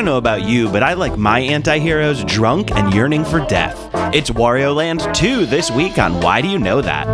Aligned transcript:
don't 0.00 0.06
know 0.06 0.16
about 0.16 0.48
you, 0.48 0.66
but 0.70 0.82
I 0.82 0.94
like 0.94 1.18
my 1.18 1.40
anti-heroes 1.40 2.24
drunk 2.24 2.70
and 2.70 2.94
yearning 2.94 3.22
for 3.22 3.44
death. 3.48 3.90
It's 4.14 4.30
Wario 4.30 4.74
Land 4.74 5.06
2 5.14 5.44
this 5.44 5.70
week 5.70 5.98
on 5.98 6.22
Why 6.22 6.40
Do 6.40 6.48
You 6.48 6.58
Know 6.58 6.80
That? 6.80 7.06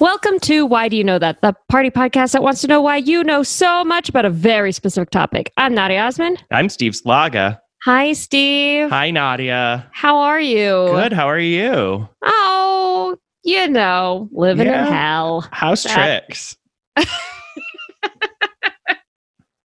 Welcome 0.00 0.40
to 0.40 0.66
Why 0.66 0.88
Do 0.88 0.96
You 0.96 1.04
Know 1.04 1.20
That, 1.20 1.42
the 1.42 1.54
party 1.68 1.90
podcast 1.90 2.32
that 2.32 2.42
wants 2.42 2.60
to 2.62 2.66
know 2.66 2.82
why 2.82 2.96
you 2.96 3.22
know 3.22 3.44
so 3.44 3.84
much 3.84 4.08
about 4.08 4.24
a 4.24 4.30
very 4.30 4.72
specific 4.72 5.10
topic. 5.10 5.52
I'm 5.56 5.76
Nadia 5.76 6.00
Osman. 6.00 6.38
I'm 6.50 6.68
Steve 6.68 6.94
Slaga. 6.94 7.60
Hi, 7.86 8.14
Steve. 8.14 8.90
Hi, 8.90 9.12
Nadia. 9.12 9.88
How 9.92 10.18
are 10.18 10.40
you? 10.40 10.88
Good. 10.90 11.12
How 11.12 11.28
are 11.28 11.38
you? 11.38 12.08
Oh, 12.24 13.16
you 13.44 13.68
know, 13.68 14.28
living 14.32 14.66
Yeah. 14.66 14.88
in 14.88 14.92
hell. 14.92 15.48
How's 15.52 15.84
That- 15.84 16.24
tricks? 16.26 16.56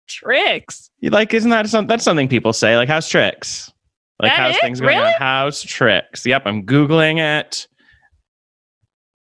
Tricks. 0.10 0.92
You 1.00 1.12
like, 1.12 1.34
isn't 1.34 1.50
that 1.52 1.70
some, 1.70 1.88
that's 1.88 2.04
something 2.04 2.28
people 2.28 2.52
say? 2.52 2.76
Like, 2.76 2.90
how's 2.90 3.08
tricks? 3.08 3.72
Like, 4.22 4.34
That 4.34 4.38
how's 4.38 4.56
it? 4.58 4.62
things 4.64 4.82
going 4.82 4.98
Really? 4.98 5.08
on? 5.08 5.14
How's 5.18 5.62
tricks? 5.64 6.26
Yep, 6.26 6.42
I'm 6.46 6.66
googling 6.66 7.20
it. 7.20 7.68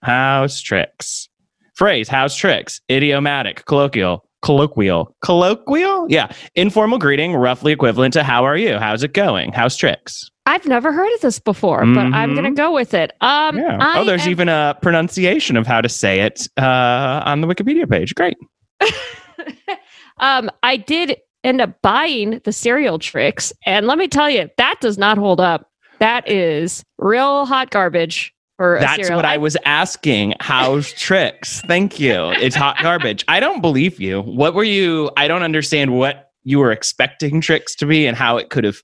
How's 0.04 0.60
tricks? 0.60 1.28
Phrase: 1.74 2.06
How's 2.08 2.36
tricks? 2.36 2.80
Idiomatic, 2.88 3.64
colloquial, 3.64 4.23
colloquial, 4.44 5.14
colloquial. 5.22 6.06
Yeah, 6.08 6.30
informal 6.54 6.98
greeting, 6.98 7.34
roughly 7.34 7.72
equivalent 7.72 8.12
to 8.14 8.22
"How 8.22 8.44
are 8.44 8.56
you? 8.56 8.78
How's 8.78 9.02
it 9.02 9.12
going? 9.14 9.52
How's 9.52 9.76
Trix?" 9.76 10.30
I've 10.46 10.66
never 10.66 10.92
heard 10.92 11.10
of 11.14 11.20
this 11.22 11.38
before, 11.38 11.86
but 11.86 12.12
I'm 12.12 12.34
going 12.34 12.44
to 12.44 12.50
go 12.50 12.70
with 12.70 12.92
it. 12.92 13.14
Um, 13.22 13.56
Yeah. 13.56 13.78
Oh, 13.80 14.04
there's 14.04 14.26
am- 14.26 14.30
even 14.30 14.48
a 14.50 14.76
pronunciation 14.82 15.56
of 15.56 15.66
how 15.66 15.80
to 15.80 15.88
say 15.88 16.20
it 16.20 16.46
uh, 16.58 17.22
on 17.24 17.40
the 17.40 17.46
Wikipedia 17.46 17.88
page. 17.88 18.14
Great. 18.14 18.36
um, 20.18 20.50
I 20.62 20.76
did 20.76 21.16
end 21.44 21.62
up 21.62 21.80
buying 21.80 22.40
the 22.44 22.52
cereal 22.52 22.98
tricks, 22.98 23.54
and 23.64 23.86
let 23.86 23.96
me 23.96 24.06
tell 24.06 24.28
you, 24.28 24.50
that 24.58 24.76
does 24.82 24.98
not 24.98 25.16
hold 25.16 25.40
up. 25.40 25.70
That 26.00 26.28
is 26.28 26.84
real 26.98 27.46
hot 27.46 27.70
garbage 27.70 28.33
for 28.56 28.78
That's 28.80 29.10
what 29.10 29.24
I 29.24 29.36
was 29.36 29.56
asking. 29.64 30.34
How's 30.40 30.92
tricks? 30.94 31.60
Thank 31.62 31.98
you. 31.98 32.30
It's 32.32 32.56
hot 32.56 32.78
garbage. 32.82 33.24
I 33.28 33.40
don't 33.40 33.60
believe 33.60 34.00
you. 34.00 34.22
What 34.22 34.54
were 34.54 34.64
you? 34.64 35.10
I 35.16 35.28
don't 35.28 35.42
understand 35.42 35.96
what 35.96 36.30
you 36.44 36.58
were 36.58 36.72
expecting 36.72 37.40
Trix 37.40 37.74
to 37.76 37.86
be 37.86 38.06
and 38.06 38.16
how 38.16 38.36
it 38.36 38.50
could 38.50 38.64
have 38.64 38.82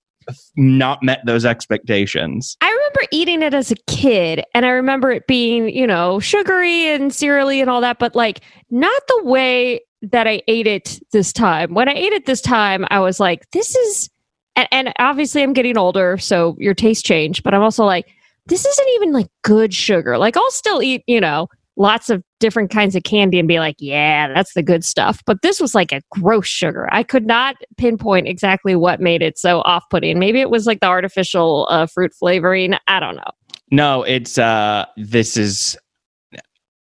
not 0.57 1.03
met 1.03 1.21
those 1.25 1.45
expectations. 1.45 2.57
I 2.61 2.71
remember 2.71 3.01
eating 3.11 3.43
it 3.43 3.55
as 3.55 3.71
a 3.71 3.77
kid, 3.87 4.45
and 4.55 4.65
I 4.65 4.71
remember 4.71 5.11
it 5.11 5.27
being, 5.27 5.69
you 5.69 5.87
know, 5.87 6.21
sugary 6.21 6.87
and 6.89 7.11
cereally 7.11 7.61
and 7.61 7.71
all 7.71 7.81
that, 7.81 7.99
but 7.99 8.15
like 8.15 8.41
not 8.71 9.03
the 9.09 9.25
way 9.25 9.81
that 10.03 10.27
I 10.27 10.43
ate 10.49 10.67
it 10.67 11.01
this 11.12 11.33
time. 11.33 11.75
When 11.75 11.89
I 11.89 11.93
ate 11.93 12.12
it 12.12 12.27
this 12.27 12.41
time, 12.41 12.87
I 12.91 13.01
was 13.01 13.21
like, 13.21 13.51
this 13.51 13.75
is, 13.77 14.09
and, 14.57 14.69
and 14.73 14.93
obviously 14.99 15.43
I'm 15.43 15.53
getting 15.53 15.77
older, 15.77 16.17
so 16.19 16.57
your 16.59 16.75
taste 16.75 17.05
changed, 17.05 17.43
but 17.43 17.53
I'm 17.53 17.62
also 17.62 17.84
like, 17.84 18.09
this 18.47 18.65
isn't 18.65 18.89
even 18.95 19.13
like 19.13 19.29
good 19.43 19.73
sugar. 19.73 20.19
Like 20.19 20.37
I'll 20.37 20.51
still 20.51 20.83
eat, 20.83 21.03
you 21.07 21.21
know, 21.21 21.49
lots 21.77 22.11
of 22.11 22.23
different 22.41 22.71
kinds 22.71 22.95
of 22.95 23.03
candy 23.03 23.39
and 23.39 23.49
be 23.49 23.59
like, 23.59 23.77
yeah, 23.79 24.33
that's 24.33 24.55
the 24.55 24.63
good 24.63 24.85
stuff. 24.85 25.23
But 25.25 25.43
this 25.43 25.61
was 25.61 25.75
like 25.75 25.93
a 25.93 26.03
gross 26.11 26.47
sugar. 26.47 26.89
I 26.93 27.03
could 27.03 27.27
not 27.27 27.57
pinpoint 27.77 28.29
exactly 28.29 28.77
what 28.77 29.01
made 29.01 29.23
it 29.23 29.39
so 29.39 29.61
off 29.61 29.85
putting. 29.91 30.19
Maybe 30.19 30.41
it 30.41 30.51
was 30.51 30.67
like 30.67 30.81
the 30.81 30.87
artificial 30.87 31.67
uh, 31.71 31.87
fruit 31.87 32.13
flavoring. 32.15 32.75
I 32.87 33.01
don't 33.01 33.17
know. 33.17 33.31
No, 33.71 34.03
it's 34.03 34.37
uh 34.37 34.87
this 34.97 35.37
is 35.37 35.79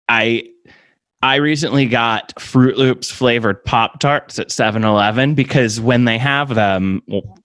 I 0.09 0.49
I 1.23 1.37
recently 1.37 1.87
got 1.87 2.35
Froot 2.37 2.77
Loops 2.77 3.11
flavored 3.11 3.65
Pop 3.65 3.99
Tarts 3.99 4.39
at 4.39 4.49
7-Eleven 4.49 5.35
because 5.35 5.81
when 5.81 6.05
they 6.05 6.19
have 6.19 6.55
them, 6.55 7.03
well, 7.09 7.37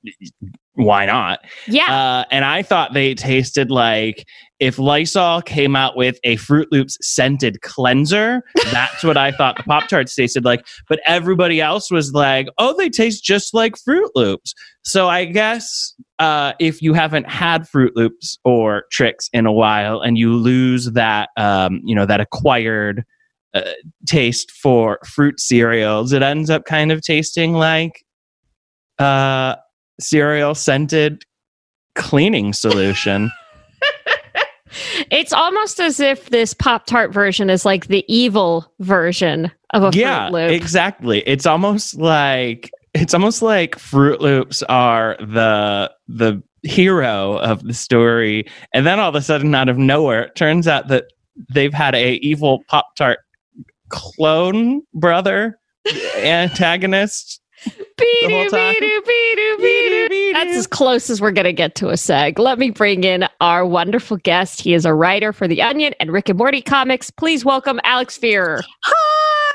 why 0.76 1.06
not? 1.06 1.40
Yeah. 1.68 1.94
Uh, 1.94 2.26
and 2.32 2.46
I 2.46 2.64
thought 2.64 2.94
they 2.94 3.14
tasted 3.16 3.70
like 3.72 4.26
if 4.60 4.80
Lysol 4.80 5.42
came 5.42 5.76
out 5.76 5.98
with 5.98 6.20
a 6.24 6.38
Froot 6.38 6.68
Loops 6.72 6.98
scented 7.02 7.62
cleanser, 7.62 8.44
that's 8.72 9.04
what 9.04 9.18
I 9.18 9.32
thought 9.32 9.58
the 9.58 9.64
Pop 9.64 9.88
Tarts 9.88 10.16
tasted 10.16 10.46
like. 10.46 10.66
But 10.88 11.00
everybody 11.06 11.60
else 11.60 11.92
was 11.92 12.14
like, 12.14 12.48
oh, 12.58 12.76
they 12.78 12.90
taste 12.90 13.24
just 13.24 13.54
like 13.54 13.76
Froot 13.76 14.10
Loops. 14.16 14.54
So 14.84 15.10
I 15.10 15.26
guess 15.26 15.94
uh, 16.20 16.54
if 16.60 16.82
you 16.82 16.94
haven't 16.94 17.30
had 17.30 17.64
Froot 17.64 17.92
Loops 17.96 18.38
or 18.44 18.86
Trix 18.92 19.30
in 19.34 19.46
a 19.46 19.52
while 19.52 20.00
and 20.02 20.18
you 20.18 20.34
lose 20.34 20.92
that, 20.92 21.30
um, 21.38 21.82
you 21.84 21.96
know, 21.96 22.06
that 22.06 22.22
acquired 22.22 23.04
uh, 23.54 23.62
taste 24.08 24.52
for 24.52 25.00
fruit 25.06 25.40
cereals, 25.40 26.14
it 26.14 26.22
ends 26.22 26.50
up 26.50 26.66
kind 26.66 26.92
of 26.92 27.02
tasting 27.02 27.54
like 27.54 28.04
uh, 29.00 29.56
cereal 30.00 30.56
scented 30.56 31.24
cleaning 31.96 32.54
solution. 32.54 33.32
it's 35.12 35.34
almost 35.34 35.80
as 35.80 36.00
if 36.00 36.30
this 36.30 36.54
Pop 36.54 36.86
Tart 36.86 37.14
version 37.14 37.50
is 37.50 37.66
like 37.66 37.88
the 37.88 38.04
evil 38.08 38.72
version 38.80 39.52
of 39.74 39.84
a 39.84 39.98
yeah, 39.98 40.30
Froot 40.30 40.32
Loop. 40.32 40.52
exactly. 40.52 41.20
It's 41.28 41.46
almost 41.46 41.96
like 41.96 42.72
it's 42.94 43.14
almost 43.14 43.42
like 43.42 43.76
Froot 43.76 44.20
Loops 44.20 44.64
are 44.64 45.16
the 45.20 45.92
the 46.08 46.42
hero 46.64 47.38
of 47.38 47.64
the 47.64 47.74
story, 47.74 48.46
and 48.74 48.86
then 48.86 49.00
all 49.00 49.10
of 49.10 49.16
a 49.16 49.22
sudden, 49.22 49.54
out 49.54 49.70
of 49.70 49.78
nowhere, 49.78 50.24
it 50.24 50.36
turns 50.36 50.68
out 50.68 50.88
that 50.88 51.06
they've 51.52 51.74
had 51.74 51.96
a 51.96 52.16
evil 52.16 52.64
Pop 52.68 52.96
Tart 52.96 53.20
clone 53.94 54.82
brother 54.94 55.60
antagonist. 56.18 57.40
That's 60.34 60.58
as 60.58 60.68
close 60.68 61.10
as 61.10 61.22
we're 61.22 61.32
going 61.32 61.46
to 61.46 61.54
get 61.54 61.76
to 61.76 61.90
a 61.90 61.94
seg. 61.94 62.40
Let 62.40 62.60
me 62.60 62.72
bring 62.72 63.04
in 63.04 63.26
our 63.40 63.66
wonderful 63.66 64.18
guest. 64.18 64.60
He 64.62 64.74
is 64.74 64.86
a 64.86 64.94
writer 64.94 65.32
for 65.32 65.48
The 65.48 65.62
Onion 65.62 65.94
and 66.00 66.12
Rick 66.12 66.28
and 66.30 66.38
Morty 66.38 66.62
comics. 66.62 67.10
Please 67.12 67.46
welcome 67.46 67.80
Alex 67.84 68.18
Firer. 68.18 68.62
Hi. 68.84 69.54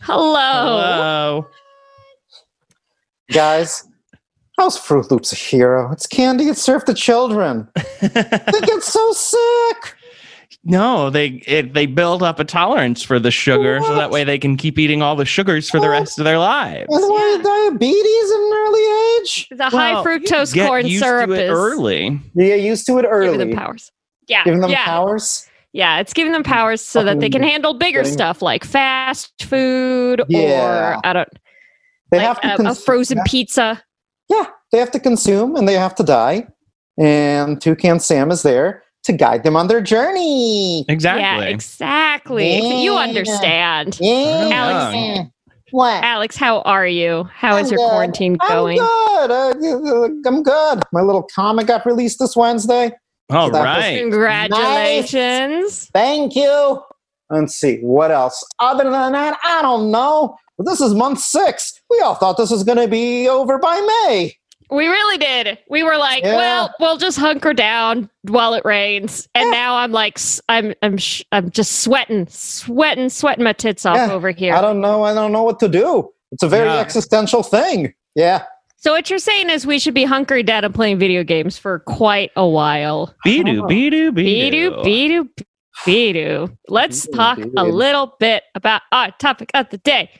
Hello. 0.00 0.32
Hello. 0.32 1.46
Guys, 3.30 3.86
how's 4.58 4.76
Froot 4.78 5.10
Loops 5.10 5.32
a 5.32 5.36
hero? 5.36 5.92
It's 5.92 6.06
candy. 6.06 6.44
It's 6.44 6.62
served 6.62 6.86
to 6.86 6.94
children. 6.94 7.68
They 8.00 8.60
get 8.62 8.82
so 8.82 9.12
sick. 9.12 9.94
No, 10.62 11.08
they 11.08 11.42
it, 11.46 11.72
they 11.72 11.86
build 11.86 12.22
up 12.22 12.38
a 12.38 12.44
tolerance 12.44 13.02
for 13.02 13.18
the 13.18 13.30
sugar, 13.30 13.80
so 13.82 13.94
that 13.94 14.10
way 14.10 14.24
they 14.24 14.38
can 14.38 14.58
keep 14.58 14.78
eating 14.78 15.00
all 15.00 15.16
the 15.16 15.24
sugars 15.24 15.70
for 15.70 15.80
the 15.80 15.88
rest 15.88 16.18
of 16.18 16.24
their 16.26 16.38
lives. 16.38 16.86
And 16.90 17.02
why 17.08 17.40
diabetes 17.42 18.30
at 18.30 18.36
an 18.36 18.52
early 18.54 19.20
age? 19.20 19.48
The 19.52 19.70
high 19.70 20.04
fructose 20.04 20.52
Get 20.52 20.66
corn 20.68 20.86
used 20.86 21.02
syrup 21.02 21.28
to 21.30 21.34
it 21.34 21.44
is 21.44 21.50
early. 21.50 22.04
You 22.34 22.44
get 22.44 22.60
used 22.60 22.84
to 22.86 22.98
it 22.98 23.06
early. 23.06 23.26
giving 23.28 23.40
early. 23.40 23.50
them 23.54 23.58
powers. 23.58 23.90
Yeah. 24.28 24.44
Giving 24.44 24.60
them 24.60 24.70
yeah. 24.70 24.84
powers. 24.84 25.46
Yeah, 25.72 26.00
it's 26.00 26.12
giving 26.12 26.32
them 26.32 26.42
powers 26.42 26.82
so 26.82 27.04
that 27.04 27.20
they 27.20 27.30
can 27.30 27.42
handle 27.42 27.72
bigger 27.74 28.00
getting- 28.00 28.12
stuff 28.12 28.42
like 28.42 28.64
fast 28.64 29.32
food 29.44 30.20
Yeah. 30.28 30.96
or 30.96 31.00
I 31.06 31.12
don't 31.14 31.28
They 32.10 32.18
like 32.18 32.26
have 32.26 32.40
to 32.58 32.66
a, 32.66 32.70
a 32.72 32.74
frozen 32.74 33.18
yeah. 33.18 33.24
pizza. 33.26 33.82
Yeah, 34.28 34.46
they 34.72 34.78
have 34.78 34.90
to 34.90 35.00
consume 35.00 35.56
and 35.56 35.66
they 35.66 35.74
have 35.74 35.94
to 35.94 36.02
die. 36.02 36.48
And 36.98 37.60
Toucan 37.62 37.98
Sam 38.00 38.30
is 38.30 38.42
there 38.42 38.82
to 39.04 39.12
guide 39.12 39.44
them 39.44 39.56
on 39.56 39.68
their 39.68 39.80
journey. 39.80 40.84
Exactly. 40.88 41.22
Yeah, 41.22 41.40
exactly. 41.50 42.82
You 42.82 42.94
understand. 42.94 43.98
Yeah. 44.00 44.50
Alex. 44.52 45.30
What? 45.72 46.02
Alex, 46.02 46.36
how 46.36 46.62
are 46.62 46.86
you? 46.86 47.24
How 47.32 47.56
is 47.56 47.68
I'm 47.68 47.78
your 47.78 47.86
good. 47.86 47.90
quarantine 47.90 48.36
going? 48.48 48.80
I'm 48.80 49.28
good. 49.28 49.30
Uh, 49.30 50.08
I'm 50.28 50.42
good. 50.42 50.82
My 50.92 51.00
little 51.00 51.22
comic 51.34 51.68
got 51.68 51.86
released 51.86 52.18
this 52.18 52.34
Wednesday. 52.34 52.90
All 53.30 53.52
So 53.52 53.62
right. 53.62 53.98
Congratulations. 54.00 55.88
Thank 55.94 56.34
you. 56.34 56.82
Let's 57.30 57.54
see 57.54 57.78
what 57.82 58.10
else. 58.10 58.44
Other 58.58 58.82
than 58.90 59.12
that, 59.12 59.38
I 59.44 59.62
don't 59.62 59.92
know. 59.92 60.36
But 60.58 60.64
this 60.66 60.80
is 60.80 60.92
month 60.92 61.20
six. 61.20 61.72
We 61.88 62.00
all 62.00 62.16
thought 62.16 62.36
this 62.36 62.50
was 62.50 62.64
going 62.64 62.78
to 62.78 62.88
be 62.88 63.28
over 63.28 63.56
by 63.58 63.80
May. 64.08 64.34
We 64.70 64.86
really 64.86 65.18
did. 65.18 65.58
We 65.68 65.82
were 65.82 65.96
like, 65.96 66.22
Yeah. 66.22 66.36
well, 66.36 66.74
we'll 66.80 66.96
just 66.98 67.18
hunker 67.18 67.52
down 67.52 68.08
while 68.22 68.54
it 68.54 68.64
rains. 68.64 69.28
And 69.34 69.46
Yeah. 69.46 69.50
now 69.50 69.76
I'm 69.76 69.92
like, 69.92 70.18
s- 70.18 70.40
I'm, 70.48 70.74
I'm, 70.82 70.96
sh- 70.96 71.24
I'm 71.32 71.50
just 71.50 71.80
sweating, 71.82 72.26
sweating, 72.28 73.08
sweating 73.08 73.44
my 73.44 73.52
tits 73.52 73.84
off 73.84 73.96
Yeah. 73.96 74.12
over 74.12 74.30
here. 74.30 74.54
I 74.54 74.60
don't 74.60 74.80
know. 74.80 75.02
I 75.02 75.12
don't 75.14 75.32
know 75.32 75.42
what 75.42 75.58
to 75.60 75.68
do. 75.68 76.10
It's 76.32 76.42
a 76.42 76.48
very 76.48 76.68
Yeah. 76.68 76.78
existential 76.78 77.42
thing. 77.42 77.94
Yeah. 78.14 78.44
So 78.76 78.92
what 78.92 79.10
you're 79.10 79.18
saying 79.18 79.50
is 79.50 79.66
we 79.66 79.78
should 79.78 79.92
be 79.94 80.04
hunkered 80.04 80.46
down 80.46 80.64
and 80.64 80.74
playing 80.74 80.98
video 80.98 81.22
games 81.24 81.58
for 81.58 81.80
quite 81.80 82.30
a 82.36 82.46
while. 82.48 83.14
Be 83.24 83.40
oh. 83.40 83.42
do 83.44 83.66
be 83.66 83.90
do 83.90 84.12
be 84.12 84.50
do 84.50 84.82
be-do, 84.82 85.30
be-do. 85.84 86.56
Let's 86.68 87.06
Beedoo, 87.06 87.14
talk 87.16 87.38
a 87.56 87.64
little 87.64 88.14
bit 88.20 88.44
about 88.54 88.82
our 88.92 89.10
topic 89.18 89.50
of 89.54 89.68
the 89.70 89.78
day. 89.78 90.10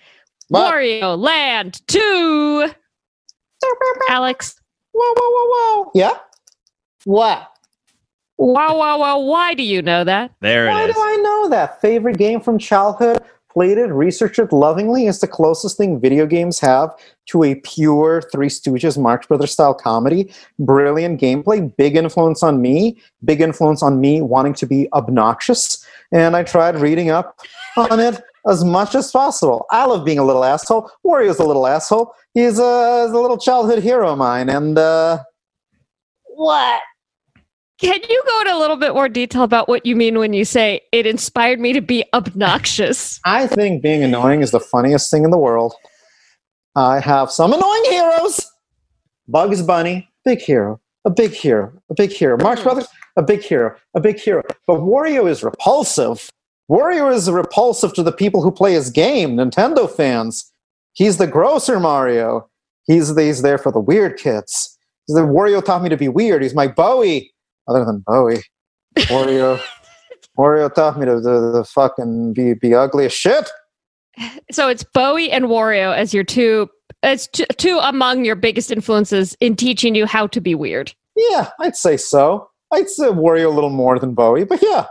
What? 0.48 0.74
Wario 0.74 1.16
Land 1.18 1.80
2. 1.88 2.70
Alex, 4.08 4.60
Whoa, 4.92 5.14
whoa, 5.16 5.30
whoa, 5.30 5.82
whoa. 5.84 5.90
Yeah. 5.94 6.18
What? 7.04 7.48
Wow, 8.36 8.78
wow, 8.78 8.98
wow. 8.98 9.20
Why 9.20 9.54
do 9.54 9.62
you 9.62 9.82
know 9.82 10.04
that? 10.04 10.32
There 10.40 10.66
it 10.66 10.70
is. 10.70 10.74
Why 10.74 10.84
it 10.84 10.94
do. 10.94 11.00
I 11.00 11.16
know 11.22 11.48
that? 11.50 11.80
Favorite 11.80 12.18
game 12.18 12.40
from 12.40 12.58
childhood? 12.58 13.22
Played 13.52 13.78
it, 13.78 13.86
researched 13.86 14.38
it 14.38 14.52
lovingly. 14.52 15.08
It's 15.08 15.18
the 15.18 15.26
closest 15.26 15.76
thing 15.76 15.98
video 15.98 16.24
games 16.24 16.60
have 16.60 16.94
to 17.26 17.42
a 17.42 17.56
pure 17.56 18.22
Three 18.30 18.46
Stooges, 18.46 18.96
Marx 18.96 19.26
Brothers 19.26 19.50
style 19.50 19.74
comedy. 19.74 20.32
Brilliant 20.60 21.20
gameplay, 21.20 21.74
big 21.76 21.96
influence 21.96 22.44
on 22.44 22.62
me, 22.62 22.98
big 23.24 23.40
influence 23.40 23.82
on 23.82 24.00
me 24.00 24.22
wanting 24.22 24.54
to 24.54 24.66
be 24.66 24.88
obnoxious. 24.92 25.84
And 26.12 26.36
I 26.36 26.44
tried 26.44 26.76
reading 26.76 27.10
up 27.10 27.40
on 27.76 27.98
it 27.98 28.22
as 28.48 28.64
much 28.64 28.94
as 28.94 29.10
possible. 29.10 29.66
I 29.70 29.86
love 29.86 30.04
being 30.04 30.18
a 30.18 30.24
little 30.24 30.44
asshole. 30.44 30.90
Wario's 31.04 31.38
a 31.38 31.44
little 31.44 31.66
asshole. 31.66 32.12
He's 32.34 32.58
a, 32.58 33.04
he's 33.04 33.12
a 33.12 33.18
little 33.20 33.38
childhood 33.38 33.82
hero 33.82 34.10
of 34.12 34.18
mine. 34.18 34.48
And 34.48 34.78
uh, 34.78 35.22
what? 36.24 36.80
Can 37.80 37.98
you 38.08 38.22
go 38.26 38.40
into 38.40 38.54
a 38.54 38.58
little 38.58 38.76
bit 38.76 38.92
more 38.92 39.08
detail 39.08 39.42
about 39.42 39.66
what 39.68 39.86
you 39.86 39.96
mean 39.96 40.18
when 40.18 40.34
you 40.34 40.44
say 40.44 40.82
it 40.92 41.06
inspired 41.06 41.58
me 41.60 41.72
to 41.72 41.80
be 41.80 42.04
obnoxious? 42.12 43.18
I 43.24 43.46
think 43.46 43.82
being 43.82 44.02
annoying 44.02 44.42
is 44.42 44.50
the 44.50 44.60
funniest 44.60 45.10
thing 45.10 45.24
in 45.24 45.30
the 45.30 45.38
world. 45.38 45.74
I 46.76 47.00
have 47.00 47.30
some 47.30 47.52
annoying 47.52 47.84
heroes. 47.88 48.46
Bugs 49.28 49.62
Bunny, 49.62 50.08
big 50.24 50.40
hero, 50.40 50.80
a 51.04 51.10
big 51.10 51.32
hero, 51.32 51.72
a 51.88 51.94
big 51.94 52.10
hero. 52.12 52.36
Marx 52.36 52.60
Mhm. 52.60 52.64
Brothers, 52.64 52.88
a 53.16 53.22
big 53.22 53.42
hero, 53.42 53.74
a 53.94 54.00
big 54.00 54.18
hero. 54.18 54.42
But 54.66 54.80
Wario 54.80 55.28
is 55.30 55.42
repulsive. 55.42 56.30
Wario 56.70 57.12
is 57.12 57.28
repulsive 57.28 57.92
to 57.94 58.02
the 58.02 58.12
people 58.12 58.42
who 58.42 58.52
play 58.52 58.74
his 58.74 58.90
game, 58.90 59.36
Nintendo 59.36 59.90
fans. 59.90 60.52
He's 60.92 61.16
the 61.16 61.26
grosser 61.26 61.80
Mario. 61.80 62.48
He's, 62.86 63.16
he's 63.16 63.42
there 63.42 63.58
for 63.58 63.72
the 63.72 63.80
weird 63.80 64.18
kids. 64.18 64.78
The 65.08 65.22
Wario 65.22 65.64
taught 65.64 65.82
me 65.82 65.88
to 65.88 65.96
be 65.96 66.08
weird. 66.08 66.42
He's 66.42 66.54
my 66.54 66.68
Bowie, 66.68 67.32
other 67.68 67.84
than 67.84 68.04
Bowie. 68.06 68.42
Wario, 68.96 69.60
Wario 70.38 70.72
taught 70.72 70.98
me 70.98 71.06
to, 71.06 71.16
to, 71.16 71.52
to 71.54 71.64
fucking 71.64 72.34
be, 72.34 72.54
be 72.54 72.72
ugly 72.72 73.06
as 73.06 73.12
shit. 73.12 73.50
So 74.52 74.68
it's 74.68 74.84
Bowie 74.84 75.30
and 75.30 75.46
Wario 75.46 75.94
as 75.94 76.14
your 76.14 76.24
two 76.24 76.68
as 77.02 77.28
t- 77.28 77.46
two 77.56 77.78
among 77.78 78.24
your 78.24 78.36
biggest 78.36 78.70
influences 78.70 79.36
in 79.40 79.56
teaching 79.56 79.94
you 79.94 80.06
how 80.06 80.26
to 80.28 80.40
be 80.40 80.54
weird. 80.54 80.94
Yeah, 81.16 81.50
I'd 81.60 81.76
say 81.76 81.96
so. 81.96 82.48
I'd 82.72 82.88
say 82.88 83.06
Wario 83.06 83.46
a 83.46 83.54
little 83.54 83.70
more 83.70 83.98
than 83.98 84.14
Bowie, 84.14 84.44
but 84.44 84.62
yeah, 84.62 84.86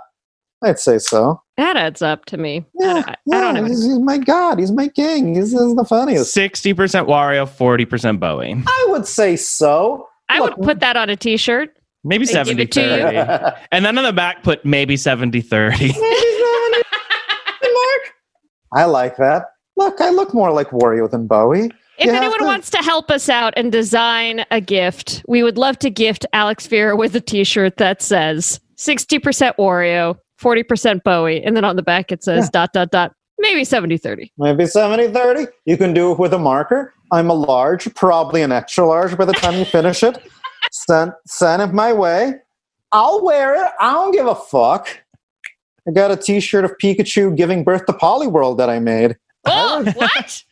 I'd 0.64 0.80
say 0.80 0.98
so. 0.98 1.42
That 1.60 1.76
adds 1.76 2.02
up 2.02 2.24
to 2.28 2.38
me. 2.38 2.66
I 2.82 3.16
Yeah, 3.26 3.38
I, 3.38 3.42
don't 3.42 3.54
know. 3.56 3.66
He's, 3.66 3.84
he's 3.86 4.00
my 4.00 4.18
god. 4.18 4.60
He's 4.60 4.72
my 4.72 4.88
king. 4.88 5.36
He's, 5.36 5.52
he's 5.52 5.76
the 5.76 5.84
funniest. 5.84 6.34
60% 6.34 6.74
Wario, 7.06 7.46
40% 7.46 8.18
Bowie. 8.18 8.56
I 8.66 8.86
would 8.88 9.06
say 9.06 9.36
so. 9.36 10.08
I 10.30 10.40
would 10.40 10.56
put 10.56 10.80
that 10.80 10.96
on 10.96 11.10
a 11.10 11.18
t-shirt. 11.18 11.76
Maybe 12.06 12.24
They 12.26 12.32
give 12.32 12.48
70 12.48 12.64
it 12.64 12.72
to 12.72 12.82
you. 12.82 12.88
30. 12.88 13.58
And 13.74 13.84
then 13.84 13.98
on 13.98 14.06
the 14.06 14.14
back, 14.14 14.42
put 14.42 14.64
maybe 14.64 14.96
70 14.96 15.42
30. 15.42 15.88
Mark. 16.00 16.02
I 18.74 18.86
like 18.86 19.18
that. 19.18 19.44
Look, 19.76 20.00
I 20.00 20.12
look 20.12 20.34
more 20.34 20.52
like 20.54 20.70
Wario 20.70 21.12
than 21.12 21.28
Bowie. 21.28 21.72
If 21.98 22.06
You 22.06 22.12
anyone 22.14 22.40
to- 22.40 22.46
wants 22.46 22.70
to 22.70 22.78
help 22.78 23.12
us 23.12 23.28
out 23.28 23.54
and 23.58 23.70
design 23.70 24.46
a 24.52 24.62
gift, 24.62 25.26
we 25.28 25.44
would 25.44 25.58
love 25.58 25.78
to 25.80 25.90
gift 25.90 26.26
Alex 26.32 26.66
Firer 26.66 26.96
with 26.96 27.14
a 27.16 27.22
t-shirt 27.22 27.76
that 27.78 28.02
says 28.02 28.62
60% 28.78 29.58
Wario, 29.58 30.18
40% 30.42 31.04
Bowie, 31.04 31.44
and 31.44 31.56
then 31.56 31.64
on 31.66 31.76
the 31.76 31.84
back 31.84 32.12
it 32.12 32.24
says 32.24 32.50
dot 32.50 32.74
dot 32.74 32.92
dot 32.92 33.14
maybe 33.40 33.62
70-30. 33.62 34.32
Maybe 34.38 34.66
70 34.66 35.10
30. 35.10 35.48
You 35.66 35.78
can 35.78 35.94
do 35.94 36.12
it 36.12 36.20
with 36.20 36.34
a 36.34 36.38
marker. 36.40 36.94
I'm 37.12 37.30
a 37.30 37.34
large, 37.34 37.94
probably 37.96 38.42
an 38.42 38.52
extra 38.52 38.86
large 38.86 39.18
by 39.18 39.26
the 39.26 39.34
time 39.34 39.58
you 39.58 39.66
finish 39.66 40.04
it. 40.04 40.18
Send, 40.72 41.14
send 41.26 41.62
it 41.62 41.74
my 41.74 41.94
way. 41.94 42.36
I'll 42.92 43.24
wear 43.24 43.56
it. 43.56 43.72
I 43.80 43.94
don't 43.94 44.12
give 44.12 44.28
a 44.28 44.36
fuck. 44.36 44.88
I 45.88 45.92
got 45.92 46.12
a 46.12 46.18
t 46.18 46.40
shirt 46.40 46.66
of 46.66 46.74
Pikachu 46.84 47.36
giving 47.36 47.64
birth 47.64 47.86
to 47.86 47.94
Poliwhirl 47.94 48.58
that 48.58 48.70
I 48.70 48.80
made 48.80 49.16
Oh, 49.46 49.84
what? 49.96 50.44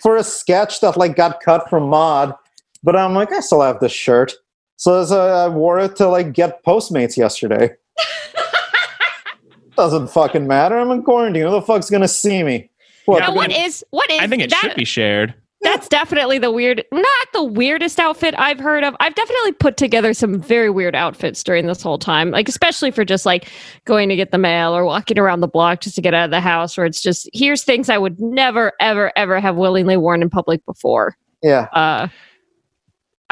for 0.00 0.16
a 0.16 0.24
sketch 0.24 0.80
that 0.80 0.96
like 0.96 1.16
got 1.16 1.40
cut 1.40 1.68
from 1.68 1.88
Mod. 1.88 2.34
But 2.82 2.96
I'm 2.96 3.14
like, 3.14 3.30
I 3.30 3.40
still 3.40 3.60
have 3.60 3.78
this 3.80 3.92
shirt. 3.92 4.32
So 4.76 5.02
uh, 5.02 5.44
I 5.44 5.48
wore 5.48 5.78
it 5.78 5.94
to 5.96 6.08
like 6.08 6.32
get 6.32 6.64
Postmates 6.64 7.16
yesterday. 7.16 7.70
Doesn't 9.76 10.08
fucking 10.08 10.46
matter. 10.46 10.76
I'm 10.78 10.90
in 10.90 11.02
quarantine. 11.02 11.42
Who 11.44 11.50
the 11.50 11.62
fuck's 11.62 11.90
gonna 11.90 12.08
see 12.08 12.42
me? 12.42 12.70
What? 13.06 13.20
Yeah, 13.20 13.28
Now, 13.28 13.34
what 13.34 13.50
is 13.50 13.84
what 13.90 14.10
is 14.10 14.20
I 14.20 14.26
think 14.26 14.42
it 14.42 14.50
that, 14.50 14.60
should 14.60 14.76
be 14.76 14.84
shared. 14.84 15.34
That's 15.62 15.88
definitely 15.88 16.38
the 16.38 16.50
weird, 16.50 16.84
not 16.90 17.28
the 17.32 17.44
weirdest 17.44 18.00
outfit 18.00 18.34
I've 18.36 18.58
heard 18.58 18.82
of. 18.82 18.96
I've 18.98 19.14
definitely 19.14 19.52
put 19.52 19.76
together 19.76 20.12
some 20.12 20.40
very 20.42 20.68
weird 20.70 20.96
outfits 20.96 21.44
during 21.44 21.68
this 21.68 21.80
whole 21.80 21.98
time, 21.98 22.32
like 22.32 22.48
especially 22.48 22.90
for 22.90 23.04
just 23.04 23.24
like 23.24 23.48
going 23.84 24.08
to 24.08 24.16
get 24.16 24.32
the 24.32 24.38
mail 24.38 24.74
or 24.76 24.84
walking 24.84 25.20
around 25.20 25.38
the 25.38 25.46
block 25.46 25.80
just 25.80 25.94
to 25.94 26.02
get 26.02 26.14
out 26.14 26.24
of 26.24 26.30
the 26.32 26.40
house, 26.40 26.76
where 26.76 26.84
it's 26.84 27.00
just 27.00 27.30
here's 27.32 27.62
things 27.62 27.88
I 27.88 27.96
would 27.96 28.20
never, 28.20 28.72
ever, 28.80 29.12
ever 29.14 29.38
have 29.38 29.54
willingly 29.54 29.96
worn 29.96 30.20
in 30.20 30.30
public 30.30 30.66
before. 30.66 31.16
yeah. 31.44 31.68
Uh, 31.72 32.08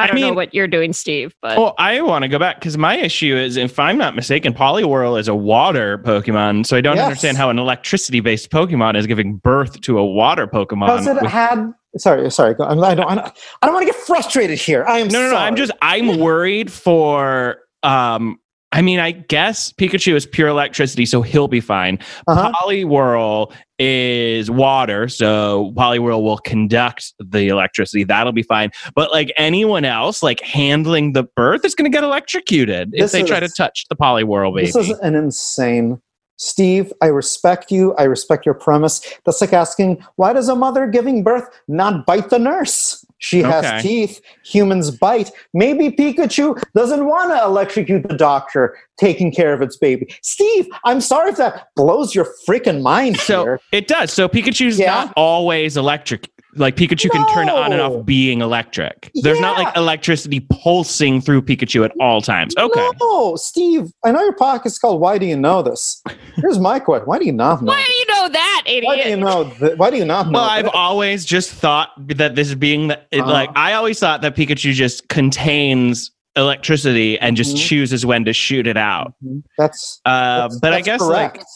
I 0.01 0.05
I 0.05 0.07
don't 0.07 0.17
know 0.21 0.27
mean- 0.29 0.35
what 0.35 0.55
you're 0.55 0.69
doing, 0.69 0.93
Steve, 0.93 1.35
but 1.43 1.59
Well, 1.59 1.75
I 1.79 2.01
want 2.01 2.23
to 2.23 2.29
go 2.29 2.39
back 2.39 2.57
because 2.59 2.77
my 2.79 2.97
issue 2.97 3.37
is, 3.37 3.57
if 3.57 3.79
I'm 3.79 3.99
not 3.99 4.17
mistaken, 4.17 4.53
Poliwhirl 4.55 5.19
is 5.21 5.29
a 5.29 5.35
water 5.35 5.99
Pokemon. 5.99 6.67
So 6.67 6.77
I 6.77 6.81
don't 6.81 6.97
Yes. 6.97 7.05
understand 7.05 7.37
how 7.37 7.51
an 7.51 7.59
electricity 7.59 8.21
based 8.21 8.51
Pokemon 8.51 8.97
is 8.97 9.07
giving 9.07 9.37
birth 9.37 9.81
to 9.83 9.99
a 9.99 10.05
water 10.05 10.47
Pokemon. 10.47 10.87
Because 10.87 11.07
it 11.07 11.15
with- 11.23 11.31
had. 11.31 11.73
Sorry, 11.97 12.31
sorry. 12.31 12.55
I'm- 12.61 12.83
I 12.85 12.95
don't. 12.95 13.11
I 13.11 13.15
don't, 13.17 13.33
I 13.63 13.67
don't 13.67 13.75
want 13.75 13.87
to 13.87 13.93
get 13.93 14.01
frustrated 14.01 14.59
here. 14.59 14.85
I 14.87 14.99
am. 15.01 15.09
no, 15.09 15.21
no, 15.23 15.31
no. 15.31 15.37
I'm 15.37 15.57
just, 15.57 15.73
I'm 15.83 16.19
worried 16.21 16.71
for, 16.73 17.59
um, 17.83 18.39
I 18.73 18.83
mean, 18.83 19.01
I 19.01 19.11
guess 19.11 19.73
Pikachu 19.73 20.15
is 20.15 20.27
pure 20.27 20.49
electricity, 20.49 21.05
so 21.05 21.23
he'll 21.23 21.49
be 21.49 21.61
fine. 21.61 21.99
Uh-huh. 22.29 22.53
Poliwhirl 22.53 23.53
is 23.81 24.49
water, 24.49 25.09
so 25.09 25.73
Poliwhirl 25.77 26.23
will 26.23 26.39
conduct 26.39 27.13
the 27.19 27.49
electricity. 27.49 28.05
That'll 28.05 28.33
be 28.33 28.45
fine. 28.45 28.71
But 28.95 29.11
like 29.11 29.33
anyone 29.37 29.85
else, 29.85 30.23
like 30.23 30.41
handling 30.41 31.15
the 31.15 31.25
birth 31.25 31.65
is 31.65 31.75
going 31.75 31.91
to 31.91 31.95
get 31.95 32.05
electrocuted 32.05 32.91
if 32.93 33.01
This 33.01 33.13
they 33.13 33.25
try 33.25 33.41
to 33.41 33.49
touch 33.49 33.87
the 33.89 33.97
Poliwhirl 33.97 34.55
baby. 34.55 34.67
This 34.67 34.77
is 34.77 34.91
an 35.01 35.17
insane. 35.17 36.01
Steve, 36.37 36.93
I 37.03 37.07
respect 37.07 37.71
you. 37.73 37.95
I 37.97 38.05
respect 38.05 38.47
your 38.47 38.55
premise. 38.55 39.01
That's 39.27 39.41
like 39.41 39.53
asking, 39.53 40.03
why 40.17 40.33
does 40.33 40.49
a 40.49 40.55
mother 40.57 40.87
giving 40.87 41.23
birth 41.23 41.49
not 41.69 42.07
bite 42.07 42.31
the 42.31 42.39
nurse? 42.39 43.05
She 43.21 43.45
Okay. 43.45 43.51
has 43.51 43.83
teeth. 43.83 44.21
Humans 44.45 44.91
bite. 44.93 45.31
Maybe 45.55 45.91
Pikachu 45.91 46.61
doesn't 46.75 47.05
want 47.07 47.31
to 47.31 47.45
electrocute 47.45 48.09
the 48.09 48.17
doctor 48.17 48.77
taking 48.99 49.31
care 49.31 49.53
of 49.53 49.63
its 49.63 49.77
baby. 49.77 50.13
Steve, 50.23 50.67
I'm 50.85 51.01
sorry 51.01 51.31
if 51.31 51.37
that 51.37 51.69
blows 51.77 52.15
your 52.15 52.27
freaking 52.49 52.83
mind 52.83 53.19
So 53.19 53.45
here. 53.45 53.61
it 53.73 53.87
does. 53.89 54.13
So 54.13 54.29
Pikachu's 54.29 54.79
Yeah. 54.79 54.87
not 54.95 55.13
always 55.17 55.77
electric. 55.77 56.29
Like 56.57 56.75
Pikachu 56.75 57.11
can 57.11 57.25
turn 57.33 57.49
on 57.49 57.73
and 57.73 57.81
off 57.81 58.05
being 58.05 58.41
electric. 58.41 59.11
There's 59.23 59.39
not 59.41 59.57
like 59.57 59.77
electricity 59.77 60.41
pulsing 60.41 61.21
through 61.21 61.43
Pikachu 61.43 61.85
at 61.85 61.93
all 62.01 62.21
times. 62.21 62.55
Okay. 62.59 62.89
No, 63.01 63.37
Steve, 63.37 63.93
I 64.05 64.11
know 64.11 64.21
your 64.23 64.35
podcast's 64.35 64.79
called 64.79 65.01
Why 65.01 65.17
Do 65.19 65.27
You 65.27 65.37
Know 65.37 65.63
This? 65.63 66.03
Here's 66.37 66.59
my 66.59 66.81
question. 66.81 67.07
Why 67.07 67.19
do 67.21 67.27
you 67.27 67.33
not 67.33 67.63
know? 67.63 67.73
why 67.73 67.85
do 67.87 67.93
you 67.93 68.07
know 68.09 68.29
that, 68.31 68.63
idiot? 68.67 68.85
Why 68.85 69.03
do 69.03 69.09
you 69.09 69.17
know? 69.17 69.51
Th- 69.51 69.79
why 69.79 69.91
do 69.91 69.97
you 69.97 70.05
not 70.05 70.27
know? 70.27 70.33
Well, 70.41 70.49
I've 70.49 70.65
this? 70.65 70.73
always 70.75 71.25
just 71.25 71.53
thought 71.53 71.91
that 72.17 72.35
this 72.35 72.53
being 72.55 72.89
the, 72.89 73.01
it, 73.13 73.21
Uh-huh. 73.21 73.31
like 73.31 73.51
I 73.55 73.75
always 73.75 73.99
thought 74.01 74.21
that 74.23 74.35
Pikachu 74.35 74.73
just 74.73 75.09
contains 75.09 76.11
electricity 76.37 77.19
and 77.21 77.37
just 77.37 77.55
Mhm. 77.57 77.61
chooses 77.69 78.05
when 78.05 78.25
to 78.25 78.33
shoot 78.33 78.67
it 78.67 78.77
out. 78.77 79.15
That's. 79.57 80.01
Uh, 80.05 80.11
that's- 80.43 80.59
but 80.61 80.73
I 80.73 80.81
guess 80.81 81.01
correct. 81.01 81.37
like, 81.39 81.47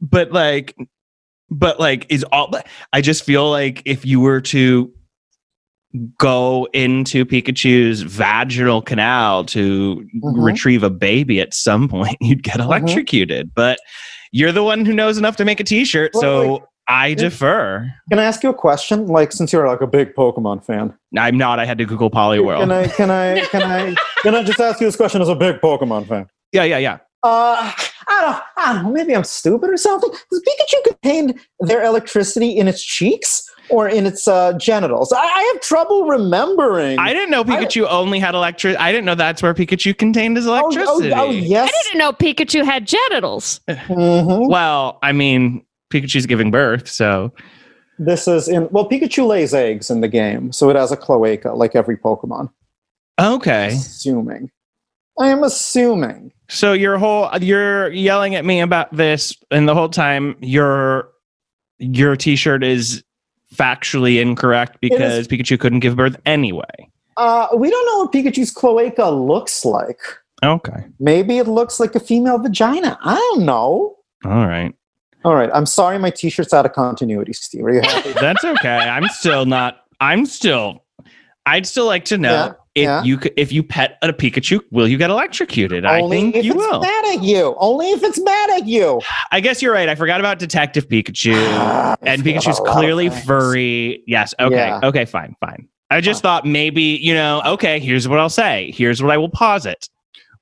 but 0.00 0.32
like, 0.32 0.74
but 1.50 1.78
like, 1.80 2.06
is 2.08 2.24
all? 2.32 2.52
I 2.92 3.00
just 3.00 3.24
feel 3.24 3.50
like 3.50 3.82
if 3.84 4.04
you 4.06 4.20
were 4.20 4.40
to 4.42 4.92
go 6.18 6.68
into 6.74 7.24
Pikachu's 7.24 8.02
vaginal 8.02 8.82
canal 8.82 9.44
to 9.46 10.06
Mhm. 10.22 10.44
retrieve 10.44 10.82
a 10.82 10.90
baby 10.90 11.40
at 11.40 11.54
some 11.54 11.88
point, 11.88 12.16
you'd 12.20 12.42
get 12.42 12.56
Mhm. 12.58 12.64
electrocuted. 12.64 13.50
But 13.54 13.78
you're 14.30 14.52
the 14.52 14.62
one 14.62 14.84
who 14.84 14.92
knows 14.92 15.16
enough 15.16 15.36
to 15.36 15.44
make 15.46 15.60
a 15.60 15.64
T-shirt, 15.64 16.10
Well, 16.14 16.20
so 16.22 16.52
like- 16.54 16.62
I 16.90 17.12
defer. 17.14 17.90
Can 18.08 18.18
I 18.18 18.24
ask 18.24 18.42
you 18.42 18.48
a 18.48 18.54
question? 18.54 19.08
Like, 19.08 19.30
since 19.32 19.52
you're 19.52 19.66
like 19.68 19.82
a 19.82 19.86
big 19.86 20.14
Pokemon 20.14 20.64
fan, 20.64 20.94
I'm 21.18 21.36
not. 21.36 21.58
I 21.60 21.66
had 21.66 21.76
to 21.78 21.84
Google 21.84 22.10
Poliwhirl 22.10 22.60
can 22.60 22.70
I 22.70 22.86
can 22.88 23.10
I 23.10 23.40
can 23.40 23.62
I 23.62 23.94
can 24.22 24.34
I 24.34 24.42
just 24.42 24.58
ask 24.58 24.80
you 24.80 24.86
this 24.86 24.96
question 24.96 25.20
as 25.20 25.28
a 25.28 25.34
big 25.34 25.56
Pokemon 25.60 26.08
fan? 26.08 26.26
yeah, 26.52 26.64
yeah, 26.64 26.78
yeah. 26.78 26.96
Uh, 27.22 27.72
I 28.08 28.20
don't, 28.20 28.42
I 28.64 28.72
don't 28.74 28.84
know. 28.84 28.90
Maybe 28.92 29.14
I'm 29.14 29.24
stupid 29.24 29.70
or 29.70 29.76
something. 29.76 30.10
Does 30.30 30.42
Pikachu 30.42 30.84
contain 30.92 31.40
their 31.60 31.82
electricity 31.84 32.50
in 32.56 32.68
its 32.68 32.82
cheeks 32.82 33.44
or 33.70 33.88
in 33.88 34.06
its 34.06 34.28
uh, 34.28 34.52
genitals? 34.54 35.12
I, 35.12 35.18
I 35.18 35.50
have 35.52 35.60
trouble 35.60 36.06
remembering. 36.06 36.98
I 36.98 37.12
didn't 37.12 37.30
know 37.30 37.42
Pikachu 37.44 37.86
only 37.90 38.18
had 38.20 38.34
electricity. 38.36 38.78
I 38.78 38.92
didn't 38.92 39.04
know 39.04 39.16
that's 39.16 39.42
where 39.42 39.52
Pikachu 39.52 39.98
contained 39.98 40.36
his 40.36 40.46
Oh, 40.46 40.52
oh, 40.54 40.58
electricity. 40.70 41.12
oh, 41.12 41.30
yes. 41.30 41.68
I 41.68 41.82
didn't 41.82 41.98
know 41.98 42.12
Pikachu 42.12 42.64
had 42.64 42.86
genitals. 42.86 43.60
Mhm. 43.68 44.48
Well, 44.48 44.98
I 45.02 45.12
mean, 45.12 45.64
Pikachu's 45.92 46.26
giving 46.26 46.50
birth, 46.52 46.88
so 46.88 47.32
This 47.98 48.28
is 48.28 48.46
in 48.48 48.68
well, 48.70 48.88
Pikachu 48.88 49.26
lays 49.26 49.52
eggs 49.54 49.90
in 49.90 50.02
the 50.02 50.08
game, 50.08 50.52
so 50.52 50.70
it 50.70 50.76
has 50.76 50.92
a 50.92 50.96
cloaca 50.96 51.52
like 51.52 51.74
every 51.74 51.96
Pokemon. 51.96 52.48
okay. 53.20 53.68
Assuming. 53.68 54.50
I 55.20 55.28
am 55.28 55.42
assuming. 55.42 56.32
So 56.48 56.72
your 56.72 56.98
whole 56.98 57.30
you're 57.40 57.90
yelling 57.90 58.34
at 58.34 58.44
me 58.44 58.60
about 58.60 58.94
this, 58.94 59.36
and 59.50 59.68
the 59.68 59.74
whole 59.74 59.88
time 59.88 60.36
your 60.40 61.10
your 61.78 62.16
T-shirt 62.16 62.64
is 62.64 63.02
factually 63.54 64.20
incorrect 64.20 64.78
because 64.80 65.28
Pikachu 65.28 65.58
couldn't 65.58 65.80
give 65.80 65.96
birth 65.96 66.16
anyway. 66.26 66.64
Uh, 67.16 67.48
we 67.56 67.70
don't 67.70 67.86
know 67.86 68.04
what 68.04 68.12
Pikachu's 68.12 68.50
cloaca 68.50 69.10
looks 69.10 69.64
like. 69.64 70.00
Okay, 70.44 70.86
Maybe 71.00 71.38
it 71.38 71.48
looks 71.48 71.80
like 71.80 71.96
a 71.96 72.00
female 72.00 72.38
vagina. 72.38 72.96
I 73.02 73.16
don't 73.16 73.44
know. 73.44 73.96
all 74.24 74.46
right, 74.46 74.72
All 75.24 75.34
right. 75.34 75.50
I'm 75.52 75.66
sorry 75.66 75.98
my 75.98 76.10
t 76.10 76.30
shirt's 76.30 76.54
out 76.54 76.64
of 76.64 76.72
continuity, 76.72 77.32
Steve. 77.32 77.64
Are 77.64 77.72
you 77.74 77.80
happy? 77.80 78.12
that's 78.20 78.44
okay. 78.44 78.76
I'm 78.76 79.08
still 79.08 79.46
not. 79.46 79.80
I'm 80.00 80.26
still. 80.26 80.84
I'd 81.44 81.66
still 81.66 81.86
like 81.86 82.04
to 82.06 82.18
know 82.18 82.30
Yeah, 82.30 82.52
if 82.78 82.84
yeah. 82.84 83.02
you 83.02 83.18
if 83.36 83.52
you 83.52 83.62
pet 83.62 83.98
a 84.02 84.12
Pikachu, 84.12 84.60
will 84.70 84.88
you 84.88 84.96
get 84.98 85.10
electrocuted? 85.10 85.84
I 85.84 86.00
Only 86.00 86.16
think 86.18 86.36
if 86.36 86.44
you 86.44 86.52
it's 86.52 86.58
will. 86.58 86.80
mad 86.80 87.04
at 87.16 87.22
you. 87.22 87.54
Only 87.58 87.90
if 87.90 88.02
it's 88.02 88.20
mad 88.20 88.50
at 88.50 88.66
you. 88.66 89.00
I 89.32 89.40
guess 89.40 89.60
you're 89.62 89.72
right. 89.72 89.88
I 89.88 89.94
forgot 89.94 90.20
about 90.20 90.38
Detective 90.38 90.88
Pikachu. 90.88 91.34
And 92.02 92.22
Pikachu's 92.22 92.58
about 92.58 92.58
a 92.58 92.62
lot 92.62 92.68
of 92.70 92.76
clearly 92.76 93.10
furry. 93.10 94.02
Yes. 94.06 94.34
Okay. 94.40 94.54
Yeah. 94.56 94.80
Okay. 94.82 95.04
Fine. 95.04 95.34
Fine. 95.40 95.68
I 95.90 96.00
just 96.00 96.22
thought 96.22 96.44
maybe 96.46 96.82
you 96.82 97.14
know. 97.14 97.42
Okay. 97.44 97.80
Here's 97.80 98.06
what 98.08 98.18
I'll 98.18 98.28
say. 98.30 98.70
Here's 98.74 99.02
what 99.02 99.10
I 99.12 99.16
will 99.18 99.30
posit. 99.30 99.88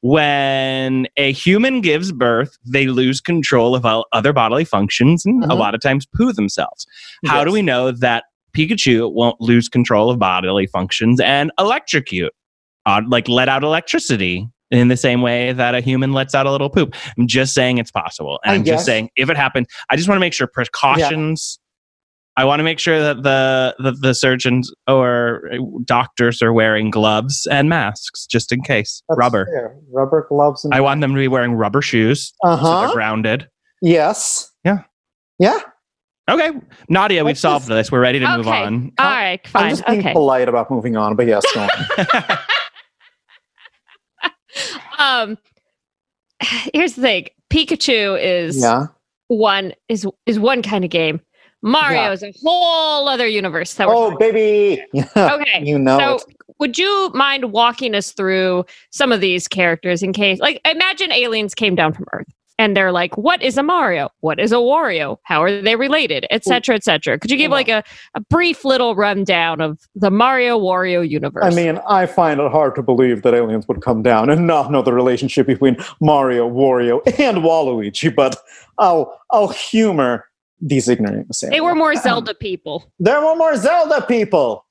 When 0.02 1.08
a 1.16 1.32
human 1.32 1.80
gives 1.80 2.12
birth, 2.12 2.56
they 2.64 2.86
lose 2.86 3.20
control 3.20 3.74
of 3.74 3.84
all 3.84 4.06
other 4.12 4.32
bodily 4.32 4.64
functions 4.64 5.24
and 5.26 5.42
a 5.44 5.48
Mhm. 5.48 5.58
lot 5.58 5.74
of 5.74 5.80
times 5.80 6.06
poo 6.06 6.32
themselves. 6.32 6.86
How 7.26 7.42
do 7.44 7.50
we 7.50 7.60
know 7.62 7.90
that 7.90 8.24
Pikachu 8.56 9.12
won't 9.12 9.40
lose 9.40 9.68
control 9.68 10.10
of 10.10 10.18
bodily 10.18 10.66
functions 10.66 11.20
and 11.20 11.52
electrocute, 11.58 12.32
uh, 12.86 13.02
like 13.06 13.28
let 13.28 13.48
out 13.48 13.62
electricity 13.62 14.48
in 14.70 14.88
the 14.88 14.96
same 14.96 15.22
way 15.22 15.52
that 15.52 15.74
a 15.74 15.80
human 15.80 16.12
lets 16.12 16.34
out 16.34 16.46
a 16.46 16.50
little 16.50 16.70
poop? 16.70 16.94
I'm 17.18 17.26
just 17.26 17.54
saying 17.54 17.78
it's 17.78 17.90
possible. 17.90 18.40
And 18.44 18.52
I 18.52 18.54
I'm 18.56 18.62
guess. 18.62 18.76
just 18.76 18.86
saying 18.86 19.10
if 19.16 19.28
it 19.30 19.36
happened, 19.36 19.66
I 19.90 19.96
just 19.96 20.08
want 20.08 20.16
to 20.16 20.20
make 20.20 20.32
sure 20.32 20.46
precautions. 20.46 21.58
I 22.38 22.44
want 22.44 22.60
to 22.60 22.64
make 22.64 22.78
sure 22.78 23.00
that 23.00 23.22
the, 23.22 23.74
the 23.78 23.92
the 23.92 24.14
surgeons 24.14 24.70
or 24.86 25.50
doctors 25.84 26.42
are 26.42 26.52
wearing 26.52 26.90
gloves 26.90 27.46
and 27.50 27.68
masks 27.70 28.26
just 28.26 28.52
in 28.52 28.62
case. 28.62 29.02
That's 29.08 29.18
rubber. 29.18 29.46
fair. 29.46 29.76
Rubber 29.90 30.26
gloves 30.28 30.64
and 30.64 30.74
I 30.74 30.80
want 30.80 31.00
them 31.00 31.12
to 31.12 31.18
be 31.18 31.28
wearing 31.28 31.54
rubber 31.54 31.80
shoes 31.80 32.34
Uh 32.44 32.56
so 32.58 32.62
they're 32.62 32.88
huh. 32.88 32.94
grounded. 32.94 33.48
Yes. 33.80 34.50
Yeah. 34.64 34.82
Yeah. 35.38 35.60
Okay, 36.28 36.50
Nadia, 36.88 37.22
we've 37.24 37.30
Let's 37.30 37.40
solved 37.40 37.66
just- 37.68 37.76
this. 37.76 37.92
We're 37.92 38.00
ready 38.00 38.18
to 38.18 38.36
move 38.36 38.46
Okay. 38.48 38.64
on. 38.64 38.92
All 38.98 39.06
right, 39.06 39.40
I'm 39.44 39.50
fine. 39.50 39.70
just 39.70 39.86
being 39.86 40.00
Okay. 40.00 40.12
polite 40.12 40.48
about 40.48 40.70
moving 40.70 40.96
on, 40.96 41.14
but 41.16 41.26
yes, 41.26 41.44
go 41.54 41.60
on. 41.62 41.70
Um, 44.98 45.38
here's 46.72 46.94
the 46.94 47.02
thing: 47.02 47.26
Pikachu 47.50 48.18
is 48.20 48.60
yeah. 48.60 48.86
one 49.28 49.72
is 49.88 50.06
is 50.24 50.38
one 50.38 50.62
kind 50.62 50.84
of 50.84 50.90
game. 50.90 51.20
Mario 51.62 52.02
Yeah. 52.02 52.12
is 52.12 52.22
a 52.22 52.32
whole 52.42 53.08
other 53.08 53.26
universe. 53.26 53.74
That 53.74 53.88
we're 53.88 53.94
Oh, 53.94 54.16
baby. 54.16 54.82
Okay, 55.16 55.62
You 55.64 55.78
know 55.78 55.98
so 55.98 56.14
it. 56.16 56.24
would 56.58 56.78
you 56.78 57.10
mind 57.14 57.52
walking 57.52 57.94
us 57.94 58.12
through 58.12 58.64
some 58.90 59.12
of 59.12 59.20
these 59.20 59.48
characters 59.48 60.02
in 60.02 60.12
case 60.12 60.38
like 60.40 60.60
imagine 60.64 61.12
aliens 61.12 61.54
came 61.54 61.74
down 61.74 61.92
from 61.92 62.06
earth 62.12 62.26
and 62.58 62.76
they're 62.76 62.92
like 62.92 63.16
what 63.18 63.42
is 63.42 63.58
a 63.58 63.62
mario 63.62 64.08
what 64.20 64.40
is 64.40 64.52
a 64.52 64.56
wario 64.56 65.18
how 65.24 65.42
are 65.42 65.62
they 65.62 65.76
related 65.76 66.26
etc 66.30 66.76
etc 66.76 67.18
could 67.18 67.30
you 67.30 67.36
give 67.36 67.50
like 67.50 67.68
a, 67.68 67.82
a 68.14 68.20
brief 68.20 68.64
little 68.64 68.94
rundown 68.94 69.60
of 69.60 69.78
the 69.94 70.10
mario 70.10 70.58
wario 70.58 71.08
universe 71.08 71.44
I 71.44 71.50
mean, 71.50 71.80
I 71.88 72.06
find 72.06 72.40
it 72.40 72.50
hard 72.50 72.74
to 72.76 72.82
believe 72.82 73.22
that 73.22 73.34
aliens 73.34 73.68
would 73.68 73.82
come 73.82 74.02
down 74.02 74.30
and 74.30 74.46
not 74.46 74.70
know 74.72 74.82
the 74.82 74.92
relationship 74.94 75.46
between 75.46 75.76
Mario, 76.00 76.48
Wario, 76.50 77.00
and 77.20 77.38
Waluigi, 77.38 78.14
but 78.14 78.36
I'll 78.78 79.18
I'll 79.30 79.48
humor 79.48 80.26
these 80.60 80.88
ignorant 80.88 81.28
they 81.50 81.60
were 81.60 81.74
more 81.74 81.94
zelda 81.96 82.34
people 82.34 82.90
There 82.98 83.20
were 83.20 83.36
more 83.36 83.56
Zelda 83.56 84.04
people. 84.06 84.64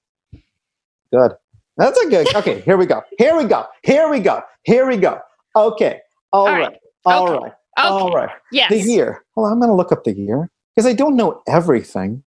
Good. 1.13 1.33
That's 1.77 1.99
a 1.99 2.09
good. 2.09 2.35
Okay, 2.35 2.61
here 2.61 2.77
we 2.77 2.85
go. 2.85 3.03
Here 3.17 3.37
we 3.37 3.45
go. 3.45 3.65
Here 3.83 4.09
we 4.09 4.19
go. 4.19 4.41
Here 4.63 4.87
we 4.87 4.97
go. 4.97 5.19
Okay. 5.55 5.99
All 6.31 6.47
All 6.47 6.53
right. 6.53 6.71
right. 6.71 6.77
All 7.05 7.27
Okay. 7.27 7.43
right. 7.43 7.53
Okay 7.77 7.87
All 7.87 8.11
right. 8.11 8.29
yes 8.51 8.69
The 8.69 8.79
year. 8.79 9.23
Well, 9.35 9.45
I'm 9.45 9.59
going 9.59 9.69
to 9.69 9.75
look 9.75 9.91
up 9.91 10.03
the 10.03 10.13
year 10.13 10.49
because 10.75 10.85
I 10.85 10.93
don't 10.93 11.15
know 11.15 11.41
everything. 11.47 12.23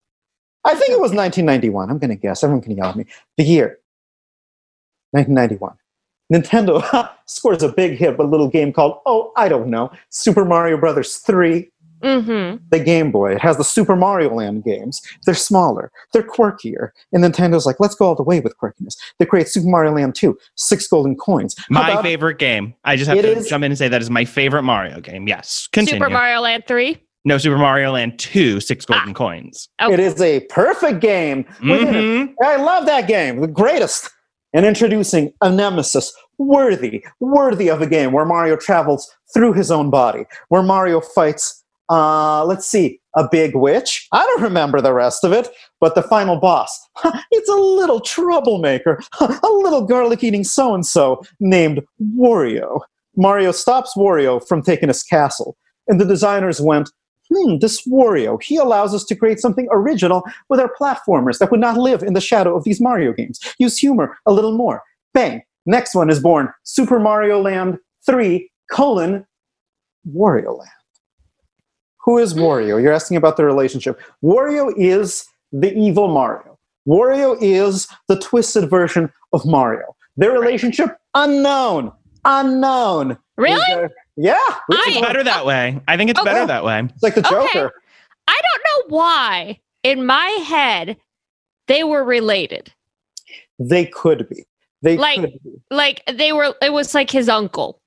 I 0.64 0.74
think 0.74 0.90
it 0.90 1.00
was 1.00 1.12
1991. 1.12 1.90
I'm 1.90 1.98
going 1.98 2.10
to 2.10 2.16
guess. 2.16 2.42
Everyone 2.44 2.62
can 2.62 2.76
yell 2.76 2.88
at 2.88 2.96
me. 2.96 3.06
The 3.36 3.44
year. 3.44 3.78
1991. 5.12 5.74
Nintendo 6.32 7.10
scores 7.26 7.62
a 7.62 7.72
big 7.72 7.96
hit 7.96 8.18
with 8.18 8.26
a 8.26 8.30
little 8.30 8.48
game 8.48 8.72
called, 8.72 8.98
oh, 9.06 9.32
I 9.36 9.48
don't 9.48 9.68
know, 9.68 9.90
Super 10.10 10.44
Mario 10.44 10.76
Brothers 10.76 11.16
3 11.16 11.70
mm-hmm 12.02 12.56
the 12.70 12.78
Game 12.80 13.10
Boy. 13.10 13.32
It 13.34 13.40
has 13.40 13.56
the 13.56 13.64
Super 13.64 13.96
Mario 13.96 14.34
Land 14.34 14.64
games. 14.64 15.00
They're 15.24 15.34
smaller, 15.34 15.90
they're 16.12 16.22
quirkier. 16.22 16.90
And 17.12 17.24
Nintendo's 17.24 17.64
like, 17.66 17.76
let's 17.80 17.94
go 17.94 18.06
all 18.06 18.14
the 18.14 18.22
way 18.22 18.40
with 18.40 18.54
quirkiness. 18.58 18.94
They 19.18 19.24
create 19.26 19.48
Super 19.48 19.68
Mario 19.68 19.92
Land 19.92 20.14
2, 20.14 20.36
six 20.56 20.86
golden 20.86 21.16
coins. 21.16 21.54
How 21.58 21.64
My 21.70 21.90
about- 21.92 22.02
favorite 22.04 22.38
game. 22.38 22.74
I 22.84 22.96
just 22.96 23.08
have 23.08 23.18
It 23.18 23.22
to 23.22 23.36
is- 23.38 23.48
jump 23.48 23.64
in 23.64 23.72
and 23.72 23.78
say 23.78 23.88
that 23.88 24.02
is 24.02 24.10
my 24.10 24.24
favorite 24.24 24.62
Mario 24.64 25.00
game. 25.00 25.26
Yes. 25.28 25.68
Continue. 25.72 26.00
super 26.00 26.10
mario 26.10 26.40
land 26.40 26.64
3 26.66 27.00
no, 27.24 27.36
Super 27.36 27.58
Mario 27.58 27.92
Land 27.92 28.18
2, 28.18 28.58
six 28.60 28.86
Ah. 28.88 28.94
golden 28.94 29.12
coins. 29.12 29.68
okay. 29.82 29.92
It 29.92 30.00
is 30.00 30.18
a 30.22 30.40
perfect 30.48 31.00
game. 31.00 31.44
within 31.60 31.94
it. 31.94 31.98
Mhm. 32.00 32.34
I 32.42 32.56
love 32.56 32.86
that 32.86 33.06
game, 33.06 33.40
the 33.40 33.46
greatest. 33.48 34.08
And 34.54 34.64
introducing 34.64 35.32
a 35.42 35.50
nemesis 35.50 36.10
worthy, 36.38 37.04
worthy 37.20 37.68
of 37.68 37.82
a 37.82 37.86
game 37.86 38.12
where 38.12 38.24
Mario 38.24 38.56
travels 38.56 39.10
through 39.34 39.52
his 39.54 39.70
own 39.70 39.90
body, 39.90 40.24
where 40.48 40.62
Mario 40.62 41.00
fights, 41.00 41.57
uh, 41.90 42.44
let's 42.44 42.66
see, 42.66 43.00
a 43.16 43.26
big 43.28 43.54
witch. 43.54 44.06
I 44.12 44.24
don't 44.24 44.42
remember 44.42 44.80
the 44.80 44.92
rest 44.92 45.24
of 45.24 45.32
it, 45.32 45.48
but 45.80 45.94
the 45.94 46.02
final 46.02 46.38
boss, 46.38 46.78
it's 47.30 47.48
a 47.48 47.54
little 47.54 48.00
troublemaker, 48.00 49.00
a 49.20 49.48
little 49.48 49.86
garlic 49.86 50.22
eating 50.22 50.44
so 50.44 50.74
and 50.74 50.84
so 50.84 51.22
named 51.40 51.82
Wario. 52.16 52.80
Mario 53.16 53.52
stops 53.52 53.94
Wario 53.96 54.46
from 54.46 54.62
taking 54.62 54.88
his 54.88 55.02
castle, 55.02 55.56
and 55.88 56.00
the 56.00 56.04
designers 56.04 56.60
went, 56.60 56.90
hmm, 57.32 57.58
this 57.58 57.86
Wario, 57.86 58.40
he 58.42 58.56
allows 58.56 58.94
us 58.94 59.04
to 59.04 59.16
create 59.16 59.40
something 59.40 59.68
original 59.70 60.22
with 60.48 60.60
our 60.60 60.72
platformers 60.80 61.38
that 61.38 61.50
would 61.50 61.60
not 61.60 61.76
live 61.76 62.02
in 62.02 62.12
the 62.12 62.20
shadow 62.20 62.56
of 62.56 62.64
these 62.64 62.80
Mario 62.80 63.12
games. 63.12 63.40
Use 63.58 63.78
humor 63.78 64.16
a 64.26 64.32
little 64.32 64.52
more. 64.52 64.82
Bang. 65.14 65.42
Next 65.66 65.94
one 65.94 66.08
is 66.08 66.20
born 66.20 66.48
Super 66.64 66.98
Mario 66.98 67.42
Land 67.42 67.78
3 68.06 68.50
colon 68.70 69.26
Wario 70.06 70.58
Land. 70.58 70.70
Who 72.04 72.18
is 72.18 72.34
Wario? 72.34 72.80
You're 72.80 72.92
asking 72.92 73.16
about 73.16 73.36
the 73.36 73.44
relationship. 73.44 74.00
Wario 74.22 74.72
is 74.76 75.26
the 75.52 75.72
evil 75.76 76.08
Mario. 76.08 76.58
Wario 76.86 77.36
is 77.40 77.86
the 78.08 78.18
twisted 78.18 78.70
version 78.70 79.12
of 79.32 79.44
Mario. 79.44 79.94
Their 80.16 80.32
relationship 80.32 80.96
unknown. 81.14 81.92
Unknown. 82.24 83.18
Really 83.36 83.60
there- 83.68 83.90
yeah. 84.16 84.34
I- 84.40 84.84
It's 84.88 85.00
better 85.00 85.22
that 85.24 85.44
way. 85.46 85.80
I 85.86 85.96
think 85.96 86.10
it's 86.10 86.18
Oh, 86.20 86.24
better 86.24 86.46
that 86.46 86.64
way. 86.64 86.80
It's 86.92 87.02
like 87.02 87.14
the 87.14 87.20
Okay. 87.26 87.30
Joker. 87.52 87.72
i 88.26 88.40
don't 88.42 88.90
know 88.90 88.96
why 88.96 89.58
in 89.82 90.04
my 90.04 90.26
head 90.46 90.96
they 91.66 91.84
were 91.84 92.04
related 92.04 92.72
They 93.58 93.86
could 93.86 94.28
be. 94.28 94.44
They 94.82 94.96
Like- 94.96 95.20
could 95.20 95.32
be. 95.44 95.60
like 95.70 96.02
they 96.12 96.32
were 96.32 96.54
it 96.62 96.72
was 96.72 96.94
like 96.94 97.10
his 97.10 97.28
uncle 97.28 97.80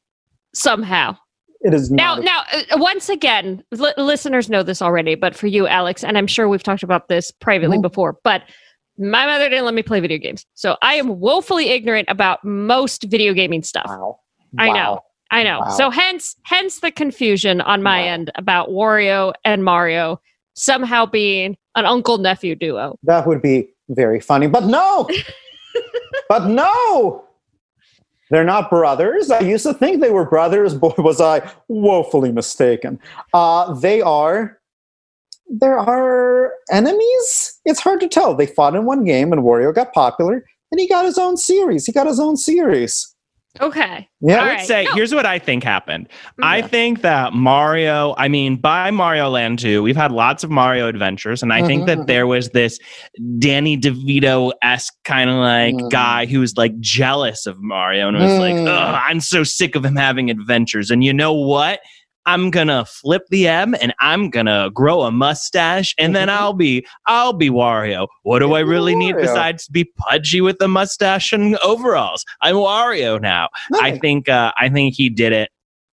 somehow 0.53 1.17
It 1.63 1.73
is 1.73 1.91
now 1.91 2.15
not. 2.15 2.23
now 2.23 2.41
uh, 2.53 2.77
once 2.77 3.07
again 3.09 3.63
li- 3.71 3.93
listeners 3.97 4.49
know 4.49 4.63
this 4.63 4.81
already 4.81 5.15
but 5.15 5.35
for 5.35 5.47
you 5.47 5.67
alex 5.67 6.03
and 6.03 6.17
i'm 6.17 6.27
sure 6.27 6.49
we've 6.49 6.63
talked 6.63 6.83
about 6.83 7.07
this 7.07 7.31
privately 7.31 7.77
Mhm. 7.77 7.83
before 7.83 8.17
but 8.23 8.41
my 8.97 9.25
mother 9.25 9.47
didn't 9.49 9.65
let 9.65 9.73
me 9.73 9.83
play 9.83 9.99
video 9.99 10.17
games 10.17 10.45
so 10.55 10.75
i 10.81 10.95
am 10.95 11.19
woefully 11.19 11.69
ignorant 11.69 12.07
about 12.09 12.43
most 12.43 13.03
video 13.03 13.33
gaming 13.33 13.63
stuff 13.63 13.85
wow. 13.87 14.19
I 14.57 14.71
know. 14.71 14.99
I 15.29 15.43
know 15.43 15.59
Wow. 15.59 15.69
so 15.69 15.89
hence 15.91 16.35
hence 16.43 16.79
the 16.79 16.91
confusion 16.91 17.61
on 17.61 17.83
my 17.83 18.01
Wow. 18.01 18.07
end 18.07 18.31
about 18.35 18.69
wario 18.69 19.33
and 19.45 19.63
mario 19.63 20.19
somehow 20.55 21.05
being 21.05 21.57
an 21.75 21.85
uncle 21.85 22.17
nephew 22.17 22.55
duo 22.55 22.95
That 23.03 23.25
would 23.27 23.41
be 23.41 23.69
very 23.89 24.19
funny. 24.19 24.47
But 24.47 24.63
no! 24.65 25.07
but 26.29 26.47
no! 26.47 27.23
They're 28.31 28.45
not 28.45 28.69
brothers. 28.69 29.29
I 29.29 29.41
used 29.41 29.65
to 29.65 29.73
think 29.73 30.01
they 30.01 30.09
were 30.09 30.25
brothers. 30.25 30.73
Boy, 30.77 30.93
was 30.97 31.21
I 31.21 31.47
woefully 31.67 32.31
mistaken. 32.31 32.99
Uh, 33.33 33.73
they 33.73 34.01
are. 34.01 34.57
There 35.49 35.77
are 35.77 36.53
enemies. 36.71 37.59
It's 37.65 37.81
hard 37.81 37.99
to 37.99 38.07
tell. 38.07 38.33
They 38.33 38.47
fought 38.47 38.73
in 38.73 38.85
one 38.85 39.03
game, 39.03 39.33
and 39.33 39.41
Wario 39.41 39.75
got 39.75 39.93
popular, 39.93 40.45
and 40.71 40.79
he 40.79 40.87
got 40.87 41.03
his 41.03 41.17
own 41.17 41.35
series. 41.35 41.85
He 41.85 41.91
got 41.91 42.07
his 42.07 42.21
own 42.21 42.37
series. 42.37 43.13
Okay. 43.59 44.07
Yeah. 44.21 44.35
I 44.37 44.43
would 44.43 44.49
right. 44.49 44.65
say 44.65 44.83
No. 44.85 44.93
here's 44.93 45.13
what 45.13 45.25
I 45.25 45.37
think 45.37 45.63
happened. 45.63 46.07
I 46.41 46.61
think 46.61 47.01
that 47.01 47.33
Mario, 47.33 48.15
I 48.17 48.29
mean, 48.29 48.55
by 48.55 48.91
Mario 48.91 49.29
Land 49.29 49.59
2, 49.59 49.83
we've 49.83 49.95
had 49.97 50.13
lots 50.13 50.43
of 50.45 50.49
Mario 50.49 50.87
adventures, 50.87 51.43
and 51.43 51.51
I 51.51 51.65
think 51.65 51.83
Mhm, 51.83 51.85
that 51.87 51.97
mhm. 51.99 52.07
there 52.07 52.27
was 52.27 52.49
this 52.51 52.79
Danny 53.39 53.77
DeVito 53.77 54.53
esque 54.63 54.93
kind 55.03 55.29
of 55.29 55.35
like 55.35 55.75
Mm. 55.75 55.89
guy 55.89 56.25
who 56.27 56.39
was 56.39 56.55
like 56.55 56.79
jealous 56.79 57.45
of 57.45 57.61
Mario 57.61 58.07
and 58.07 58.17
was 58.17 58.39
like, 58.39 58.55
Mm. 58.55 58.67
Ugh, 58.67 59.01
I'm 59.09 59.19
so 59.19 59.43
sick 59.43 59.75
of 59.75 59.83
him 59.83 59.97
having 59.97 60.29
adventures. 60.29 60.89
And 60.89 61.03
you 61.03 61.13
know 61.13 61.33
what? 61.33 61.81
I'm 62.25 62.51
gonna 62.51 62.85
flip 62.85 63.23
the 63.29 63.47
M 63.47 63.75
and 63.81 63.93
I'm 63.99 64.29
gonna 64.29 64.69
grow 64.73 65.01
a 65.01 65.11
mustache 65.11 65.95
and 65.97 66.15
then 66.15 66.27
Mhm. 66.27 66.31
I'll 66.31 66.53
be 66.53 66.85
I'll 67.07 67.33
be 67.33 67.49
Wario. 67.49 68.07
What 68.23 68.39
do 68.39 68.53
I 68.53 68.59
really 68.59 68.95
need 68.95 69.15
besides 69.17 69.67
be 69.67 69.85
pudgy 69.97 70.39
with 70.41 70.59
the 70.59 70.67
mustache 70.67 71.33
and 71.33 71.57
overalls? 71.63 72.23
I'm 72.41 72.55
Wario 72.55 73.19
now. 73.19 73.49
I 73.81 73.97
think 73.97 74.29
uh, 74.29 74.51
I 74.59 74.69
think 74.69 74.93
he 74.95 75.09
did 75.09 75.33
it. 75.33 75.49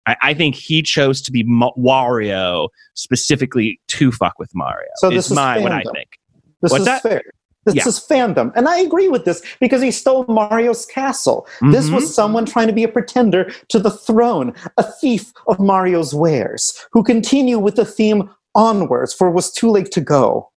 I, 0.05 0.15
I 0.21 0.33
think 0.33 0.55
he 0.55 0.81
chose 0.81 1.21
to 1.23 1.31
be 1.31 1.43
Mo- 1.43 1.73
Wario 1.77 2.69
specifically 2.93 3.79
to 3.89 4.11
fuck 4.11 4.39
with 4.39 4.51
Mario. 4.53 4.89
So 4.97 5.09
this 5.09 5.27
is 5.29 5.35
my 5.35 5.59
what 5.59 5.71
I 5.71 5.83
think. 5.93 6.19
This 6.61 6.71
What's 6.71 6.81
is 6.81 6.85
that? 6.85 7.01
fair. 7.03 7.21
This 7.65 7.75
Yeah. 7.75 7.87
is 7.87 7.99
fandom. 7.99 8.51
And 8.55 8.67
I 8.67 8.79
agree 8.79 9.07
with 9.07 9.25
this 9.25 9.41
because 9.59 9.81
he 9.81 9.91
stole 9.91 10.25
Mario's 10.27 10.85
castle. 10.85 11.47
This 11.71 11.89
Mhm. 11.89 11.95
was 11.95 12.13
someone 12.13 12.45
trying 12.45 12.67
to 12.67 12.73
be 12.73 12.83
a 12.83 12.87
pretender 12.89 13.51
to 13.69 13.79
the 13.79 13.91
throne, 13.91 14.53
a 14.77 14.83
thief 14.83 15.31
of 15.47 15.59
Mario's 15.59 16.13
wares, 16.13 16.73
who 16.91 17.03
continue 17.03 17.57
with 17.59 17.75
the 17.75 17.85
theme 17.85 18.29
onwards, 18.55 19.13
for 19.13 19.27
it 19.29 19.33
was 19.33 19.51
too 19.51 19.69
late 19.69 19.91
to 19.91 20.01
go. 20.01 20.49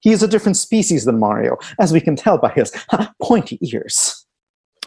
He 0.00 0.12
is 0.12 0.22
a 0.22 0.28
different 0.28 0.56
species 0.56 1.04
than 1.04 1.18
Mario, 1.18 1.56
as 1.80 1.92
we 1.92 2.00
can 2.00 2.14
tell 2.16 2.38
by 2.38 2.50
his 2.50 2.70
pointy 3.22 3.58
ears. 3.62 4.24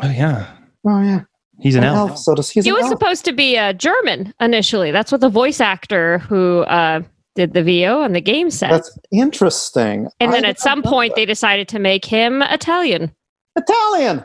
Oh 0.01 0.09
yeah, 0.09 0.45
Oh 0.87 1.01
yeah, 1.01 1.21
he's 1.59 1.75
an 1.75 1.83
An 1.83 1.93
elf. 1.93 2.09
elf. 2.11 2.19
So 2.19 2.35
does 2.35 2.49
he's 2.49 2.63
he 2.63 2.69
an 2.69 2.75
was 2.77 2.83
elf. 2.85 2.91
supposed 2.93 3.25
to 3.25 3.33
be 3.33 3.57
uh, 3.57 3.73
German 3.73 4.33
initially. 4.39 4.91
That's 4.91 5.11
what 5.11 5.19
the 5.19 5.27
voice 5.29 5.59
actor 5.59 6.19
who 6.19 6.61
uh, 6.61 7.01
did 7.35 7.53
the 7.53 7.63
VO 7.63 8.01
on 8.01 8.13
the 8.13 8.21
game 8.21 8.49
set. 8.49 8.71
That's 8.71 8.97
interesting. 9.11 10.07
and 10.19 10.31
I 10.31 10.33
then 10.33 10.45
at 10.45 10.59
some 10.59 10.81
point, 10.81 11.11
that. 11.11 11.21
they 11.21 11.25
decided 11.25 11.67
to 11.69 11.79
make 11.79 12.05
him 12.05 12.41
Italian. 12.41 13.11
Italian. 13.55 14.23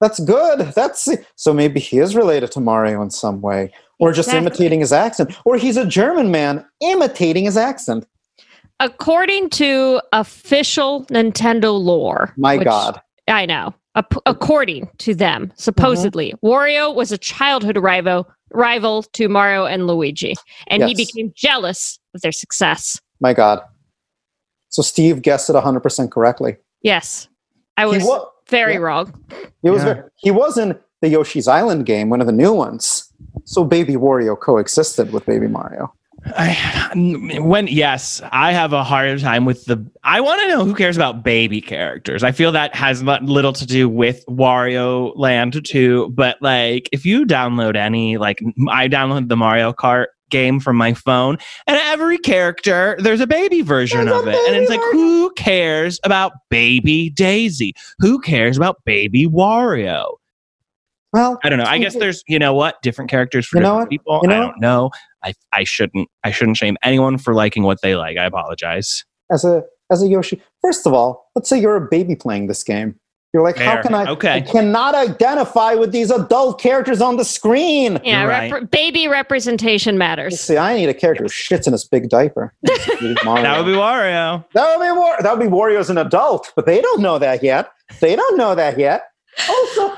That's 0.00 0.20
good. 0.20 0.60
That's 0.74 1.08
so 1.36 1.54
maybe 1.54 1.80
he 1.80 1.98
is 1.98 2.14
related 2.14 2.50
to 2.52 2.60
Mario 2.60 3.00
in 3.02 3.10
some 3.10 3.40
way, 3.40 3.72
or 3.98 4.12
just 4.12 4.32
imitating 4.32 4.80
his 4.80 4.92
accent, 4.92 5.34
or 5.44 5.56
he's 5.56 5.76
a 5.76 5.86
German 5.86 6.30
man 6.30 6.64
imitating 6.80 7.44
his 7.44 7.56
accent. 7.56 8.06
According 8.78 9.48
to 9.50 10.02
official 10.12 11.06
Nintendo 11.06 11.80
lore, 11.80 12.34
My 12.36 12.58
which 12.58 12.66
God. 12.66 13.00
I 13.26 13.46
know. 13.46 13.74
According 14.26 14.90
to 14.98 15.14
them, 15.14 15.50
supposedly, 15.56 16.32
mm-hmm. 16.32 16.46
Wario 16.46 16.94
was 16.94 17.12
a 17.12 17.16
childhood 17.16 17.78
rival 17.78 18.28
rival 18.52 19.02
to 19.02 19.28
Mario 19.28 19.64
and 19.66 19.86
Luigi, 19.86 20.34
and 20.68 20.82
he 20.84 20.94
became 20.94 21.32
jealous 21.36 21.98
of 22.14 22.20
their 22.20 22.32
success. 22.32 23.00
My 23.20 23.32
God. 23.34 23.60
So 24.68 24.82
Steve 24.82 25.22
guessed 25.22 25.48
it 25.50 25.54
100% 25.56 26.10
correctly. 26.10 26.56
Yes, 26.82 27.28
I 27.76 27.86
He 27.86 27.96
was 27.96 28.04
wa- 28.04 28.26
very 28.48 28.74
yeah. 28.74 28.78
wrong. 28.80 29.24
He 29.62 29.70
was 29.70 29.82
Yeah. 29.82 29.94
very, 29.94 30.08
he 30.16 30.30
was 30.30 30.58
in 30.58 30.78
the 31.02 31.08
Yoshi's 31.08 31.48
Island 31.48 31.86
game, 31.86 32.10
one 32.10 32.20
of 32.20 32.26
the 32.26 32.32
new 32.32 32.52
ones. 32.52 33.10
So 33.44 33.64
Baby 33.64 33.94
Wario 33.94 34.38
coexisted 34.38 35.12
with 35.12 35.24
Baby 35.26 35.46
Mario. 35.48 35.92
I, 36.34 37.38
when 37.40 37.66
yes, 37.68 38.20
I 38.32 38.52
have 38.52 38.72
a 38.72 38.82
hard 38.82 39.20
time 39.20 39.44
with 39.44 39.64
the. 39.66 39.84
I 40.02 40.20
want 40.20 40.40
to 40.42 40.48
know 40.48 40.64
who 40.64 40.74
cares 40.74 40.96
about 40.96 41.22
baby 41.22 41.60
characters. 41.60 42.22
I 42.22 42.32
feel 42.32 42.52
that 42.52 42.74
has 42.74 43.02
li- 43.02 43.18
little 43.22 43.52
to 43.52 43.66
do 43.66 43.88
with 43.88 44.24
Wario 44.26 45.12
Land 45.16 45.64
2. 45.64 46.10
But 46.10 46.40
like, 46.40 46.88
if 46.92 47.06
you 47.06 47.26
download 47.26 47.76
any, 47.76 48.16
like, 48.16 48.40
I 48.68 48.88
downloaded 48.88 49.28
the 49.28 49.36
Mario 49.36 49.72
Kart 49.72 50.06
game 50.30 50.58
from 50.58 50.76
my 50.76 50.94
phone, 50.94 51.38
and 51.66 51.78
every 51.84 52.18
character 52.18 52.96
there's 52.98 53.20
a 53.20 53.26
baby 53.26 53.62
version 53.62 54.06
There's 54.06 54.22
of 54.22 54.28
it, 54.28 54.36
and 54.48 54.56
it's 54.56 54.70
like, 54.70 54.80
version. 54.80 54.98
who 54.98 55.32
cares 55.34 56.00
about 56.02 56.32
baby 56.50 57.10
Daisy? 57.10 57.74
Who 58.00 58.20
cares 58.20 58.56
about 58.56 58.84
baby 58.84 59.26
Wario? 59.26 60.16
Well, 61.12 61.38
I 61.42 61.48
don't 61.48 61.58
know. 61.58 61.64
I 61.64 61.78
guess 61.78 61.94
there's, 61.94 62.22
you 62.26 62.38
know 62.38 62.52
what, 62.52 62.82
different 62.82 63.10
characters 63.10 63.46
for 63.46 63.58
different 63.58 63.76
what? 63.78 63.88
people. 63.88 64.20
You 64.22 64.28
know 64.28 64.36
I 64.36 64.40
don't 64.40 64.60
know. 64.60 64.90
I 65.26 65.34
I 65.52 65.64
shouldn't 65.64 66.08
I 66.24 66.30
shouldn't 66.30 66.56
shame 66.56 66.76
anyone 66.82 67.18
for 67.18 67.34
liking 67.34 67.62
what 67.64 67.78
they 67.82 67.96
like. 67.96 68.16
I 68.16 68.24
apologize. 68.24 69.04
as 69.30 69.44
a 69.44 69.64
as 69.90 70.02
a 70.02 70.08
Yoshi, 70.08 70.40
first 70.62 70.86
of 70.86 70.92
all, 70.92 71.30
let's 71.36 71.48
say 71.48 71.60
you're 71.60 71.76
a 71.76 71.88
baby 71.88 72.16
playing 72.16 72.46
this 72.48 72.62
game. 72.64 72.96
You're 73.34 73.42
like, 73.42 73.58
how 73.58 73.82
can 73.82 73.92
I? 73.92 74.06
Okay. 74.10 74.32
I 74.32 74.40
cannot 74.40 74.94
identify 74.94 75.74
with 75.74 75.92
these 75.92 76.10
adult 76.10 76.58
characters 76.58 77.02
on 77.02 77.16
the 77.18 77.24
screen. 77.24 78.00
Yeah, 78.02 78.46
You're 78.46 78.62
baby 78.62 79.08
representation 79.08 79.96
You 79.96 79.98
matters. 79.98 80.40
see, 80.40 80.56
I 80.56 80.74
need 80.74 80.88
a 80.88 80.94
character 80.94 81.24
who 81.24 81.28
shits 81.28 81.66
in 81.66 81.72
his 81.74 81.84
big 81.86 82.08
diaper. 82.08 82.54
That 82.62 83.58
would 83.58 83.66
be 83.66 83.76
Wario. 83.76 84.44
That 84.54 84.76
would 84.78 84.84
be 84.86 84.90
War- 84.92 85.16
that 85.20 85.36
would 85.36 85.44
be 85.44 85.50
Wario 85.54 85.78
as 85.80 85.90
an 85.90 85.98
adult, 85.98 86.50
but 86.56 86.64
they 86.66 86.80
don't 86.80 87.02
know 87.02 87.18
that 87.18 87.42
yet. 87.42 87.70
They 88.00 88.16
don't 88.16 88.38
know 88.38 88.54
that 88.54 88.78
yet. 88.78 89.02
Also, 89.48 89.92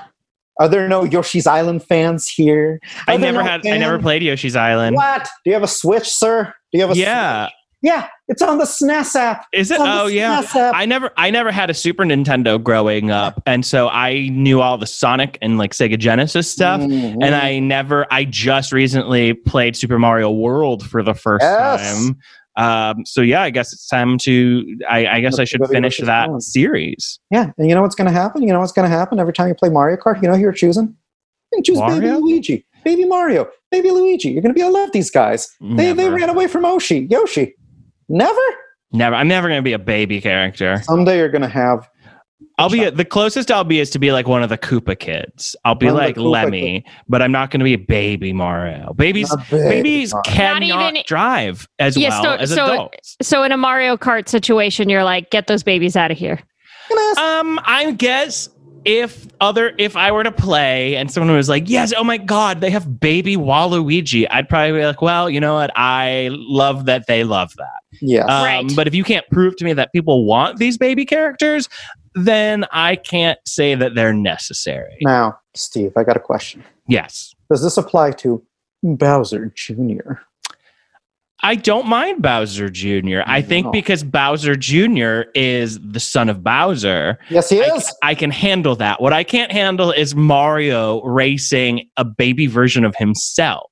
are 0.59 0.69
there 0.69 0.89
no 0.89 1.05
Yoshi's 1.05 1.47
Island 1.47 1.83
fans 1.85 2.29
here? 2.29 2.81
I 3.07 3.15
Are 3.15 3.19
there 3.19 3.33
never 3.33 3.45
no 3.45 3.51
had 3.51 3.67
I 3.67 3.79
never 3.79 3.99
played 3.99 4.23
Yoshi's 4.23 4.57
Island. 4.57 4.97
What? 4.97 5.23
Do 5.45 5.51
you 5.51 5.55
have 5.55 5.63
a 5.63 5.69
Switch, 5.69 6.09
sir? 6.09 6.53
Do 6.73 6.79
you 6.79 6.87
have 6.87 6.97
a 6.97 6.99
Yeah. 6.99 7.47
Switch? 7.47 7.53
Yeah, 7.81 8.09
it's 8.27 8.43
on 8.43 8.59
the 8.59 8.65
SNES 8.65 9.15
app. 9.15 9.47
Is 9.53 9.71
it? 9.71 9.75
It's 9.75 9.81
on 9.81 9.87
the 9.89 10.03
Oh 10.03 10.07
yeah. 10.07 10.43
App. 10.53 10.75
I 10.75 10.85
never 10.85 11.13
I 11.17 11.31
never 11.31 11.53
had 11.53 11.71
a 11.71 11.75
Super 11.75 12.03
Nintendo 12.03 12.61
growing 12.61 13.13
up. 13.13 13.41
And 13.47 13.65
so 13.65 13.89
I 13.89 14.31
knew 14.31 14.61
all 14.61 14.79
the 14.79 14.87
Sonic 14.87 15.39
and 15.41 15.59
like 15.59 15.71
Sega 15.75 15.97
Genesis 15.97 16.51
stuff. 16.51 16.81
Mhm. 16.81 17.19
And 17.23 17.37
I 17.37 17.61
never 17.61 18.05
I 18.11 18.25
just 18.25 18.73
recently 18.73 19.33
played 19.33 19.77
Super 19.77 19.97
Mario 19.97 20.29
World 20.29 20.85
for 20.85 21.05
the 21.05 21.15
first 21.15 21.45
Yes. 21.45 21.95
time. 22.05 22.17
Um, 22.59 23.07
so 23.07 23.21
yeah, 23.21 23.43
I 23.43 23.51
guess 23.51 23.73
it's 23.73 23.87
time 23.87 24.19
to 24.19 24.77
I, 24.89 25.07
I 25.07 25.21
guess 25.21 25.39
I 25.39 25.45
should 25.45 25.61
Let's 25.61 25.71
go 25.71 25.75
to 25.75 25.77
finish 25.77 25.99
that 25.99 26.25
Island. 26.25 26.43
series. 26.43 27.21
Yeah, 27.31 27.53
and 27.57 27.69
you 27.69 27.75
know 27.75 27.83
what's 27.83 27.95
going 27.95 28.09
to 28.09 28.13
happen? 28.13 28.43
You 28.43 28.53
know 28.53 28.59
what's 28.59 28.73
going 28.73 28.91
to 28.91 28.95
happen 28.95 29.21
every 29.21 29.33
time 29.33 29.47
you 29.49 29.55
play 29.55 29.69
Mario 29.69 29.97
Kart? 29.97 30.21
You 30.21 30.29
know 30.29 30.35
who 30.35 30.41
you're 30.41 30.53
choosing? 30.53 30.97
You 31.53 31.63
choose 31.63 31.81
Baby 31.81 32.11
Luigi, 32.11 32.67
Baby 32.85 33.05
Mario, 33.05 33.49
Baby 33.71 33.93
Luigi. 33.93 34.31
You're 34.31 34.43
going 34.43 34.53
to 34.53 34.59
be 34.59 34.61
to 34.61 34.69
love 34.69 34.91
these 34.93 35.11
guys. 35.11 35.49
They, 35.61 35.93
they 35.93 36.11
ran 36.11 36.29
away 36.29 36.47
from 36.49 36.65
Yoshi. 36.65 37.07
Yoshi. 37.11 37.55
Never? 38.09 38.41
Never. 38.93 39.15
I'm 39.15 39.29
never 39.29 39.49
going 39.49 39.59
to 39.59 39.63
be 39.63 39.73
a 39.73 39.79
baby 39.79 40.21
character. 40.21 40.83
Someday 40.83 41.19
you're 41.19 41.29
going 41.29 41.43
to 41.43 41.49
have. 41.49 41.89
I'll 42.59 42.69
be 42.71 42.91
the 42.91 43.05
closest 43.05 43.51
I'll 43.51 43.65
be 43.65 43.79
is 43.79 43.91
to 43.91 43.99
be 43.99 44.11
like 44.13 44.27
one 44.27 44.43
of 44.43 44.49
the 44.49 44.59
Koopa 44.59 44.99
kids. 44.99 45.55
I'll 45.65 45.75
be 45.77 45.87
One 45.87 45.95
like 45.95 46.17
Koopa 46.17 46.31
Lemmy, 46.31 46.85
but 47.09 47.23
I'm 47.23 47.31
not 47.33 47.51
going 47.51 47.61
to 47.61 47.65
be 47.65 47.75
a 47.75 47.79
baby 47.79 48.33
Mario. 48.33 48.93
Babies, 48.95 49.31
Not 49.31 49.49
big, 49.49 49.61
babies 49.69 50.13
Mario. 50.13 50.23
cannot 50.25 50.63
even- 50.91 51.03
drive 51.07 51.69
as 51.79 51.97
Yeah, 51.97 52.09
well 52.11 52.23
so- 52.23 52.33
as 52.43 52.55
so- 52.55 52.73
adults. 52.73 53.17
So 53.23 53.43
in 53.45 53.53
a 53.53 53.57
Mario 53.57 53.97
Kart 53.97 54.29
situation, 54.29 54.89
you're 54.89 55.05
like, 55.05 55.31
get 55.31 55.47
those 55.47 55.63
babies 55.63 55.97
out 55.97 56.11
of 56.11 56.19
here. 56.19 56.41
I 56.91 57.09
ask- 57.13 57.21
Um, 57.21 57.61
I 57.65 57.93
guess 57.93 58.49
if 58.85 59.27
other 59.41 59.73
if 59.77 59.97
I 59.97 60.11
were 60.13 60.23
to 60.25 60.33
play 60.33 60.97
and 60.97 61.11
someone 61.11 61.35
was 61.37 61.49
like, 61.49 61.69
"Yes, 61.69 61.93
oh 61.97 62.05
my 62.05 62.17
god, 62.17 62.61
they 62.61 62.71
have 62.71 62.99
baby 63.01 63.37
Waluigi," 63.37 64.27
I'd 64.31 64.49
probably 64.49 64.79
be 64.79 64.87
like, 64.87 65.03
"Well, 65.03 65.29
you 65.29 65.41
know 65.41 65.55
what? 65.55 65.71
I 65.77 66.29
love 66.33 66.87
that 66.87 67.07
they 67.07 67.25
love 67.25 67.53
that." 67.57 68.01
yeah. 68.01 68.23
Um, 68.25 68.45
Right. 68.45 68.73
But 68.77 68.87
if 68.87 68.95
you 68.95 69.05
can't 69.05 69.27
prove 69.31 69.57
to 69.57 69.65
me 69.65 69.73
that 69.75 69.93
people 69.93 70.25
want 70.25 70.59
these 70.59 70.79
baby 70.79 71.05
characters, 71.05 71.69
then 72.15 72.65
I 72.73 72.97
can't 72.97 73.39
say 73.47 73.75
that 73.75 73.95
they're 73.95 74.13
necessary. 74.13 74.97
now, 75.01 75.39
Steve, 75.55 75.93
I 75.97 76.05
got 76.05 76.17
a 76.17 76.21
question. 76.21 76.63
Yes. 76.87 77.35
Does 77.51 77.63
this 77.63 77.77
apply 77.77 78.13
to 78.13 78.43
Bowser 78.83 79.53
Jr.? 79.55 80.15
I 81.41 81.55
don't 81.55 81.87
mind 81.87 82.21
Bowser 82.21 82.69
Jr. 82.69 83.21
I 83.25 83.43
think 83.43 83.67
No. 83.67 83.73
because 83.73 84.03
Bowser 84.03 84.57
Jr. 84.57 85.31
is 85.35 85.79
the 85.81 86.01
son 86.01 86.29
of 86.29 86.43
Bowser, 86.43 87.19
Yes, 87.31 87.49
he 87.49 87.63
I, 87.63 87.77
is. 87.77 87.95
I 88.03 88.15
can 88.17 88.33
handle 88.33 88.75
that. 88.77 89.01
What 89.01 89.13
I 89.13 89.23
can't 89.23 89.53
handle 89.53 89.93
is 89.93 90.17
Mario 90.17 91.01
racing 91.05 91.89
a 91.97 92.05
baby 92.05 92.47
version 92.47 92.85
of 92.85 92.97
himself. 92.97 93.71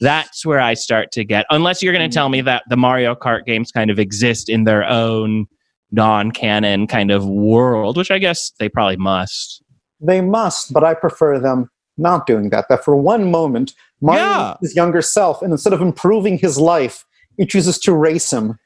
That's 0.00 0.44
where 0.44 0.60
I 0.60 0.74
start 0.74 1.12
to 1.12 1.24
get, 1.24 1.46
unless 1.50 1.82
you're 1.82 1.92
going 1.92 2.08
to 2.08 2.12
mm-hmm. 2.12 2.20
tell 2.20 2.28
me 2.30 2.40
that 2.42 2.64
the 2.68 2.76
Mario 2.76 3.14
Kart 3.14 3.44
games 3.46 3.70
kind 3.70 3.90
of 3.90 3.98
exist 3.98 4.48
in 4.48 4.64
their 4.64 4.84
own 4.84 5.46
non 5.90 6.30
canon 6.30 6.86
kind 6.86 7.10
of 7.10 7.26
world, 7.26 7.96
which 7.96 8.10
I 8.10 8.18
guess 8.18 8.52
they 8.58 8.68
probably 8.68 8.96
must. 8.96 9.62
They 10.00 10.20
must, 10.20 10.72
but 10.72 10.84
I 10.84 10.94
prefer 10.94 11.38
them 11.38 11.70
not 11.96 12.26
doing 12.26 12.50
that. 12.50 12.66
That 12.68 12.84
for 12.84 12.94
one 12.96 13.30
moment, 13.30 13.74
Mario 14.00 14.22
Yeah. 14.22 14.52
is 14.62 14.70
his 14.70 14.76
younger 14.76 15.02
self, 15.02 15.42
and 15.42 15.50
instead 15.52 15.72
of 15.72 15.80
improving 15.80 16.38
his 16.38 16.58
life, 16.58 17.04
he 17.36 17.46
chooses 17.46 17.78
to 17.80 17.92
race 17.92 18.32
him 18.32 18.58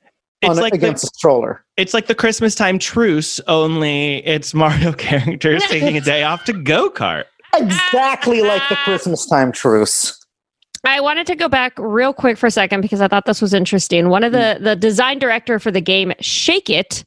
It's 0.43 0.51
on, 0.51 0.57
like 0.63 0.79
the, 0.79 0.91
a 0.93 0.99
stroller. 0.99 1.65
it's 1.77 1.95
like 1.95 2.07
the 2.07 2.15
Christmas 2.15 2.55
time 2.55 2.79
truce, 2.79 3.41
only 3.49 4.19
it's 4.27 4.53
Mario 4.53 4.93
characters 5.07 5.63
taking 5.69 5.97
a 5.97 6.01
day 6.01 6.23
off 6.23 6.45
to 6.45 6.53
go 6.53 6.91
kart. 6.91 7.25
Exactly 7.55 8.43
like 8.43 8.63
the 8.69 8.77
Christmas 8.77 9.27
time 9.27 9.53
truce. 9.53 10.19
I 10.85 11.01
wanted 11.01 11.27
to 11.29 11.37
go 11.37 11.49
back 11.49 11.75
real 11.79 12.13
quick 12.13 12.37
for 12.37 12.47
a 12.47 12.51
second 12.51 12.81
because 12.81 13.01
I 13.01 13.09
thought 13.09 13.25
this 13.25 13.41
was 13.41 13.55
interesting. 13.55 14.09
One 14.09 14.25
of 14.25 14.33
the 14.33 14.59
the 14.61 14.75
design 14.75 15.19
director 15.19 15.59
for 15.59 15.71
the 15.71 15.81
game 15.81 16.13
Shake 16.21 16.69
It, 16.69 17.05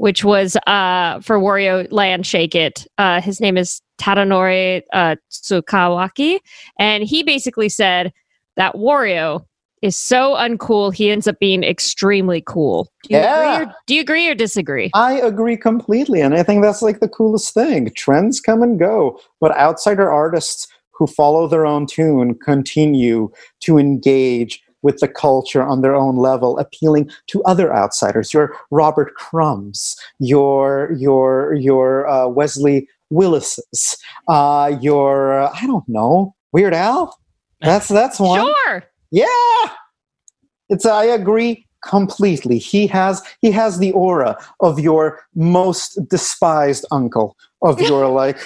which 0.00 0.24
was 0.24 0.56
uh 0.66 1.20
for 1.20 1.38
Wario 1.38 1.86
Land 1.92 2.26
Shake 2.26 2.54
It, 2.54 2.86
uh 2.96 3.20
his 3.20 3.38
name 3.40 3.58
is 3.58 3.82
Tadanori 4.00 4.80
uh, 4.94 5.16
Tsukawaki, 5.30 6.38
and 6.78 7.04
he 7.04 7.22
basically 7.22 7.68
said 7.68 8.12
that 8.56 8.76
Wario 8.76 9.44
is 9.82 9.96
so 9.96 10.34
uncool 10.34 10.92
he 10.92 11.10
ends 11.10 11.26
up 11.28 11.38
being 11.38 11.62
extremely 11.62 12.42
cool. 12.46 12.88
Do 13.04 13.14
you, 13.14 13.20
Yeah. 13.20 13.52
agree, 13.52 13.66
or, 13.66 13.74
do 13.86 13.94
you 13.94 14.00
agree 14.00 14.26
or 14.28 14.34
disagree? 14.34 14.90
I 14.94 15.20
agree 15.20 15.58
completely, 15.58 16.22
and 16.22 16.34
I 16.34 16.42
think 16.42 16.62
that's 16.62 16.80
like 16.80 17.00
the 17.00 17.08
coolest 17.08 17.52
thing. 17.52 17.90
Trends 17.94 18.40
come 18.40 18.62
and 18.62 18.78
go, 18.78 19.20
but 19.38 19.54
outsider 19.58 20.10
artists 20.10 20.66
who 20.92 21.06
follow 21.06 21.46
their 21.46 21.66
own 21.66 21.86
tune 21.86 22.34
continue 22.36 23.30
to 23.60 23.76
engage 23.78 24.62
with 24.82 24.98
the 24.98 25.08
culture 25.08 25.62
on 25.62 25.82
their 25.82 25.94
own 25.94 26.16
level, 26.16 26.58
appealing 26.58 27.10
to 27.28 27.42
other 27.44 27.74
outsiders. 27.74 28.32
Your 28.32 28.54
Robert 28.70 29.14
Crumbs, 29.14 29.96
your 30.18 30.92
your 30.92 31.54
your 31.54 32.08
uh, 32.08 32.28
Wesley 32.28 32.88
Willis's, 33.10 33.98
uh, 34.28 34.76
your 34.80 35.40
uh, 35.40 35.52
I 35.54 35.66
don't 35.66 35.88
know 35.88 36.34
Weird 36.52 36.74
Al. 36.74 37.18
That's 37.60 37.88
that's 37.88 38.18
one. 38.18 38.40
Sure. 38.40 38.84
Yeah. 39.10 39.26
It's 40.68 40.86
I 40.86 41.04
agree 41.04 41.66
completely. 41.84 42.58
He 42.58 42.86
has 42.88 43.22
he 43.40 43.50
has 43.52 43.78
the 43.78 43.92
aura 43.92 44.36
of 44.60 44.78
your 44.78 45.20
most 45.34 45.98
despised 46.08 46.84
uncle, 46.90 47.36
of 47.62 47.80
your 47.88 48.08
like 48.08 48.38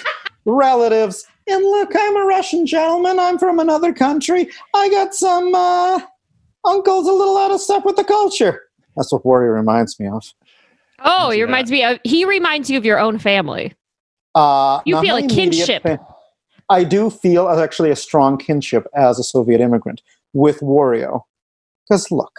relatives. 0.45 1.25
And 1.47 1.63
look, 1.63 1.91
I'm 1.95 2.17
a 2.17 2.25
Russian 2.25 2.65
gentleman. 2.65 3.19
I'm 3.19 3.37
from 3.37 3.59
another 3.59 3.93
country. 3.93 4.49
I 4.73 4.89
got 4.89 5.13
some 5.13 5.53
uh 5.53 6.01
uncles 6.65 7.07
a 7.07 7.11
little 7.11 7.37
out 7.37 7.51
of 7.51 7.61
step 7.61 7.85
with 7.85 7.95
the 7.95 8.03
culture. 8.03 8.63
That's 8.95 9.11
what 9.11 9.23
Wario 9.23 9.53
reminds 9.53 9.99
me 9.99 10.07
of. 10.07 10.23
Oh, 10.99 11.29
he 11.29 11.41
reminds 11.41 11.71
me 11.71 11.83
of 11.83 11.99
he 12.03 12.25
reminds 12.25 12.69
you 12.69 12.77
of 12.77 12.85
your 12.85 12.99
own 12.99 13.19
family. 13.19 13.73
Uh, 14.33 14.81
You 14.85 14.99
feel 15.01 15.17
a 15.17 15.27
kinship. 15.27 15.83
fa- 15.83 15.99
I 16.69 16.83
do 16.83 17.09
feel 17.09 17.47
actually 17.49 17.91
a 17.91 17.95
strong 17.95 18.37
kinship 18.37 18.87
as 18.95 19.19
a 19.19 19.23
Soviet 19.23 19.61
immigrant 19.61 20.01
with 20.33 20.59
Wario. 20.61 21.21
Because 21.87 22.09
look, 22.11 22.33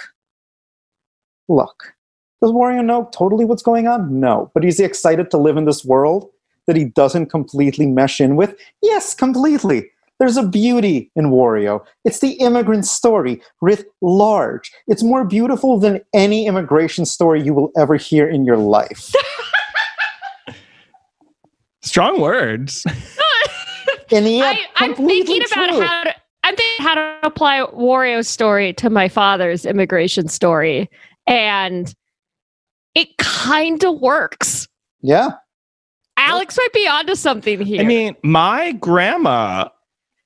look, 1.49 1.95
does 2.43 2.51
Wario 2.51 2.85
know 2.85 3.09
totally 3.12 3.45
what's 3.45 3.62
going 3.62 3.87
on? 3.87 4.19
No. 4.21 4.51
But 4.55 4.65
is 4.65 4.79
he 4.79 4.85
excited 4.85 5.31
to 5.31 5.39
live 5.39 5.57
in 5.57 5.65
this 5.65 5.85
world 5.85 6.31
that 6.67 6.77
he 6.77 6.87
doesn't 6.87 7.27
completely 7.27 7.87
mesh 7.87 8.21
in 8.21 8.37
with? 8.37 8.57
Yes, 8.83 9.15
completely. 9.15 9.91
There's 10.18 10.37
a 10.37 10.46
beauty 10.46 11.11
in 11.14 11.26
Wario. 11.26 11.85
It's 12.05 12.20
the 12.20 12.33
immigrant 12.33 12.87
story 12.87 13.42
writ 13.61 13.85
large. 14.00 14.72
It's 14.87 15.02
more 15.02 15.24
beautiful 15.24 15.79
than 15.79 16.00
any 16.14 16.46
immigration 16.46 17.05
story 17.05 17.42
you 17.42 17.52
will 17.52 17.70
ever 17.76 17.96
hear 17.96 18.29
in 18.29 18.44
your 18.44 18.57
life. 18.57 19.12
Strong 21.83 22.20
words. 22.20 22.85
And 24.12 24.29
yet, 24.29 24.57
I, 24.57 24.85
I'm 24.85 24.94
completely 24.94 25.40
thinking 25.40 25.76
about 25.76 25.88
how 25.88 26.05
to 26.05 26.14
I'm 26.44 26.55
thinking 26.55 26.87
how 26.87 26.94
to 26.94 27.18
apply 27.24 27.61
Wario's 27.74 28.29
story 28.29 28.72
to 28.74 28.88
my 28.88 29.09
father's 29.09 29.66
immigration 29.66 30.29
story. 30.29 30.88
And 31.26 31.92
it 32.94 33.16
kind 33.18 33.83
of 33.83 33.98
works. 33.98 34.68
Yeah. 35.00 35.31
Alex 36.16 36.57
might 36.57 36.72
be 36.72 36.87
onto 36.87 37.16
something 37.16 37.61
here. 37.61 37.81
I 37.81 37.85
mean, 37.85 38.16
my 38.22 38.72
grandma 38.72 39.68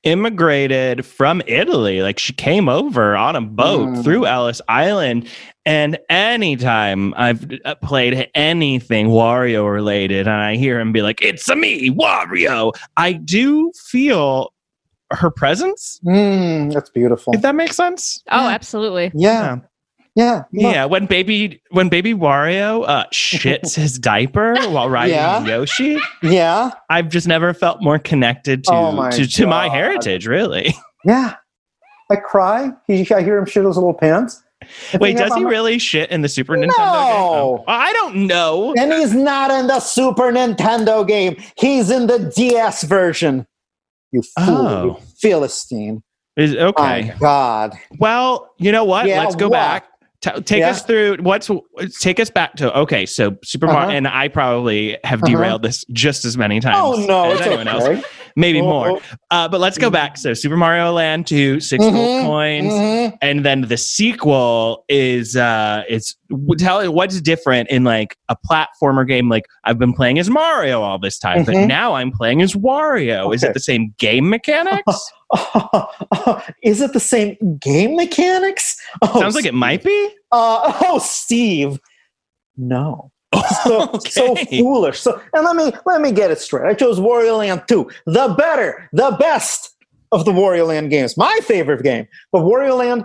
immigrated 0.03 1.05
from 1.05 1.43
Italy. 1.47 2.03
Like 2.03 2.19
she 2.19 2.33
came 2.33 2.69
over 2.69 3.17
on 3.17 3.37
a 3.37 3.41
boat 3.41 3.89
Mm. 3.89 4.05
through 4.05 4.27
Ellis 4.27 4.61
Island. 4.69 5.29
And 5.67 5.99
anytime 6.09 7.13
I've 7.17 7.47
uh, 7.65 7.75
played 7.77 8.29
anything 8.35 9.09
Wario 9.09 9.71
related 9.71 10.27
and 10.27 10.37
I 10.37 10.57
hear 10.57 10.81
him 10.81 10.93
be 10.93 11.03
like, 11.03 11.21
it's 11.23 11.49
a 11.49 11.57
me, 11.57 11.91
Wario, 11.91 12.73
I 12.97 13.13
do 13.13 13.71
feel 13.89 14.53
her 15.13 15.31
presence, 15.31 16.01
Mm, 16.07 16.73
that's 16.73 16.89
beautiful. 16.91 17.35
if 17.35 17.43
that 17.43 17.55
makes 17.57 17.77
sense. 17.77 18.23
oh, 18.31 18.49
absolutely. 18.49 19.11
Yeah. 19.15 19.59
Yeah. 20.17 20.43
Yeah, 20.53 20.85
when 20.87 21.07
baby 21.07 21.63
when 21.71 21.89
baby 21.89 22.15
Wario 22.15 22.85
uh, 22.89 23.05
shits 23.13 23.75
his 23.77 23.99
diaper 23.99 24.55
while 24.69 24.91
riding 24.91 25.15
Yeah. 25.15 25.45
Yoshi, 25.47 25.99
Yeah. 26.23 26.73
I've 26.91 27.09
just 27.09 27.29
never 27.29 27.55
felt 27.55 27.81
more 27.83 27.99
connected 27.99 28.65
to 28.65 28.73
Oh 28.73 28.93
my 28.93 29.11
to, 29.11 29.27
to 29.27 29.47
my 29.47 29.69
heritage. 29.69 30.27
Really? 30.27 30.75
Yeah. 31.05 31.37
I 32.11 32.17
cry. 32.17 32.73
He, 32.87 33.11
I 33.15 33.23
hear 33.23 33.39
him 33.39 33.47
shit 33.47 33.65
his 33.65 33.77
little 33.77 33.95
pants. 33.95 34.43
I 34.93 34.99
Wait, 34.99 35.17
does 35.17 35.33
he 35.33 35.41
I'm- 35.41 35.47
really 35.47 35.79
shit 35.79 36.11
in 36.11 36.21
the 36.21 36.29
Super 36.29 36.55
Nintendo 36.57 36.77
game? 36.77 36.77
No. 36.77 37.59
Oh, 37.61 37.65
I 37.67 37.91
don't 37.95 38.27
know. 38.27 38.75
And 38.77 38.93
he's 38.93 39.15
not 39.15 39.51
in 39.51 39.69
the 39.69 39.81
Super 39.81 40.25
Nintendo 40.25 41.07
game. 41.09 41.37
He's 41.57 41.91
in 41.91 42.07
the 42.09 42.31
DS 42.37 42.83
version. 42.83 43.47
You 44.13 44.21
fool. 44.39 44.57
Oh. 44.59 44.85
You 45.01 45.07
Philistine. 45.23 46.03
Is 46.37 46.53
My 46.55 46.61
okay. 46.65 47.15
God. 47.19 47.79
Well, 47.99 48.51
you 48.59 48.73
know 48.73 48.85
what? 48.85 49.07
Yeah, 49.07 49.21
Let's 49.25 49.37
go 49.37 49.47
what? 49.49 49.53
back. 49.57 49.87
Ta 50.23 50.33
take 50.45 50.59
Yeah. 50.61 50.71
us 50.71 50.83
through 50.83 51.17
what's 51.23 51.51
take 51.99 52.21
us 52.21 52.29
back 52.29 52.55
to 52.57 52.77
okay. 52.81 53.07
So 53.07 53.37
Super 53.43 53.67
Uh-huh. 53.67 53.79
Mario, 53.79 53.97
and 53.97 54.07
I 54.07 54.29
probably 54.29 54.99
have 55.05 55.23
Uh-huh. 55.23 55.33
derailed 55.33 55.63
this 55.63 55.85
just 55.93 56.25
as 56.27 56.37
many 56.37 56.61
times. 56.61 56.77
Oh, 56.79 57.07
no. 57.07 57.31
as 57.33 57.41
anyone 57.41 57.67
else. 57.69 57.85
okay. 57.85 58.03
maybe 58.37 58.61
Oh, 58.61 58.65
more. 58.69 58.91
oh. 58.91 59.01
Uh, 59.33 59.49
but 59.49 59.61
let's 59.61 59.77
go 59.79 59.91
back. 59.91 60.17
So 60.17 60.35
Super 60.35 60.57
Mario 60.57 60.93
Land 60.93 61.27
2, 61.27 61.59
6 61.59 61.83
Mhm, 61.85 61.93
gold 61.93 62.27
coins. 62.27 62.73
mhm. 62.73 63.19
and 63.23 63.45
then 63.45 63.63
the 63.63 63.77
sequel 63.77 64.85
is 64.89 65.37
uh 65.37 65.83
it's 65.89 66.15
tell 66.59 66.93
what's 66.93 67.21
different 67.21 67.69
in 67.71 67.83
like 67.85 68.17
a 68.29 68.37
platformer 68.49 69.07
game 69.07 69.29
like 69.29 69.45
i've 69.65 69.79
been 69.79 69.93
playing 69.93 70.19
as 70.19 70.31
mario 70.31 70.81
all 70.81 70.99
this 70.99 71.19
time 71.19 71.45
but 71.45 71.55
Mhm. 71.55 71.67
now 71.67 71.95
i'm 71.95 72.13
playing 72.13 72.41
as 72.41 72.55
wario 72.55 73.35
is 73.35 73.43
it 73.43 73.53
the 73.53 73.61
same 73.61 73.93
game 73.99 74.29
mechanics 74.31 75.11
is 76.63 76.81
it 76.81 76.93
the 76.93 77.01
same 77.01 77.37
game 77.59 77.97
mechanics? 77.97 78.77
Oh, 79.03 79.21
sounds 79.21 79.35
like 79.35 79.45
it 79.45 79.55
might 79.55 79.83
be 79.83 80.09
Uh, 80.33 80.73
oh, 80.87 80.99
Steve. 80.99 81.79
No. 82.57 83.11
So, 83.65 83.99
so 84.07 84.35
foolish. 84.35 85.01
So, 85.01 85.21
and 85.33 85.45
let 85.45 85.55
me 85.57 85.73
let 85.87 86.01
me 86.01 86.11
get 86.11 86.31
it 86.31 86.41
straight. 86.41 86.69
I 86.69 86.75
chose 86.75 86.99
Wario 86.99 87.39
Land 87.39 87.63
2, 87.69 87.89
the 88.07 88.35
better, 88.37 88.89
the 88.93 89.17
best 89.21 89.77
of 90.13 90.25
the 90.25 90.33
Wario 90.33 90.67
Land 90.67 90.91
games. 90.91 91.17
My 91.17 91.39
favorite 91.45 91.83
game, 91.83 92.09
but 92.33 92.43
Wario 92.43 92.77
Land, 92.77 93.05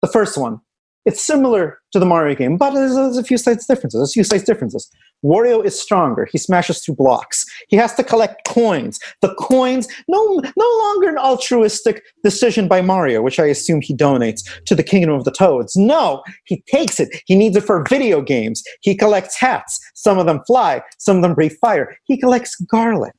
the 0.00 0.08
first 0.08 0.38
one, 0.38 0.60
it's 1.08 1.24
similar 1.24 1.78
to 1.92 1.98
the 1.98 2.04
Mario 2.04 2.34
game, 2.36 2.58
but 2.58 2.72
there's, 2.72 2.94
there's 2.94 3.16
a 3.16 3.24
few 3.24 3.38
slight 3.38 3.60
differences. 3.66 4.10
A 4.10 4.12
few 4.12 4.22
slight 4.22 4.44
differences. 4.44 4.90
Wario 5.24 5.64
is 5.64 5.80
stronger. 5.80 6.28
He 6.30 6.36
smashes 6.36 6.84
through 6.84 6.96
blocks. 6.96 7.46
He 7.68 7.76
has 7.76 7.94
to 7.94 8.04
collect 8.04 8.46
coins. 8.46 9.00
The 9.22 9.34
coins, 9.36 9.88
no, 10.06 10.42
no 10.54 10.78
longer 10.82 11.08
an 11.08 11.16
altruistic 11.16 12.02
decision 12.22 12.68
by 12.68 12.82
Mario, 12.82 13.22
which 13.22 13.40
I 13.40 13.46
assume 13.46 13.80
he 13.80 13.96
donates 13.96 14.42
to 14.66 14.74
the 14.74 14.82
Kingdom 14.82 15.14
of 15.14 15.24
the 15.24 15.30
Toads. 15.30 15.76
No, 15.76 16.22
he 16.44 16.62
takes 16.70 17.00
it. 17.00 17.08
He 17.24 17.36
needs 17.36 17.56
it 17.56 17.64
for 17.64 17.86
video 17.88 18.20
games. 18.20 18.62
He 18.82 18.94
collects 18.94 19.40
hats. 19.40 19.80
Some 19.94 20.18
of 20.18 20.26
them 20.26 20.42
fly. 20.46 20.82
Some 20.98 21.16
of 21.16 21.22
them 21.22 21.32
breathe 21.34 21.56
fire. 21.58 21.96
He 22.04 22.18
collects 22.18 22.54
garlic. 22.70 23.16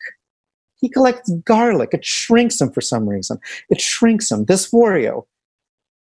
He 0.76 0.90
collects 0.90 1.34
garlic. 1.44 1.90
It 1.94 2.06
shrinks 2.06 2.62
him 2.62 2.72
for 2.72 2.82
some 2.82 3.10
reason. 3.10 3.40
It 3.72 3.82
shrinks 3.82 4.30
him. 4.30 4.46
This 4.46 4.70
Wario, 4.72 5.24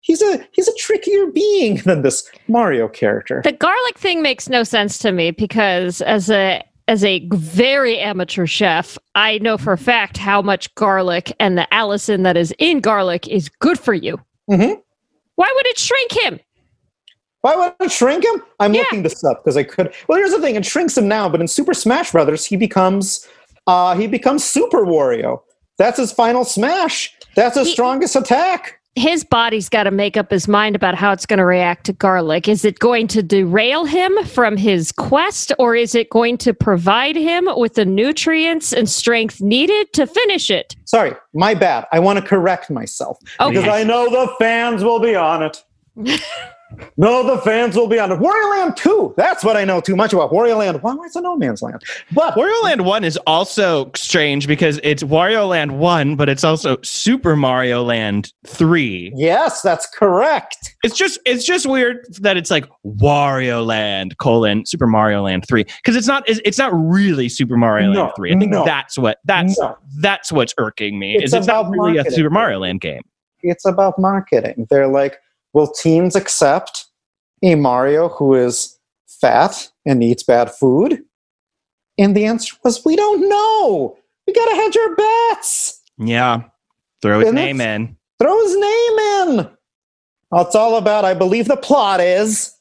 he's 0.06 0.22
a 0.22 0.48
he's 0.52 0.68
a 0.68 0.76
trickier 0.76 1.26
being 1.28 1.78
than 1.86 2.02
this 2.04 2.30
Mario 2.48 2.88
character. 2.88 3.42
The 3.44 3.52
garlic 3.52 3.98
thing 3.98 4.22
makes 4.22 4.48
no 4.48 4.64
sense 4.64 4.98
to 5.00 5.12
me 5.12 5.32
because 5.32 6.02
as 6.02 6.30
a 6.30 6.64
as 6.88 7.04
a 7.04 7.28
very 7.34 7.98
amateur 7.98 8.46
chef, 8.46 8.96
I 9.16 9.40
know 9.40 9.58
for 9.58 9.74
a 9.74 9.78
fact 9.78 10.18
how 10.18 10.42
much 10.44 10.74
garlic 10.76 11.34
and 11.40 11.58
the 11.58 11.68
allicin 11.72 12.24
that 12.24 12.38
is 12.38 12.54
in 12.60 12.80
garlic 12.80 13.28
is 13.28 13.50
good 13.50 13.80
for 13.80 13.94
you. 13.96 14.20
Mhm. 14.50 14.80
Why 15.36 15.52
would 15.56 15.66
it 15.66 15.80
shrink 15.80 16.12
him? 16.14 16.40
Why 17.42 17.56
would 17.56 17.74
it 17.80 17.92
shrink 17.92 18.24
him? 18.24 18.42
I'm 18.60 18.74
Yeah. 18.74 18.82
looking 18.82 19.04
this 19.04 19.24
up 19.24 19.44
because 19.44 19.58
I 19.58 19.64
could. 19.64 19.94
Well, 20.08 20.18
here's 20.20 20.32
the 20.32 20.40
thing: 20.42 20.56
it 20.56 20.66
shrinks 20.66 20.96
him 20.98 21.08
now, 21.08 21.28
but 21.28 21.42
in 21.42 21.48
Super 21.48 21.74
Smash 21.74 22.12
Brothers, 22.12 22.46
he 22.46 22.56
becomes 22.56 23.28
uh, 23.68 23.96
he 23.96 24.06
becomes 24.08 24.44
Super 24.44 24.86
Wario. 24.86 25.42
That's 25.80 25.98
his 25.98 26.12
final 26.12 26.44
smash. 26.46 27.12
That's 27.36 27.58
his 27.58 27.68
He- 27.68 27.74
strongest 27.74 28.16
attack. 28.16 28.80
His 28.96 29.26
body's 29.26 29.68
got 29.68 29.84
to 29.84 29.92
make 29.92 30.16
up 30.16 30.32
his 30.32 30.48
mind 30.48 30.76
about 30.76 30.96
how 30.96 31.12
it's 31.12 31.26
going 31.26 31.40
to 31.40 31.46
react 31.46 31.86
to 31.88 31.94
garlic. 31.94 32.48
Is 32.48 32.64
it 32.64 32.80
going 32.80 33.08
to 33.10 33.22
derail 33.22 33.84
him 33.84 34.14
from 34.24 34.56
his 34.56 34.94
quest, 34.94 35.52
or 35.60 35.76
is 35.76 35.96
it 35.96 36.10
going 36.10 36.38
to 36.40 36.54
provide 36.54 37.18
him 37.18 37.50
with 37.58 37.74
the 37.74 37.84
nutrients 37.84 38.72
and 38.72 38.90
strength 38.90 39.42
needed 39.42 39.92
to 39.94 40.08
finish 40.08 40.50
it? 40.50 40.78
Sorry, 40.86 41.14
my 41.34 41.54
bad. 41.54 41.86
I 41.92 42.00
want 42.00 42.20
to 42.20 42.26
correct 42.26 42.72
myself 42.72 43.20
because 43.38 43.68
I 43.68 43.84
know 43.84 44.10
the 44.10 44.34
fans 44.40 44.84
will 44.84 45.00
be 45.00 45.14
on 45.14 45.44
it. 45.44 45.64
No, 46.98 47.24
the 47.26 47.42
fans 47.42 47.76
will 47.76 47.88
be 47.88 48.00
on 48.00 48.12
it. 48.12 48.20
Wario 48.20 48.50
Land 48.52 48.76
2. 48.76 49.14
That's 49.18 49.44
what 49.44 49.56
I 49.56 49.64
know 49.66 49.80
too 49.80 49.96
much 49.96 50.14
about. 50.14 50.32
Wario 50.32 50.58
Land 50.58 50.82
1. 50.82 50.98
Why 50.98 51.04
is 51.06 51.16
it 51.16 51.22
No 51.22 51.38
Man's 51.38 51.62
Land? 51.62 51.82
But 52.12 52.34
Wario 52.36 52.64
Land 52.64 52.86
1 52.86 53.04
is 53.04 53.18
also 53.28 53.92
strange 53.96 54.48
because 54.48 54.80
it's 54.84 55.04
Wario 55.04 55.48
Land 55.48 55.78
1, 55.80 56.16
but 56.16 56.28
it's 56.28 56.44
also 56.44 56.78
Super 56.82 57.36
Mario 57.36 57.84
Land 57.84 58.34
3. 58.48 59.14
yes, 59.16 59.62
that's 59.62 59.88
correct. 59.88 60.76
It's 60.84 60.98
just 60.98 61.20
it's 61.26 61.46
just 61.46 61.66
weird 61.66 62.06
that 62.22 62.36
it's 62.38 62.52
like 62.52 62.66
Wario 62.86 63.66
Land 63.66 64.18
colon 64.18 64.66
Super 64.66 64.88
Mario 64.88 65.24
Land 65.24 65.46
3 65.48 65.64
because 65.64 65.96
it's 65.96 66.08
not 66.08 66.24
it's, 66.28 66.58
not 66.58 66.72
really 66.74 67.30
Super 67.30 67.58
Mario 67.58 67.92
No, 67.92 68.02
Land 68.04 68.14
3. 68.16 68.36
I 68.36 68.40
think 68.40 68.52
no. 68.52 68.66
that's 68.66 68.98
what 68.98 69.20
that's 69.26 69.58
No. 69.60 69.78
that's 70.00 70.32
what's 70.32 70.54
irking 70.58 70.98
me. 71.00 71.16
It's 71.16 71.26
is 71.26 71.34
it's 71.34 71.48
not 71.48 71.68
about 71.68 71.72
really 71.72 71.98
a. 71.98 72.10
Super 72.12 72.30
Mario 72.30 72.60
Land 72.60 72.82
game. 72.82 73.02
It's 73.44 73.66
about 73.66 74.00
marketing. 74.00 74.66
They're 74.70 74.88
like, 74.88 75.18
will 75.56 75.72
teens 75.72 76.16
accept 76.16 76.86
a 77.42 77.56
Mario 77.56 78.10
who 78.10 78.36
is 78.36 78.78
fat 79.08 79.70
and 79.86 80.04
eats 80.04 80.22
bad 80.22 80.52
food? 80.52 81.02
And 81.98 82.16
the 82.16 82.26
answer 82.26 82.56
was, 82.64 82.84
we 82.86 82.96
don't 82.96 83.28
know. 83.28 83.98
We 84.28 84.34
got 84.34 84.50
to 84.50 84.56
hedge 84.56 84.78
our 84.78 84.96
bets. 84.96 85.82
Yeah. 85.98 86.44
Throw 87.02 87.20
his 87.20 87.30
And 87.30 87.36
name 87.36 87.62
in. 87.62 87.96
Throw 88.20 88.38
his 88.42 88.56
name 88.56 89.00
in. 89.40 89.50
It's 90.34 90.56
all 90.56 90.76
about, 90.78 91.06
I 91.06 91.14
believe 91.14 91.48
the 91.48 91.56
plot 91.56 92.02
is 92.02 92.54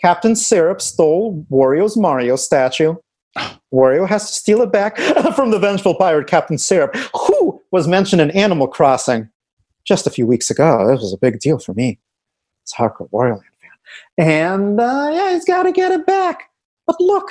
Captain 0.00 0.34
Syrup 0.34 0.80
stole 0.80 1.46
Wario's 1.50 1.96
Mario 1.96 2.34
statue. 2.34 2.96
Wario 3.72 4.08
has 4.08 4.26
to 4.26 4.32
steal 4.32 4.62
it 4.62 4.72
back 4.72 4.96
from 5.36 5.52
the 5.52 5.58
vengeful 5.60 5.94
pirate 5.94 6.26
Captain 6.26 6.58
Syrup, 6.58 6.96
who 7.14 7.62
was 7.70 7.86
mentioned 7.86 8.20
in 8.20 8.32
Animal 8.32 8.66
Crossing 8.66 9.30
just 9.84 10.08
a 10.08 10.10
few 10.10 10.26
weeks 10.26 10.50
ago. 10.50 10.88
This 10.88 11.00
was 11.00 11.12
a 11.12 11.18
big 11.18 11.38
deal 11.38 11.60
for 11.60 11.74
me. 11.74 12.00
It's 12.70 12.74
hardcore 12.78 13.10
Wario 13.10 13.30
Land 13.32 13.42
fan. 13.60 14.26
And 14.26 14.80
uh, 14.80 15.10
yeah, 15.12 15.32
he's 15.32 15.44
got 15.44 15.64
to 15.64 15.72
get 15.72 15.90
it 15.92 16.06
back. 16.06 16.50
But 16.86 17.00
look, 17.00 17.28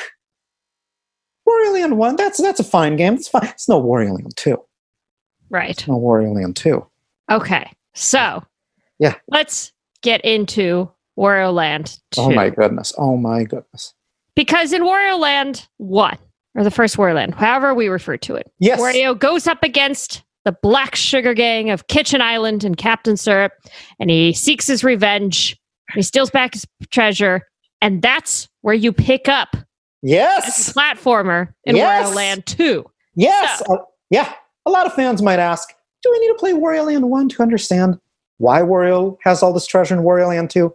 Wario 1.47 1.73
Land 1.73 1.97
1, 1.97 2.15
that's, 2.15 2.41
that's 2.41 2.59
a 2.59 2.63
fine 2.63 2.95
game. 2.95 3.13
It's 3.15 3.27
fine. 3.29 3.45
It's 3.47 3.69
no 3.69 3.81
Wario 3.81 4.11
Land 4.13 4.35
2. 4.35 4.57
Right. 5.49 5.87
No 5.87 5.95
Wario 5.99 6.33
Land 6.35 6.55
2. 6.57 6.85
Okay. 7.31 7.71
So, 7.93 8.43
Yeah. 8.99 9.15
let's 9.29 9.71
get 10.01 10.21
into 10.21 10.89
Wario 11.17 11.53
Land 11.53 11.97
2. 12.11 12.21
Oh 12.21 12.31
my 12.31 12.49
goodness. 12.49 12.93
Oh 12.97 13.17
my 13.17 13.43
goodness. 13.43 13.93
Because 14.35 14.73
in 14.73 14.83
Wario 14.83 15.17
Land 15.19 15.67
1, 15.77 16.17
or 16.55 16.63
the 16.63 16.71
first 16.71 16.97
Wario 16.97 17.15
Land, 17.15 17.35
however 17.35 17.73
we 17.73 17.87
refer 17.87 18.17
to 18.17 18.35
it, 18.35 18.51
Yes. 18.59 18.79
Wario 18.79 19.17
goes 19.17 19.47
up 19.47 19.63
against 19.63 20.23
the 20.45 20.55
Black 20.63 20.95
Sugar 20.95 21.33
Gang 21.33 21.69
of 21.69 21.87
Kitchen 21.87 22.21
Island 22.21 22.63
and 22.63 22.77
Captain 22.77 23.17
Syrup, 23.17 23.51
and 23.99 24.09
he 24.09 24.33
seeks 24.33 24.67
his 24.67 24.83
revenge. 24.83 25.57
He 25.93 26.01
steals 26.01 26.29
back 26.29 26.53
his 26.53 26.65
treasure, 26.91 27.47
and 27.81 28.01
that's 28.01 28.47
where 28.61 28.75
you 28.75 28.91
pick 28.93 29.27
up 29.27 29.55
Yes. 30.01 30.69
a 30.69 30.73
platformer 30.73 31.49
in 31.65 31.75
Yes. 31.75 32.09
Wario 32.09 32.15
Land 32.15 32.45
2. 32.45 32.85
Yes. 33.15 33.61
Uh, 33.69 33.77
yeah. 34.09 34.33
A 34.65 34.71
lot 34.71 34.85
of 34.85 34.93
fans 34.93 35.21
might 35.21 35.39
ask, 35.39 35.69
do 36.03 36.11
we 36.11 36.19
need 36.19 36.27
to 36.29 36.35
play 36.35 36.53
Wario 36.53 36.85
Land 36.85 37.09
1 37.09 37.29
to 37.29 37.41
understand 37.41 37.99
why 38.37 38.61
Wario 38.61 39.17
has 39.23 39.43
all 39.43 39.51
this 39.51 39.67
treasure 39.67 39.95
in 39.95 40.01
Wario 40.03 40.29
Land 40.29 40.49
2? 40.51 40.73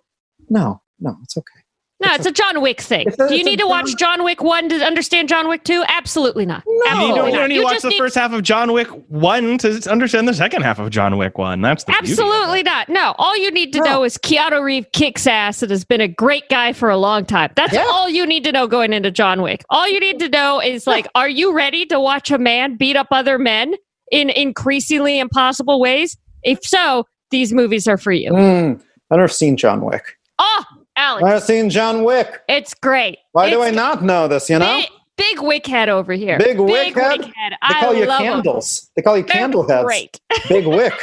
No. 0.50 0.80
No, 1.00 1.16
it's 1.22 1.36
okay. 1.36 1.60
No, 2.06 2.14
it's 2.14 2.26
a 2.26 2.32
John 2.32 2.60
Wick 2.60 2.80
thing. 2.80 3.08
A- 3.18 3.28
Do 3.28 3.36
you 3.36 3.44
need 3.44 3.58
to 3.58 3.66
watch 3.66 3.86
John- 3.96 4.18
John 4.18 4.24
Wick 4.24 4.42
1 4.42 4.68
to 4.70 4.84
understand 4.84 5.28
John 5.28 5.48
Wick 5.48 5.64
2? 5.64 5.84
Absolutely 5.88 6.44
not. 6.46 6.62
No. 6.66 6.72
You 6.74 6.84
Absolutely 6.88 7.14
don't, 7.14 7.26
you 7.26 7.32
not. 7.32 7.38
don't 7.38 7.48
need 7.48 7.54
to 7.54 7.60
You 7.60 7.64
watch 7.64 7.82
the 7.82 7.88
need- 7.88 7.98
first 7.98 8.14
half 8.14 8.32
of 8.32 8.42
John 8.42 8.72
Wick 8.72 8.88
1 9.08 9.58
to 9.58 9.90
understand 9.90 10.28
the 10.28 10.34
second 10.34 10.62
half 10.62 10.78
of 10.78 10.90
John 10.90 11.16
Wick 11.16 11.38
1. 11.38 11.60
That's 11.62 11.84
the 11.84 11.92
Absolutely 11.96 12.62
not. 12.62 12.88
No, 12.88 13.14
all 13.18 13.36
you 13.36 13.50
need 13.50 13.72
to 13.72 13.78
No. 13.80 13.84
know 13.84 14.04
is 14.04 14.18
Keanu 14.18 14.62
Reeves 14.62 14.86
kicks 14.92 15.26
ass 15.26 15.62
and 15.62 15.70
has 15.70 15.84
been 15.84 16.00
a 16.00 16.08
great 16.08 16.48
guy 16.48 16.72
for 16.72 16.90
a 16.90 16.96
long 16.96 17.24
time. 17.24 17.50
That's 17.56 17.72
Yeah. 17.74 17.84
all 17.90 18.08
you 18.08 18.26
need 18.26 18.44
to 18.44 18.52
know 18.52 18.66
going 18.66 18.92
into 18.92 19.10
John 19.10 19.42
Wick. 19.42 19.64
All 19.70 19.88
you 19.88 20.00
need 20.00 20.18
to 20.20 20.28
know 20.28 20.60
is 20.60 20.86
like, 20.86 21.06
are 21.14 21.28
you 21.28 21.52
ready 21.52 21.86
to 21.86 21.98
watch 22.00 22.30
a 22.30 22.38
man 22.38 22.76
beat 22.76 22.96
up 22.96 23.08
other 23.10 23.38
men 23.38 23.74
in 24.12 24.30
increasingly 24.30 25.18
impossible 25.18 25.80
ways? 25.80 26.16
If 26.42 26.58
so, 26.64 27.06
these 27.30 27.52
movies 27.52 27.88
are 27.88 27.96
for 27.96 28.12
you. 28.12 28.30
Mm, 28.30 28.80
I've 29.10 29.16
never 29.18 29.28
seen 29.28 29.56
John 29.56 29.80
Wick. 29.84 30.16
Oh, 30.38 30.64
I've 30.70 30.73
Alex, 30.96 31.24
never 31.24 31.40
seen 31.40 31.70
John 31.70 32.04
Wick. 32.04 32.42
it's 32.48 32.74
great. 32.74 33.18
Why 33.32 33.50
do 33.50 33.62
I 33.62 33.70
not 33.70 34.02
know 34.02 34.28
this, 34.28 34.48
you 34.48 34.58
know? 34.58 34.76
Big, 34.76 34.88
big 35.16 35.40
wick 35.42 35.66
head 35.66 35.88
over 35.88 36.12
here. 36.12 36.38
Big 36.38 36.58
wick 36.58 36.94
head? 36.94 37.18
wick 37.20 37.30
head. 37.34 37.52
They 37.52 37.56
I 37.62 37.80
call 37.80 37.94
you 37.94 38.06
love 38.06 38.20
'em. 38.20 38.26
candles. 38.34 38.90
They 38.96 39.02
call 39.02 39.16
you 39.16 39.22
They're 39.24 39.34
candle 39.36 39.68
heads. 39.68 39.84
Great. 39.84 40.20
Big 40.48 40.66
wick. 40.66 40.94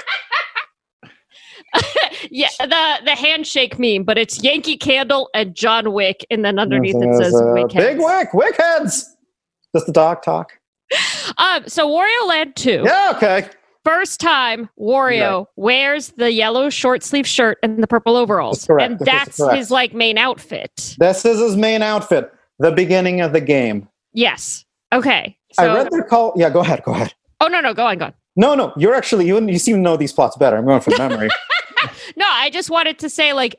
yeah, 2.29 2.49
the 2.59 2.97
the 3.05 3.15
handshake 3.15 3.79
meme, 3.79 4.03
but 4.03 4.17
it's 4.17 4.43
Yankee 4.43 4.75
Candle 4.77 5.29
and 5.33 5.55
John 5.55 5.93
Wick, 5.93 6.25
and 6.29 6.43
then 6.43 6.59
underneath 6.59 6.95
it 6.97 7.15
says 7.15 7.33
Wick 7.33 7.69
Big 7.69 7.97
wick. 7.97 8.33
Wick 8.33 8.57
heads. 8.57 9.15
Does 9.73 9.85
the 9.85 9.91
dog 9.93 10.21
talk? 10.23 10.53
Um, 11.37 11.63
so 11.65 11.87
Wario 11.89 12.27
Land 12.27 12.57
2, 12.57 12.81
Yeah, 12.83 13.13
okay. 13.15 13.47
First 13.83 14.19
time 14.19 14.69
Wario 14.79 15.45
wears 15.55 16.09
the 16.09 16.31
yellow 16.31 16.69
short 16.69 17.03
sleeve 17.03 17.27
shirt 17.27 17.57
and 17.63 17.81
the 17.81 17.87
purple 17.87 18.15
overalls. 18.15 18.59
That's 18.59 18.67
correct. 18.67 18.91
And 18.91 18.99
This 18.99 19.05
that's 19.37 19.55
his 19.55 19.71
like 19.71 19.93
main 19.93 20.17
outfit. 20.17 20.95
This 20.99 21.25
is 21.25 21.39
his 21.39 21.55
main 21.55 21.81
outfit. 21.81 22.31
The 22.59 22.71
beginning 22.71 23.21
of 23.21 23.33
the 23.33 23.41
game. 23.41 23.87
Yes. 24.13 24.65
Okay. 24.93 25.37
I 25.57 25.65
read 25.67 25.89
their 25.91 26.03
call. 26.03 26.33
Yeah, 26.35 26.49
go 26.49 26.59
ahead. 26.59 26.83
Go 26.83 26.91
ahead. 26.93 27.13
Oh 27.39 27.47
no, 27.47 27.59
no, 27.59 27.73
go 27.73 27.85
on, 27.87 27.97
go 27.97 28.05
on. 28.05 28.13
No, 28.35 28.55
no, 28.55 28.71
you're 28.77 28.93
actually 28.93 29.25
you. 29.27 29.39
You 29.47 29.59
seem 29.59 29.77
to 29.77 29.81
know 29.81 29.97
these 29.97 30.13
plots 30.13 30.37
better. 30.37 30.57
I'm 30.57 30.65
going 30.65 30.81
from 30.81 30.93
memory. 30.97 31.29
No, 32.15 32.25
I 32.29 32.49
just 32.49 32.69
wanted 32.69 32.99
to 32.99 33.09
say 33.09 33.33
like 33.33 33.55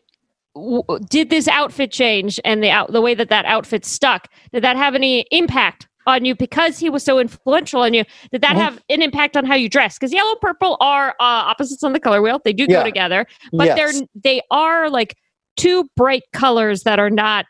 w- 0.55 0.83
did 1.11 1.31
this 1.31 1.49
outfit 1.49 1.91
change 1.91 2.39
and 2.45 2.63
the 2.63 2.71
out 2.71 2.93
the 2.93 3.01
way 3.01 3.15
that 3.15 3.29
that 3.31 3.45
outfit 3.45 3.85
stuck 3.85 4.29
did 4.53 4.63
that 4.63 4.77
have 4.77 4.95
any 4.95 5.27
impact 5.31 5.89
on 6.07 6.25
you 6.25 6.35
because 6.35 6.79
he 6.79 6.91
was 6.91 7.03
so 7.03 7.19
influential 7.19 7.83
on 7.83 7.95
you 7.95 8.05
did 8.33 8.43
that 8.43 8.57
Mhm. 8.57 8.61
have 8.61 8.83
an 8.89 9.03
impact 9.03 9.37
on 9.37 9.45
how 9.45 9.55
you 9.55 9.69
dress 9.69 9.99
because 9.99 10.13
yellow 10.13 10.35
purple 10.41 10.77
are 10.81 11.11
uh, 11.21 11.23
opposites 11.51 11.83
on 11.85 11.93
the 11.93 12.01
color 12.01 12.21
wheel 12.23 12.41
they 12.45 12.53
do 12.53 12.67
Yeah. 12.69 12.79
go 12.81 12.85
together 12.85 13.27
but 13.53 13.67
yes. 13.69 13.77
they're 13.77 14.03
they 14.25 14.43
are 14.51 14.91
like 14.91 15.17
two 15.57 15.89
bright 15.97 16.23
colors 16.33 16.83
that 16.85 16.99
are 16.99 17.11
not 17.11 17.47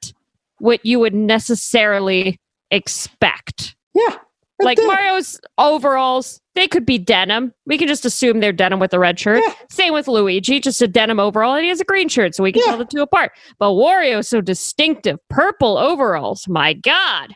what 0.58 0.84
you 0.84 0.98
would 0.98 1.14
necessarily 1.14 2.38
expect 2.70 3.74
yeah. 3.94 4.16
like 4.60 4.76
did. 4.78 4.86
mario's 4.86 5.40
overalls 5.58 6.40
they 6.54 6.66
could 6.68 6.84
be 6.86 6.98
denim 6.98 7.52
we 7.66 7.76
can 7.78 7.86
just 7.88 8.04
assume 8.04 8.40
they're 8.40 8.52
denim 8.52 8.78
with 8.80 8.92
a 8.94 8.98
red 8.98 9.18
shirt 9.18 9.42
Yeah. 9.46 9.54
same 9.70 9.92
with 9.92 10.08
luigi 10.08 10.58
just 10.60 10.80
a 10.82 10.88
denim 10.88 11.20
overall 11.20 11.54
and 11.54 11.62
he 11.64 11.68
has 11.68 11.80
a 11.80 11.84
green 11.84 12.08
shirt 12.08 12.34
so 12.34 12.42
we 12.42 12.52
can 12.52 12.62
Yeah. 12.64 12.72
tell 12.72 12.78
the 12.78 12.84
two 12.84 13.02
apart 13.02 13.32
but 13.58 13.70
wario 13.70 14.24
so 14.24 14.40
distinctive 14.40 15.18
purple 15.28 15.78
overalls 15.78 16.46
my 16.48 16.72
god 16.72 17.32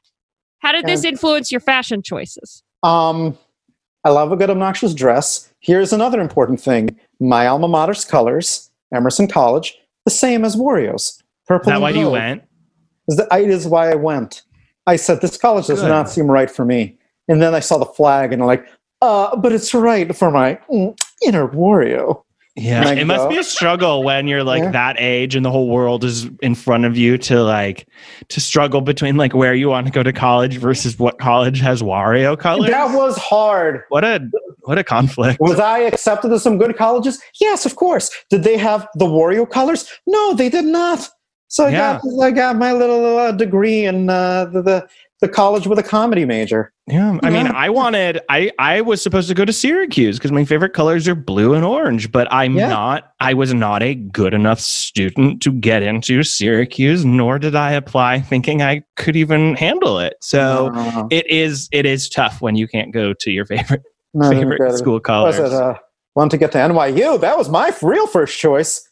how 0.61 0.73
did 0.73 0.85
this 0.87 1.05
influence 1.05 1.51
your 1.51 1.61
fashion 1.61 2.03
choices 2.03 2.63
Um, 2.83 3.37
I 4.05 4.11
love 4.11 4.31
a 4.31 4.37
good 4.37 4.51
obnoxious 4.51 4.95
dress. 4.95 5.53
Here's 5.61 5.93
another 5.93 6.21
important 6.21 6.61
thing: 6.61 6.97
my 7.21 7.47
alma 7.47 7.69
mater's 7.69 8.05
colors, 8.05 8.71
Emerson 8.95 9.27
College, 9.27 9.77
the 10.05 10.11
same 10.11 10.45
as 10.45 10.55
Wario's. 10.57 11.03
Is 11.03 11.23
Purple. 11.49 11.67
that 11.67 11.75
and 11.75 11.83
why 11.83 11.91
you 11.91 12.11
went? 12.11 12.43
Is 13.09 13.17
that 13.17 13.29
it 13.33 13.51
is 13.51 13.67
why 13.67 13.91
I 13.91 13.95
went. 13.95 14.43
I 14.87 14.97
said 14.97 15.21
this 15.21 15.37
college 15.37 15.67
does 15.67 15.81
Good. 15.81 15.89
not 15.89 16.09
seem 16.09 16.31
right 16.31 16.51
for 16.51 16.65
me, 16.65 16.97
and 17.29 17.43
then 17.43 17.55
I 17.55 17.61
saw 17.61 17.79
the 17.79 17.85
flag, 17.85 18.33
and 18.33 18.43
I'm 18.43 18.47
like, 18.47 18.67
uh, 19.03 19.37
but 19.37 19.53
it's 19.53 19.75
right 19.75 20.15
for 20.15 20.31
my 20.31 20.59
mm, 20.71 20.97
inner 21.27 21.49
Wario. 21.49 22.23
Yeah, 22.59 22.85
Like 22.85 22.99
it 22.99 23.05
must 23.05 23.29
be 23.29 23.37
a 23.37 23.45
struggle 23.45 24.03
when 24.03 24.27
you're 24.27 24.43
like 24.43 24.63
Yeah. 24.63 24.71
that 24.71 24.97
age 24.99 25.35
and 25.35 25.45
the 25.45 25.51
whole 25.51 25.69
world 25.69 26.05
is 26.05 26.29
in 26.41 26.55
front 26.55 26.87
of 26.87 26.97
you 26.97 27.19
to 27.19 27.43
like 27.43 27.87
to 28.29 28.41
struggle 28.41 28.81
between 28.81 29.17
like 29.19 29.35
where 29.35 29.53
you 29.55 29.69
want 29.69 29.87
to 29.87 29.93
go 29.93 30.03
to 30.03 30.13
college 30.13 30.57
versus 30.57 30.99
what 30.99 31.19
college 31.19 31.61
has 31.61 31.83
Wario 31.83 32.39
colors. 32.39 32.71
That 32.71 32.97
was 32.97 33.19
hard. 33.19 33.83
what 33.91 34.05
a 34.05 34.27
what 34.63 34.79
a 34.79 34.85
conflict. 34.85 35.39
Was 35.39 35.61
I 35.61 35.81
accepted 35.81 36.31
to 36.31 36.41
some 36.41 36.57
good 36.57 36.77
colleges? 36.77 37.21
Yes, 37.41 37.67
of 37.67 37.77
course. 37.77 38.11
Did 38.31 38.43
they 38.43 38.57
have 38.57 38.89
the 38.95 39.05
Wario 39.07 39.49
colors? 39.49 39.87
No, 40.07 40.33
they 40.35 40.49
did 40.49 40.65
not. 40.65 41.09
So 41.49 41.67
I 41.67 41.71
got 41.73 42.01
I 42.23 42.31
got 42.31 42.57
my 42.57 42.73
little 42.73 43.19
uh, 43.19 43.33
degree 43.33 43.85
in 43.85 44.09
uh, 44.11 44.47
the, 44.47 44.63
the 44.63 44.89
the 45.21 45.29
college 45.29 45.67
with 45.67 45.79
a 45.79 45.83
comedy 45.83 46.25
major. 46.27 46.73
Yeah, 46.87 47.19
I 47.23 47.31
mean, 47.31 47.47
I 47.47 47.71
wanted 47.71 48.21
I 48.29 48.53
I 48.59 48.83
was 48.83 49.01
supposed 49.03 49.29
to 49.29 49.35
go 49.35 49.45
to 49.47 49.53
Syracuse 49.53 50.19
because 50.19 50.31
my 50.31 50.45
favorite 50.45 50.75
colors 50.75 51.09
are 51.09 51.15
blue 51.15 51.55
and 51.55 51.65
orange, 51.65 52.13
but 52.13 52.29
I'm 52.31 52.55
Yeah. 52.57 52.69
not. 52.69 53.13
I 53.19 53.33
was 53.35 53.55
not 53.55 53.83
a 53.83 53.95
good 53.95 54.35
enough 54.35 54.61
student 54.61 55.41
to 55.43 55.53
get 55.53 55.83
into 55.83 56.23
Syracuse, 56.23 57.05
nor 57.05 57.39
did 57.39 57.55
I 57.57 57.73
apply 57.73 58.21
thinking 58.21 58.61
I 58.63 58.83
could 58.97 59.17
even 59.17 59.55
handle 59.57 59.99
it. 59.99 60.15
So. 60.21 60.71
Uh, 60.75 61.07
It 61.11 61.27
is 61.31 61.69
it 61.73 61.87
is 61.87 62.09
tough 62.09 62.43
when 62.43 62.57
you 62.57 62.69
can't 62.69 62.93
go 62.93 63.13
to 63.15 63.31
your 63.31 63.47
favorite 63.53 63.83
no, 64.15 64.31
favorite 64.31 64.59
get 64.59 64.73
it. 64.73 64.79
school 64.79 64.95
Was 64.95 65.03
colors. 65.03 65.39
it 65.39 65.53
uh, 65.53 65.75
want 66.15 66.31
to 66.33 66.37
get 66.39 66.53
to 66.53 66.59
NYU? 66.59 67.21
That 67.21 67.39
was 67.39 67.49
my 67.49 67.73
real 67.83 68.07
first 68.07 68.39
choice. 68.39 68.87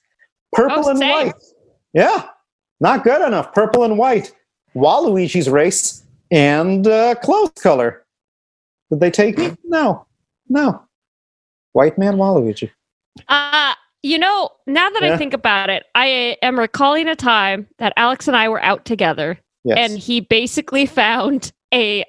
Purple 0.52 0.84
Oh, 0.86 0.90
and 0.90 0.98
same. 0.98 1.10
white. 1.26 1.34
Yeah, 1.92 2.28
not 2.80 3.04
good 3.04 3.20
enough. 3.26 3.52
Purple 3.52 3.84
and 3.84 3.98
white. 3.98 4.32
Waluigi's 4.74 5.48
race 5.50 6.02
and 6.30 6.86
uh, 6.86 7.14
clothes 7.16 7.50
color. 7.62 8.04
Did 8.90 9.00
they 9.00 9.10
take 9.10 9.38
me? 9.38 9.56
No, 9.64 10.06
no. 10.48 10.82
White 11.72 11.98
man 11.98 12.14
Waluigi. 12.16 12.70
Uh, 13.28 13.74
You 14.02 14.18
know, 14.18 14.50
now 14.66 14.90
that 14.90 15.02
Yeah. 15.02 15.14
I 15.14 15.16
think 15.16 15.32
about 15.32 15.70
it, 15.70 15.84
I 15.94 16.36
am 16.42 16.58
recalling 16.58 17.08
a 17.08 17.16
time 17.16 17.66
that 17.78 17.92
Alex 17.96 18.28
and 18.28 18.36
I 18.36 18.48
were 18.48 18.62
out 18.62 18.84
together 18.84 19.38
Yes. 19.64 19.78
and 19.78 19.98
he 19.98 20.20
basically 20.20 20.84
found 21.00 21.52
a 21.72 22.04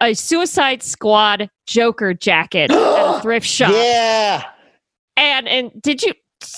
a 0.00 0.14
Suicide 0.14 0.82
Squad 0.82 1.50
Joker 1.66 2.14
jacket 2.14 2.70
at 2.70 3.16
a 3.16 3.20
thrift 3.22 3.46
shop. 3.46 3.72
Yeah. 3.74 4.44
And 5.16 5.46
and 5.46 5.82
did 5.82 6.02
you 6.02 6.14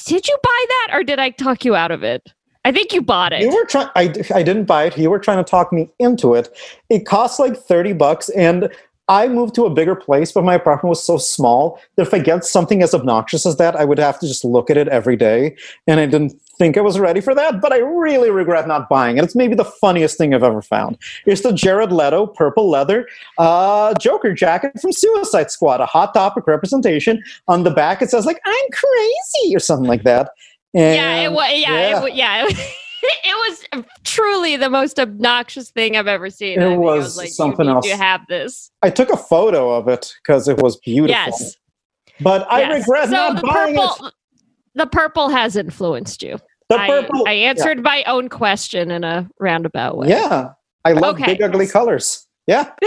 did 0.07 0.29
you 0.29 0.39
buy 0.43 0.65
that 0.69 0.89
or 0.95 1.03
did 1.03 1.19
I 1.19 1.31
talk 1.31 1.65
you 1.65 1.75
out 1.75 1.91
of 1.91 2.05
it? 2.05 2.33
I 2.71 2.73
think 2.73 2.93
you 2.93 3.03
bought 3.03 3.33
it. 3.33 3.41
You 3.41 3.53
were 3.53 3.65
trying. 3.65 3.89
I, 3.97 4.15
I 4.33 4.45
didn't 4.45 4.67
buy 4.67 4.85
it. 4.85 4.97
You 4.97 5.11
were 5.11 5.19
trying 5.19 5.45
to 5.45 5.51
talk 5.51 5.73
me 5.73 5.91
into 5.99 6.35
it. 6.35 6.57
It 6.89 7.05
costs 7.05 7.41
like 7.41 7.57
thirty 7.57 7.93
bucks, 7.93 8.29
and 8.29 8.73
I 9.09 9.27
moved 9.27 9.57
to 9.57 9.65
a 9.65 9.71
bigger 9.71 9.97
place, 9.97 10.31
but 10.31 10.45
my 10.45 10.55
apartment 10.55 10.91
was 10.91 11.05
so 11.05 11.19
small 11.19 11.81
that 11.97 12.07
if 12.07 12.15
I 12.15 12.21
get 12.21 12.45
something 12.45 12.81
as 12.81 12.95
obnoxious 12.95 13.45
as 13.45 13.57
that, 13.57 13.75
I 13.75 13.85
would 13.85 13.99
have 13.99 14.21
to 14.21 14.29
just 14.29 14.45
look 14.45 14.71
at 14.71 14.77
it 14.77 14.87
every 14.87 15.17
day, 15.17 15.57
and 15.89 15.99
I 15.99 16.07
didn't 16.07 16.41
think 16.61 16.79
I 16.79 16.81
was 16.81 17.01
ready 17.01 17.21
for 17.21 17.35
that. 17.35 17.61
But 17.61 17.73
I 17.73 17.79
really 17.79 18.31
regret 18.31 18.69
not 18.69 18.89
buying 18.89 19.19
it. 19.19 19.25
It's 19.25 19.35
maybe 19.35 19.57
the 19.57 19.65
funniest 19.65 20.17
thing 20.17 20.33
I've 20.33 20.45
ever 20.45 20.63
found. 20.63 20.97
It's 21.27 21.41
the 21.41 21.53
Jared 21.53 21.91
Leto 21.91 22.29
purple 22.29 22.71
leather 22.71 23.09
uh, 23.39 23.95
Joker 23.95 24.33
jacket 24.33 24.81
from 24.81 24.93
Suicide 24.93 25.51
Squad, 25.51 25.81
a 25.81 25.87
hot 25.87 26.15
topic 26.15 26.47
representation. 26.47 27.21
On 27.49 27.65
the 27.65 27.73
back, 27.73 28.01
it 28.01 28.11
says 28.11 28.27
like 28.27 28.41
"I'm 28.47 28.67
crazy" 28.73 29.57
or 29.57 29.59
something 29.59 29.89
like 29.89 30.05
that. 30.05 30.31
And 30.75 30.95
yeah, 30.95 31.17
it 31.23 31.33
was. 31.33 31.51
Yeah, 31.53 32.05
yeah. 32.13 32.47
It, 32.47 32.55
yeah. 32.57 32.65
It 33.03 33.35
was 33.73 33.85
truly 34.05 34.59
the 34.59 34.69
most 34.69 35.01
obnoxious 35.01 35.71
thing 35.71 35.97
I've 35.97 36.07
ever 36.07 36.29
seen. 36.29 36.61
It 36.61 36.67
I 36.67 36.69
think 36.71 36.83
was 36.83 37.17
like, 37.17 37.31
something 37.31 37.65
you 37.65 37.73
else. 37.73 37.87
You 37.87 37.97
have 37.97 38.21
this, 38.29 38.71
I 38.83 38.91
took 38.91 39.09
a 39.11 39.17
photo 39.17 39.71
of 39.75 39.89
it 39.89 40.15
because 40.23 40.49
it 40.49 40.59
was 40.59 40.77
beautiful. 40.77 41.09
yes. 41.09 41.57
But 42.21 42.47
I 42.53 42.61
yes. 42.61 42.81
regret 42.83 43.07
so 43.07 43.13
not 43.13 43.43
buying 43.43 43.75
purple, 43.75 44.07
it. 44.07 44.15
the 44.75 44.87
purple 44.87 45.29
has 45.31 45.57
influenced 45.57 46.23
you. 46.23 46.39
The 46.69 46.79
I- 46.79 46.87
purple. 46.89 47.25
I, 47.27 47.33
answered 47.33 47.83
my 47.83 48.03
own 48.07 48.29
question 48.29 48.91
in 48.91 49.03
a 49.03 49.27
roundabout 49.41 49.97
way. 49.97 50.09
yeah. 50.09 50.51
I 50.85 50.93
love 50.93 51.15
Okay. 51.15 51.25
big 51.25 51.41
ugly 51.43 51.69
colors. 51.69 52.27
Yeah. 52.47 52.71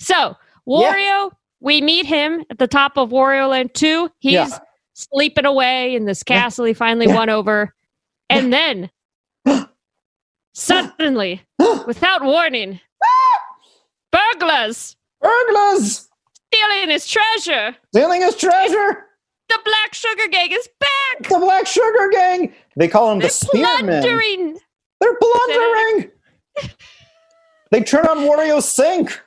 So 0.00 0.36
Wario, 0.66 1.32
we 1.60 1.80
meet 1.80 2.06
him 2.06 2.44
at 2.50 2.58
the 2.58 2.68
top 2.68 2.96
of 2.96 3.10
Wario 3.10 3.50
Land 3.50 3.74
2. 3.74 4.10
He's 4.20 4.32
Yeah. 4.32 4.58
Sleeping 4.98 5.44
away 5.44 5.94
in 5.94 6.04
this 6.06 6.22
castle 6.22 6.64
he 6.64 6.74
finally 6.74 7.06
won 7.06 7.28
over. 7.30 7.72
And 8.28 8.52
then 8.52 8.90
suddenly, 10.54 11.42
without 11.86 12.22
warning, 12.24 12.80
burglars 14.12 14.96
Burglars 15.20 16.08
stealing 16.52 16.90
his 16.90 17.06
treasure. 17.06 17.76
stealing 17.94 18.22
his 18.22 18.36
treasure. 18.36 19.04
The 19.48 19.58
Black 19.64 19.94
Sugar 19.94 20.28
Gang 20.28 20.52
is 20.52 20.68
back. 20.78 21.28
The 21.28 21.38
Black 21.38 21.66
Sugar 21.66 22.10
Gang. 22.12 22.52
They 22.76 22.86
call 22.86 23.08
them 23.10 23.18
They're 23.18 23.28
the 23.28 23.34
Spearmen. 23.34 23.86
plundering. 24.02 24.58
They're 25.00 25.16
plundering. 25.16 26.10
they 27.70 27.82
turn 27.82 28.06
on 28.06 28.18
Wario's 28.18 28.68
sink. 28.68 29.18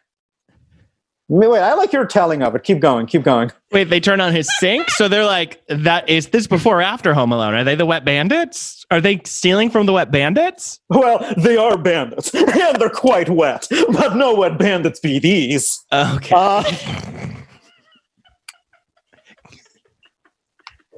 Wait, 1.33 1.49
wait, 1.49 1.61
I 1.61 1.75
like 1.75 1.93
your 1.93 2.05
telling 2.05 2.43
of 2.43 2.55
it. 2.55 2.65
Keep 2.65 2.81
going. 2.81 3.05
Keep 3.05 3.23
going. 3.23 3.53
Wait, 3.71 3.85
they 3.85 4.01
turn 4.01 4.19
on 4.19 4.33
his 4.33 4.49
sink, 4.59 4.89
so 4.89 5.07
they're 5.07 5.23
like, 5.23 5.65
"That 5.69 6.09
is 6.09 6.27
this 6.27 6.45
before 6.45 6.79
or 6.79 6.81
after 6.81 7.13
Home 7.13 7.31
Alone? 7.31 7.53
Are 7.53 7.63
they 7.63 7.73
the 7.73 7.85
wet 7.85 8.03
bandits? 8.03 8.85
Are 8.91 8.99
they 8.99 9.21
stealing 9.23 9.69
from 9.69 9.85
the 9.85 9.93
wet 9.93 10.11
bandits?" 10.11 10.81
Well, 10.89 11.25
they 11.37 11.55
are 11.55 11.77
bandits, 11.77 12.35
and 12.35 12.75
they're 12.81 12.89
quite 12.89 13.29
wet. 13.29 13.69
But 13.93 14.17
no 14.17 14.35
wet 14.35 14.57
bandits 14.57 14.99
be 14.99 15.19
these. 15.19 15.81
Okay. 15.93 16.35
Uh, 16.35 16.63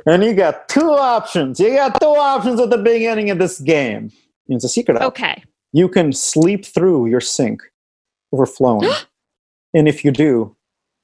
and 0.07 0.23
you 0.23 0.33
got 0.33 0.67
two 0.67 0.93
options. 0.93 1.59
You 1.59 1.75
got 1.75 2.01
two 2.01 2.07
options 2.07 2.59
at 2.59 2.71
the 2.71 2.79
beginning 2.79 3.29
of 3.29 3.37
this 3.37 3.59
game. 3.59 4.11
It's 4.47 4.65
a 4.65 4.69
secret 4.69 4.95
option. 4.95 5.07
Okay. 5.09 5.43
You 5.73 5.87
can 5.89 6.11
sleep 6.11 6.65
through 6.65 7.05
your 7.05 7.21
sink, 7.21 7.61
overflowing. 8.31 8.89
and 9.73 9.87
if 9.87 10.03
you 10.05 10.11
do, 10.11 10.55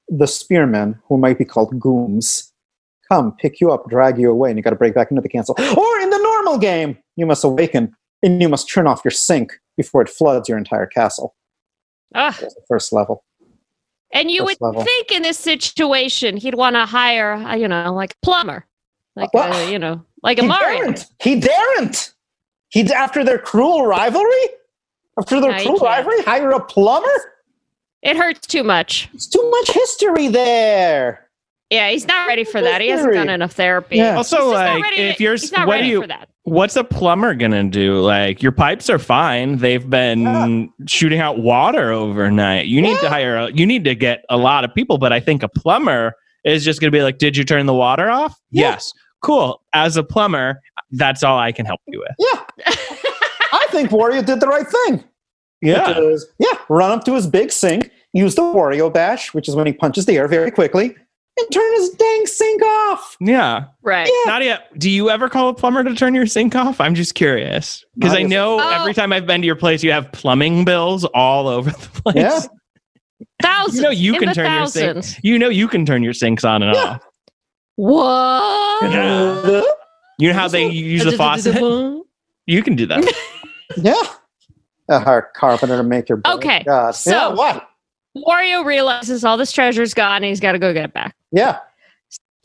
the 0.07 0.27
spearmen, 0.27 0.99
who 1.07 1.17
might 1.17 1.37
be 1.37 1.45
called 1.45 1.79
gooms, 1.79 2.51
come 3.11 3.31
pick 3.37 3.59
you 3.59 3.71
up, 3.71 3.89
drag 3.89 4.17
you 4.17 4.29
away, 4.31 4.49
and 4.49 4.57
you 4.57 4.63
got 4.63 4.69
to 4.71 4.75
break 4.75 4.93
back 4.95 5.11
into 5.11 5.21
the 5.21 5.29
castle. 5.29 5.55
Or 5.59 5.99
in 5.99 6.09
the 6.09 6.17
normal 6.17 6.57
game, 6.57 6.97
you 7.15 7.25
must 7.25 7.43
awaken 7.43 7.95
and 8.23 8.41
you 8.41 8.49
must 8.49 8.69
turn 8.69 8.87
off 8.87 9.01
your 9.03 9.11
sink 9.11 9.53
before 9.77 10.01
it 10.01 10.09
floods 10.09 10.49
your 10.49 10.57
entire 10.57 10.85
castle. 10.85 11.35
Ah. 12.15 12.35
The 12.39 12.51
first 12.67 12.91
level. 12.91 13.23
And 14.11 14.31
you 14.31 14.45
First 14.45 14.61
would 14.61 14.67
level. 14.67 14.83
think 14.83 15.11
in 15.11 15.21
this 15.21 15.37
situation 15.37 16.35
he'd 16.37 16.55
want 16.55 16.75
to 16.75 16.85
hire, 16.85 17.33
uh, 17.33 17.55
you 17.55 17.67
know, 17.67 17.93
like 17.93 18.13
a 18.13 18.25
plumber, 18.25 18.65
like 19.15 19.31
Well, 19.33 19.53
a, 19.53 19.71
you 19.71 19.77
know, 19.77 20.03
like 20.23 20.39
a 20.39 20.41
he 20.41 20.47
Mario. 20.47 20.77
daren't. 20.79 21.05
He 21.21 21.39
daren't. 21.39 22.13
He 22.69 22.91
after 22.91 23.23
their 23.23 23.37
cruel 23.37 23.85
rivalry, 23.85 24.47
after 25.17 25.39
their 25.39 25.51
No, 25.51 25.63
cruel 25.63 25.79
rivalry, 25.79 26.21
hire 26.23 26.51
a 26.51 26.59
plumber. 26.59 27.07
It 28.01 28.15
hurts 28.17 28.47
too 28.47 28.63
much. 28.63 29.09
It's 29.13 29.27
too 29.27 29.49
much 29.51 29.71
history 29.71 30.27
there. 30.29 31.27
Yeah, 31.69 31.89
he's 31.91 32.07
not 32.07 32.27
ready 32.27 32.43
for 32.43 32.61
that. 32.61 32.81
He 32.81 32.87
hasn't 32.89 33.13
done 33.13 33.29
enough 33.29 33.51
therapy. 33.51 33.97
Yeah. 33.97 34.15
Also, 34.17 34.37
just 34.37 34.47
not 34.47 34.53
like, 34.75 34.83
ready- 34.83 35.01
if 35.03 35.19
you're 35.19 35.33
he's 35.33 35.51
what 35.51 35.77
do 35.77 35.85
you 35.85 36.03
what's 36.43 36.75
a 36.75 36.83
plumber 36.83 37.35
gonna 37.35 37.63
do? 37.65 37.99
Like 37.99 38.41
your 38.41 38.51
pipes 38.51 38.89
are 38.89 38.97
fine. 38.97 39.57
They've 39.57 39.87
been 39.87 40.71
shooting 40.87 41.19
out 41.19 41.37
water 41.39 41.91
overnight. 41.91 42.65
You 42.65 42.81
need 42.81 42.97
to 43.01 43.09
hire. 43.09 43.35
A, 43.37 43.51
you 43.51 43.67
need 43.67 43.83
to 43.83 43.93
get 43.93 44.23
a 44.29 44.37
lot 44.37 44.63
of 44.63 44.73
people. 44.73 44.97
But 44.97 45.13
I 45.13 45.19
think 45.19 45.43
a 45.43 45.49
plumber 45.49 46.13
is 46.43 46.65
just 46.65 46.81
gonna 46.81 46.89
be 46.89 47.03
like, 47.03 47.19
"Did 47.19 47.37
you 47.37 47.43
turn 47.43 47.67
the 47.67 47.73
water 47.75 48.09
off? 48.09 48.35
Yeah. 48.49 48.71
Yes. 48.71 48.91
Cool. 49.21 49.61
As 49.73 49.95
a 49.97 50.03
plumber, 50.03 50.61
that's 50.91 51.21
all 51.23 51.37
I 51.37 51.51
can 51.51 51.65
help 51.67 51.81
you 51.87 51.99
with. 51.99 52.15
Yeah, 52.17 52.41
I 53.51 53.67
think 53.69 53.89
Wario 53.91 54.25
did 54.25 54.39
the 54.39 54.47
right 54.47 54.65
thing. 54.67 55.03
Yeah. 55.61 55.87
Which 55.89 55.97
is, 55.97 56.27
yeah, 56.39 56.57
run 56.69 56.91
up 56.91 57.03
to 57.05 57.13
his 57.15 57.27
big 57.27 57.51
sink, 57.51 57.91
use 58.13 58.35
the 58.35 58.41
Wario 58.41 58.91
bash, 58.93 59.33
which 59.33 59.47
is 59.49 59.55
when 59.55 59.65
he 59.67 59.73
punches 59.73 60.05
the 60.05 60.17
air 60.17 60.27
very 60.27 60.51
quickly, 60.51 60.95
and 61.39 61.51
turn 61.51 61.73
his 61.75 61.89
dang 61.91 62.25
sink 62.27 62.61
off. 62.61 63.17
Yeah. 63.19 63.65
right. 63.81 64.07
Yeah. 64.07 64.31
Nadia, 64.31 64.63
do 64.77 64.89
you 64.89 65.09
ever 65.09 65.29
call 65.29 65.49
a 65.49 65.53
plumber 65.53 65.83
to 65.83 65.93
turn 65.95 66.13
your 66.15 66.25
sink 66.25 66.55
off? 66.55 66.79
I'm 66.81 66.95
just 66.95 67.15
curious 67.15 67.83
because 67.97 68.13
I 68.13 68.23
know 68.23 68.59
Oh. 68.59 68.69
every 68.81 68.93
time 68.93 69.11
I've 69.13 69.25
been 69.27 69.41
to 69.41 69.47
your 69.47 69.55
place, 69.55 69.83
you 69.83 69.91
have 69.91 70.11
plumbing 70.11 70.65
bills 70.65 71.03
all 71.05 71.47
over 71.47 71.69
the 71.71 72.01
place. 72.03 72.15
Yeah. 72.15 72.39
Thousands. 73.41 73.75
You 73.77 73.81
know 73.83 73.89
you 73.89 74.13
can 74.19 74.29
the 74.29 74.33
turn 74.35 74.51
your 74.53 74.67
sinks. 74.67 75.15
You 75.23 75.39
know 75.39 75.49
you 75.49 75.67
can 75.67 75.85
turn 75.85 76.03
your 76.03 76.13
sinks 76.13 76.43
on 76.43 76.61
and 76.63 76.73
Yeah. 76.75 76.81
off. 76.83 77.01
What? 77.75 78.91
Yeah. 78.91 79.61
You 80.19 80.27
know 80.29 80.33
how 80.33 80.47
they 80.49 80.67
use 80.69 81.03
the 81.05 81.13
faucet? 81.13 81.55
You 82.45 82.63
can 82.63 82.75
do 82.75 82.85
that. 82.87 83.13
yeah. 83.77 83.93
A 84.89 85.21
carpenter 85.35 85.77
to 85.77 85.83
make 85.83 86.09
your 86.09 86.17
bed. 86.17 86.33
Okay, 86.35 86.63
God. 86.63 86.91
so- 86.95 87.11
yeah, 87.11 87.27
what? 87.29 87.65
Wario 88.17 88.65
realizes 88.65 89.23
all 89.23 89.37
this 89.37 89.51
treasure's 89.51 89.93
gone 89.93 90.17
and 90.17 90.25
he's 90.25 90.39
got 90.39 90.53
to 90.53 90.59
go 90.59 90.73
get 90.73 90.85
it 90.85 90.93
back. 90.93 91.15
Yeah. 91.31 91.59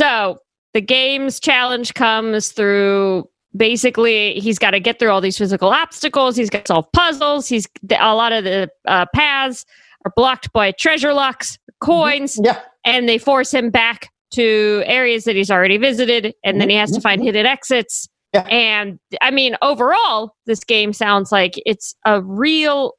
So 0.00 0.40
the 0.74 0.80
game's 0.82 1.40
challenge 1.40 1.94
comes 1.94 2.52
through 2.52 3.28
basically 3.56 4.34
he's 4.40 4.58
got 4.58 4.72
to 4.72 4.80
get 4.80 4.98
through 4.98 5.10
all 5.10 5.20
these 5.20 5.38
physical 5.38 5.70
obstacles. 5.70 6.36
He's 6.36 6.50
got 6.50 6.66
to 6.66 6.72
solve 6.74 6.92
puzzles. 6.92 7.48
He's 7.48 7.66
a 7.90 8.14
lot 8.14 8.32
of 8.32 8.44
the 8.44 8.68
uh, 8.86 9.06
paths 9.14 9.64
are 10.04 10.12
blocked 10.16 10.52
by 10.52 10.72
treasure 10.72 11.14
locks, 11.14 11.58
coins, 11.80 12.38
Yeah. 12.42 12.60
and 12.84 13.08
they 13.08 13.16
force 13.16 13.52
him 13.54 13.70
back 13.70 14.10
to 14.32 14.82
areas 14.84 15.24
that 15.24 15.34
he's 15.36 15.50
already 15.50 15.78
visited. 15.78 16.34
And 16.44 16.60
then 16.60 16.68
he 16.68 16.76
has 16.76 16.90
to 16.92 17.00
find 17.00 17.22
hidden 17.22 17.46
exits. 17.46 18.08
Yeah. 18.34 18.42
And 18.50 18.98
I 19.22 19.30
mean, 19.30 19.56
overall, 19.62 20.34
this 20.46 20.64
game 20.64 20.92
sounds 20.92 21.30
like 21.30 21.54
it's 21.64 21.94
a 22.04 22.20
real, 22.20 22.94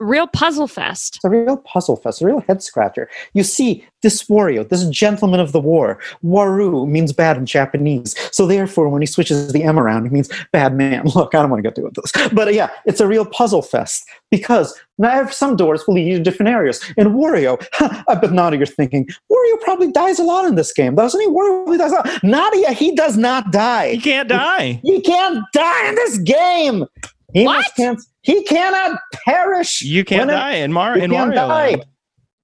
real 0.00 0.26
puzzle 0.26 0.66
fest. 0.68 1.16
It's 1.16 1.24
a 1.24 1.30
real 1.30 1.56
puzzle 1.56 1.96
fest, 1.96 2.20
a 2.22 2.26
real 2.26 2.40
head 2.40 2.62
scratcher. 2.62 3.08
You 3.34 3.42
see, 3.42 3.84
this 4.02 4.24
Wario, 4.24 4.68
this 4.68 4.86
gentleman 4.88 5.40
of 5.40 5.52
the 5.52 5.60
war, 5.60 5.98
Waru 6.24 6.86
means 6.88 7.12
bad 7.12 7.36
in 7.36 7.46
Japanese. 7.46 8.14
So 8.34 8.46
therefore, 8.46 8.88
when 8.88 9.02
he 9.02 9.06
switches 9.06 9.52
the 9.52 9.62
M 9.64 9.78
around, 9.78 10.06
it 10.06 10.12
means 10.12 10.28
bad 10.52 10.74
man. 10.74 11.06
Look, 11.14 11.34
I 11.34 11.40
don't 11.40 11.50
want 11.50 11.62
to 11.64 11.70
get 11.70 11.78
into 11.78 12.00
this. 12.00 12.28
But 12.32 12.48
uh, 12.48 12.50
yeah, 12.52 12.70
it's 12.84 13.00
a 13.00 13.06
real 13.06 13.24
puzzle 13.24 13.62
fest 13.62 14.06
because 14.30 14.78
now 14.98 15.10
I 15.10 15.16
have 15.16 15.32
some 15.32 15.56
doors 15.56 15.86
will 15.86 15.94
lead 15.94 16.06
you 16.08 16.18
to 16.18 16.22
different 16.22 16.50
areas. 16.50 16.82
And 16.96 17.08
Wario, 17.10 17.64
I 18.08 18.14
bet 18.14 18.32
Nadia, 18.32 18.58
you're 18.58 18.66
thinking, 18.66 19.06
Wario 19.30 19.60
probably 19.62 19.90
dies 19.92 20.18
a 20.18 20.24
lot 20.24 20.46
in 20.46 20.54
this 20.54 20.72
game, 20.72 20.94
doesn't 20.94 21.20
he? 21.20 21.26
Wario 21.26 21.64
probably 21.64 21.78
dies 21.78 21.92
a 21.92 21.96
lot. 21.96 22.22
Nadia, 22.22 22.72
he 22.72 22.94
does 22.94 23.16
not 23.16 23.50
die. 23.50 23.92
He 23.92 24.00
can't 24.00 24.28
die. 24.28 24.80
He 24.84 25.00
can't 25.00 25.44
die 25.52 25.88
in 25.88 25.94
this 25.96 26.18
game. 26.18 26.84
He 27.32 27.44
What? 27.44 27.56
must 27.56 27.76
can't, 27.76 28.00
he 28.26 28.42
cannot 28.42 28.98
perish. 29.24 29.82
You 29.82 30.04
can't 30.04 30.26
When 30.26 30.30
it- 30.30 30.38
die 30.40 30.54
in 30.54 30.72
Mar 30.72 30.98
you 30.98 31.04
in 31.04 31.10
can't 31.12 31.28
Mario 31.34 31.48
die. 31.48 31.68
Land. 31.70 31.86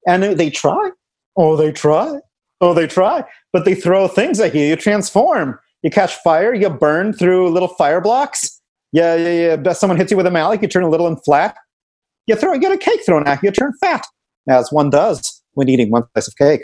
And 0.06 0.22
they- 0.22 0.34
they 0.34 0.50
try. 0.50 0.90
Oh, 1.36 1.56
they 1.56 1.72
try. 1.72 2.18
Oh, 2.60 2.72
they 2.72 2.86
try. 2.86 3.24
But 3.52 3.64
they 3.64 3.74
throw 3.74 4.06
things 4.06 4.38
at 4.38 4.54
you. 4.54 4.62
You 4.64 4.76
transform. 4.76 5.58
You 5.82 5.90
catch 5.90 6.14
fire. 6.16 6.54
You 6.54 6.70
burn 6.70 7.12
through 7.12 7.50
little 7.50 7.68
fire 7.68 8.00
blocks. 8.00 8.60
Yeah, 8.92 9.16
yeah, 9.16 9.30
yeah. 9.30 9.56
But 9.56 9.76
Someone 9.76 9.96
hits 9.96 10.10
you 10.12 10.16
with 10.16 10.26
a 10.26 10.30
mallet. 10.30 10.62
You 10.62 10.68
turn 10.68 10.84
a 10.84 10.88
little 10.88 11.08
and 11.08 11.22
flat. 11.24 11.56
You 12.26 12.36
throw. 12.36 12.52
You 12.52 12.60
get 12.60 12.70
a 12.70 12.78
cake 12.78 13.00
thrown 13.04 13.26
at 13.26 13.42
you. 13.42 13.48
You 13.48 13.52
turn 13.52 13.72
fat, 13.80 14.06
as 14.48 14.70
one 14.70 14.90
does 14.90 15.42
when 15.54 15.68
eating 15.68 15.90
one 15.90 16.04
slice 16.12 16.28
of 16.28 16.36
cake. 16.36 16.60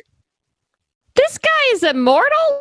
This 1.17 1.37
guy 1.39 1.49
is 1.73 1.83
immortal. 1.83 2.61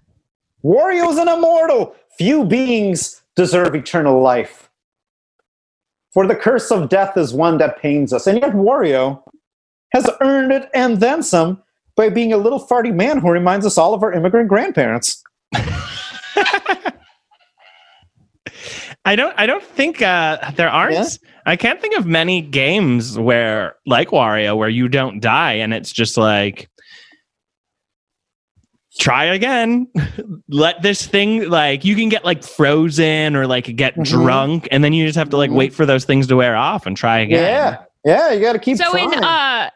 Wario's 0.63 1.17
an 1.17 1.27
immortal. 1.27 1.95
Few 2.17 2.43
beings 2.43 3.21
deserve 3.35 3.75
eternal 3.75 4.19
life. 4.21 4.66
For 6.13 6.25
the 6.25 6.35
curse 6.35 6.71
of 6.71 6.89
death 6.89 7.17
is 7.17 7.33
one 7.33 7.57
that 7.59 7.79
pains 7.79 8.13
us. 8.13 8.27
And 8.27 8.39
yet 8.41 8.53
Wario 8.53 9.21
has 9.93 10.09
earned 10.21 10.51
it 10.51 10.69
and 10.73 10.99
then 10.99 11.23
some 11.23 11.61
by 11.95 12.09
being 12.09 12.33
a 12.33 12.37
little 12.37 12.65
farty 12.65 12.93
man 12.93 13.19
who 13.19 13.29
reminds 13.29 13.65
us 13.65 13.77
all 13.77 13.93
of 13.93 14.03
our 14.03 14.13
immigrant 14.13 14.49
grandparents. 14.49 15.23
I 19.05 19.15
don't. 19.15 19.33
I 19.37 19.45
don't 19.45 19.63
think 19.63 20.01
uh, 20.01 20.51
there 20.57 20.69
aren't. 20.69 20.93
Yeah? 20.93 21.07
I 21.45 21.55
can't 21.55 21.79
think 21.79 21.95
of 21.95 22.05
many 22.05 22.41
games 22.41 23.17
where, 23.17 23.75
like 23.85 24.09
Wario, 24.09 24.57
where 24.57 24.67
you 24.67 24.89
don't 24.89 25.21
die 25.21 25.53
and 25.53 25.73
it's 25.73 25.93
just 25.93 26.17
like, 26.17 26.69
try 28.97 29.25
again. 29.25 29.87
Let 30.49 30.81
this 30.81 31.05
thing 31.05 31.49
like 31.49 31.85
you 31.85 31.95
can 31.95 32.09
get 32.09 32.25
like 32.25 32.43
frozen 32.43 33.35
or 33.35 33.47
like 33.47 33.75
get 33.75 33.95
Mhm. 33.95 34.05
drunk, 34.05 34.67
and 34.71 34.83
then 34.83 34.93
you 34.93 35.05
just 35.05 35.17
have 35.17 35.29
to 35.29 35.37
like 35.37 35.51
Mhm. 35.51 35.55
wait 35.55 35.73
for 35.73 35.85
those 35.85 36.05
things 36.05 36.27
to 36.27 36.35
wear 36.35 36.55
off 36.55 36.85
and 36.85 36.95
try 36.97 37.19
again. 37.19 37.43
Yeah. 37.43 37.77
Yeah, 38.05 38.31
you 38.33 38.41
got 38.41 38.53
to 38.53 38.59
keep 38.59 38.77
so 38.77 38.89
trying. 38.91 39.11
in 39.13 39.23
uh 39.23 39.69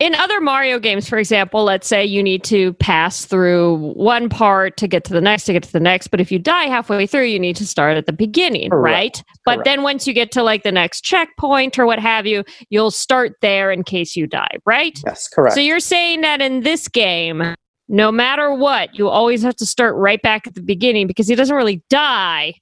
in 0.00 0.12
other 0.16 0.40
Mario 0.40 0.80
games, 0.80 1.08
for 1.08 1.18
example, 1.18 1.62
let's 1.62 1.86
say 1.86 2.04
you 2.04 2.20
need 2.20 2.42
to 2.44 2.72
pass 2.74 3.26
through 3.26 3.76
one 3.94 4.28
part 4.28 4.76
to 4.78 4.88
get 4.88 5.04
to 5.04 5.12
the 5.12 5.20
next, 5.20 5.44
to 5.44 5.52
get 5.52 5.62
to 5.62 5.72
the 5.72 5.78
next. 5.78 6.08
But 6.08 6.20
if 6.20 6.32
you 6.32 6.38
die 6.40 6.64
halfway 6.64 7.06
through, 7.06 7.26
you 7.26 7.38
need 7.38 7.54
to 7.56 7.66
start 7.66 7.96
at 7.96 8.06
the 8.06 8.12
beginning, 8.12 8.70
Correct. 8.70 8.92
right? 8.92 9.22
But 9.44 9.52
Correct. 9.56 9.64
then 9.66 9.82
once 9.84 10.04
you 10.08 10.12
get 10.12 10.32
to 10.32 10.42
like 10.42 10.64
the 10.64 10.72
next 10.72 11.02
checkpoint 11.02 11.78
or 11.78 11.86
what 11.86 12.00
have 12.00 12.26
you, 12.26 12.42
you'll 12.70 12.90
start 12.90 13.34
there 13.40 13.70
in 13.70 13.84
case 13.84 14.16
you 14.16 14.26
die, 14.26 14.56
right? 14.66 14.98
yes, 15.06 15.28
correct. 15.28 15.54
So 15.54 15.60
you're 15.60 15.78
saying 15.78 16.22
that 16.22 16.42
in 16.42 16.62
this 16.62 16.88
game, 16.88 17.54
no 17.88 18.10
matter 18.12 18.52
what, 18.52 18.94
you 18.98 19.08
always 19.08 19.42
have 19.42 19.56
to 19.56 19.66
start 19.66 19.94
right 19.96 20.20
back 20.22 20.46
at 20.46 20.54
the 20.54 20.62
beginning 20.62 21.06
because 21.06 21.28
he 21.28 21.34
doesn't 21.34 21.54
really 21.56 21.82
die. 21.90 22.54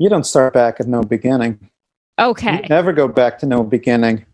you 0.00 0.08
don't 0.08 0.24
start 0.24 0.54
back 0.54 0.78
at 0.78 0.86
no 0.86 1.02
beginning. 1.02 1.58
Okay. 2.20 2.62
You 2.62 2.68
never 2.68 2.92
go 2.92 3.08
back 3.08 3.38
to 3.40 3.46
no 3.46 3.64
beginning. 3.64 4.24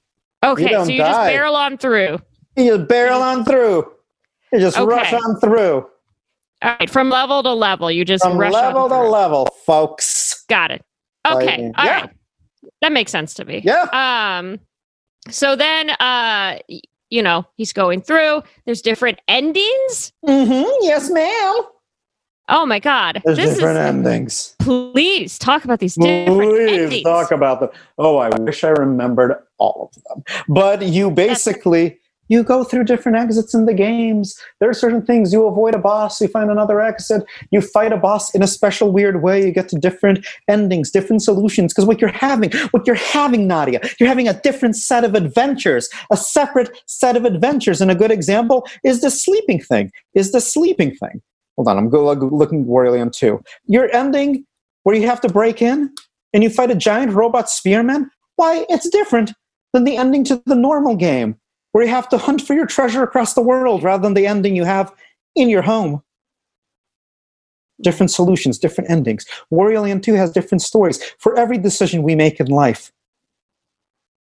Okay. 0.45 0.69
don't 0.69 0.85
So 0.87 0.93
you 0.93 0.99
just 0.99 1.11
die. 1.13 1.33
barrel 1.33 1.57
on 1.57 1.79
through. 1.79 2.19
You 2.57 2.79
barrel 2.79 3.23
on 3.23 3.45
through. 3.47 3.91
You 4.53 4.61
just 4.61 4.77
Okay. 4.79 4.87
rush 4.95 5.13
on 5.15 5.41
through. 5.41 5.87
All 6.63 6.77
right. 6.79 6.91
From 6.91 7.09
level 7.09 7.43
to 7.43 7.53
level, 7.53 7.91
you 7.91 8.05
just 8.05 8.23
From 8.25 8.37
rush 8.39 8.53
level 8.53 8.89
to 8.91 8.99
level, 8.99 9.47
folks. 9.65 10.45
Got 10.49 10.71
it. 10.71 10.83
Okay. 11.27 11.73
All 11.77 11.85
Yeah. 11.85 12.01
right. 12.03 12.11
That 12.83 12.93
makes 12.93 13.11
sense 13.11 13.33
to 13.35 13.45
me. 13.47 13.63
Yeah. 13.65 13.85
Um 14.39 14.61
so 15.31 15.57
then 15.57 15.91
uh 15.91 16.59
you 17.15 17.23
know, 17.23 17.47
he's 17.55 17.73
going 17.73 18.03
through. 18.03 18.43
There's 18.65 18.83
different 18.83 19.21
endings. 19.29 20.13
Mm-hmm. 20.27 20.69
Yes, 20.81 21.09
ma'am. 21.11 21.63
Oh 22.49 22.67
my 22.67 22.81
god. 22.81 23.23
There's 23.25 23.39
this 23.39 23.55
different 23.55 23.79
is 23.79 23.87
endings. 23.87 24.57
please 24.59 25.39
talk 25.39 25.65
about 25.65 25.79
these 25.79 25.95
different 25.95 26.37
Please 26.37 26.83
endings. 26.83 27.03
talk 27.05 27.31
about 27.31 27.61
them. 27.61 27.71
Oh, 27.97 28.19
I 28.19 28.29
wish 28.41 28.65
I 28.65 28.71
remembered 28.71 29.37
all 29.59 29.91
of 29.95 30.03
them. 30.03 30.45
But 30.49 30.83
you 30.83 31.11
basically 31.11 32.01
you 32.29 32.43
go 32.43 32.65
through 32.65 32.85
different 32.85 33.19
exits 33.19 33.55
in 33.55 33.67
the 33.67 33.75
games. 33.75 34.39
There 34.61 34.71
are 34.71 34.75
certain 34.75 35.05
things 35.05 35.33
you 35.33 35.47
avoid 35.47 35.75
a 35.75 35.79
boss, 35.79 36.21
you 36.21 36.29
find 36.29 36.51
another 36.51 36.81
exit, 36.81 37.25
you 37.51 37.61
fight 37.61 37.93
a 37.93 37.97
boss 37.97 38.35
in 38.35 38.43
a 38.43 38.47
special 38.47 38.93
weird 38.93 39.23
way, 39.23 39.45
you 39.45 39.53
get 39.53 39.69
to 39.71 39.79
different 39.79 40.27
endings, 40.49 40.91
different 40.91 41.23
solutions. 41.23 41.73
Because 41.73 41.87
what 41.87 42.01
you're 42.01 42.11
having, 42.11 42.51
what 42.71 42.87
you're 42.87 42.97
having, 42.97 43.47
Nadia, 43.47 43.81
you're 43.99 44.09
having 44.09 44.29
a 44.29 44.41
different 44.41 44.77
set 44.77 45.05
of 45.05 45.15
adventures, 45.15 45.89
a 46.11 46.17
separate 46.17 46.71
set 46.87 47.17
of 47.17 47.25
adventures. 47.25 47.81
And 47.81 47.91
a 47.91 47.95
good 47.95 48.11
example 48.11 48.67
is 48.85 49.01
the 49.01 49.11
sleeping 49.11 49.61
thing. 49.61 49.91
Is 50.15 50.33
the 50.33 50.41
sleeping 50.41 50.95
thing. 50.95 51.23
Hold 51.57 51.69
on, 51.69 51.79
I'm 51.79 51.89
looking 51.89 52.63
at 52.63 52.67
Wario 52.67 53.13
2. 53.13 53.41
Your 53.67 53.95
ending 53.95 54.45
where 54.83 54.97
you 54.97 55.07
have 55.07 55.21
to 55.23 55.29
break 55.29 55.63
in 55.63 55.93
and 56.33 56.43
you 56.43 56.51
fight 56.51 56.71
a 56.71 56.75
giant 56.75 57.13
robot 57.13 57.51
spearman, 57.51 58.11
why, 58.37 58.67
it's 58.69 58.89
different 58.89 59.33
than 59.73 59.85
the 59.85 59.97
ending 59.97 60.25
to 60.25 60.43
the 60.47 60.55
normal 60.55 60.97
game, 60.97 61.37
where 61.75 61.83
you 61.83 61.91
have 61.91 62.09
to 62.09 62.17
hunt 62.17 62.41
for 62.41 62.55
your 62.55 62.67
treasure 62.67 63.03
across 63.03 63.35
the 63.35 63.43
world 63.43 63.83
rather 63.83 64.01
than 64.01 64.15
the 64.15 64.29
ending 64.29 64.55
you 64.55 64.63
have 64.63 64.95
in 65.35 65.49
your 65.49 65.61
home. 65.63 66.01
Different 67.83 68.13
solutions, 68.13 68.61
different 68.61 68.89
endings. 68.89 69.27
Wario 69.53 69.83
Land 69.83 70.05
2 70.05 70.15
has 70.15 70.31
different 70.31 70.63
stories. 70.63 71.03
For 71.19 71.37
every 71.37 71.59
decision 71.59 72.05
we 72.05 72.15
make 72.15 72.39
in 72.39 72.47
life, 72.47 72.93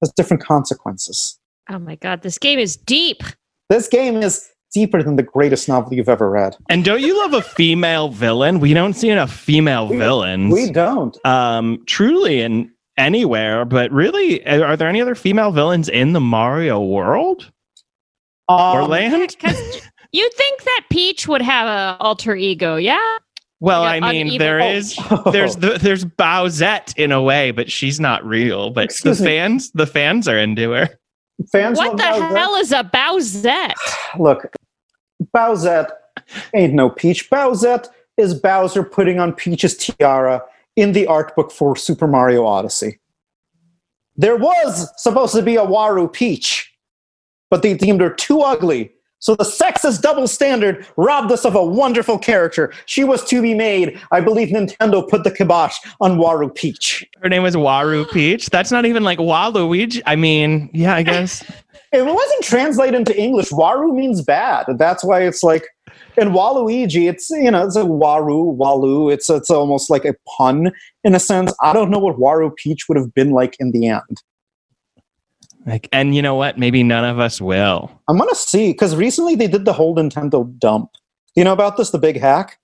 has 0.01 0.11
different 0.11 0.43
consequences. 0.43 1.39
Oh 1.69 1.79
my 1.79 1.95
god, 1.95 2.23
this 2.23 2.37
game 2.37 2.59
is 2.59 2.75
deep. 2.75 3.23
This 3.69 3.87
game 3.87 4.17
is 4.17 4.49
deeper 4.73 5.01
than 5.01 5.15
the 5.15 5.23
greatest 5.23 5.69
novel 5.69 5.93
you've 5.93 6.09
ever 6.09 6.29
read. 6.29 6.57
And 6.67 6.83
don't 6.83 6.99
you 7.01 7.17
love 7.19 7.33
a 7.33 7.41
female 7.41 8.09
villain? 8.09 8.59
We 8.59 8.73
don't 8.73 8.95
see 8.95 9.09
enough 9.09 9.31
female 9.31 9.87
We- 9.87 9.95
villains. 9.97 10.53
We 10.53 10.71
don't. 10.71 11.17
um, 11.25 11.81
truly 11.87 12.41
in 12.41 12.69
anywhere, 12.99 13.65
but 13.65 13.91
really, 13.91 14.45
are 14.45 14.63
are 14.65 14.77
there 14.77 14.87
any 14.89 15.01
other 15.01 15.15
female 15.15 15.51
villains 15.51 15.89
in 15.89 16.13
the 16.13 16.19
Mario 16.19 16.81
world 16.83 17.51
or 18.47 18.81
Um, 18.81 18.89
land? 18.89 19.29
Because 19.39 19.57
you 20.11 20.29
think 20.35 20.63
that 20.63 20.81
Peach 20.91 21.27
would 21.27 21.41
have 21.41 21.67
a 21.67 21.97
alter 22.01 22.35
ego, 22.35 22.75
yeah? 22.75 22.99
Well, 23.61 23.83
Yeah, 23.83 23.89
I 23.89 24.11
mean, 24.11 24.27
evil- 24.27 24.39
there 24.39 24.61
Oh. 24.61 24.67
is 24.67 24.95
there's 25.31 25.55
the, 25.57 25.77
there's 25.81 26.05
Bowsette 26.05 26.95
in 26.97 27.11
a 27.11 27.21
way, 27.21 27.51
but 27.51 27.71
she's 27.71 27.99
not 27.99 28.23
real. 28.25 28.69
But 28.69 28.85
Excuse 28.85 29.17
the 29.17 29.25
me. 29.25 29.29
fans, 29.31 29.71
the 29.71 29.85
fans 29.87 30.27
are 30.27 30.37
into 30.37 30.71
her. 30.71 30.89
fans 31.51 31.77
What 31.77 31.97
the 31.97 32.03
Bowsette. 32.03 32.37
hell 32.37 32.55
is 32.55 32.71
a 32.71 32.83
Bowsette? 32.83 33.73
Look, 34.17 34.53
Bowsette 35.35 35.89
ain't 36.53 36.73
no 36.73 36.89
Peach. 36.89 37.29
Bowsette 37.29 37.87
is 38.17 38.33
Bowser 38.33 38.83
putting 38.83 39.19
on 39.19 39.33
Peach's 39.33 39.75
tiara 39.75 40.41
in 40.79 40.93
the 40.93 41.05
art 41.07 41.35
book 41.35 41.51
for 41.51 41.75
Super 41.75 42.07
Mario 42.07 42.45
Odyssey. 42.45 42.99
There 44.15 44.35
was 44.35 44.91
supposed 45.01 45.33
to 45.35 45.41
be 45.41 45.55
a 45.55 45.65
Waru 45.65 46.11
Peach, 46.11 46.73
but 47.49 47.61
they 47.61 47.73
deemed 47.73 48.01
her 48.01 48.09
too 48.09 48.41
ugly. 48.41 48.91
So 49.19 49.35
the 49.35 49.43
sexist 49.43 50.01
double 50.01 50.27
standard 50.27 50.87
robbed 50.95 51.31
us 51.31 51.43
of 51.43 51.53
a 51.53 51.63
wonderful 51.63 52.17
character. 52.17 52.73
She 52.85 53.03
was 53.03 53.23
to 53.25 53.41
be 53.41 53.53
made. 53.53 53.99
I 54.11 54.21
believe 54.21 54.47
Nintendo 54.47 55.07
put 55.07 55.25
the 55.25 55.31
kibosh 55.31 55.75
on 55.99 56.17
Waru 56.17 56.53
Peach. 56.53 57.05
Her 57.21 57.27
name 57.27 57.43
was 57.43 57.55
Waru 57.55 58.09
Peach. 58.09 58.49
That's 58.49 58.71
not 58.71 58.85
even 58.85 59.03
like 59.03 59.19
Waluigi. 59.19 60.01
I 60.05 60.15
mean, 60.15 60.69
yeah, 60.73 60.95
I 60.95 61.03
guess. 61.03 61.43
It 61.91 62.05
wasn't 62.05 62.43
translated 62.43 62.93
into 62.93 63.19
English, 63.19 63.49
Waru 63.49 63.95
means 63.95 64.21
bad. 64.21 64.67
That's 64.77 65.03
why 65.03 65.23
it's 65.23 65.41
like 65.41 65.65
in 66.19 66.29
Waluigi, 66.29 67.09
it's 67.09 67.29
you 67.29 67.49
know, 67.51 67.65
it's 67.65 67.75
a 67.75 67.83
Waru, 67.83 68.57
Walu. 68.57 69.11
It's 69.13 69.29
it's 69.29 69.49
almost 69.49 69.89
like 69.89 70.05
a 70.05 70.13
pun 70.37 70.71
in 71.03 71.15
a 71.15 71.19
sense. 71.19 71.53
I 71.61 71.73
don't 71.73 71.89
know 71.89 71.99
what 71.99 72.17
Waru 72.17 72.55
Peach 72.55 72.87
would 72.89 72.97
have 72.97 73.13
been 73.13 73.31
like 73.31 73.55
in 73.59 73.71
the 73.71 73.87
end. 73.87 74.21
Like, 75.65 75.89
and 75.91 76.15
you 76.15 76.21
know 76.21 76.35
what? 76.35 76.57
Maybe 76.57 76.83
none 76.83 77.03
of 77.05 77.19
us 77.19 77.41
will. 77.41 77.91
I'm 78.07 78.17
gonna 78.17 78.33
see 78.35 78.71
because 78.71 78.95
recently 78.95 79.35
they 79.35 79.47
did 79.47 79.65
the 79.65 79.73
whole 79.73 79.95
Nintendo 79.95 80.57
dump. 80.57 80.89
You 81.35 81.43
know 81.43 81.53
about 81.53 81.77
this, 81.77 81.91
the 81.91 81.99
big 81.99 82.19
hack? 82.19 82.57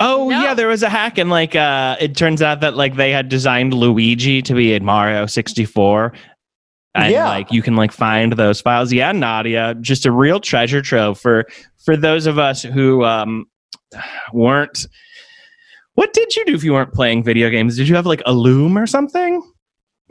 Oh 0.00 0.28
No. 0.28 0.42
yeah, 0.42 0.54
there 0.54 0.68
was 0.68 0.82
a 0.82 0.88
hack, 0.88 1.18
and 1.18 1.30
like, 1.30 1.54
uh, 1.54 1.96
it 2.00 2.16
turns 2.16 2.42
out 2.42 2.60
that 2.60 2.76
like 2.76 2.96
they 2.96 3.10
had 3.10 3.28
designed 3.28 3.74
Luigi 3.74 4.42
to 4.42 4.54
be 4.54 4.74
in 4.74 4.84
Mario 4.84 5.26
64. 5.26 6.12
And 6.96 7.12
Yeah. 7.12 7.28
like 7.28 7.52
you 7.52 7.62
can 7.62 7.76
like 7.76 7.92
find 7.92 8.32
those 8.32 8.60
files. 8.60 8.92
Yeah, 8.92 9.12
Nadia, 9.12 9.74
just 9.80 10.06
a 10.06 10.10
real 10.12 10.40
treasure 10.40 10.80
trove 10.82 11.18
for 11.20 11.44
for 11.84 11.96
those 11.96 12.26
of 12.26 12.38
us 12.38 12.62
who 12.62 13.04
um 13.04 13.46
weren't. 14.32 14.86
What 15.94 16.12
did 16.12 16.36
you 16.36 16.44
do 16.44 16.54
if 16.54 16.62
you 16.64 16.72
weren't 16.72 16.92
playing 16.92 17.22
video 17.24 17.48
games? 17.50 17.76
Did 17.76 17.88
you 17.88 17.96
have 17.96 18.06
like 18.06 18.22
a 18.26 18.32
loom 18.32 18.76
or 18.76 18.86
something? 18.86 19.42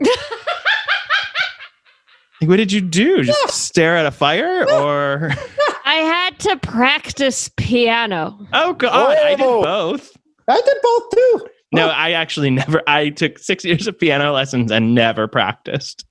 like, 2.40 2.48
what 2.50 2.56
did 2.56 2.72
you 2.72 2.80
do? 2.80 3.22
Just 3.22 3.64
stare 3.64 3.96
at 3.96 4.06
a 4.06 4.10
fire 4.10 4.68
or? 4.70 5.30
I 5.84 5.94
had 5.94 6.38
to 6.40 6.56
practice 6.58 7.48
piano. 7.56 8.38
oh 8.52 8.72
god, 8.74 9.16
I 9.16 9.30
did 9.36 9.40
Oh. 9.46 9.62
both. 9.62 10.10
I 10.48 10.60
did 10.60 10.76
both 10.82 11.10
too. 11.12 11.46
No, 11.72 11.86
Oh, 11.88 11.90
I 11.90 12.12
actually 12.12 12.50
never. 12.50 12.82
I 12.86 13.10
took 13.10 13.38
six 13.38 13.64
years 13.64 13.86
of 13.86 13.98
piano 13.98 14.32
lessons 14.32 14.70
and 14.70 14.94
never 14.94 15.26
practiced. 15.28 16.04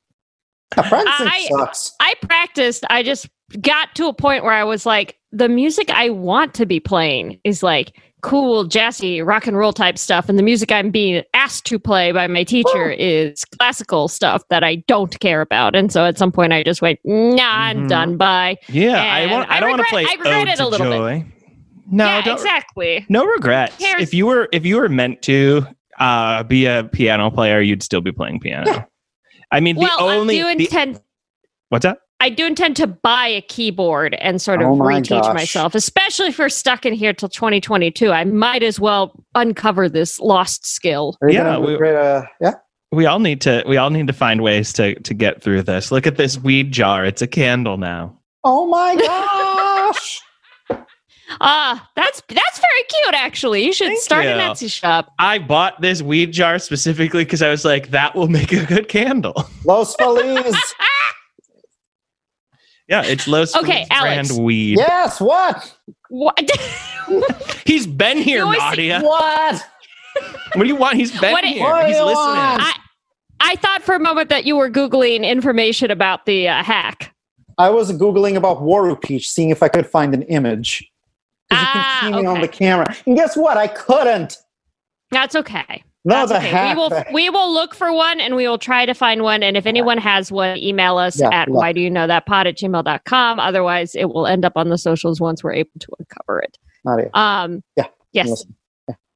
Practicing 0.71 1.27
I- 1.27 1.47
sucks. 1.49 1.91
I 1.99 2.13
practiced. 2.21 2.85
I 2.89 3.03
just 3.03 3.29
got 3.61 3.93
to 3.95 4.07
a 4.07 4.13
point 4.13 4.43
where 4.43 4.53
I 4.53 4.63
was 4.63 4.85
like, 4.85 5.17
the 5.31 5.49
music 5.49 5.89
I 5.91 6.09
want 6.09 6.53
to 6.55 6.65
be 6.65 6.79
playing 6.79 7.39
is 7.43 7.61
like 7.61 7.93
cool, 8.21 8.65
jazzy, 8.67 9.23
rock 9.23 9.45
and 9.45 9.55
roll 9.55 9.71
type 9.71 9.99
stuff. 9.99 10.27
And 10.29 10.39
the 10.39 10.43
music 10.43 10.71
I'm 10.71 10.89
being 10.89 11.21
asked 11.35 11.65
to 11.67 11.77
play 11.77 12.11
by 12.11 12.25
my 12.25 12.43
teacher 12.43 12.91
Oh. 12.91 12.95
is 12.97 13.45
classical 13.59 14.07
stuff 14.07 14.41
that 14.49 14.63
I 14.63 14.77
don't 14.87 15.19
care 15.19 15.41
about. 15.41 15.75
And 15.75 15.91
so 15.91 16.05
at 16.05 16.17
some 16.17 16.31
point 16.31 16.51
I 16.51 16.63
just 16.63 16.81
went, 16.81 16.99
nah, 17.03 17.43
I'm 17.43 17.83
Mhm. 17.85 17.89
done. 17.89 18.17
Bye. 18.17 18.57
Yeah, 18.67 18.99
I 18.99 19.27
want. 19.31 19.49
I 19.51 19.57
I 19.57 19.59
don't 19.59 19.69
want 19.69 19.81
to 19.83 19.87
play 19.89 20.05
I 20.09 20.13
regret 20.13 20.47
it 20.47 20.53
a 20.53 20.57
to 20.57 20.67
little 20.67 20.87
bit. 21.07 21.25
No, 21.91 22.05
yeah, 22.05 22.21
don't. 22.23 22.33
exactly. 22.33 23.05
No 23.09 23.25
regrets. 23.25 23.75
If 23.79 24.11
you 24.11 24.25
were 24.25 24.49
if 24.51 24.65
you 24.65 24.77
were 24.77 24.89
meant 24.89 25.21
to 25.23 25.67
uh, 25.99 26.41
be 26.43 26.65
a 26.65 26.89
piano 26.91 27.29
player, 27.29 27.61
you'd 27.61 27.83
still 27.83 28.01
be 28.01 28.11
playing 28.11 28.39
piano. 28.39 28.65
Yeah. 28.71 28.83
I 29.55 29.59
mean, 29.61 29.75
the 29.75 29.81
well, 29.81 30.09
only 30.09 30.41
I 30.41 30.53
do 30.53 30.57
the- 30.57 30.63
intend. 30.65 31.01
what's 31.69 31.83
that? 31.83 31.99
I 32.21 32.29
do 32.29 32.45
intend 32.45 32.77
to 32.77 32.87
buy 32.87 33.27
a 33.27 33.41
keyboard 33.41 34.15
and 34.15 34.41
sort 34.41 34.61
of 34.61 34.69
Oh 34.69 34.75
my 34.75 34.99
reteach 35.01 35.21
gosh. 35.21 35.33
myself, 35.33 35.75
especially 35.75 36.27
if 36.27 36.39
we're 36.39 36.47
stuck 36.49 36.85
in 36.85 36.93
here 36.93 37.13
till 37.13 37.27
2022. 37.29 38.09
I 38.11 38.23
might 38.23 38.63
as 38.63 38.79
well 38.79 39.11
uncover 39.35 39.89
this 39.89 40.19
lost 40.19 40.65
skill. 40.65 41.17
Yeah, 41.27 41.57
we- 41.57 41.77
create 41.77 41.93
a- 41.95 42.27
yeah. 42.41 42.53
We 42.91 43.05
all 43.05 43.19
need 43.19 43.41
to 43.41 43.63
we 43.67 43.75
all 43.77 43.89
need 43.89 44.07
to 44.07 44.13
find 44.13 44.41
ways 44.41 44.71
to 44.73 44.95
to 45.01 45.13
get 45.13 45.41
through 45.43 45.63
this. 45.63 45.91
Look 45.91 46.07
at 46.07 46.15
this 46.15 46.37
weed 46.37 46.71
jar. 46.71 47.03
It's 47.05 47.21
a 47.21 47.27
candle 47.27 47.77
now. 47.77 48.17
Oh 48.45 48.65
my 48.67 48.95
gosh! 48.95 50.21
Ah, 51.41 51.89
that's 51.95 52.21
that's 52.29 52.59
very 52.59 52.83
cute. 52.87 53.13
Actually, 53.15 53.65
you 53.65 53.73
should 53.73 53.87
Thank 53.87 53.99
start 54.01 54.25
an 54.25 54.37
you. 54.39 54.45
Etsy 54.45 54.71
shop. 54.71 55.11
I 55.19 55.39
bought 55.39 55.81
this 55.81 56.01
weed 56.01 56.31
jar 56.33 56.59
specifically 56.59 57.23
because 57.25 57.41
I 57.41 57.49
was 57.49 57.65
like, 57.65 57.89
that 57.89 58.15
will 58.15 58.27
make 58.27 58.51
a 58.51 58.65
good 58.65 58.87
candle. 58.89 59.33
Los 59.65 59.95
Feliz. 59.95 60.55
Yeah, 62.87 63.01
it's 63.03 63.27
Los 63.27 63.55
Okay, 63.55 63.85
Feliz 63.85 63.87
Alex. 63.89 64.27
brand 64.29 64.45
weed. 64.45 64.77
yes. 64.77 65.19
What? 65.19 65.75
What? 66.09 66.39
He's 67.65 67.87
been 67.87 68.17
here, 68.17 68.39
You 68.39 68.43
always- 68.45 68.59
Nadia. 68.59 69.01
What? 69.01 69.65
What 70.53 70.63
do 70.63 70.67
you 70.69 70.75
want? 70.75 70.95
He's 70.95 71.11
been 71.19 71.31
What 71.33 71.41
do- 71.41 71.47
here. 71.47 71.63
What 71.63 71.87
He's 71.87 71.97
you 71.97 72.03
listening. 72.05 72.25
want? 72.35 72.61
I 72.61 72.73
I 73.41 73.55
thought 73.57 73.81
for 73.83 73.95
a 73.95 73.99
moment 73.99 74.29
that 74.29 74.45
you 74.45 74.55
were 74.55 74.69
googling 74.69 75.27
information 75.27 75.91
about 75.91 76.25
the 76.25 76.47
uh, 76.47 76.63
hack. 76.63 77.13
I 77.57 77.69
was 77.69 77.91
googling 77.91 78.35
about 78.35 78.59
Waru 78.61 78.99
Peach, 79.01 79.29
seeing 79.29 79.49
if 79.49 79.61
I 79.63 79.67
could 79.67 79.85
find 79.87 80.13
an 80.13 80.21
image. 80.23 80.89
'Cause 81.51 81.59
you 81.61 81.67
Ah, 81.67 81.97
can 82.01 82.13
see 82.13 82.21
me 82.21 82.27
on 82.27 82.41
the 82.41 82.47
camera. 82.47 82.95
And 83.05 83.15
guess 83.15 83.35
what? 83.37 83.57
I 83.57 83.67
couldn't. 83.67 84.37
That's 85.11 85.35
okay. 85.35 85.83
No, 86.07 86.15
That's 86.27 86.31
the 86.31 86.37
okay. 86.37 86.47
hack. 86.49 86.75
We 86.77 86.81
will 86.81 87.03
we 87.13 87.29
will 87.31 87.51
look 87.53 87.73
for 87.73 87.91
one 87.91 88.19
and 88.19 88.35
we 88.35 88.47
will 88.47 88.57
try 88.59 88.85
to 88.85 88.93
find 88.93 89.23
one. 89.23 89.41
And 89.41 89.57
if 89.57 89.65
anyone 89.65 89.97
has 89.97 90.31
one, 90.31 90.57
email 90.57 90.97
us 90.97 91.19
Yeah, 91.19 91.29
at 91.31 91.47
yeah. 91.47 91.53
why 91.53 91.71
do 91.73 91.81
you 91.81 91.89
know 91.89 92.05
that 92.07 92.25
pod 92.27 92.45
at 92.47 92.57
gmail.com. 92.57 93.39
Otherwise, 93.39 93.95
it 93.95 94.05
will 94.05 94.27
end 94.27 94.45
up 94.45 94.53
on 94.55 94.69
the 94.69 94.77
socials 94.77 95.19
once 95.19 95.43
we're 95.43 95.53
able 95.53 95.71
to 95.79 95.87
uncover 95.99 96.39
it. 96.41 96.57
Nadia. 96.83 97.09
Um 97.15 97.63
Yeah, 97.75 97.87
yes. 98.11 98.29
listen. 98.29 98.55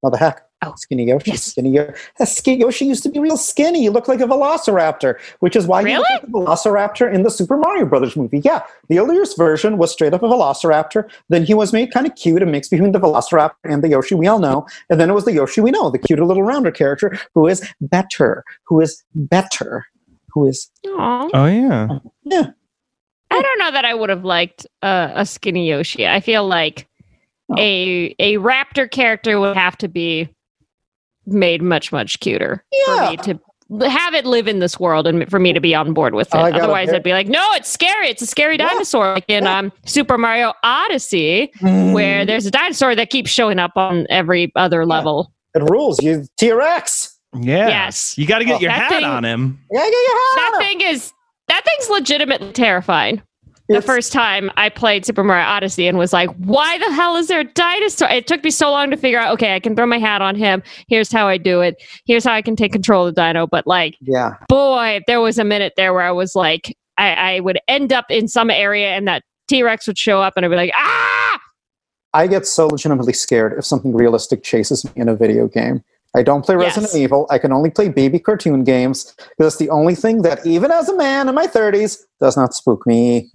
No, 0.02 0.10
the 0.10 0.18
hack. 0.18 0.42
Oh. 0.62 0.74
Skinny 0.76 1.06
Yoshi. 1.06 1.32
Yes. 1.32 1.44
Skinny 1.44 1.72
Yoshi. 1.72 2.56
Yoshi 2.56 2.86
used 2.86 3.04
to 3.04 3.10
be 3.10 3.20
real 3.20 3.38
skinny. 3.38 3.82
He 3.82 3.90
looked 3.90 4.10
like 4.10 4.20
a 4.20 4.26
velociraptor, 4.26 5.18
which 5.40 5.56
is 5.56 5.66
why 5.66 5.88
he 5.88 5.96
looked 5.96 6.10
like 6.12 6.24
a 6.24 6.28
velociraptor 6.28 7.14
in 7.14 7.24
the 7.24 7.32
Super 7.32 7.56
Mario 7.56 7.86
Brothers 7.86 8.18
movie. 8.18 8.40
Yeah, 8.40 8.64
the 8.90 9.00
earliest 9.00 9.38
version 9.38 9.78
was 9.78 9.92
straight 9.92 10.14
up 10.14 10.22
a 10.22 10.28
velociraptor. 10.28 11.10
Then 11.30 11.46
he 11.46 11.54
was 11.54 11.72
made 11.72 11.92
kind 11.94 12.06
of 12.06 12.16
cute, 12.16 12.42
a 12.42 12.46
mix 12.46 12.68
between 12.68 12.92
the 12.92 13.00
velociraptor 13.00 13.54
and 13.64 13.82
the 13.84 13.88
Yoshi 13.90 14.16
we 14.16 14.28
all 14.28 14.40
know. 14.40 14.68
And 14.90 15.00
then 15.00 15.10
it 15.10 15.14
was 15.14 15.24
the 15.26 15.32
Yoshi 15.34 15.62
we 15.62 15.72
know, 15.72 15.90
the 15.90 15.98
cute 15.98 16.20
little 16.20 16.44
rounder 16.44 16.72
character 16.72 17.18
who 17.34 17.48
is 17.48 17.66
better, 17.80 18.44
who 18.66 18.82
is 18.82 19.02
better, 19.16 19.86
who 20.34 20.46
is 20.46 20.70
Aw. 20.86 21.30
Oh 21.34 21.46
yeah. 21.46 21.88
I 23.32 23.42
don't 23.42 23.60
know 23.60 23.72
that 23.72 23.86
I 23.86 23.94
would 23.94 24.10
have 24.10 24.26
liked 24.26 24.66
uh, 24.82 25.12
a 25.16 25.26
skinny 25.26 25.70
Yoshi. 25.70 26.06
I 26.08 26.20
feel 26.20 26.46
like 26.48 26.86
Oh. 27.52 27.56
a 27.58 28.14
a 28.20 28.36
raptor 28.36 28.90
character 28.92 29.40
would 29.40 29.58
have 29.58 29.76
to 29.80 29.88
be 29.88 30.30
made 31.32 31.62
much 31.62 31.92
much 31.92 32.20
cuter 32.20 32.64
Yeah. 32.72 33.06
for 33.06 33.12
me 33.12 33.18
to 33.18 33.40
have 33.88 34.16
it 34.16 34.26
live 34.26 34.48
in 34.48 34.58
this 34.60 34.80
world 34.80 35.06
and 35.06 35.30
for 35.30 35.40
me 35.40 35.54
to 35.54 35.60
be 35.60 35.76
on 35.76 35.94
board 35.94 36.16
with 36.16 36.28
it. 36.30 36.36
Oh, 36.36 36.40
I 36.42 36.50
got 36.50 36.62
a 36.62 36.64
Otherwise, 36.64 36.88
very- 36.88 36.98
I'd 36.98 37.04
be 37.04 37.12
like, 37.12 37.28
no, 37.28 37.44
it's 37.54 37.70
scary. 37.72 38.10
It's 38.10 38.22
a 38.22 38.26
scary 38.26 38.58
Yeah. 38.58 38.68
dinosaur, 38.70 39.14
like 39.14 39.26
in 39.28 39.46
um, 39.46 39.72
Super 39.86 40.18
Mario 40.18 40.54
Odyssey, 40.64 41.52
where 41.62 42.26
there's 42.26 42.48
a 42.48 42.52
dinosaur 42.52 42.96
that 42.96 43.12
keeps 43.12 43.30
showing 43.30 43.60
up 43.60 43.72
on 43.76 44.08
every 44.10 44.52
other 44.56 44.86
level. 44.86 45.32
it 45.56 45.62
rules. 45.70 46.02
You 46.02 46.26
T 46.38 46.52
Rex. 46.52 47.16
Yeah. 47.40 47.68
Yes. 47.68 48.18
You 48.18 48.26
got 48.26 48.40
to 48.40 48.46
get 48.46 48.56
Oh. 48.58 48.60
your 48.60 48.72
hat 48.72 48.90
thing- 48.90 49.04
on 49.04 49.24
him. 49.24 49.60
Yeah, 49.72 49.84
yeah, 49.84 49.86
yeah. 49.86 50.36
That 50.36 50.56
thing 50.60 50.82
is 50.82 51.14
that 51.48 51.64
thing's 51.66 51.90
legitimately 51.90 52.52
terrifying. 52.54 53.22
The 53.70 53.82
first 53.82 54.12
time 54.12 54.50
I 54.58 54.70
played 54.70 55.06
Super 55.06 55.24
Mario 55.24 55.46
Odyssey 55.46 55.88
and 55.88 55.98
was 55.98 56.12
like, 56.12 56.30
why 56.38 56.78
the 56.80 56.92
hell 56.92 57.16
is 57.16 57.28
there 57.28 57.42
a 57.42 57.44
dinosaur? 57.44 58.10
It 58.10 58.28
took 58.28 58.44
me 58.44 58.52
so 58.52 58.72
long 58.72 58.90
to 58.90 58.98
figure 58.98 59.20
out, 59.20 59.32
okay, 59.34 59.56
I 59.56 59.60
can 59.60 59.76
throw 59.76 59.86
my 59.86 60.00
hat 60.00 60.22
on 60.22 60.36
him. 60.36 60.64
Here's 60.88 61.12
how 61.12 61.28
I 61.28 61.38
do 61.38 61.62
it. 61.62 61.76
Here's 62.06 62.24
how 62.24 62.34
I 62.34 62.42
can 62.42 62.56
take 62.56 62.72
control 62.72 63.08
of 63.08 63.16
the 63.16 63.22
dino. 63.22 63.48
But 63.48 63.68
like, 63.68 63.96
Yeah. 64.02 64.34
boy, 64.48 65.02
there 65.08 65.22
was 65.22 65.38
a 65.38 65.44
minute 65.44 65.74
there 65.78 65.94
where 65.94 66.04
I 66.04 66.12
was 66.12 66.36
like, 66.36 66.76
I, 66.98 67.14
I 67.36 67.40
would 67.40 67.60
end 67.68 67.94
up 67.94 68.06
in 68.10 68.28
some 68.28 68.50
area 68.50 68.90
and 68.90 69.08
that 69.08 69.24
T 69.48 69.64
Rex 69.64 69.88
would 69.88 69.98
show 69.98 70.22
up 70.22 70.34
and 70.36 70.46
I'd 70.46 70.50
be 70.50 70.56
like, 70.56 70.72
ah! 70.76 71.40
I 72.14 72.26
get 72.28 72.48
so 72.48 72.68
legitimately 72.68 73.14
scared 73.14 73.54
if 73.58 73.66
something 73.66 73.94
realistic 73.96 74.42
chases 74.44 74.84
me 74.84 74.92
in 74.96 75.08
a 75.10 75.16
video 75.16 75.48
game. 75.48 75.84
I 76.16 76.24
don't 76.24 76.44
play 76.44 76.56
Resident 76.56 76.92
Yes. 76.92 76.96
Evil. 76.96 77.28
I 77.30 77.38
can 77.38 77.52
only 77.54 77.70
play 77.70 77.88
baby 77.90 78.18
cartoon 78.18 78.64
games 78.64 79.14
That's 79.38 79.58
the 79.58 79.70
only 79.70 79.94
thing 79.94 80.24
that, 80.24 80.44
even 80.44 80.72
as 80.72 80.90
a 80.90 80.96
man 80.98 81.30
in 81.30 81.36
my 81.36 81.46
30s, 81.46 82.00
does 82.20 82.36
not 82.36 82.56
spook 82.56 82.88
me. 82.88 83.30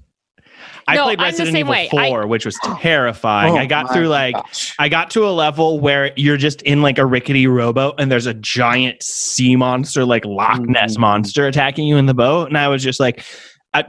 I 0.87 0.97
No, 0.97 1.05
played 1.05 1.21
Resident 1.21 1.57
Evil 1.57 1.73
way. 1.73 1.89
I- 1.93 2.09
4, 2.11 2.27
which 2.27 2.45
was 2.45 2.59
terrifying. 2.79 3.55
Oh 3.55 3.59
I 3.59 3.67
got 3.67 3.93
through 3.93 4.09
like 4.09 4.35
gosh. 4.35 4.75
I 4.79 4.89
got 4.89 5.11
to 5.11 5.27
a 5.27 5.31
level 5.31 5.81
where 5.81 6.13
you're 6.17 6.37
just 6.37 6.63
in 6.63 6.83
like 6.83 6.99
a 6.99 7.07
rickety 7.07 7.47
rowboat 7.47 7.95
and 7.99 8.11
there's 8.13 8.27
a 8.27 8.35
giant 8.35 9.03
sea 9.03 9.57
monster, 9.57 10.05
like 10.05 10.25
Loch 10.25 10.61
Ness 10.61 10.97
Mhm. 10.97 11.01
monster, 11.01 11.47
attacking 11.47 11.87
you 11.87 11.97
in 11.97 12.07
the 12.07 12.15
boat. 12.15 12.49
And 12.49 12.59
I 12.59 12.69
was 12.69 12.83
just 12.83 13.01
like, 13.01 13.25
I, 13.73 13.85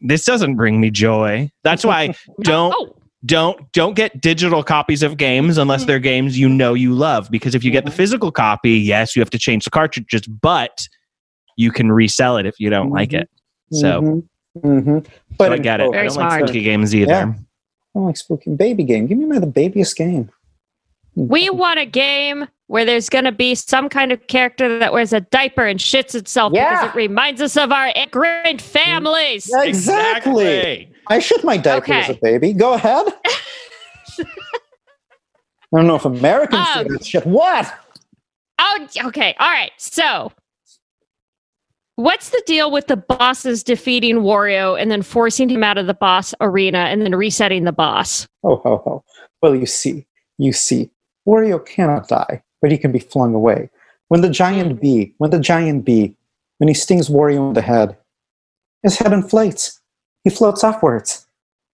this 0.00 0.24
doesn't 0.24 0.56
bring 0.56 0.80
me 0.80 0.90
joy. 0.90 1.50
That's 1.64 1.84
why 1.84 2.14
don't 2.42 2.72
Oh, 2.76 2.94
don't 3.26 3.70
don't 3.72 3.94
get 3.96 4.20
digital 4.20 4.62
copies 4.62 5.02
of 5.02 5.16
games 5.16 5.58
unless 5.58 5.84
they're 5.86 5.98
games 5.98 6.38
you 6.38 6.48
know 6.48 6.74
you 6.74 6.94
love. 6.94 7.28
Because 7.30 7.54
if 7.56 7.64
you 7.64 7.70
get 7.72 7.84
the 7.84 7.90
Mhm. 7.90 7.94
physical 7.94 8.30
copy, 8.30 8.72
yes, 8.72 9.16
you 9.16 9.20
have 9.20 9.30
to 9.30 9.38
change 9.38 9.64
the 9.64 9.70
cartridges, 9.70 10.22
but 10.28 10.86
you 11.56 11.72
can 11.72 11.90
resell 11.90 12.36
it 12.36 12.46
if 12.46 12.54
you 12.60 12.70
don't 12.70 12.90
like 12.90 13.12
it. 13.12 13.28
So, 13.72 14.22
Mhm. 14.62 14.84
Mhm. 14.84 15.06
so 15.38 15.52
I 15.52 15.58
get 15.58 15.80
it. 15.80 15.84
I 15.84 15.90
Very 15.90 16.08
don't 16.08 16.16
like 16.16 16.30
smart. 16.30 16.48
spooky 16.48 16.62
games 16.62 16.94
either. 16.94 17.10
Yeah. 17.12 17.32
I 17.32 17.98
don't 17.98 18.06
like 18.06 18.16
spooky 18.16 18.54
baby 18.54 18.84
game. 18.84 19.06
Give 19.06 19.18
me 19.18 19.24
my 19.26 19.38
the 19.38 19.46
babyest 19.46 19.96
game. 19.96 20.30
we 21.16 21.50
want 21.50 21.80
a 21.80 21.84
game 21.86 22.46
where 22.68 22.84
there's 22.84 23.08
going 23.08 23.24
to 23.24 23.32
be 23.32 23.52
some 23.56 23.88
kind 23.88 24.12
of 24.12 24.24
character 24.28 24.78
that 24.78 24.92
wears 24.92 25.12
a 25.12 25.20
diaper 25.20 25.64
and 25.66 25.80
shits 25.80 26.14
itself 26.14 26.52
Yeah. 26.54 26.70
because 26.82 26.94
it 26.94 26.94
reminds 26.96 27.40
us 27.42 27.56
of 27.56 27.72
our 27.72 27.88
immigrant 27.96 28.60
families. 28.62 29.50
Yeah, 29.50 29.64
exactly. 29.64 30.88
I 31.08 31.18
shit 31.18 31.42
my 31.42 31.56
diaper 31.56 31.92
as 31.92 32.10
a 32.10 32.14
baby. 32.22 32.52
Go 32.52 32.74
ahead. 32.74 33.06
I 34.20 34.24
don't 35.76 35.86
know 35.86 35.96
if 35.96 36.04
Americans 36.04 36.66
say 36.72 36.80
Um, 36.80 36.86
that 36.88 37.04
shit. 37.04 37.26
What? 37.26 37.72
Oh, 38.60 38.86
okay. 39.06 39.34
All 39.40 39.50
right. 39.50 39.72
So, 39.76 40.30
what's 41.98 42.30
the 42.30 42.42
deal 42.46 42.70
with 42.70 42.86
the 42.86 42.96
bosses 42.96 43.64
defeating 43.64 44.18
Wario 44.18 44.80
and 44.80 44.88
then 44.88 45.02
forcing 45.02 45.48
him 45.48 45.64
out 45.64 45.78
of 45.78 45.88
the 45.88 45.94
boss 45.94 46.32
arena 46.40 46.78
and 46.78 47.02
then 47.02 47.14
resetting 47.14 47.64
the 47.64 47.72
boss? 47.72 48.28
Oh, 48.44 48.56
ho, 48.56 48.80
ho. 48.84 49.04
Well, 49.42 49.56
you 49.56 49.66
see, 49.66 50.06
you 50.38 50.52
see, 50.52 50.90
Wario 51.26 51.64
cannot 51.64 52.06
die, 52.06 52.42
but 52.62 52.70
he 52.70 52.78
can 52.78 52.92
be 52.92 53.00
flung 53.00 53.34
away. 53.34 53.68
When 54.08 54.20
the 54.20 54.30
giant 54.30 54.80
bee, 54.80 55.12
when 55.18 55.30
the 55.30 55.40
giant 55.40 55.84
bee, 55.84 56.14
when 56.58 56.68
he 56.68 56.74
stings 56.74 57.08
Wario 57.08 57.48
in 57.48 57.54
the 57.54 57.62
head, 57.62 57.96
his 58.84 58.96
head 58.96 59.12
inflates. 59.12 59.80
He 60.22 60.30
floats 60.30 60.62
upwards. 60.62 61.26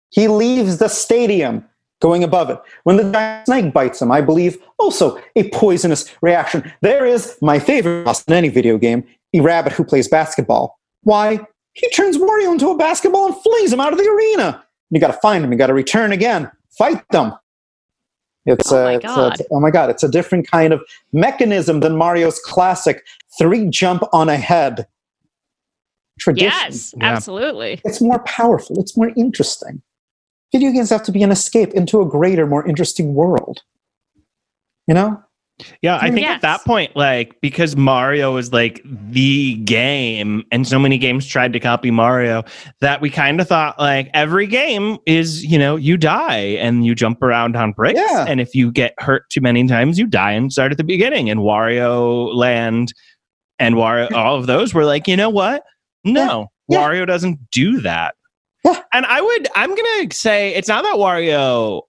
He 0.09 0.29
leaves 0.29 0.77
the 0.77 0.87
stadium, 0.87 1.65
going 2.01 2.23
above 2.23 2.49
it. 2.49 2.59
When 2.83 2.95
the 2.95 3.11
giant 3.11 3.45
snake 3.45 3.73
bites 3.73 4.01
him, 4.01 4.11
I 4.11 4.21
believe 4.21 4.57
also 4.79 5.19
a 5.35 5.49
poisonous 5.49 6.13
reaction. 6.21 6.71
There 6.81 7.05
is 7.05 7.37
my 7.41 7.59
favorite 7.59 8.05
boss 8.05 8.23
in 8.25 8.33
any 8.33 8.49
video 8.49 8.77
game, 8.77 9.03
rabbit 9.41 9.73
who 9.73 9.83
plays 9.83 10.07
basketball. 10.07 10.79
Why? 11.03 11.39
He 11.73 11.89
turns 11.89 12.17
Wario 12.17 12.51
into 12.51 12.69
a 12.69 12.77
basketball 12.77 13.27
and 13.27 13.35
flings 13.41 13.73
him 13.73 13.79
out 13.79 13.91
of 13.93 13.97
the 13.99 14.07
arena. 14.07 14.63
You 14.91 14.99
got 14.99 15.07
to 15.07 15.19
find 15.21 15.43
him. 15.43 15.51
You 15.51 15.57
got 15.57 15.67
to 15.67 15.73
return 15.73 16.11
again. 16.11 16.51
Fight 16.77 17.03
them. 17.11 17.33
It's 18.45 18.71
Oh 18.71 18.77
a, 18.77 18.83
my 18.83 18.93
it's 18.95 19.03
a- 19.05 19.07
God. 19.07 19.33
it's- 19.33 19.47
oh 19.51 19.59
my 19.59 19.71
god! 19.71 19.89
It's 19.89 20.03
a 20.03 20.09
different 20.09 20.49
kind 20.49 20.73
of 20.73 20.81
mechanism 21.13 21.79
than 21.79 21.93
Mario's 21.95 22.39
classic 22.39 23.03
three 23.39 23.69
jump 23.69 24.03
on 24.11 24.27
a 24.29 24.35
head 24.37 24.85
tradition. 26.19 26.49
Yes, 26.51 26.93
Yeah. 26.97 27.05
absolutely. 27.13 27.81
It's 27.85 28.01
more 28.01 28.19
powerful. 28.19 28.79
It's 28.79 28.95
more 28.97 29.11
interesting. 29.15 29.81
Video 30.51 30.71
games 30.71 30.89
have 30.91 31.03
to 31.03 31.11
be 31.11 31.23
an 31.23 31.31
escape 31.31 31.69
into 31.73 32.01
a 32.01 32.05
greater, 32.05 32.45
more 32.45 32.67
interesting 32.67 33.15
world. 33.15 33.63
You 34.87 34.93
know? 34.93 35.23
Yeah, 35.81 35.97
I 36.01 36.09
think 36.09 36.21
Yes. 36.21 36.35
at 36.35 36.41
that 36.41 36.63
point, 36.65 36.95
like 36.95 37.39
because 37.41 37.75
Mario 37.75 38.33
was 38.33 38.51
like 38.53 38.81
the 38.85 39.55
game, 39.55 40.43
and 40.51 40.67
so 40.67 40.77
many 40.79 40.97
games 40.97 41.25
tried 41.27 41.53
to 41.53 41.59
copy 41.59 41.91
Mario, 41.91 42.43
that 42.81 43.01
we 43.01 43.09
kind 43.09 43.39
of 43.41 43.47
thought 43.47 43.77
like 43.79 44.09
every 44.13 44.47
game 44.47 44.97
is, 45.05 45.43
you 45.43 45.57
know, 45.59 45.75
you 45.75 45.97
die 45.97 46.37
and 46.59 46.85
you 46.85 46.95
jump 46.95 47.21
around 47.21 47.55
on 47.55 47.71
bricks, 47.71 47.99
Yeah. 47.99 48.25
and 48.27 48.39
if 48.41 48.53
you 48.55 48.71
get 48.71 48.93
hurt 48.99 49.29
too 49.29 49.41
many 49.41 49.65
times, 49.67 49.97
you 49.99 50.07
die 50.07 50.31
and 50.31 50.51
start 50.51 50.71
at 50.71 50.77
the 50.77 50.83
beginning. 50.83 51.29
And 51.29 51.41
Wario 51.41 52.33
Land 52.33 52.93
and 53.59 53.75
Wario, 53.75 54.11
all 54.13 54.35
of 54.37 54.47
those 54.47 54.73
were 54.73 54.85
like, 54.85 55.07
you 55.07 55.15
know 55.17 55.29
what? 55.29 55.63
No, 56.03 56.47
Yeah. 56.67 56.79
Wario 56.79 57.05
doesn't 57.07 57.39
do 57.51 57.79
that. 57.81 58.15
Yeah. 58.65 58.79
And 58.93 59.05
I 59.05 59.21
would, 59.21 59.47
I'm 59.55 59.69
gonna 59.75 60.11
say 60.13 60.53
it's 60.55 60.67
not 60.67 60.83
that 60.83 60.95
Wario. 60.95 61.81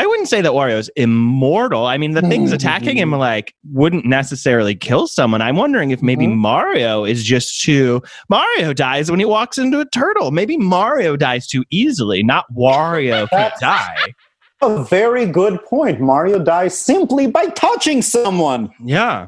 I 0.00 0.06
wouldn't 0.06 0.28
say 0.30 0.40
that 0.40 0.52
Wario's 0.52 0.88
immortal. 0.96 1.84
I 1.84 1.98
mean, 1.98 2.12
the 2.12 2.22
things 2.22 2.52
attacking 2.52 2.96
him 2.96 3.10
like 3.12 3.54
wouldn't 3.70 4.06
necessarily 4.06 4.74
kill 4.74 5.06
someone. 5.06 5.42
I'm 5.42 5.56
wondering 5.56 5.90
if 5.90 6.00
maybe 6.00 6.26
Mhm. 6.26 6.36
Mario 6.36 7.04
is 7.04 7.22
just 7.22 7.60
too. 7.60 8.00
Mario 8.30 8.72
dies 8.72 9.10
when 9.10 9.20
he 9.20 9.26
walks 9.26 9.58
into 9.58 9.78
a 9.78 9.84
turtle. 9.84 10.30
Maybe 10.30 10.56
Mario 10.56 11.16
dies 11.16 11.46
too 11.46 11.64
easily, 11.70 12.22
not 12.22 12.46
Wario 12.56 13.28
could 13.30 13.52
die. 13.60 14.14
A 14.62 14.82
very 14.84 15.26
good 15.26 15.62
point. 15.64 16.00
Mario 16.00 16.38
dies 16.38 16.78
simply 16.78 17.26
by 17.26 17.46
touching 17.48 18.00
someone. 18.00 18.70
Yeah. 18.82 19.26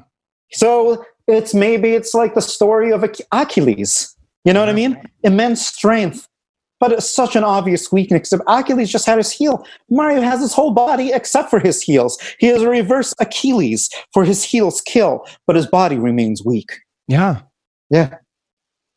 So 0.52 1.04
it's 1.28 1.52
maybe 1.52 1.90
it's 1.90 2.14
like 2.14 2.32
the 2.34 2.40
story 2.40 2.92
of 2.92 3.04
Ach- 3.04 3.20
Achilles. 3.30 4.16
You 4.46 4.54
know 4.54 4.60
what 4.60 4.70
I 4.70 4.72
mean? 4.72 4.98
Immense 5.22 5.66
strength, 5.66 6.26
but 6.82 6.90
it's 6.90 7.08
such 7.08 7.36
an 7.36 7.44
obvious 7.44 7.92
weakness. 7.92 8.32
If 8.32 8.40
Achilles 8.48 8.90
just 8.90 9.06
had 9.06 9.16
his 9.18 9.30
heel, 9.30 9.64
Mario 9.88 10.20
has 10.20 10.40
his 10.40 10.52
whole 10.52 10.72
body 10.72 11.12
except 11.12 11.48
for 11.48 11.60
his 11.60 11.80
heels. 11.80 12.18
He 12.40 12.48
is 12.48 12.60
a 12.60 12.68
reverse 12.68 13.14
Achilles 13.20 13.88
for 14.12 14.24
his 14.24 14.42
heels 14.42 14.80
kill, 14.80 15.24
but 15.46 15.54
his 15.54 15.68
body 15.68 15.96
remains 15.96 16.44
weak. 16.44 16.72
Yeah. 17.06 17.42
Yeah. 17.88 18.16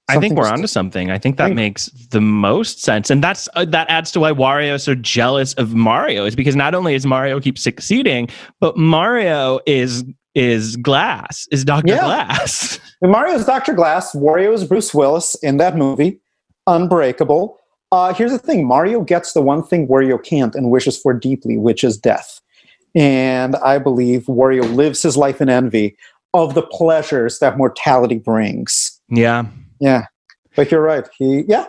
I 0.10 0.18
think 0.20 0.34
we're 0.36 0.48
onto 0.48 0.66
something. 0.66 1.12
I 1.12 1.20
think 1.20 1.38
that 1.38 1.46
Right. 1.46 1.56
makes 1.56 1.92
the 2.10 2.22
most 2.22 2.82
sense, 2.82 3.12
and 3.12 3.24
that's 3.24 3.48
uh, 3.56 3.66
that 3.66 3.88
adds 3.88 4.12
to 4.14 4.20
why 4.20 4.32
Wario 4.32 4.74
is 4.74 4.84
so 4.84 4.96
jealous 4.96 5.54
of 5.54 5.76
Mario. 5.76 6.26
Is 6.26 6.36
because 6.36 6.56
not 6.56 6.74
only 6.74 6.96
is 6.96 7.06
Mario 7.06 7.40
keep 7.40 7.58
succeeding, 7.60 8.30
but 8.60 8.78
Mario 8.78 9.60
is 9.68 10.04
is 10.34 10.76
Glass, 10.78 11.48
is 11.52 11.64
Doctor 11.64 11.94
Yeah. 11.94 12.02
Glass. 12.06 12.80
And 13.04 13.12
Mario's 13.16 13.46
Dr. 13.46 13.74
Glass, 13.74 14.14
Wario 14.16 14.54
is 14.54 14.64
Bruce 14.64 14.92
Willis 14.92 15.36
in 15.44 15.58
that 15.58 15.78
movie, 15.78 16.20
Unbreakable. 16.68 17.60
Uh, 17.92 18.14
here's 18.14 18.32
the 18.32 18.40
thing 18.40 18.68
Mario 18.68 19.02
gets 19.02 19.34
the 19.34 19.42
one 19.42 19.64
thing 19.64 19.88
Wario 19.88 20.22
can't 20.22 20.56
and 20.56 20.72
wishes 20.72 20.98
for 20.98 21.14
deeply, 21.14 21.58
which 21.58 21.84
is 21.84 21.98
death. 21.98 22.42
And 22.94 23.56
I 23.58 23.78
believe 23.78 24.24
Wario 24.24 24.74
lives 24.74 25.02
his 25.02 25.18
life 25.18 25.42
in 25.42 25.50
envy 25.50 25.98
of 26.34 26.54
the 26.54 26.62
pleasures 26.62 27.40
that 27.40 27.58
mortality 27.58 28.18
brings. 28.18 29.00
yeah, 29.10 29.46
Yeah. 29.80 30.08
But 30.56 30.72
you're 30.72 30.82
right. 30.82 31.08
He, 31.18 31.44
yeah. 31.48 31.66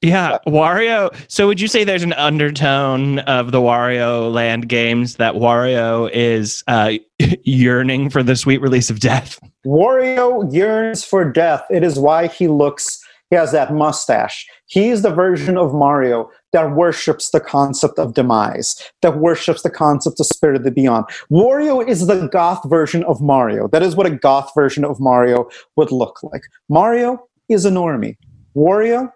yeah. 0.00 0.38
Wario. 0.46 1.14
So 1.28 1.46
would 1.46 1.60
you 1.60 1.68
say 1.68 1.84
there's 1.84 2.02
an 2.02 2.12
undertone 2.14 3.20
of 3.20 3.52
the 3.52 3.60
Wario 3.60 4.32
Land 4.32 4.68
games 4.68 5.16
that 5.16 5.34
Wario 5.34 6.10
is 6.12 6.64
uh, 6.66 6.94
yearning 7.44 8.10
for 8.10 8.22
the 8.22 8.36
sweet 8.36 8.60
release 8.60 8.90
of 8.90 9.00
death? 9.00 9.38
Wario 9.64 10.52
yearns 10.52 11.04
for 11.04 11.24
death. 11.24 11.64
It 11.70 11.84
is 11.84 11.98
why 11.98 12.26
he 12.26 12.48
looks, 12.48 13.01
he 13.32 13.36
has 13.36 13.50
that 13.52 13.72
mustache. 13.72 14.46
He's 14.66 15.00
the 15.00 15.08
version 15.10 15.56
of 15.56 15.72
Mario 15.72 16.30
that 16.52 16.72
worships 16.76 17.30
the 17.30 17.40
concept 17.40 17.98
of 17.98 18.12
demise, 18.12 18.76
that 19.00 19.16
worships 19.16 19.62
the 19.62 19.70
concept 19.70 20.20
of 20.20 20.26
spirit 20.26 20.54
of 20.54 20.64
the 20.64 20.70
beyond. 20.70 21.06
Wario 21.30 21.82
is 21.88 22.06
the 22.06 22.26
goth 22.28 22.60
version 22.68 23.02
of 23.04 23.22
Mario. 23.22 23.68
That 23.68 23.82
is 23.82 23.96
what 23.96 24.04
a 24.04 24.10
goth 24.10 24.52
version 24.54 24.84
of 24.84 25.00
Mario 25.00 25.48
would 25.76 25.90
look 25.90 26.22
like. 26.22 26.42
Mario 26.68 27.26
is 27.48 27.64
a 27.64 27.70
normie. 27.70 28.16
Wario, 28.54 29.10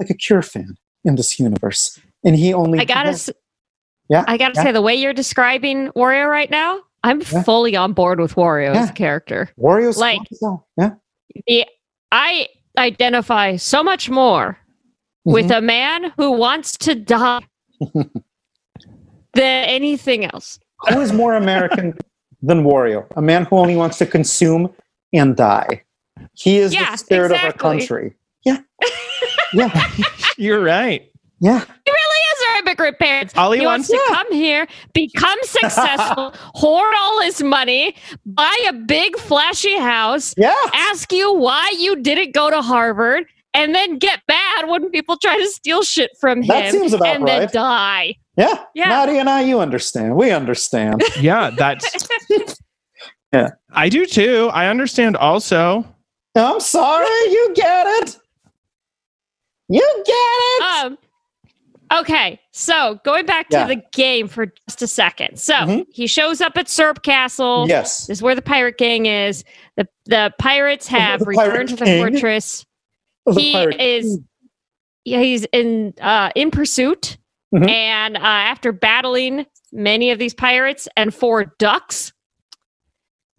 like 0.00 0.10
a 0.10 0.14
Cure 0.14 0.42
fan 0.42 0.74
in 1.04 1.14
this 1.14 1.38
universe. 1.38 2.00
And 2.24 2.34
he 2.34 2.52
only. 2.52 2.80
I 2.80 2.84
gotta, 2.84 3.10
s- 3.10 3.30
Yeah, 4.08 4.24
I 4.26 4.36
gotta 4.36 4.54
yeah. 4.56 4.64
say, 4.64 4.72
the 4.72 4.82
way 4.82 4.96
you're 4.96 5.12
describing 5.14 5.90
Wario 5.90 6.28
right 6.28 6.50
now, 6.50 6.80
I'm 7.04 7.20
Yeah. 7.20 7.44
fully 7.44 7.76
on 7.76 7.92
board 7.92 8.18
with 8.18 8.34
Wario 8.34 8.70
as 8.70 8.86
Yeah. 8.88 8.90
a 8.90 8.94
character. 8.94 9.48
Wario's 9.56 9.96
like-. 9.96 10.18
Yeah. 10.76 10.94
The, 11.46 11.66
I 12.10 12.48
identify 12.78 13.56
so 13.56 13.82
much 13.82 14.08
more 14.10 14.58
with 15.24 15.46
Mhm. 15.50 15.58
a 15.58 15.60
man 15.60 16.12
who 16.16 16.32
wants 16.32 16.76
to 16.78 16.94
die 16.94 17.42
than 19.34 19.64
anything 19.64 20.24
else. 20.24 20.58
who 20.88 21.00
is 21.00 21.12
more 21.12 21.34
American 21.34 21.94
than 22.42 22.64
Wario? 22.64 23.06
A 23.16 23.22
man 23.22 23.44
who 23.44 23.56
only 23.56 23.76
wants 23.76 23.98
to 23.98 24.06
consume 24.06 24.68
and 25.12 25.36
die. 25.36 25.84
He 26.34 26.58
is 26.58 26.74
Yeah, 26.74 26.90
the 26.92 26.96
spirit 26.98 27.30
of 27.32 27.38
our 27.44 27.52
country. 27.52 28.14
Yeah. 28.44 28.58
Yeah. 29.52 29.70
You're 30.36 30.60
right. 30.62 31.08
Yeah. 31.40 31.60
He 31.60 31.90
really 31.90 32.22
is 32.32 32.40
our 32.48 32.51
immigrant 32.62 32.98
parents. 32.98 33.34
All 33.36 33.52
he 33.52 33.60
he 33.60 33.66
wants, 33.66 33.88
wants- 33.90 34.08
to 34.08 34.14
come 34.14 34.32
here, 34.32 34.66
become 34.94 35.38
successful, 35.42 36.32
hoard 36.54 36.94
all 36.98 37.22
his 37.22 37.42
money, 37.42 37.94
buy 38.26 38.56
a 38.68 38.72
big 38.72 39.16
flashy 39.18 39.76
house, 39.78 40.34
Yeah. 40.36 40.54
ask 40.72 41.12
you 41.12 41.32
why 41.34 41.72
you 41.78 41.96
didn't 42.02 42.32
go 42.34 42.50
to 42.50 42.62
Harvard, 42.62 43.24
and 43.54 43.74
then 43.74 43.98
get 43.98 44.20
mad 44.28 44.68
when 44.68 44.88
people 44.90 45.16
try 45.18 45.36
to 45.38 45.46
steal 45.46 45.82
shit 45.82 46.10
from 46.20 46.38
him 46.42 46.46
That 46.48 46.70
seems 46.72 46.92
about 46.94 47.06
and 47.16 47.28
then 47.28 47.48
die. 47.52 48.14
Yeah. 48.36 48.64
Yeah. 48.74 48.88
Nadia 48.88 49.20
and 49.20 49.28
I, 49.28 49.42
you 49.42 49.60
understand. 49.60 50.16
We 50.16 50.30
understand. 50.30 51.02
Yeah, 51.20 51.50
that's. 51.56 52.08
Yeah. 53.32 53.50
I 53.72 53.88
do 53.90 54.06
too. 54.06 54.48
I 54.54 54.68
understand 54.68 55.16
also. 55.18 55.84
I'm 56.34 56.60
sorry. 56.60 57.06
You 57.06 57.52
get 57.54 57.86
it. 58.02 58.18
You 59.68 60.02
get 60.06 60.14
it. 60.14 60.62
Um, 60.86 60.98
okay, 62.00 62.40
so 62.52 62.98
going 63.04 63.26
back 63.26 63.48
to 63.50 63.56
Yeah. 63.58 63.66
the 63.66 63.82
game 63.92 64.28
for 64.28 64.46
just 64.68 64.82
a 64.82 64.86
second. 64.86 65.38
So 65.38 65.54
Mhm. 65.54 65.86
he 65.92 66.06
shows 66.06 66.40
up 66.40 66.56
at 66.56 66.68
Syrup 66.68 67.02
Castle. 67.02 67.66
yes. 67.68 68.06
This 68.06 68.18
is 68.18 68.22
where 68.22 68.34
the 68.34 68.42
pirate 68.42 68.78
gang 68.78 69.06
is. 69.06 69.44
The 69.76 69.86
the 70.06 70.32
pirates 70.38 70.86
have 70.88 71.20
The 71.20 71.26
pirate 71.34 71.50
returned 71.50 71.68
to 71.70 71.76
the 71.76 71.84
king. 71.84 72.02
fortress. 72.12 72.64
The 73.26 73.32
he 73.40 73.56
is 73.78 74.18
yeah, 75.04 75.20
he's 75.20 75.44
in 75.52 75.94
uh, 76.00 76.30
in 76.34 76.50
pursuit, 76.50 77.16
Mhm. 77.54 77.68
and 77.68 78.16
uh, 78.16 78.20
after 78.20 78.72
battling 78.72 79.46
many 79.72 80.10
of 80.10 80.18
these 80.18 80.34
pirates 80.34 80.88
and 80.96 81.14
four 81.14 81.54
ducks, 81.58 82.12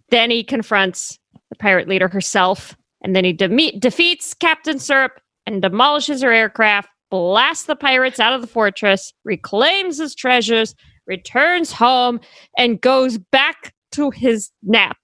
then 0.10 0.30
he 0.30 0.44
confronts 0.44 1.20
the 1.50 1.56
pirate 1.58 1.88
leader 1.88 2.08
herself, 2.08 2.76
and 3.02 3.16
then 3.16 3.24
he 3.26 3.34
deme- 3.34 3.80
defeats 3.80 4.34
Captain 4.34 4.80
Syrup 4.80 5.20
and 5.46 5.62
demolishes 5.62 6.22
her 6.22 6.32
aircraft, 6.32 6.90
blasts 7.14 7.66
the 7.66 7.76
pirates 7.76 8.20
out 8.20 8.34
of 8.34 8.42
the 8.42 8.48
fortress, 8.48 9.14
reclaims 9.24 10.00
his 10.00 10.16
treasures, 10.16 10.74
returns 11.06 11.72
home, 11.72 12.20
and 12.58 12.82
goes 12.82 13.20
back 13.20 13.72
to 13.92 14.10
his 14.10 14.50
nap. 14.64 14.98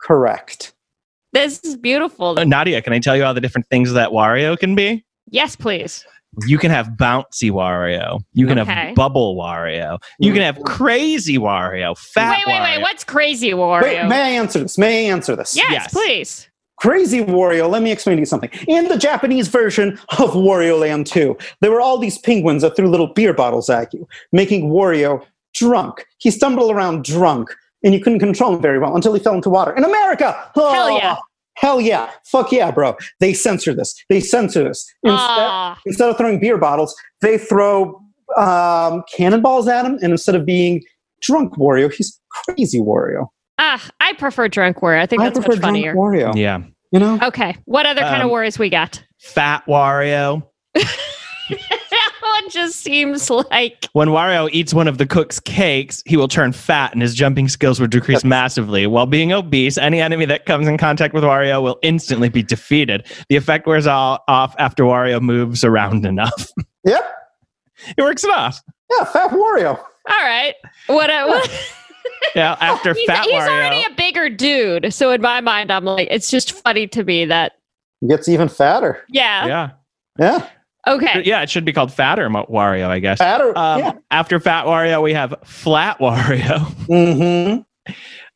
Correct. 0.00 0.72
This 1.34 1.62
is 1.62 1.76
beautiful. 1.76 2.38
Uh, 2.38 2.44
Nadia, 2.44 2.80
can 2.80 2.94
I 2.94 3.00
tell 3.00 3.14
you 3.14 3.22
all 3.22 3.34
the 3.34 3.42
different 3.42 3.66
things 3.68 3.92
that 3.92 4.12
Wario 4.12 4.58
can 4.58 4.74
be? 4.74 5.04
Yes, 5.28 5.56
please. 5.56 6.06
You 6.46 6.56
can 6.56 6.70
have 6.70 6.88
bouncy 6.98 7.50
Wario. 7.50 8.20
You 8.32 8.46
can 8.46 8.58
Okay. 8.58 8.72
have 8.72 8.94
bubble 8.94 9.36
Wario. 9.36 9.98
You 10.18 10.32
can 10.32 10.40
have 10.40 10.58
crazy 10.64 11.36
Wario. 11.36 11.98
Fat 11.98 12.30
wait, 12.30 12.46
wait, 12.46 12.62
wait. 12.62 12.80
What's 12.80 13.04
crazy 13.04 13.50
Wario? 13.50 13.82
Wait, 13.82 14.08
may 14.08 14.22
I 14.22 14.30
answer 14.40 14.60
this? 14.60 14.78
May 14.78 15.06
I 15.06 15.12
answer 15.12 15.36
this? 15.36 15.54
yes, 15.54 15.70
Yes. 15.70 15.92
please. 15.92 16.45
Crazy 16.78 17.20
Wario, 17.24 17.70
let 17.70 17.82
me 17.82 17.90
explain 17.90 18.16
to 18.16 18.20
you 18.20 18.26
something. 18.26 18.50
In 18.68 18.88
the 18.88 18.98
Japanese 18.98 19.48
version 19.48 19.98
of 20.18 20.32
Wario 20.32 20.78
Land 20.78 21.06
2, 21.06 21.36
there 21.60 21.70
were 21.70 21.80
all 21.80 21.98
these 21.98 22.18
penguins 22.18 22.62
that 22.62 22.76
threw 22.76 22.88
little 22.88 23.08
beer 23.08 23.32
bottles 23.32 23.70
at 23.70 23.92
you, 23.94 24.06
making 24.32 24.70
Wario 24.70 25.24
drunk. 25.54 26.04
He 26.18 26.30
stumbled 26.30 26.70
around 26.70 27.04
drunk, 27.04 27.48
and 27.82 27.94
you 27.94 28.00
couldn't 28.00 28.18
control 28.18 28.54
him 28.54 28.62
very 28.62 28.78
well 28.78 28.94
until 28.94 29.14
he 29.14 29.20
fell 29.20 29.34
into 29.34 29.48
water. 29.50 29.72
In 29.74 29.84
America! 29.84 30.32
Hell 30.54 30.64
oh, 30.66 30.98
yeah. 30.98 31.16
Hell 31.54 31.80
yeah. 31.80 32.10
Fuck 32.26 32.52
yeah, 32.52 32.70
bro. 32.70 32.94
They 33.20 33.32
censor 33.32 33.74
this. 33.74 33.94
They 34.10 34.20
censor 34.20 34.62
this. 34.64 34.86
Instead, 35.02 35.20
Ah, 35.48 35.80
instead 35.86 36.10
of 36.10 36.18
throwing 36.18 36.38
beer 36.38 36.58
bottles, 36.58 36.94
they 37.22 37.38
throw 37.38 37.98
um, 38.36 39.02
cannonballs 39.16 39.66
at 39.66 39.86
him, 39.86 39.98
and 40.02 40.12
instead 40.12 40.34
of 40.34 40.44
being 40.44 40.82
drunk 41.22 41.54
Wario, 41.56 41.90
he's 41.90 42.20
crazy 42.30 42.78
Wario. 42.80 43.28
Ah, 43.58 43.88
I 44.00 44.12
prefer 44.14 44.48
drunk 44.48 44.78
Wario. 44.78 45.00
I 45.00 45.06
think 45.06 45.22
I 45.22 45.26
that's 45.26 45.38
prefer 45.38 45.52
much 45.52 45.60
drunk 45.60 45.76
funnier. 45.76 45.94
Wario. 45.94 46.36
Yeah. 46.36 46.62
You 46.92 47.00
know? 47.00 47.18
Okay, 47.22 47.56
what 47.64 47.84
other 47.86 48.00
kind 48.02 48.22
of 48.22 48.28
Um, 48.28 48.32
Warios 48.34 48.58
we 48.58 48.70
got? 48.70 49.02
Fat 49.18 49.64
Wario. 49.66 50.46
that 50.74 52.12
one 52.20 52.50
just 52.50 52.80
seems 52.80 53.28
like 53.30 53.86
When 53.92 54.08
Wario 54.08 54.48
eats 54.52 54.74
one 54.74 54.88
of 54.88 54.98
the 54.98 55.06
cook's 55.06 55.40
cakes, 55.40 56.02
he 56.06 56.16
will 56.16 56.28
turn 56.28 56.52
fat 56.52 56.92
and 56.92 57.02
his 57.02 57.14
jumping 57.14 57.48
skills 57.48 57.80
will 57.80 57.86
decrease 57.86 58.24
massively. 58.24 58.86
While 58.86 59.06
being 59.06 59.32
obese, 59.32 59.78
any 59.78 60.00
enemy 60.00 60.26
that 60.26 60.46
comes 60.46 60.68
in 60.68 60.76
contact 60.78 61.14
with 61.14 61.24
Wario 61.24 61.62
will 61.62 61.78
instantly 61.82 62.28
be 62.28 62.42
defeated. 62.42 63.06
The 63.28 63.36
effect 63.36 63.66
wears 63.66 63.86
all 63.86 64.22
off 64.28 64.54
after 64.58 64.84
Wario 64.84 65.20
moves 65.20 65.64
around 65.64 66.04
enough. 66.06 66.50
Yep. 66.84 67.12
it 67.98 68.02
works 68.02 68.24
it 68.24 68.30
off. 68.30 68.60
Yeah, 68.96 69.04
Fat 69.04 69.30
Wario. 69.30 69.76
all 69.78 70.22
right. 70.22 70.54
What? 70.86 71.10
A, 71.10 71.26
what 71.26 71.50
Yeah, 72.34 72.56
after 72.60 72.92
he's, 72.94 73.06
Fat 73.06 73.24
he's 73.24 73.32
Wario. 73.34 73.48
already 73.48 73.84
a 73.90 73.94
bigger 73.96 74.28
dude, 74.28 74.92
so 74.92 75.10
in 75.10 75.22
my 75.22 75.40
mind, 75.40 75.72
I'm 75.72 75.84
like, 75.86 76.08
it's 76.10 76.30
just 76.30 76.52
funny 76.52 76.86
to 76.88 77.02
me 77.04 77.24
that 77.24 77.52
He 78.02 78.08
gets 78.08 78.28
even 78.28 78.48
fatter. 78.48 79.02
yeah. 79.08 79.46
yeah. 79.46 79.70
Yeah. 80.18 80.48
Okay. 80.86 81.22
Yeah, 81.24 81.42
it 81.42 81.50
should 81.50 81.64
be 81.64 81.72
called 81.72 81.92
Fatter 81.92 82.28
Mo- 82.30 82.46
Wario, 82.48 82.88
I 82.88 82.98
guess. 83.00 83.18
Fatter. 83.18 83.56
Um, 83.58 83.80
yeah. 83.80 83.92
After 84.10 84.38
Fat 84.38 84.66
Wario, 84.66 85.02
we 85.02 85.12
have 85.14 85.34
Flat 85.44 85.98
Wario. 85.98 86.60
Mm-hmm. 86.86 87.62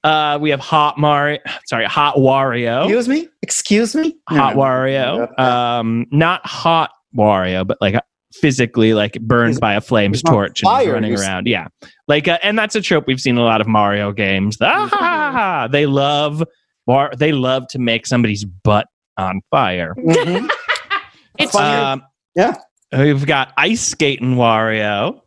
Uh, 0.02 0.38
we 0.40 0.48
have 0.50 0.60
Hot 0.60 0.96
Mario. 0.98 1.38
Sorry, 1.66 1.84
Hot 1.84 2.16
Wario. 2.16 2.84
Excuse 2.84 3.08
me? 3.08 3.28
Excuse 3.42 3.94
me? 3.94 4.16
Hot 4.28 4.56
No. 4.56 4.62
Wario. 4.62 5.28
Yeah. 5.38 5.78
Um, 5.78 6.06
not 6.10 6.44
Hot 6.46 6.90
Wario, 7.14 7.66
but 7.66 7.76
like 7.82 7.94
physically 8.32 8.94
like 8.94 9.20
burned 9.20 9.50
He's- 9.50 9.60
by 9.60 9.74
a 9.74 9.80
flame's 9.80 10.22
torch 10.22 10.62
and 10.62 10.78
he's 10.80 10.88
running 10.88 11.10
he's- 11.12 11.20
around. 11.22 11.46
Yeah, 11.46 11.66
like, 12.08 12.28
uh, 12.28 12.38
and 12.42 12.58
that's 12.58 12.74
a 12.76 12.80
trope 12.80 13.06
we've 13.06 13.20
seen 13.20 13.36
a 13.38 13.42
lot 13.42 13.60
of 13.60 13.66
Mario 13.66 14.12
games. 14.12 14.56
Ah, 14.60 15.68
they 15.70 15.86
love, 15.86 16.42
war- 16.86 17.12
they 17.16 17.32
love 17.32 17.66
to 17.68 17.78
make 17.78 18.06
somebody's 18.06 18.44
butt 18.44 18.86
on 19.18 19.40
fire. 19.50 19.94
Mhm. 19.98 20.48
It's 21.38 21.52
Fire. 21.52 21.84
Um, 21.94 22.02
Yeah. 22.36 22.54
we've 22.92 23.24
got 23.24 23.52
ice 23.56 23.80
skating 23.80 24.34
Wario. 24.34 25.20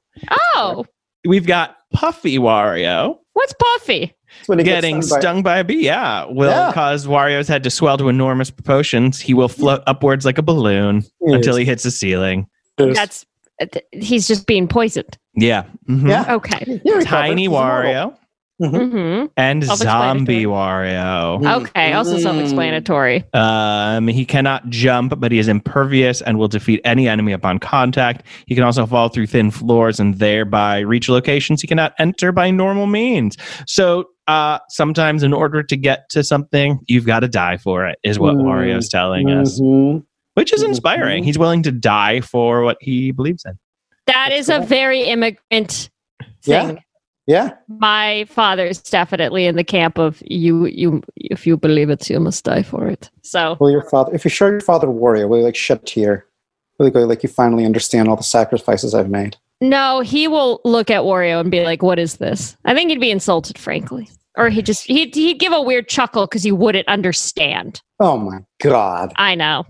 oh, 0.56 0.86
We've 1.26 1.48
got 1.48 1.78
Puffy 1.94 2.38
Wario. 2.38 3.18
what's 3.34 3.54
Puffy? 3.54 4.14
That's 4.38 4.48
when 4.50 4.60
he 4.60 4.66
gets 4.66 4.78
Getting 4.82 4.96
by- 5.00 5.20
stung 5.20 5.42
by 5.44 5.58
a 5.60 5.64
bee, 5.64 5.86
yeah, 5.86 6.26
will 6.26 6.50
Yeah. 6.52 6.72
cause 6.74 7.08
Wario's 7.08 7.48
head 7.48 7.64
to 7.64 7.70
swell 7.72 7.98
to 7.98 8.10
enormous 8.10 8.52
proportions. 8.52 9.20
He 9.20 9.34
will 9.34 9.48
float 9.48 9.82
upwards 9.88 10.24
like 10.26 10.38
a 10.38 10.42
balloon 10.44 11.04
until 11.22 11.56
he 11.56 11.66
hits 11.66 11.84
the 11.84 11.92
ceiling. 11.92 12.46
Yes. 12.78 13.26
That's 13.60 13.78
he's 13.92 14.28
just 14.28 14.48
being 14.48 14.68
poisoned. 14.68 15.18
Yeah. 15.36 15.64
Mhm. 15.88 16.10
Yeah. 16.10 16.36
Okay. 16.36 16.82
Tiny 17.04 17.44
He's 17.44 17.48
immortal. 17.48 17.92
Wario 17.92 18.18
hmm 18.60 19.26
and 19.36 19.64
Zombie 19.64 20.46
Wario. 20.46 21.42
Mm. 21.42 21.62
Okay. 21.62 21.94
Also 21.94 22.18
self-explanatory. 22.20 23.24
Um, 23.34 24.08
he 24.08 24.26
cannot 24.26 24.70
jump, 24.70 25.20
but 25.20 25.32
he 25.32 25.40
is 25.40 25.48
impervious 25.48 26.22
and 26.22 26.38
will 26.38 26.48
defeat 26.48 26.80
any 26.86 27.08
enemy 27.08 27.32
upon 27.32 27.60
contact. 27.60 28.26
He 28.46 28.56
can 28.56 28.64
also 28.64 28.86
fall 28.86 29.10
through 29.10 29.28
thin 29.28 29.50
floors 29.52 30.00
and 30.00 30.20
thereby 30.20 30.80
reach 30.80 31.10
locations 31.10 31.62
he 31.62 31.68
cannot 31.68 31.94
enter 32.00 32.32
by 32.32 32.52
normal 32.52 32.86
means. 32.86 33.38
So, 33.66 34.06
uh, 34.28 34.60
sometimes 34.70 35.24
in 35.24 35.34
order 35.34 35.64
to 35.64 35.76
get 35.76 36.08
to 36.12 36.24
something, 36.24 36.80
you've 36.88 37.06
got 37.06 37.22
to 37.22 37.28
die 37.28 37.58
for 37.58 37.88
it, 37.88 37.98
is 38.04 38.20
what 38.20 38.36
Mm. 38.36 38.44
Wario's 38.44 38.88
telling 38.88 39.30
us, 39.32 39.60
Mhm. 39.60 40.04
Which 40.36 40.54
is 40.54 40.64
inspiring. 40.64 41.24
Mhm. 41.24 41.26
He's 41.26 41.38
willing 41.40 41.64
to 41.64 41.72
die 41.72 42.22
for 42.22 42.64
what 42.64 42.78
he 42.82 43.12
believes 43.12 43.44
in. 43.46 43.58
That 44.08 44.30
That's 44.30 44.42
is 44.42 44.50
a 44.50 44.60
very 44.60 45.02
immigrant 45.04 45.90
Yeah. 46.46 46.66
thing. 46.68 46.76
Yeah. 46.76 46.82
Yeah. 47.26 47.54
My 47.70 48.26
father's 48.28 48.82
definitely 48.82 49.46
in 49.46 49.56
the 49.56 49.64
camp 49.64 49.98
of 49.98 50.22
you. 50.26 50.66
You, 50.66 51.02
if 51.16 51.48
you 51.48 51.56
believe 51.56 51.90
it, 51.90 52.10
you 52.10 52.20
must 52.20 52.44
die 52.44 52.64
for 52.64 52.88
it. 52.88 53.10
So 53.22 53.56
Will 53.62 53.72
your 53.72 53.88
father, 53.90 54.14
if 54.14 54.26
you 54.26 54.30
show 54.30 54.48
your 54.48 54.60
father 54.60 54.88
Wario, 54.88 55.30
will 55.30 55.38
you 55.38 55.44
like 55.46 55.56
shed 55.56 55.78
a 55.78 55.86
tear? 55.86 56.26
Will 56.78 56.88
you 56.88 56.92
go 56.92 57.06
like 57.06 57.24
you 57.24 57.30
finally 57.30 57.64
understand 57.66 58.10
all 58.10 58.18
the 58.18 58.24
sacrifices 58.24 58.94
I've 58.94 59.10
made? 59.10 59.38
no, 59.62 60.02
he 60.02 60.28
will 60.28 60.60
look 60.66 60.92
at 60.92 61.04
Wario 61.04 61.40
and 61.40 61.50
be 61.50 61.64
like, 61.64 61.82
"What 61.82 61.98
is 61.98 62.18
this?" 62.18 62.58
I 62.66 62.74
think 62.74 62.90
he'd 62.90 63.00
be 63.00 63.12
insulted, 63.12 63.58
frankly, 63.58 64.10
or 64.36 64.50
he 64.50 64.62
just 64.62 64.84
he'd 64.88 65.16
he'd 65.16 65.40
give 65.40 65.54
a 65.54 65.62
weird 65.62 65.88
chuckle 65.88 66.26
because 66.28 66.44
he 66.44 66.52
wouldn't 66.52 66.86
understand. 66.90 67.82
Oh 68.02 68.18
my 68.18 68.40
god. 68.62 69.14
I 69.16 69.36
know. 69.36 69.64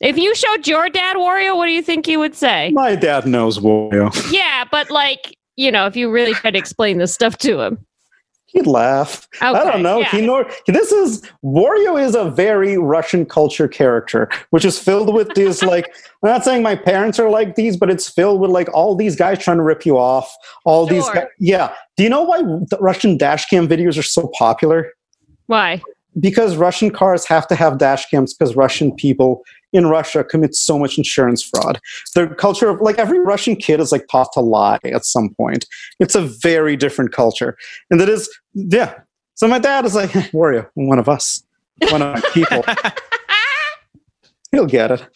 If 0.00 0.18
you 0.18 0.34
showed 0.34 0.66
your 0.66 0.90
dad 0.90 1.16
Wario, 1.16 1.56
what 1.56 1.66
do 1.66 1.72
you 1.72 1.82
think 1.82 2.06
he 2.06 2.16
would 2.16 2.34
say? 2.34 2.70
My 2.72 2.94
dad 2.96 3.26
knows 3.26 3.58
Wario. 3.58 4.12
Yeah, 4.30 4.64
but 4.70 4.90
like, 4.90 5.36
you 5.56 5.72
know, 5.72 5.86
if 5.86 5.96
you 5.96 6.10
really 6.10 6.34
tried 6.34 6.52
to 6.52 6.58
explain 6.58 6.98
this 6.98 7.14
stuff 7.14 7.38
to 7.38 7.60
him. 7.60 7.86
He'd 8.48 8.66
laugh. 8.66 9.26
I 9.40 9.52
don't 9.52 9.82
know. 9.82 9.98
yeah. 10.00 10.10
He 10.10 10.20
nor 10.20 10.48
this 10.66 10.92
is 10.92 11.22
Wario 11.44 12.02
is 12.02 12.14
a 12.14 12.30
very 12.30 12.78
Russian 12.78 13.26
culture 13.26 13.68
character, 13.68 14.30
which 14.50 14.64
is 14.64 14.78
filled 14.78 15.12
with 15.12 15.34
these 15.34 15.62
like 15.74 15.86
I'm 16.22 16.30
not 16.30 16.44
saying 16.44 16.62
my 16.62 16.76
parents 16.76 17.18
are 17.18 17.28
like 17.28 17.56
these, 17.56 17.76
but 17.76 17.90
it's 17.90 18.08
filled 18.08 18.40
with 18.40 18.50
like 18.50 18.72
all 18.72 18.94
these 18.94 19.16
guys 19.16 19.38
trying 19.38 19.56
to 19.56 19.62
rip 19.62 19.84
you 19.84 19.98
off. 19.98 20.34
All 20.64 20.86
these 20.86 21.08
guys, 21.10 21.26
yeah. 21.38 21.74
Do 21.96 22.04
you 22.04 22.08
know 22.08 22.22
why 22.22 22.42
the 22.42 22.78
Russian 22.80 23.16
dash 23.18 23.46
cam 23.46 23.66
videos 23.66 23.98
are 23.98 24.02
so 24.02 24.30
popular? 24.38 24.92
Why? 25.46 25.82
Because 26.18 26.56
Russian 26.56 26.90
cars 26.90 27.26
have 27.26 27.46
to 27.48 27.54
have 27.54 27.78
dash 27.78 28.08
cams 28.08 28.32
because 28.32 28.56
Russian 28.56 28.94
people 28.94 29.42
in 29.72 29.86
Russia 29.86 30.24
commit 30.24 30.54
so 30.54 30.78
much 30.78 30.96
insurance 30.96 31.42
fraud. 31.42 31.78
The 32.14 32.28
culture 32.28 32.68
of 32.68 32.80
like 32.80 32.98
every 32.98 33.20
Russian 33.20 33.56
kid 33.56 33.80
is 33.80 33.92
like 33.92 34.06
taught 34.10 34.32
to 34.32 34.40
lie 34.40 34.78
at 34.84 35.04
some 35.04 35.34
point. 35.34 35.66
It's 36.00 36.14
a 36.14 36.22
very 36.22 36.76
different 36.76 37.12
culture. 37.12 37.56
And 37.90 38.00
that 38.00 38.08
is, 38.08 38.30
yeah. 38.54 38.94
So 39.34 39.46
my 39.46 39.58
dad 39.58 39.84
is 39.84 39.94
like, 39.94 40.10
Wario, 40.32 40.68
one 40.74 40.98
of 40.98 41.08
us, 41.08 41.42
one 41.90 42.00
of 42.00 42.14
my 42.14 42.20
people. 42.30 42.64
He'll 44.52 44.66
get 44.66 44.90
it. 44.90 45.06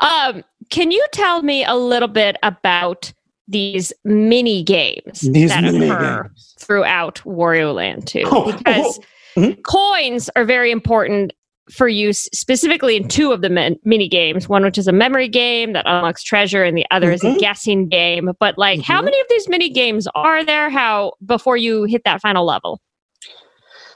Um, 0.00 0.44
can 0.70 0.90
you 0.90 1.04
tell 1.12 1.42
me 1.42 1.64
a 1.64 1.74
little 1.74 2.08
bit 2.08 2.36
about 2.42 3.12
these 3.48 3.92
mini 4.04 4.62
games 4.62 5.20
These 5.20 5.50
that 5.50 5.62
mini 5.62 5.88
occur 5.88 6.24
games. 6.24 6.54
throughout 6.58 7.20
Wario 7.24 7.74
Land 7.74 8.06
2? 8.06 8.22
Oh, 8.26 8.52
because 8.52 8.98
oh, 8.98 9.04
mhm. 9.36 9.62
coins 9.62 10.30
are 10.36 10.44
very 10.44 10.70
important 10.70 11.32
for 11.70 11.88
use 11.88 12.28
specifically 12.32 12.96
in 12.96 13.08
two 13.08 13.32
of 13.32 13.40
the 13.40 13.50
men- 13.50 13.76
mini 13.84 14.08
games 14.08 14.48
one 14.48 14.62
which 14.64 14.78
is 14.78 14.86
a 14.86 14.92
memory 14.92 15.28
game 15.28 15.72
that 15.72 15.84
unlocks 15.86 16.22
treasure 16.22 16.62
and 16.62 16.76
the 16.78 16.86
other 16.92 17.10
is 17.10 17.24
a 17.24 17.28
Mhm. 17.28 17.38
guessing 17.40 17.88
game 17.88 18.30
but 18.38 18.56
like 18.56 18.80
how 18.80 19.00
Mhm. 19.00 19.06
many 19.06 19.20
of 19.20 19.26
these 19.28 19.48
mini 19.48 19.68
games 19.68 20.06
are 20.14 20.44
there 20.44 20.70
how 20.70 21.12
before 21.24 21.56
you 21.56 21.82
hit 21.84 22.02
that 22.04 22.20
final 22.20 22.46
level 22.46 22.80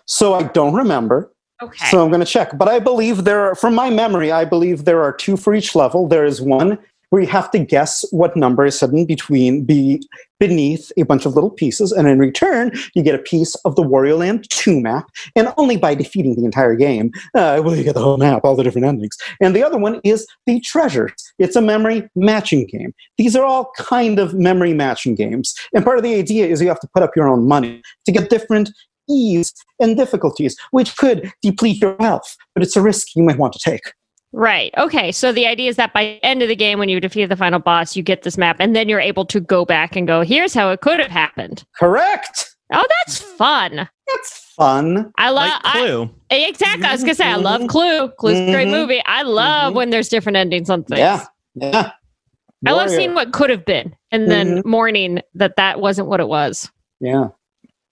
So 0.07 0.35
I 0.35 0.43
don't 0.43 0.75
remember. 0.75 1.33
okay 1.63 1.87
So 1.91 2.03
I'm 2.03 2.09
going 2.09 2.21
to 2.21 2.27
check. 2.27 2.59
But 2.59 2.69
I 2.69 2.81
believe 2.81 3.23
there 3.25 3.43
are, 3.51 3.55
from 3.55 3.75
my 3.77 3.91
memory, 3.91 4.33
I 4.33 4.45
believe 4.45 4.85
there 4.85 5.01
are 5.03 5.13
two 5.13 5.37
for 5.37 5.55
each 5.55 5.77
level. 5.77 6.09
There 6.09 6.25
is 6.25 6.41
one 6.43 6.79
where 7.11 7.21
you 7.21 7.29
have 7.29 7.51
to 7.51 7.59
guess 7.59 8.05
what 8.11 8.37
number 8.37 8.65
is 8.65 8.81
hidden 8.81 9.05
between 9.05 9.65
be 9.65 10.03
beneath 10.39 10.91
a 10.97 11.03
bunch 11.03 11.27
of 11.27 11.35
little 11.35 11.51
pieces, 11.51 11.93
and 11.93 12.09
in 12.09 12.19
return, 12.19 12.73
you 12.95 13.03
get 13.03 13.15
a 13.15 13.19
piece 13.19 13.55
of 13.67 13.77
the 13.77 13.83
Wario 13.83 14.19
Land 14.19 14.49
2 14.49 14.81
map, 14.81 15.11
and 15.37 15.53
only 15.59 15.77
by 15.77 15.95
defeating 15.95 16.35
the 16.35 16.45
entire 16.45 16.75
game 16.75 17.11
uh, 17.35 17.61
will 17.63 17.77
you 17.77 17.85
get 17.85 17.95
the 17.95 18.03
whole 18.03 18.17
map, 18.17 18.43
all 18.45 18.57
the 18.57 18.63
different 18.63 18.87
endings. 18.87 19.17
And 19.41 19.55
the 19.55 19.63
other 19.63 19.77
one 19.77 20.01
is 20.03 20.27
the 20.47 20.61
treasures. 20.61 21.13
It's 21.39 21.57
a 21.57 21.61
memory 21.61 22.09
matching 22.15 22.67
game. 22.67 22.95
These 23.19 23.37
are 23.37 23.45
all 23.45 23.71
kind 23.77 24.19
of 24.19 24.33
memory 24.35 24.73
matching 24.73 25.15
games, 25.15 25.55
and 25.75 25.85
part 25.85 25.99
of 25.99 26.05
the 26.05 26.15
idea 26.15 26.47
is 26.47 26.63
you 26.63 26.69
have 26.69 26.81
to 26.81 26.89
put 26.95 27.03
up 27.03 27.15
your 27.15 27.29
own 27.29 27.47
money 27.47 27.83
to 28.07 28.13
get 28.13 28.31
different 28.31 28.71
ease 29.11 29.53
and 29.81 29.97
difficulties, 29.97 30.57
which 30.71 30.97
could 30.97 31.33
deplete 31.43 31.81
your 31.81 31.97
health, 32.01 32.37
but 32.55 32.63
it's 32.63 32.77
a 32.77 32.83
risk 32.83 33.09
you 33.17 33.23
might 33.23 33.39
want 33.39 33.53
to 33.53 33.59
take. 33.59 33.93
Right 34.33 34.73
okay 34.79 35.11
so 35.11 35.33
the 35.33 35.47
idea 35.47 35.69
is 35.69 35.77
that 35.77 35.93
by 35.93 36.05
the 36.05 36.25
end 36.25 36.43
of 36.43 36.49
the 36.49 36.55
game 36.57 36.79
when 36.79 36.89
you 36.89 37.01
defeat 37.01 37.27
the 37.27 37.37
final 37.37 37.59
boss 37.59 37.97
you 37.97 38.03
get 38.03 38.23
this 38.23 38.39
map 38.39 38.57
and 38.61 38.77
then 38.77 38.89
you're 38.89 39.01
able 39.01 39.25
to 39.25 39.41
go 39.41 39.65
back 39.65 39.97
and 39.97 40.07
go 40.07 40.23
here's 40.23 40.55
how 40.55 40.71
it 40.71 40.81
could 40.81 41.01
have 41.01 41.11
happened 41.11 41.65
Correct. 41.79 42.55
oh 42.73 42.87
that's 43.05 43.19
fun 43.21 43.89
That's 44.07 44.53
fun. 44.57 45.13
i 45.19 45.31
love 45.31 45.51
like 45.65 45.73
Clue. 45.75 46.11
exactly 46.31 46.87
i 46.87 46.93
was 46.93 47.03
gonna 47.03 47.15
say 47.15 47.27
i 47.27 47.35
love 47.37 47.63
Mhm. 47.63 47.69
clue 47.69 48.09
clue's 48.11 48.39
a 48.39 48.53
great 48.53 48.69
Mhm. 48.69 48.73
movie 48.73 49.03
i 49.07 49.23
love 49.23 49.73
Mhm. 49.73 49.77
when 49.77 49.91
there's 49.91 50.09
different 50.09 50.37
endings 50.37 50.71
on 50.71 50.85
things 50.85 50.99
Yeah. 51.01 51.25
Yeah. 51.55 51.91
I 52.67 52.73
love 52.73 52.91
seeing 52.91 53.15
what 53.15 53.33
could 53.33 53.49
have 53.51 53.65
been 53.65 53.97
and 54.13 54.31
then 54.31 54.59
Mm-hmm. 54.59 54.69
mourning 54.71 55.21
that 55.35 55.57
that 55.57 55.81
wasn't 55.81 56.09
what 56.09 56.21
it 56.21 56.29
was. 56.29 56.71
Yeah. 57.01 57.29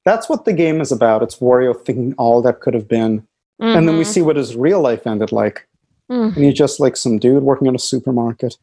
That's 0.05 0.29
what 0.29 0.45
the 0.45 0.53
game 0.53 0.83
is 0.83 0.93
about. 0.93 1.23
It's 1.23 1.37
Wario 1.37 1.75
thinking 1.87 2.15
all 2.19 2.43
that 2.43 2.61
could 2.61 2.75
have 2.75 2.87
been. 2.87 3.27
And 3.61 3.89
then 3.89 3.97
we 3.97 4.05
Mhm. 4.05 4.07
see 4.07 4.21
what 4.23 4.37
his 4.37 4.55
real 4.57 4.81
life 4.83 5.07
ended 5.07 5.33
like. 5.33 5.67
Mm. 6.11 6.35
And 6.37 6.45
he's 6.45 6.55
just 6.55 6.81
like 6.81 6.97
some 6.97 7.19
dude 7.19 7.43
working 7.43 7.67
in 7.67 7.75
a 7.75 7.79
supermarket. 7.79 8.57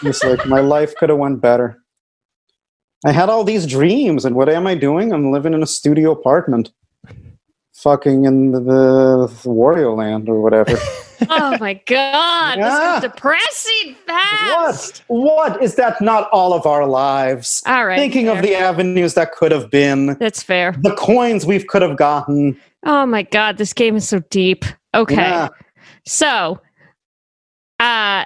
He's 0.00 0.22
like, 0.24 0.46
my 0.46 0.60
life 0.60 0.94
could 0.96 1.08
have 1.08 1.18
went 1.18 1.40
better. 1.40 1.78
I 3.06 3.12
had 3.12 3.28
all 3.28 3.44
these 3.44 3.66
dreams, 3.66 4.24
and 4.24 4.34
what 4.34 4.48
am 4.48 4.66
I 4.66 4.74
doing? 4.74 5.12
I'm 5.12 5.30
living 5.30 5.52
in 5.52 5.62
a 5.62 5.66
studio 5.66 6.10
apartment. 6.10 6.72
Fucking 7.74 8.24
in 8.24 8.52
the, 8.52 8.60
the 8.60 9.28
Wario 9.44 9.94
land 9.96 10.28
or 10.28 10.40
whatever. 10.40 10.78
oh 11.28 11.58
my 11.60 11.74
god, 11.86 12.56
this 12.56 13.04
is 13.04 13.12
depressing 13.12 13.94
fast. 14.06 15.02
what? 15.08 15.52
What 15.52 15.62
is 15.62 15.74
that 15.74 16.00
not 16.00 16.30
all 16.30 16.54
of 16.54 16.64
our 16.66 16.86
lives? 16.86 17.62
All 17.66 17.84
right. 17.84 17.98
Thinking 17.98 18.28
of 18.28 18.40
the 18.40 18.54
avenues 18.54 19.14
that 19.14 19.32
could 19.32 19.52
have 19.52 19.70
been, 19.70 20.16
That's 20.18 20.42
fair. 20.42 20.72
the 20.80 20.94
coins 20.94 21.44
we 21.44 21.62
could 21.62 21.82
have 21.82 21.98
gotten. 21.98 22.58
Oh 22.86 23.04
my 23.04 23.22
god, 23.22 23.58
this 23.58 23.72
game 23.74 23.96
is 23.96 24.08
so 24.08 24.20
deep. 24.30 24.64
Okay. 24.94 25.16
Yeah. 25.16 25.48
So 26.06 26.60
uh 27.80 28.24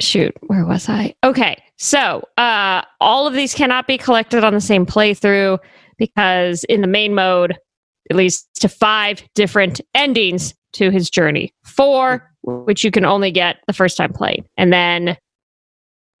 shoot, 0.00 0.34
where 0.46 0.64
was 0.64 0.88
I? 0.88 1.14
Okay. 1.24 1.62
So 1.76 2.24
uh 2.36 2.82
all 3.00 3.26
of 3.26 3.34
these 3.34 3.54
cannot 3.54 3.86
be 3.86 3.98
collected 3.98 4.44
on 4.44 4.54
the 4.54 4.60
same 4.60 4.86
playthrough 4.86 5.58
because 5.98 6.64
in 6.64 6.80
the 6.80 6.86
main 6.86 7.14
mode 7.14 7.56
it 8.08 8.16
leads 8.16 8.46
to 8.60 8.68
five 8.68 9.22
different 9.34 9.80
endings 9.94 10.54
to 10.72 10.90
his 10.90 11.10
journey. 11.10 11.52
Four 11.64 12.26
which 12.42 12.84
you 12.84 12.90
can 12.90 13.04
only 13.04 13.30
get 13.30 13.58
the 13.66 13.72
first 13.72 13.96
time 13.98 14.12
playing. 14.12 14.46
And 14.56 14.72
then 14.72 15.16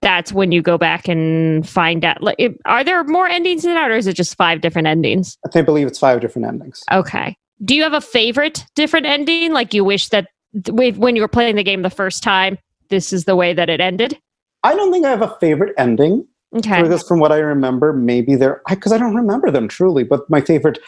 that's 0.02 0.32
when 0.32 0.52
you 0.52 0.62
go 0.62 0.78
back 0.78 1.08
and 1.08 1.68
find 1.68 2.04
out 2.04 2.22
like 2.22 2.38
are 2.64 2.84
there 2.84 3.04
more 3.04 3.28
endings 3.28 3.64
in 3.64 3.74
that 3.74 3.90
or 3.90 3.96
is 3.96 4.06
it 4.06 4.14
just 4.14 4.36
five 4.36 4.60
different 4.60 4.88
endings? 4.88 5.36
I 5.46 5.50
think- 5.50 5.66
believe 5.66 5.86
it's 5.86 5.98
five 5.98 6.20
different 6.20 6.48
endings. 6.48 6.82
Okay. 6.90 7.36
Do 7.64 7.74
you 7.74 7.82
have 7.82 7.92
a 7.92 8.00
favorite 8.00 8.64
different 8.74 9.06
ending? 9.06 9.52
Like 9.52 9.74
you 9.74 9.84
wish 9.84 10.08
that 10.08 10.28
th- 10.64 10.96
when 10.96 11.16
you 11.16 11.22
were 11.22 11.28
playing 11.28 11.56
the 11.56 11.62
game 11.62 11.82
the 11.82 11.90
first 11.90 12.22
time, 12.22 12.58
this 12.88 13.12
is 13.12 13.24
the 13.24 13.36
way 13.36 13.52
that 13.52 13.68
it 13.68 13.80
ended? 13.80 14.18
I 14.62 14.74
don't 14.74 14.92
think 14.92 15.04
I 15.06 15.10
have 15.10 15.22
a 15.22 15.36
favorite 15.40 15.74
ending 15.78 16.26
Okay. 16.56 16.82
because 16.82 17.06
from 17.06 17.20
what 17.20 17.32
I 17.32 17.38
remember, 17.38 17.92
maybe 17.92 18.34
there 18.34 18.62
I 18.66 18.74
because 18.74 18.92
I, 18.92 18.98
don't 18.98 19.14
remember 19.14 19.50
them 19.50 19.68
truly. 19.68 20.04
But 20.04 20.28
my 20.28 20.40
favorite 20.40 20.78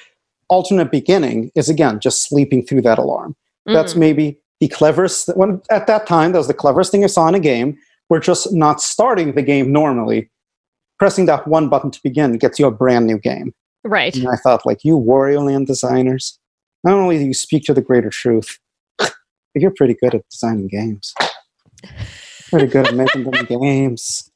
alternate 0.49 0.91
beginning 0.91 1.51
is 1.55 1.69
again 1.69 2.01
just 2.01 2.29
sleeping 2.29 2.65
through 2.65 2.83
that 2.83 2.99
alarm. 2.99 3.37
That's 3.67 3.95
Mm. 3.95 3.99
maybe 3.99 4.39
the 4.61 4.69
cleverest 4.69 5.29
when 5.37 5.61
at 5.71 5.87
that 5.87 6.07
time 6.07 6.33
that 6.33 6.39
was 6.39 6.49
the 6.49 6.55
cleverest 6.55 6.91
thing 6.91 7.05
I 7.05 7.09
saw 7.09 7.29
in 7.29 7.35
a 7.35 7.41
game 7.41 7.77
we're 8.11 8.21
just 8.21 8.53
not 8.53 8.81
starting 8.83 9.33
the 9.33 9.41
game 9.43 9.73
normally. 9.73 10.29
Pressing 10.99 11.25
that 11.27 11.49
one 11.49 11.71
button 11.71 11.91
to 11.91 12.01
begin 12.03 12.37
gets 12.37 12.59
you 12.59 12.67
a 12.67 12.71
brand 12.71 13.07
new 13.07 13.17
game. 13.19 13.55
Right. 13.85 14.15
And 14.15 14.29
I 14.29 14.37
thought, 14.37 14.67
like, 14.67 14.85
you 14.85 14.99
Wario 14.99 15.47
Land 15.47 15.67
designers, 15.67 16.39
not 16.85 16.95
only 16.95 17.19
do 17.19 17.25
you 17.25 17.35
speak 17.35 17.65
to 17.65 17.75
the 17.75 17.83
greater 17.83 18.11
truth, 18.11 18.59
but 18.99 19.13
you're 19.55 19.73
pretty 19.77 19.95
good 19.95 20.15
at 20.15 20.29
designing 20.31 20.69
games. 20.69 21.15
Pretty 22.51 22.67
good 22.67 22.89
at 22.89 22.95
making 22.95 23.25
them 23.25 23.45
games. 23.61 24.31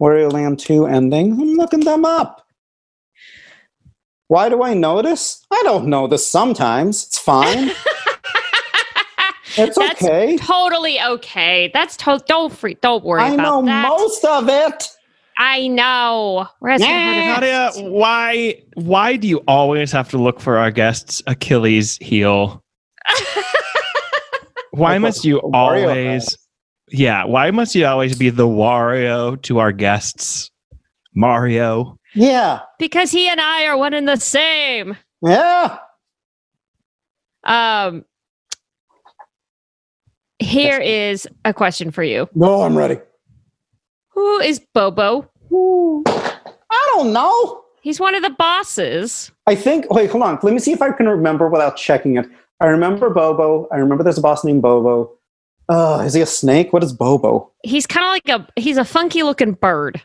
Wario 0.00 0.32
Land 0.32 0.58
2 0.58 0.86
ending. 0.86 1.32
I'm 1.32 1.54
looking 1.54 1.80
them 1.80 2.04
up. 2.04 2.44
Why 4.28 4.48
do 4.48 4.62
I 4.62 4.74
know 4.74 5.02
this? 5.02 5.44
I 5.52 5.60
don't 5.64 5.86
know 5.86 6.06
this 6.06 6.26
sometimes. 6.28 7.06
It's 7.06 7.18
fine. 7.18 7.70
It's 9.56 9.76
That's 9.78 10.02
okay. 10.02 10.38
Totally 10.38 11.00
okay. 11.00 11.70
That's 11.74 11.96
to- 11.98 12.22
don't 12.26 12.52
free. 12.52 12.74
Don't 12.80 13.04
worry 13.04 13.20
I 13.22 13.34
about 13.34 13.64
know 13.64 13.66
that. 13.66 13.88
most 13.88 14.24
of 14.24 14.48
it. 14.48 14.88
I 15.44 15.66
know. 15.66 16.46
We're 16.60 16.70
asking 16.70 16.88
Yeah. 16.88 17.34
how 17.34 17.40
to- 17.40 17.46
Nadia, 17.80 17.90
why 17.90 18.62
why 18.74 19.16
do 19.16 19.26
you 19.26 19.38
always 19.48 19.90
have 19.90 20.08
to 20.10 20.18
look 20.18 20.38
for 20.38 20.56
our 20.56 20.70
guests' 20.70 21.20
Achilles 21.26 21.96
heel? 21.98 22.62
Why 24.70 24.92
Like 24.92 25.00
must 25.02 25.24
you 25.24 25.38
a 25.38 25.42
Wario 25.42 25.88
always 25.88 26.38
Yeah, 26.88 27.24
why 27.24 27.50
must 27.50 27.74
you 27.74 27.84
always 27.84 28.16
be 28.16 28.30
the 28.30 28.46
Wario 28.46 29.40
to 29.42 29.58
our 29.58 29.72
guests? 29.72 30.50
Mario. 31.14 31.98
Yeah. 32.14 32.60
because 32.78 33.10
he 33.10 33.28
and 33.28 33.38
I 33.40 33.66
are 33.66 33.76
one 33.76 33.92
and 33.94 34.08
the 34.08 34.16
same. 34.16 34.96
Yeah. 35.22 35.76
Um, 37.44 38.04
here 40.38 40.78
is 40.78 41.26
a 41.44 41.52
question 41.52 41.90
for 41.90 42.02
you. 42.02 42.28
No, 42.34 42.62
I'm 42.62 42.78
ready. 42.78 42.98
Who 44.10 44.38
is 44.40 44.60
Bobo? 44.72 45.28
I 45.52 46.92
don't 46.94 47.12
know. 47.12 47.62
He's 47.82 47.98
one 47.98 48.14
of 48.14 48.22
the 48.22 48.30
bosses. 48.30 49.32
I 49.46 49.54
think, 49.54 49.90
wait, 49.90 50.10
hold 50.10 50.22
on. 50.22 50.38
Let 50.42 50.52
me 50.54 50.60
see 50.60 50.72
if 50.72 50.80
I 50.80 50.92
can 50.92 51.08
remember 51.08 51.48
without 51.48 51.76
checking 51.76 52.16
it. 52.16 52.26
I 52.60 52.66
remember 52.66 53.10
Bobo. 53.10 53.66
I 53.72 53.76
remember 53.78 54.04
there's 54.04 54.18
a 54.18 54.22
boss 54.22 54.44
named 54.44 54.62
Bobo. 54.62 55.10
Uh, 55.68 56.02
is 56.06 56.14
he 56.14 56.20
a 56.20 56.26
snake? 56.26 56.72
What 56.72 56.84
is 56.84 56.92
Bobo? 56.92 57.50
He's 57.64 57.86
kind 57.86 58.04
of 58.04 58.10
like 58.10 58.40
a 58.40 58.60
he's 58.60 58.76
a 58.76 58.84
funky 58.84 59.22
looking 59.22 59.52
bird. 59.52 60.00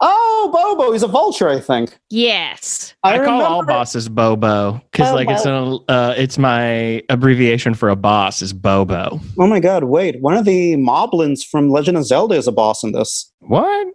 Oh, 0.00 0.50
Bobo. 0.52 0.92
He's 0.92 1.02
a 1.02 1.08
vulture, 1.08 1.48
I 1.48 1.60
think. 1.60 1.98
Yes. 2.08 2.94
I, 3.02 3.18
call 3.18 3.42
all 3.42 3.64
bosses 3.64 4.08
Bobo 4.08 4.80
because 4.92 5.10
Oh, 5.10 5.14
like 5.14 5.28
it's 5.28 5.44
an 5.44 5.78
uh, 5.88 6.14
it's 6.16 6.38
my 6.38 7.02
abbreviation 7.08 7.74
for 7.74 7.88
a 7.88 7.96
boss 7.96 8.42
is 8.42 8.52
Bobo. 8.52 9.18
Oh 9.38 9.46
my 9.46 9.60
god, 9.60 9.84
wait. 9.84 10.20
One 10.20 10.36
of 10.36 10.44
the 10.44 10.74
moblins 10.74 11.44
from 11.44 11.70
Legend 11.70 11.96
of 11.96 12.04
Zelda 12.04 12.34
is 12.34 12.46
a 12.46 12.52
boss 12.52 12.84
in 12.84 12.92
this. 12.92 13.32
What? 13.40 13.88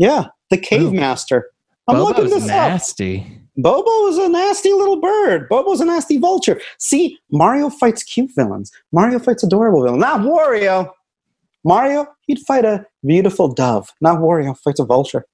Yeah, 0.00 0.28
the 0.48 0.56
cave 0.56 0.80
Ooh. 0.88 0.92
master. 0.92 1.50
I'm 1.86 1.98
looking 1.98 2.24
Bobo's 2.24 2.30
this 2.30 2.44
up. 2.44 2.48
nasty. 2.48 3.38
Bobo 3.58 4.08
is 4.08 4.16
a 4.16 4.30
nasty 4.30 4.72
little 4.72 4.98
bird. 4.98 5.46
Bobo's 5.50 5.82
a 5.82 5.84
nasty 5.84 6.16
vulture. 6.16 6.58
See, 6.78 7.18
Mario 7.30 7.68
fights 7.68 8.02
cute 8.02 8.30
villains. 8.34 8.72
Mario 8.92 9.18
fights 9.18 9.42
adorable 9.42 9.82
villains. 9.82 10.00
Not 10.00 10.20
Wario. 10.20 10.90
Mario, 11.64 12.06
he'd 12.26 12.38
fight 12.38 12.64
a 12.64 12.86
beautiful 13.04 13.52
dove. 13.52 13.90
Not 14.00 14.20
Wario 14.20 14.56
fights 14.56 14.80
a 14.80 14.86
vulture. 14.86 15.26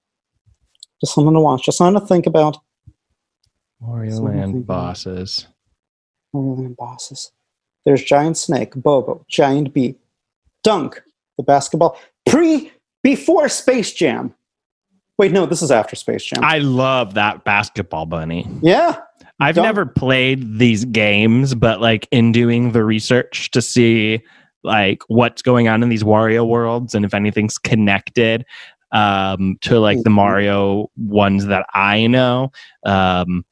Just 1.00 1.14
something 1.14 1.34
to 1.34 1.40
watch. 1.40 1.64
Just 1.66 1.78
something 1.78 2.00
to 2.00 2.04
think 2.04 2.26
about. 2.26 2.58
Something 3.80 4.24
Land 4.24 4.66
bosses. 4.66 5.46
Mario 6.32 6.54
Land 6.54 6.76
bosses. 6.76 7.30
There's 7.84 8.02
Giant 8.02 8.36
Snake, 8.36 8.74
Bobo, 8.74 9.24
Giant 9.28 9.72
Bee, 9.72 9.94
Dunk, 10.64 11.00
the 11.36 11.44
basketball. 11.44 11.96
Pre, 12.28 12.72
before 13.04 13.48
Space 13.48 13.92
Jam. 13.92 14.34
Wait, 15.18 15.32
no, 15.32 15.46
this 15.46 15.62
is 15.62 15.70
after 15.70 15.96
Space 15.96 16.24
Jam. 16.24 16.44
I 16.44 16.58
love 16.58 17.14
that 17.14 17.44
basketball 17.44 18.06
bunny. 18.06 18.46
yeah. 18.62 18.96
I've 19.38 19.54
Don't- 19.56 19.64
never 19.64 19.84
played 19.84 20.58
these 20.58 20.86
games, 20.86 21.54
but 21.54 21.80
like 21.80 22.08
in 22.10 22.32
doing 22.32 22.72
the 22.72 22.82
research 22.84 23.50
to 23.50 23.60
see 23.60 24.20
like 24.64 25.02
what's 25.08 25.42
going 25.42 25.68
on 25.68 25.82
in 25.82 25.90
these 25.90 26.02
Wario 26.02 26.46
worlds 26.46 26.94
and 26.94 27.04
if 27.04 27.12
anything's 27.12 27.58
connected 27.58 28.44
um, 28.92 29.58
to 29.60 29.78
like 29.78 29.98
the 30.04 30.10
Mhm. 30.10 30.14
Mario 30.14 30.90
ones 30.96 31.46
that 31.46 31.66
I 31.74 32.06
know. 32.06 32.50
Um, 32.86 33.44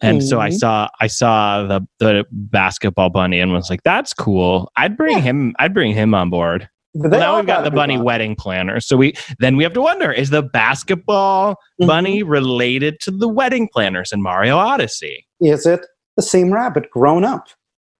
and 0.00 0.22
so 0.24 0.40
I 0.40 0.48
Mhm. 0.50 0.58
saw 0.58 0.88
I 1.00 1.08
saw 1.08 1.64
the 1.64 1.80
the 1.98 2.24
basketball 2.30 3.10
bunny 3.10 3.38
and 3.40 3.52
was 3.52 3.68
like, 3.68 3.82
"That's 3.82 4.14
cool. 4.14 4.70
I'd 4.76 4.96
bring 4.96 5.16
Yeah. 5.18 5.22
him. 5.24 5.54
I'd 5.58 5.74
bring 5.74 5.92
him 5.92 6.14
on 6.14 6.30
board." 6.30 6.68
They 6.94 7.08
Well, 7.08 7.20
now 7.20 7.36
we've 7.36 7.46
got 7.46 7.64
the 7.64 7.70
bunny 7.70 7.98
wedding 7.98 8.34
planner. 8.34 8.80
So 8.80 8.96
we 8.96 9.14
then 9.38 9.56
we 9.56 9.62
have 9.64 9.74
to 9.74 9.80
wonder: 9.80 10.10
Is 10.10 10.30
the 10.30 10.42
basketball 10.42 11.56
Mhm. 11.80 11.86
bunny 11.86 12.22
related 12.22 12.98
to 13.00 13.10
the 13.10 13.28
wedding 13.28 13.68
planners 13.72 14.10
in 14.12 14.22
Mario 14.22 14.56
Odyssey? 14.56 15.26
Is 15.40 15.66
it 15.66 15.84
the 16.16 16.22
same 16.22 16.52
rabbit 16.52 16.90
grown 16.90 17.24
up? 17.24 17.48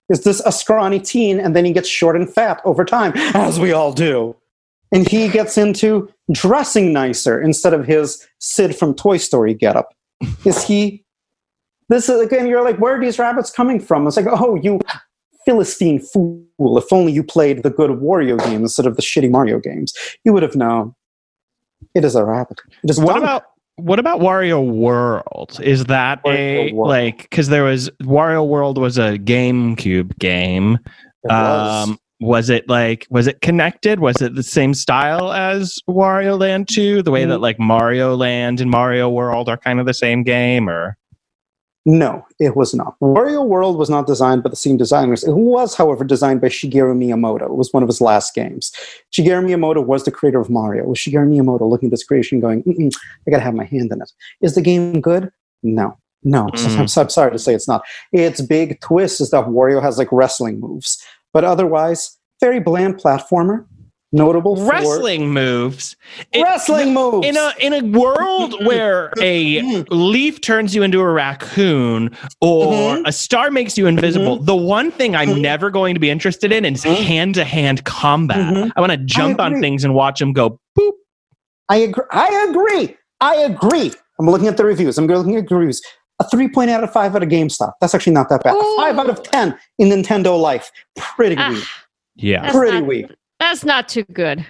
Is 0.08 0.22
this 0.22 0.40
a 0.46 0.52
scrawny 0.52 0.98
teen 1.00 1.38
and 1.38 1.54
then 1.54 1.64
he 1.66 1.72
gets 1.72 1.88
short 1.88 2.16
and 2.16 2.32
fat 2.32 2.60
over 2.64 2.84
time, 2.84 3.12
as 3.34 3.60
we 3.60 3.72
all 3.72 3.92
do? 3.92 4.34
And 4.90 5.06
he 5.06 5.28
gets 5.28 5.58
into 5.58 6.08
dressing 6.32 6.94
nicer 6.94 7.38
instead 7.38 7.74
of 7.74 7.86
his 7.86 8.26
Sid 8.38 8.74
from 8.74 8.94
Toy 8.94 9.18
Story 9.18 9.52
getup. 9.52 9.92
Is 10.46 10.64
he? 10.64 11.04
This 11.90 12.08
is 12.08 12.20
again. 12.20 12.46
You're 12.48 12.64
like, 12.64 12.78
where 12.78 12.96
are 12.96 13.00
these 13.00 13.18
rabbits 13.18 13.50
coming 13.50 13.80
from? 13.80 14.06
It's 14.06 14.16
like, 14.16 14.26
oh, 14.28 14.54
you 14.56 14.80
Philistine 15.48 15.98
fool! 16.00 16.76
If 16.76 16.92
only 16.92 17.10
you 17.12 17.22
played 17.24 17.62
the 17.62 17.70
good 17.70 17.90
Wario 17.90 18.38
game 18.44 18.60
instead 18.60 18.84
of 18.84 18.96
the 18.96 19.02
shitty 19.02 19.30
Mario 19.30 19.58
games, 19.58 19.94
you 20.24 20.32
would 20.34 20.42
have 20.42 20.54
known. 20.54 20.94
It 21.94 22.04
is 22.04 22.14
a 22.14 22.24
rabbit. 22.24 22.60
It 22.84 22.90
is 22.90 23.00
What 23.00 23.14
dumb. 23.14 23.22
about 23.22 23.44
what 23.76 23.98
about 23.98 24.20
Wario 24.20 24.62
World? 24.68 25.58
Is 25.62 25.86
that 25.86 26.20
a 26.26 26.72
World. 26.72 26.88
like 26.90 27.22
because 27.22 27.48
there 27.48 27.64
was 27.64 27.88
Wario 28.02 28.46
World 28.46 28.76
was 28.76 28.98
a 28.98 29.16
GameCube 29.18 30.18
game. 30.18 30.78
It 31.24 31.28
was. 31.30 31.88
Um, 31.88 31.98
was 32.20 32.50
it 32.50 32.68
like 32.68 33.06
was 33.10 33.26
it 33.28 33.40
connected? 33.40 34.00
Was 34.00 34.20
it 34.20 34.34
the 34.34 34.42
same 34.42 34.74
style 34.74 35.32
as 35.32 35.78
Wario 35.88 36.38
Land 36.38 36.68
2? 36.68 37.02
The 37.02 37.10
way 37.12 37.24
Mm. 37.24 37.28
that 37.28 37.38
like 37.38 37.58
Mario 37.60 38.16
Land 38.16 38.60
and 38.60 38.70
Mario 38.70 39.08
World 39.08 39.48
are 39.48 39.56
kind 39.56 39.78
of 39.80 39.86
the 39.86 39.94
same 39.94 40.24
game 40.24 40.68
or 40.68 40.96
No, 41.90 42.22
it 42.38 42.54
was 42.54 42.74
not. 42.74 43.00
Wario 43.00 43.46
World 43.46 43.78
was 43.78 43.88
not 43.88 44.06
designed 44.06 44.42
by 44.42 44.50
the 44.50 44.56
same 44.56 44.76
designers. 44.76 45.24
It 45.24 45.32
was, 45.32 45.74
however, 45.74 46.04
designed 46.04 46.42
by 46.42 46.48
Shigeru 46.48 46.94
Miyamoto. 46.94 47.44
It 47.46 47.54
was 47.54 47.72
one 47.72 47.82
of 47.82 47.88
his 47.88 48.02
last 48.02 48.34
games. 48.34 48.70
Shigeru 49.10 49.42
Miyamoto 49.42 49.86
was 49.86 50.04
the 50.04 50.10
creator 50.10 50.38
of 50.38 50.50
Mario. 50.50 50.82
It 50.82 50.88
was 50.88 50.98
Shigeru 50.98 51.26
Miyamoto 51.26 51.62
looking 51.66 51.86
at 51.86 51.92
this 51.92 52.04
creation 52.04 52.40
going, 52.40 52.62
Mm-mm, 52.64 52.92
I 53.26 53.30
gotta 53.30 53.42
have 53.42 53.54
my 53.54 53.64
hand 53.64 53.90
in 53.90 54.02
it. 54.02 54.12
Is 54.42 54.54
the 54.54 54.60
game 54.60 55.00
good? 55.00 55.32
No. 55.62 55.96
No, 56.24 56.48
Mm. 56.48 56.76
I'm, 56.98 57.02
I'm 57.04 57.08
sorry 57.08 57.30
to 57.32 57.38
say 57.38 57.54
it's 57.54 57.68
not. 57.68 57.82
Its 58.12 58.42
big 58.42 58.78
twist 58.82 59.18
is 59.22 59.30
that 59.30 59.46
Wario 59.46 59.80
has 59.80 59.96
like 59.96 60.12
wrestling 60.12 60.60
moves, 60.60 61.02
but 61.32 61.42
otherwise, 61.42 62.18
very 62.38 62.60
bland 62.60 62.96
platformer. 62.96 63.64
Notable 64.10 64.56
for 64.56 64.64
wrestling 64.70 65.30
moves. 65.34 65.94
It- 66.32 66.42
wrestling 66.42 66.94
moves. 66.94 67.26
in 67.26 67.36
a 67.36 67.52
in 67.60 67.72
a 67.74 67.82
world 67.98 68.64
where 68.64 69.12
a 69.20 69.60
Mhm. 69.60 69.86
leaf 69.90 70.40
turns 70.40 70.74
you 70.74 70.82
into 70.82 71.00
a 71.00 71.10
raccoon 71.10 72.16
or 72.40 72.72
Mhm. 72.72 73.02
a 73.06 73.12
star 73.12 73.50
makes 73.50 73.76
you 73.76 73.86
invisible, 73.86 74.36
the 74.36 74.56
one 74.56 74.90
thing 74.90 75.14
I'm 75.14 75.28
Mhm. 75.28 75.40
never 75.42 75.70
going 75.70 75.92
to 75.94 76.00
be 76.00 76.08
interested 76.08 76.52
in 76.52 76.64
is 76.64 76.82
hand 76.84 77.34
to 77.34 77.44
hand 77.44 77.84
combat. 77.84 78.38
Mhm. 78.54 78.72
I 78.76 78.80
want 78.80 78.92
to 78.92 78.98
jump 78.98 79.40
on 79.40 79.60
things 79.60 79.84
and 79.84 79.92
watch 79.94 80.20
them 80.20 80.32
go 80.32 80.58
boop. 80.78 80.92
I 81.68 81.76
agree. 81.76 82.04
I 82.10 82.46
agree. 82.48 82.96
I 83.20 83.34
agree. 83.36 83.92
I'm 84.18 84.30
looking 84.30 84.48
at 84.48 84.56
the 84.56 84.64
reviews. 84.64 84.96
I'm 84.96 85.06
looking 85.06 85.36
at 85.36 85.48
the 85.48 85.54
reviews. 85.54 85.82
A 86.18 86.24
3.8 86.24 86.70
out 86.70 86.82
of 86.82 86.90
5 86.92 87.14
out 87.14 87.22
of 87.22 87.28
GameStop. 87.28 87.72
That's 87.80 87.94
actually 87.94 88.14
not 88.14 88.30
that 88.30 88.42
bad. 88.42 88.56
A 88.56 88.76
5 88.78 88.98
out 88.98 89.10
of 89.10 89.22
10 89.22 89.54
in 89.78 89.88
Nintendo 89.90 90.40
Life. 90.40 90.70
Pretty 90.96 91.36
Ah, 91.38 91.50
weak. 91.50 91.64
Yeah. 92.16 92.42
That's 92.42 92.56
Pretty 92.56 92.78
not- 92.80 92.86
weak. 92.88 93.06
That's 93.40 93.64
not 93.64 93.88
too 93.88 94.04
good. 94.04 94.44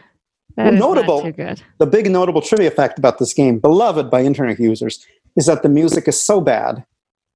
That 0.56 0.64
Well, 0.64 0.74
is 0.74 0.80
notable- 0.80 1.16
Not 1.18 1.24
too 1.26 1.32
good. 1.32 1.62
The 1.78 1.86
big 1.86 2.10
notable 2.10 2.40
trivia 2.40 2.70
fact 2.70 2.98
about 2.98 3.18
this 3.18 3.32
game, 3.32 3.58
beloved 3.58 4.10
by 4.10 4.22
internet 4.22 4.58
users, 4.58 5.04
is 5.36 5.46
that 5.46 5.62
the 5.62 5.68
music 5.68 6.08
is 6.08 6.20
so 6.20 6.40
bad 6.40 6.84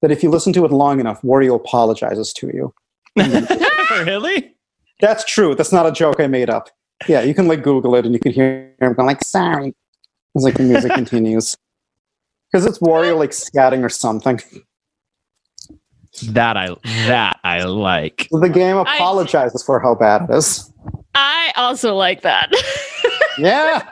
that 0.00 0.10
if 0.10 0.22
you 0.22 0.30
listen 0.30 0.52
to 0.54 0.64
it 0.64 0.72
long 0.72 0.98
enough, 0.98 1.22
Wario 1.22 1.54
apologizes 1.54 2.32
to 2.34 2.48
you. 2.48 2.74
really? 4.06 4.54
That's 5.00 5.24
true. 5.24 5.54
That's 5.54 5.72
not 5.72 5.86
a 5.86 5.92
joke 5.92 6.18
I 6.20 6.26
made 6.26 6.50
up. 6.50 6.70
Yeah, 7.08 7.20
you 7.22 7.34
can 7.34 7.46
like 7.48 7.62
Google 7.62 7.94
it 7.96 8.04
and 8.06 8.14
you 8.14 8.20
can 8.20 8.32
hear 8.32 8.74
him 8.80 8.94
going 8.94 9.06
like, 9.06 9.22
sorry. 9.24 9.74
It's 10.34 10.44
like 10.44 10.54
the 10.54 10.62
music 10.62 10.92
continues. 10.94 11.56
Because 12.50 12.66
it's 12.66 12.78
Wario 12.78 13.16
like 13.18 13.30
scatting 13.30 13.84
or 13.84 13.88
something. 13.88 14.40
That 16.30 16.56
I 16.56 16.68
that 17.06 17.40
I 17.42 17.62
like. 17.64 18.28
The 18.30 18.48
game 18.48 18.76
I- 18.76 18.82
apologizes 18.94 19.62
for 19.62 19.80
how 19.80 19.94
bad 19.94 20.28
it 20.28 20.34
is. 20.34 20.70
I 21.56 21.60
also 21.62 21.94
like 21.94 22.22
that. 22.22 22.50
Yeah. 23.38 23.88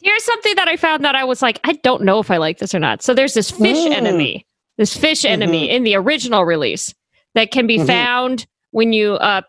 Here's 0.00 0.24
something 0.24 0.56
that 0.56 0.66
I 0.66 0.78
found 0.78 1.04
that 1.04 1.14
I 1.14 1.24
was 1.24 1.42
like, 1.42 1.60
I 1.64 1.74
don't 1.82 2.04
know 2.04 2.20
if 2.20 2.30
I 2.30 2.38
like 2.38 2.56
this 2.56 2.74
or 2.74 2.78
not. 2.78 3.02
So 3.02 3.12
there's 3.12 3.34
this 3.34 3.50
fish 3.50 3.76
Mm. 3.76 3.92
enemy, 3.92 4.46
this 4.78 4.96
fish 4.96 5.26
enemy 5.26 5.68
in 5.68 5.84
the 5.84 5.94
original 5.94 6.44
release 6.46 6.94
that 7.34 7.50
can 7.50 7.66
be 7.66 7.76
Mhm. 7.76 7.86
found 7.86 8.46
when 8.70 8.94
you 8.94 9.12
uh 9.14 9.42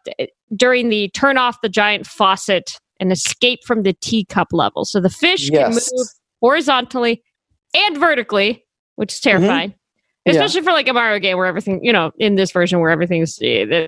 during 0.57 0.89
the 0.89 1.07
turn 1.11 1.37
off 1.37 1.61
the 1.61 1.69
giant 1.69 2.05
faucet 2.05 2.77
and 2.99 3.13
escape 3.13 3.59
from 3.65 3.83
the 3.83 3.93
teacup 3.93 4.49
level. 4.51 4.83
So 4.83 4.99
the 4.99 5.09
fish 5.09 5.49
can 5.49 5.69
move 5.71 6.07
horizontally 6.41 7.23
and 7.73 7.97
vertically, 7.97 8.65
which 8.97 9.13
is 9.13 9.21
terrifying. 9.21 9.73
Yeah. 10.25 10.33
Especially 10.33 10.61
for 10.63 10.73
like 10.73 10.89
a 10.89 10.93
Mario 10.93 11.19
game 11.19 11.37
where 11.37 11.45
everything, 11.47 11.79
you 11.81 11.93
know, 11.93 12.11
in 12.19 12.35
this 12.35 12.51
version 12.51 12.81
where 12.81 12.89
everything's 12.91 13.39
eh, 13.41 13.87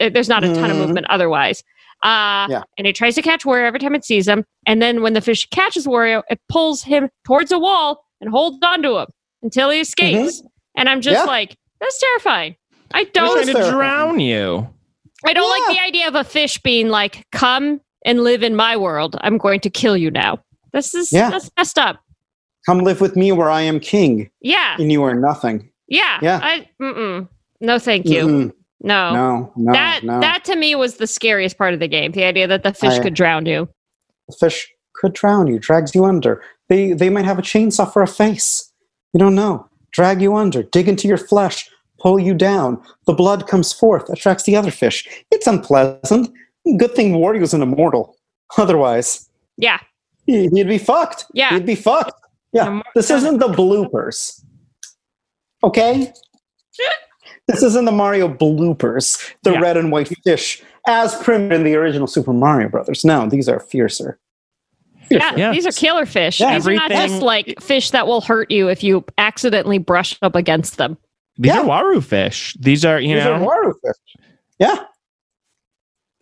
there's 0.00 0.28
not 0.28 0.42
a 0.42 0.52
ton 0.54 0.72
of 0.72 0.76
Mhm. 0.76 0.80
movement 0.86 1.06
otherwise. 1.08 1.62
Uh, 2.02 2.46
Yeah. 2.48 2.62
And 2.78 2.86
it 2.86 2.94
tries 2.96 3.14
to 3.16 3.22
catch 3.22 3.44
Wario 3.44 3.66
every 3.66 3.78
time 3.80 3.94
it 3.94 4.04
sees 4.04 4.26
him. 4.26 4.44
And 4.66 4.80
then 4.80 5.02
when 5.02 5.12
the 5.12 5.20
fish 5.20 5.46
catches 5.50 5.86
Wario, 5.86 6.22
it 6.30 6.40
pulls 6.48 6.82
him 6.82 7.08
towards 7.24 7.52
a 7.52 7.58
wall 7.58 8.04
and 8.20 8.30
holds 8.30 8.58
onto 8.62 8.98
him 8.98 9.06
until 9.42 9.70
he 9.70 9.80
escapes. 9.80 10.42
And 10.76 10.88
I'm 10.88 11.00
just 11.00 11.16
Mm-hmm. 11.18 11.26
Yeah. 11.26 11.32
like, 11.32 11.56
that's 11.80 11.98
terrifying. 12.00 12.56
I 12.92 13.04
They're 13.04 13.12
don't 13.12 13.32
trying 13.34 13.46
to 13.46 13.52
terrifying. 13.52 13.74
drown 13.76 14.20
you. 14.20 14.68
I 15.24 15.32
don't 15.34 15.50
like 15.50 15.76
the 15.76 15.82
idea 15.82 16.08
of 16.08 16.14
a 16.14 16.24
fish 16.24 16.58
being 16.62 16.88
like, 16.88 17.26
"Come 17.30 17.80
and 18.06 18.24
live 18.24 18.42
in 18.42 18.56
my 18.56 18.76
world. 18.76 19.16
I'm 19.20 19.36
going 19.36 19.60
to 19.60 19.70
kill 19.70 19.96
you 19.96 20.10
now." 20.10 20.38
This 20.72 20.94
is 20.94 21.12
Yeah. 21.12 21.28
that's 21.30 21.50
messed 21.58 21.78
up. 21.78 22.00
Come 22.66 22.78
live 22.80 23.00
with 23.02 23.16
me 23.16 23.30
where 23.32 23.50
I 23.50 23.60
am 23.62 23.80
king 23.80 24.30
Yeah, 24.40 24.76
and 24.78 24.90
you 24.90 25.02
are 25.02 25.14
nothing. 25.14 25.70
yeah, 25.88 26.18
Yeah. 26.22 26.40
I, 26.42 26.68
mm-mm. 26.80 27.28
No, 27.60 27.78
thank 27.78 28.06
you. 28.06 28.26
Mm-mm. 28.26 28.52
No. 28.82 29.12
No, 29.12 29.52
no, 29.56 29.72
that 29.72 30.02
no. 30.04 30.20
that 30.20 30.44
to 30.46 30.56
me 30.56 30.74
was 30.74 30.96
the 30.96 31.06
scariest 31.06 31.58
part 31.58 31.74
of 31.74 31.80
the 31.80 31.88
game. 31.88 32.12
The 32.12 32.24
idea 32.24 32.46
that 32.46 32.62
the 32.62 32.72
fish 32.72 32.94
I- 32.94 33.02
could 33.02 33.14
drown 33.14 33.46
you. 33.46 33.68
the 34.28 34.36
fish 34.38 34.68
could 34.94 35.12
drown 35.12 35.46
you, 35.46 35.58
drags 35.58 35.94
you 35.94 36.04
under. 36.04 36.42
They 36.68 36.92
they 36.92 37.10
might 37.10 37.24
have 37.24 37.38
a 37.38 37.42
chainsaw 37.42 37.92
for 37.92 38.02
a 38.02 38.06
face. 38.08 38.70
You 39.12 39.18
don't 39.20 39.34
know. 39.34 39.66
Drag 39.92 40.22
you 40.22 40.36
under, 40.36 40.62
dig 40.62 40.88
into 40.88 41.08
your 41.08 41.18
flesh, 41.18 41.68
pull 41.98 42.18
you 42.20 42.32
down. 42.32 42.80
The 43.06 43.12
blood 43.12 43.48
comes 43.48 43.72
forth, 43.72 44.08
attracts 44.08 44.44
the 44.44 44.54
other 44.56 44.70
fish. 44.70 45.06
It's 45.32 45.46
unpleasant. 45.48 46.30
Good 46.76 46.94
thing 46.94 47.14
Wario's 47.14 47.52
an 47.54 47.62
immortal. 47.62 48.16
Otherwise, 48.56 49.28
Yeah, 49.56 49.78
he- 50.26 50.48
he'd 50.48 50.68
be 50.68 50.78
fucked. 50.78 51.24
Yeah. 51.34 51.50
He'd 51.54 51.66
be 51.66 51.74
fucked. 51.74 52.12
Yeah. 52.52 52.82
This 52.94 53.10
isn't 53.10 53.38
the 53.38 53.48
bloopers. 53.48 54.42
Okay? 55.64 56.12
this 57.50 57.62
isn't 57.62 57.84
the 57.84 57.92
Mario 57.92 58.28
bloopers, 58.28 59.32
the 59.42 59.52
Yeah. 59.52 59.60
red 59.60 59.76
and 59.76 59.90
white 59.92 60.08
fish, 60.24 60.62
as 60.88 61.14
prim 61.22 61.50
in 61.52 61.64
the 61.64 61.74
original 61.74 62.06
Super 62.06 62.32
Mario 62.32 62.68
Brothers. 62.68 63.04
No, 63.04 63.26
these 63.28 63.48
are 63.48 63.60
fiercer. 63.60 64.18
yeah, 65.10 65.34
Yeah. 65.36 65.52
These 65.52 65.66
are 65.66 65.72
killer 65.72 66.06
fish. 66.06 66.40
Yeah. 66.40 66.54
These 66.54 66.68
are 66.68 66.74
not 66.74 66.90
just 66.90 67.20
like 67.22 67.60
fish 67.60 67.90
that 67.90 68.06
will 68.06 68.20
hurt 68.20 68.50
you 68.50 68.68
if 68.68 68.82
you 68.84 69.04
accidentally 69.18 69.78
brush 69.78 70.16
up 70.22 70.36
against 70.36 70.76
them. 70.78 70.96
These 71.36 71.52
Yeah. 71.54 71.60
are 71.60 71.64
waru 71.64 72.02
fish. 72.04 72.54
These 72.60 72.84
are, 72.84 73.00
you 73.00 73.14
These 73.16 73.24
know, 73.24 73.32
are 73.34 73.40
Waru 73.40 73.72
fish. 73.84 74.22
Yeah, 74.58 74.84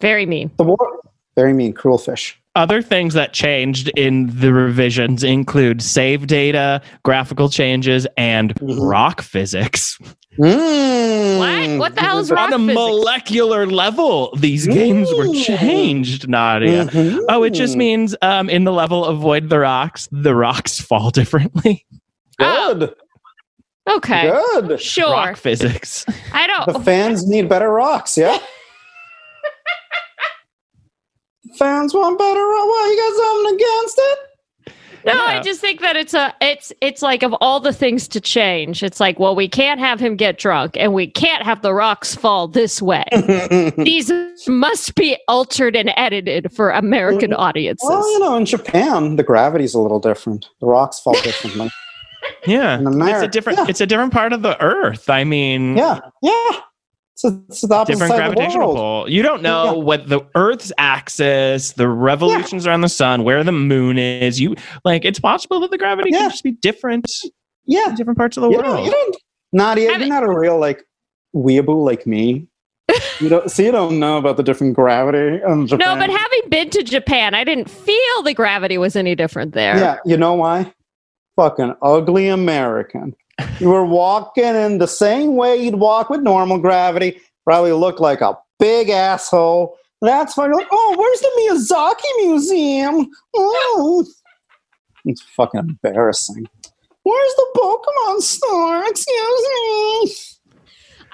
Very 0.00 0.26
mean. 0.26 0.50
the 0.56 0.64
war. 0.64 1.00
Very 1.34 1.52
mean, 1.52 1.72
cruel 1.72 1.98
fish. 1.98 2.38
Other 2.55 2.82
things 2.82 3.14
that 3.14 3.32
changed 3.32 3.88
in 3.96 4.28
the 4.40 4.53
revisions 4.53 5.22
include 5.22 5.80
save 5.82 6.26
data, 6.26 6.82
graphical 7.05 7.49
changes, 7.49 8.07
and 8.16 8.55
Mhm. 8.57 8.78
rock 8.90 9.22
physics. 9.22 9.96
Mm. 10.40 11.38
What? 11.38 11.78
What 11.78 11.94
the 11.94 12.01
hell 12.01 12.18
is 12.18 12.30
On 12.30 12.36
rock 12.36 12.51
a 12.51 12.59
physics? 12.59 12.74
molecular 12.74 13.66
level, 13.66 14.32
these 14.36 14.66
games 14.66 15.09
were 15.16 15.26
Mm. 15.26 15.44
changed, 15.44 16.28
Nadia. 16.28 16.86
Mhm. 16.86 17.20
Oh, 17.28 17.42
it 17.42 17.51
just 17.55 17.76
means 17.76 18.14
um, 18.22 18.49
in 18.49 18.64
the 18.64 18.72
level 18.72 19.05
avoid 19.05 19.49
the 19.51 19.59
rocks, 19.59 20.09
the 20.12 20.34
rocks 20.34 20.80
fall 20.88 21.11
differently. 21.11 21.84
good. 22.38 22.92
Okay, 23.88 24.30
Good. 24.61 24.80
sure. 24.82 25.11
Rock 25.12 25.36
physics. 25.38 26.05
I 26.34 26.46
don't. 26.46 26.72
The 26.74 26.80
fans 26.84 27.26
need 27.26 27.49
better 27.49 27.70
rocks. 27.70 28.18
Yeah. 28.18 28.38
Fans 31.57 31.95
want 31.95 32.18
better 32.18 32.41
rocks. 32.41 32.66
What? 32.66 32.91
You 32.91 32.97
got 32.97 33.24
something 33.24 33.55
against 33.55 33.99
it? 33.99 34.18
No, 35.07 35.12
Yeah. 35.14 35.39
I 35.39 35.41
just 35.41 35.61
think 35.61 35.80
that 35.80 35.97
it's 35.97 36.12
a 36.14 36.34
it's 36.41 36.72
it's 36.80 37.03
like 37.03 37.22
of 37.22 37.32
all 37.41 37.61
the 37.61 37.72
things 37.72 38.09
to 38.09 38.20
change, 38.20 38.82
it's 38.82 39.01
like, 39.01 39.18
well, 39.18 39.34
we 39.34 39.49
can't 39.49 39.80
have 39.80 40.01
him 40.01 40.16
get 40.16 40.39
drunk 40.39 40.76
and 40.76 40.93
we 40.93 41.07
can't 41.07 41.43
have 41.45 41.62
the 41.62 41.72
rocks 41.72 42.14
fall 42.14 42.49
this 42.49 42.82
way. 42.82 43.05
These 43.78 44.12
must 44.49 44.95
be 44.97 45.16
altered 45.28 45.76
and 45.76 45.93
edited 45.97 46.53
for 46.53 46.70
American 46.70 47.32
audiences. 47.32 47.89
well, 47.89 48.12
you 48.12 48.18
know, 48.18 48.36
in 48.36 48.45
Japan, 48.45 49.16
the 49.16 49.22
gravity's 49.22 49.74
a 49.74 49.80
little 49.80 50.01
different. 50.01 50.49
The 50.61 50.66
rocks 50.66 51.01
fall 51.01 51.14
differently. 51.22 51.70
Yeah. 52.47 52.78
In 52.78 53.01
It's 53.01 53.22
a 53.22 53.28
different 53.28 53.59
yeah. 53.59 53.66
it's 53.68 53.80
a 53.80 53.86
different 53.86 54.12
part 54.12 54.32
of 54.32 54.43
the 54.43 54.61
earth. 54.61 55.09
I 55.09 55.24
mean 55.24 55.76
yeah, 55.76 56.01
yeah. 56.20 56.51
It's, 57.18 57.24
a, 57.24 57.42
it's 57.48 57.60
the 57.62 57.74
opposite 57.74 57.94
different 57.94 58.12
side 58.12 58.20
of 58.26 58.30
the 58.30 58.34
gravitational 58.36 58.68
world. 58.74 58.76
pull. 59.06 59.10
You 59.10 59.22
don't 59.22 59.42
know 59.42 59.64
Yeah. 59.76 59.82
what 59.82 60.08
the 60.08 60.20
Earth's 60.36 60.70
axis, 60.78 61.72
the 61.72 61.88
revolutions 61.88 62.64
around 62.64 62.82
the 62.82 62.88
sun, 62.88 63.24
where 63.24 63.42
the 63.42 63.50
moon 63.50 63.98
is. 63.98 64.40
You 64.40 64.54
like 64.84 65.04
it's 65.04 65.18
possible 65.18 65.58
that 65.60 65.72
the 65.72 65.78
gravity 65.78 66.10
Yeah. 66.12 66.20
can 66.20 66.30
just 66.30 66.44
be 66.44 66.52
different 66.52 67.06
Yeah, 67.66 67.88
in 67.88 67.96
different 67.96 68.18
parts 68.18 68.36
of 68.36 68.44
the 68.44 68.50
you 68.50 68.58
world. 68.58 68.76
don't, 68.76 68.84
you 68.84 68.90
don't. 68.92 69.16
Nadia, 69.52 69.98
you're 69.98 70.06
not 70.08 70.22
a 70.22 70.30
real 70.30 70.58
like 70.60 70.84
weeaboo 71.34 71.84
like 71.84 72.06
me. 72.06 72.46
You 73.20 73.28
don't. 73.28 73.50
So 73.50 73.64
you 73.64 73.72
don't 73.72 73.98
know 73.98 74.16
about 74.16 74.36
the 74.36 74.44
different 74.44 74.74
gravity 74.74 75.42
in 75.44 75.66
Japan. 75.66 75.98
no, 75.98 76.06
but 76.06 76.16
having 76.16 76.48
been 76.50 76.70
to 76.70 76.84
Japan, 76.84 77.34
I 77.34 77.42
didn't 77.42 77.68
feel 77.68 78.22
the 78.22 78.32
gravity 78.32 78.78
was 78.78 78.94
any 78.94 79.16
different 79.16 79.54
there. 79.54 79.76
Yeah, 79.76 79.96
you 80.04 80.16
know 80.16 80.34
why? 80.34 80.72
Fucking 81.34 81.74
ugly 81.82 82.28
American. 82.28 83.16
You 83.61 83.70
were 83.70 83.84
walking 83.84 84.45
in 84.45 84.78
the 84.78 84.89
same 84.89 85.36
way 85.36 85.57
you'd 85.57 85.76
walk 85.76 86.11
with 86.11 86.22
normal 86.22 86.59
gravity. 86.59 87.20
Probably 87.45 87.72
looked 87.72 88.01
like 88.01 88.20
a 88.20 88.39
big 88.59 88.89
asshole. 88.89 89.76
That's 90.01 90.36
why 90.36 90.47
you're 90.47 90.55
like, 90.55 90.68
oh, 90.70 90.95
where's 90.97 91.20
the 91.20 91.30
Miyazaki 91.41 92.26
Museum? 92.28 93.11
Oh. 93.34 94.05
It's 95.05 95.22
fucking 95.22 95.61
embarrassing. 95.61 96.47
Where's 97.03 97.34
the 97.36 97.47
Pokemon 97.57 98.20
store? 98.20 98.84
Excuse 98.86 99.49
me. 99.55 100.14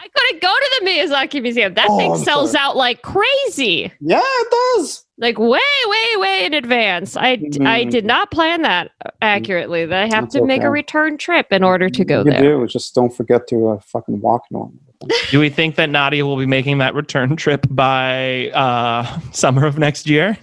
I 0.05 0.09
couldn't 0.15 0.43
go 0.43 0.53
to 0.53 0.71
the 0.81 0.87
Miyazaki 0.91 1.41
Museum. 1.43 1.73
That 1.75 1.87
Oh, 1.89 1.97
thing 1.97 2.13
I'm 2.13 2.19
sells 2.19 2.53
sorry. 2.53 2.63
out 2.63 2.77
like 2.77 3.01
crazy. 3.03 3.91
Yeah, 4.01 4.21
it 4.23 4.51
does. 4.77 5.05
Like 5.17 5.39
way, 5.39 5.59
way, 5.87 6.17
way 6.19 6.45
in 6.45 6.53
advance. 6.53 7.17
I, 7.17 7.37
d- 7.37 7.65
I 7.65 7.85
did 7.85 8.05
not 8.05 8.31
plan 8.31 8.63
that 8.63 8.91
accurately. 9.23 9.87
That 9.87 10.03
I 10.03 10.07
have 10.07 10.25
That's 10.25 10.35
to 10.35 10.45
make 10.45 10.63
a 10.63 10.69
return 10.71 11.17
trip 11.17 11.47
in 11.53 11.63
order 11.65 11.89
to 11.89 12.05
go 12.05 12.19
you 12.19 12.25
there. 12.33 12.43
do. 12.43 12.67
Just 12.67 12.95
don't 12.95 13.15
forget 13.17 13.47
to 13.49 13.69
uh, 13.69 13.79
fucking 13.81 14.21
walk 14.21 14.43
normal. 14.51 14.75
Do 15.31 15.39
we 15.41 15.51
think 15.51 15.77
that 15.77 15.89
Nadia 15.91 16.25
will 16.27 16.37
be 16.39 16.47
making 16.47 16.79
that 16.79 16.95
return 16.95 17.37
trip 17.37 17.67
by 17.71 18.49
uh, 18.51 19.21
summer 19.33 19.67
of 19.67 19.79
next 19.79 20.09
year? 20.09 20.37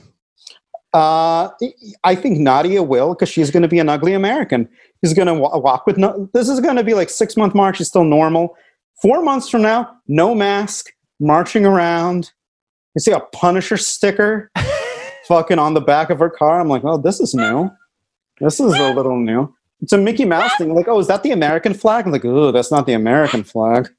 Uh, 0.94 1.50
I 2.04 2.16
think 2.16 2.40
Nadia 2.40 2.84
will 2.84 3.14
because 3.14 3.30
she's 3.30 3.50
going 3.52 3.64
to 3.64 3.70
be 3.70 3.80
an 3.80 3.90
ugly 3.90 4.14
American. 4.14 4.68
She's 5.04 5.14
going 5.14 5.28
to 5.28 5.34
wa- 5.34 5.58
walk 5.58 5.86
with 5.88 5.98
no. 5.98 6.30
This 6.34 6.50
is 6.50 6.60
going 6.60 6.76
to 6.76 6.84
be 6.84 6.94
like 6.94 7.10
six 7.10 7.38
month 7.38 7.56
march. 7.56 7.78
She's 7.78 7.88
still 7.88 8.04
normal. 8.04 8.56
Four 9.02 9.24
months 9.24 9.50
from 9.50 9.62
now, 9.64 9.98
no 10.08 10.36
mask, 10.36 10.92
marching 11.20 11.66
around. 11.66 12.32
You 12.96 13.00
see 13.00 13.12
a 13.12 13.20
Punisher 13.20 13.78
sticker, 13.78 14.52
fucking 15.28 15.60
on 15.60 15.74
the 15.74 15.82
back 15.82 16.10
of 16.10 16.20
her 16.20 16.30
car. 16.30 16.60
I'm 16.60 16.68
like, 16.70 16.84
oh, 16.84 16.98
this 16.98 17.20
is 17.20 17.34
new. 17.34 17.70
This 18.40 18.60
is 18.60 18.74
a 18.74 18.94
little 18.94 19.18
new. 19.18 19.54
It's 19.82 19.94
a 19.94 19.98
Mickey 19.98 20.26
Mouse 20.26 20.56
thing. 20.58 20.76
Like, 20.76 20.88
oh, 20.88 21.00
is 21.00 21.08
that 21.08 21.24
the 21.24 21.32
American 21.32 21.74
flag? 21.74 22.06
I'm 22.06 22.12
like, 22.12 22.26
oh, 22.26 22.52
that's 22.52 22.72
not 22.72 22.86
the 22.86 22.94
American 22.94 23.44
flag. 23.44 23.90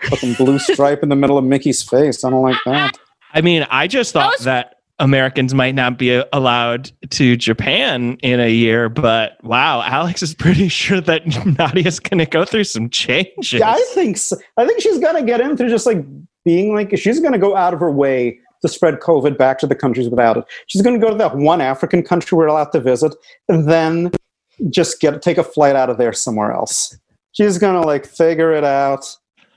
Fucking 0.00 0.34
blue 0.34 0.58
stripe 0.58 1.02
in 1.02 1.08
the 1.08 1.16
middle 1.16 1.38
of 1.38 1.44
Mickey's 1.44 1.82
face. 1.82 2.24
I 2.24 2.30
don't 2.30 2.42
like 2.42 2.58
that. 2.64 2.98
I 3.32 3.40
mean, 3.40 3.66
I 3.70 3.86
just 3.86 4.12
thought 4.12 4.38
Those- 4.38 4.44
that 4.46 4.76
Americans 5.02 5.52
might 5.52 5.74
not 5.74 5.98
be 5.98 6.22
allowed 6.32 6.92
to 7.10 7.36
Japan 7.36 8.16
in 8.22 8.38
a 8.38 8.48
year, 8.48 8.88
but 8.88 9.32
wow, 9.42 9.82
Alex 9.82 10.22
is 10.22 10.32
pretty 10.32 10.68
sure 10.80 11.00
that 11.00 11.26
Nadia's 11.58 11.98
going 11.98 12.18
to 12.18 12.26
go 12.26 12.44
through 12.44 12.64
some 12.64 12.88
changes. 12.88 13.52
Yeah, 13.54 13.72
I 13.72 13.84
think 13.94 14.16
so. 14.16 14.36
I 14.56 14.64
think 14.64 14.80
she's 14.80 15.00
gonna 15.00 15.24
get 15.24 15.40
into 15.40 15.68
just 15.68 15.86
like 15.86 16.04
being 16.44 16.72
like 16.72 16.96
she's 16.96 17.18
gonna 17.18 17.38
go 17.38 17.56
out 17.56 17.74
of 17.74 17.80
her 17.80 17.90
way 17.90 18.38
to 18.62 18.68
spread 18.68 19.00
COVID 19.00 19.36
back 19.36 19.58
to 19.58 19.66
the 19.66 19.74
countries 19.74 20.08
without 20.08 20.36
it. 20.36 20.44
She's 20.68 20.82
gonna 20.82 21.00
go 21.00 21.10
to 21.10 21.16
that 21.16 21.36
one 21.36 21.60
African 21.60 22.04
country 22.04 22.38
we're 22.38 22.46
allowed 22.46 22.70
to 22.72 22.80
visit, 22.80 23.12
and 23.48 23.68
then 23.68 24.12
just 24.70 25.00
get 25.00 25.20
take 25.20 25.36
a 25.36 25.44
flight 25.44 25.74
out 25.74 25.90
of 25.90 25.98
there 25.98 26.12
somewhere 26.12 26.52
else. 26.52 26.96
She's 27.32 27.58
gonna 27.58 27.80
like 27.80 28.06
figure 28.06 28.52
it 28.52 28.62
out. 28.62 29.04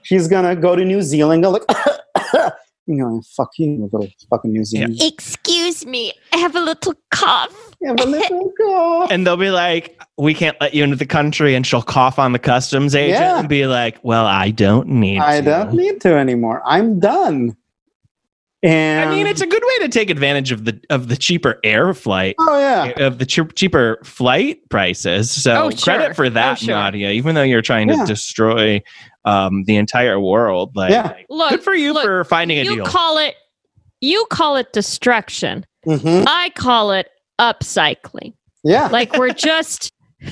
She's 0.01 0.27
gonna 0.27 0.55
go 0.55 0.75
to 0.75 0.83
New 0.83 1.03
Zealand. 1.03 1.43
Go 1.43 1.51
like, 1.51 1.65
you 2.87 2.95
know, 2.95 3.21
fuck 3.35 3.49
you, 3.57 3.89
little 3.91 4.07
fucking 4.29 4.51
New 4.51 4.63
Zealand. 4.63 5.01
Excuse 5.01 5.85
me, 5.85 6.13
I 6.33 6.37
have 6.37 6.55
a 6.55 6.59
little 6.61 6.93
cough. 7.11 7.75
Yeah, 7.81 7.93
but 7.95 8.07
little 8.07 8.51
girl. 8.57 9.07
and 9.09 9.25
they'll 9.25 9.37
be 9.37 9.49
like, 9.51 10.01
"We 10.17 10.33
can't 10.33 10.55
let 10.61 10.73
you 10.73 10.83
into 10.83 10.95
the 10.95 11.05
country," 11.05 11.55
and 11.55 11.65
she'll 11.65 11.81
cough 11.81 12.17
on 12.19 12.31
the 12.31 12.39
customs 12.39 12.95
agent 12.95 13.19
Yeah. 13.21 13.39
and 13.39 13.49
be 13.49 13.67
like, 13.67 13.97
"Well, 14.03 14.25
I 14.25 14.51
don't 14.51 14.87
need. 14.87 15.19
I 15.19 15.39
to." 15.39 15.45
don't 15.45 15.73
need 15.73 16.01
to 16.01 16.13
anymore. 16.15 16.61
I'm 16.65 16.99
done. 16.99 17.55
And 18.63 19.07
I 19.07 19.13
mean, 19.13 19.27
it's 19.27 19.41
a 19.41 19.45
good 19.45 19.61
way 19.63 19.85
to 19.85 19.89
take 19.89 20.09
advantage 20.09 20.51
of 20.51 20.65
the 20.65 20.79
of 20.89 21.07
the 21.07 21.15
cheaper 21.17 21.59
air 21.63 21.93
flight 21.93 22.35
oh 22.39 22.57
yeah. 22.57 23.05
of 23.05 23.19
the 23.19 23.25
cheap, 23.25 23.53
cheaper 23.53 23.99
flight 24.03 24.67
prices. 24.69 25.29
So 25.29 25.65
Oh, 25.65 25.69
sure. 25.69 25.77
credit 25.97 26.15
for 26.15 26.25
oh, 26.25 26.29
that, 26.31 26.53
Oh, 26.53 26.55
sure. 26.55 26.73
Nadia. 26.73 27.11
Even 27.11 27.35
though 27.35 27.43
you're 27.43 27.61
trying 27.61 27.89
Yeah. 27.89 27.97
to 27.97 28.05
destroy 28.07 28.81
um, 29.25 29.63
the 29.65 29.75
entire 29.75 30.19
world, 30.19 30.71
like 30.75 30.91
Yeah. 30.91 31.13
Look, 31.29 31.49
good 31.49 31.63
for 31.63 31.73
you 31.73 31.93
look, 31.93 32.05
for 32.05 32.23
finding 32.23 32.59
a 32.59 32.63
you 32.63 32.75
deal. 32.75 32.85
call 32.85 33.17
it 33.17 33.35
you 34.01 34.25
call 34.29 34.55
it 34.55 34.71
destruction. 34.73 35.65
hmm 35.83 36.23
I 36.27 36.51
call 36.55 36.91
it 36.91 37.09
upcycling. 37.39 38.33
Yeah. 38.63 38.87
Like 38.87 39.17
we're 39.17 39.33
just 39.33 39.91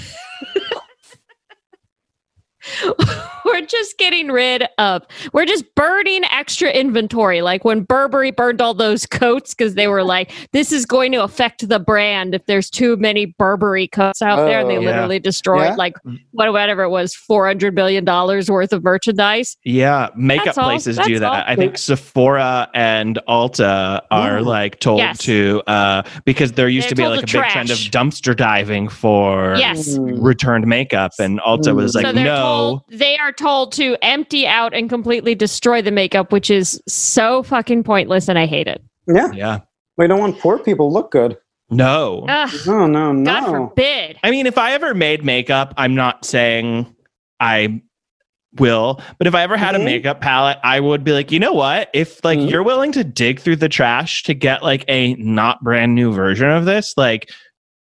we're 3.46 3.62
just 3.62 3.98
getting 3.98 4.30
rid 4.30 4.64
of 4.78 5.04
we're 5.34 5.46
just 5.46 5.66
burning 5.76 6.24
extra 6.32 6.70
inventory 6.70 7.42
like 7.42 7.64
when 7.66 7.82
burberry 7.84 8.32
burned 8.32 8.62
all 8.62 8.74
those 8.74 9.06
coats 9.06 9.54
because 9.54 9.76
they 9.76 9.88
were 9.88 10.04
like 10.04 10.32
this 10.54 10.72
is 10.72 10.86
going 10.86 11.12
to 11.12 11.24
affect 11.24 11.68
the 11.68 11.80
brand 11.80 12.34
if 12.36 12.46
there's 12.46 12.70
too 12.70 12.96
many 12.98 13.26
burberry 13.38 13.88
coats 13.88 14.22
out 14.22 14.38
there 14.46 14.60
and 14.60 14.70
they 14.70 14.78
Oh, 14.78 14.82
yeah. 14.82 14.90
literally 14.92 15.20
destroyed 15.20 15.64
Yeah. 15.64 15.76
like 15.76 15.96
whatever 16.32 16.84
it 16.84 16.90
was 16.90 17.14
400 17.16 17.74
million 17.76 18.04
dollars 18.06 18.50
worth 18.50 18.74
of 18.74 18.84
merchandise 18.84 19.58
Yeah, 19.64 20.10
makeup 20.16 20.56
That's 20.56 20.58
places 20.58 20.98
do 20.98 21.20
that. 21.20 21.28
all. 21.28 21.44
I 21.46 21.56
think 21.56 21.78
Sephora 21.78 22.70
and 22.74 23.20
Ulta 23.28 24.02
are 24.12 24.38
Yeah. 24.40 24.40
like 24.40 24.80
told 24.80 25.00
Yes. 25.00 25.18
to 25.20 25.62
uh 25.68 26.04
because 26.26 26.54
there 26.54 26.70
used 26.70 26.86
They're 26.86 26.90
to 26.92 26.96
be 26.96 27.04
told 27.04 27.16
like 27.18 27.24
a 27.24 27.28
to 27.28 27.38
big 27.42 27.50
trend 27.52 27.70
of 27.72 27.78
dumpster 27.78 28.36
diving 28.36 28.88
for 28.90 29.56
yes 29.58 29.98
Mm. 29.98 30.18
returned 30.24 30.66
makeup 30.68 31.12
and 31.20 31.40
Ulta 31.42 31.76
was 31.76 31.92
Mm. 31.92 31.96
like 31.96 32.06
so 32.08 32.12
they're 32.14 32.24
no. 32.26 32.36
told 32.42 32.82
they 32.90 33.18
are 33.18 33.32
told 33.38 33.72
to 33.74 33.98
empty 34.02 34.46
out 34.48 34.74
and 34.74 34.90
completely 34.90 35.36
destroy 35.36 35.82
the 35.82 35.92
makeup 35.92 36.32
which 36.32 36.50
is 36.50 36.82
so 36.88 37.44
fucking 37.44 37.84
pointless 37.84 38.28
and 38.30 38.38
i 38.40 38.46
hate 38.46 38.68
it 38.68 38.82
Yeah. 39.08 39.32
Yeah. 39.34 39.60
We 39.98 40.08
don't 40.08 40.20
want 40.20 40.40
poor 40.40 40.58
people 40.58 40.90
to 40.90 40.94
look 40.94 41.12
good. 41.12 41.38
No. 41.70 42.26
Ugh, 42.28 42.52
No, 42.66 42.88
no, 42.88 43.12
no. 43.12 43.24
god 43.32 43.46
forbid 43.46 44.18
I 44.24 44.32
mean, 44.32 44.48
if 44.48 44.58
I 44.58 44.72
ever 44.74 44.94
made 44.96 45.24
makeup, 45.24 45.74
I'm 45.78 45.94
not 45.94 46.26
saying 46.26 46.96
I 47.40 47.82
will, 48.60 49.02
but 49.18 49.28
if 49.28 49.34
I 49.36 49.42
ever 49.44 49.58
had 49.58 49.76
Mhm. 49.76 49.82
a 49.82 49.86
makeup 49.86 50.22
palette, 50.22 50.58
I 50.64 50.80
would 50.80 51.04
be 51.04 51.12
like, 51.12 51.32
you 51.32 51.40
know 51.40 51.54
what? 51.54 51.90
If 51.94 52.24
like 52.24 52.40
Mhm. 52.40 52.50
you're 52.50 52.64
willing 52.64 52.92
to 52.94 53.04
dig 53.04 53.40
through 53.40 53.58
the 53.58 53.70
trash 53.70 54.24
to 54.24 54.34
get 54.34 54.64
like 54.64 54.86
a 54.88 55.16
not 55.16 55.64
brand 55.64 55.94
new 55.96 56.12
version 56.14 56.50
of 56.50 56.66
this, 56.66 56.94
like 56.98 57.30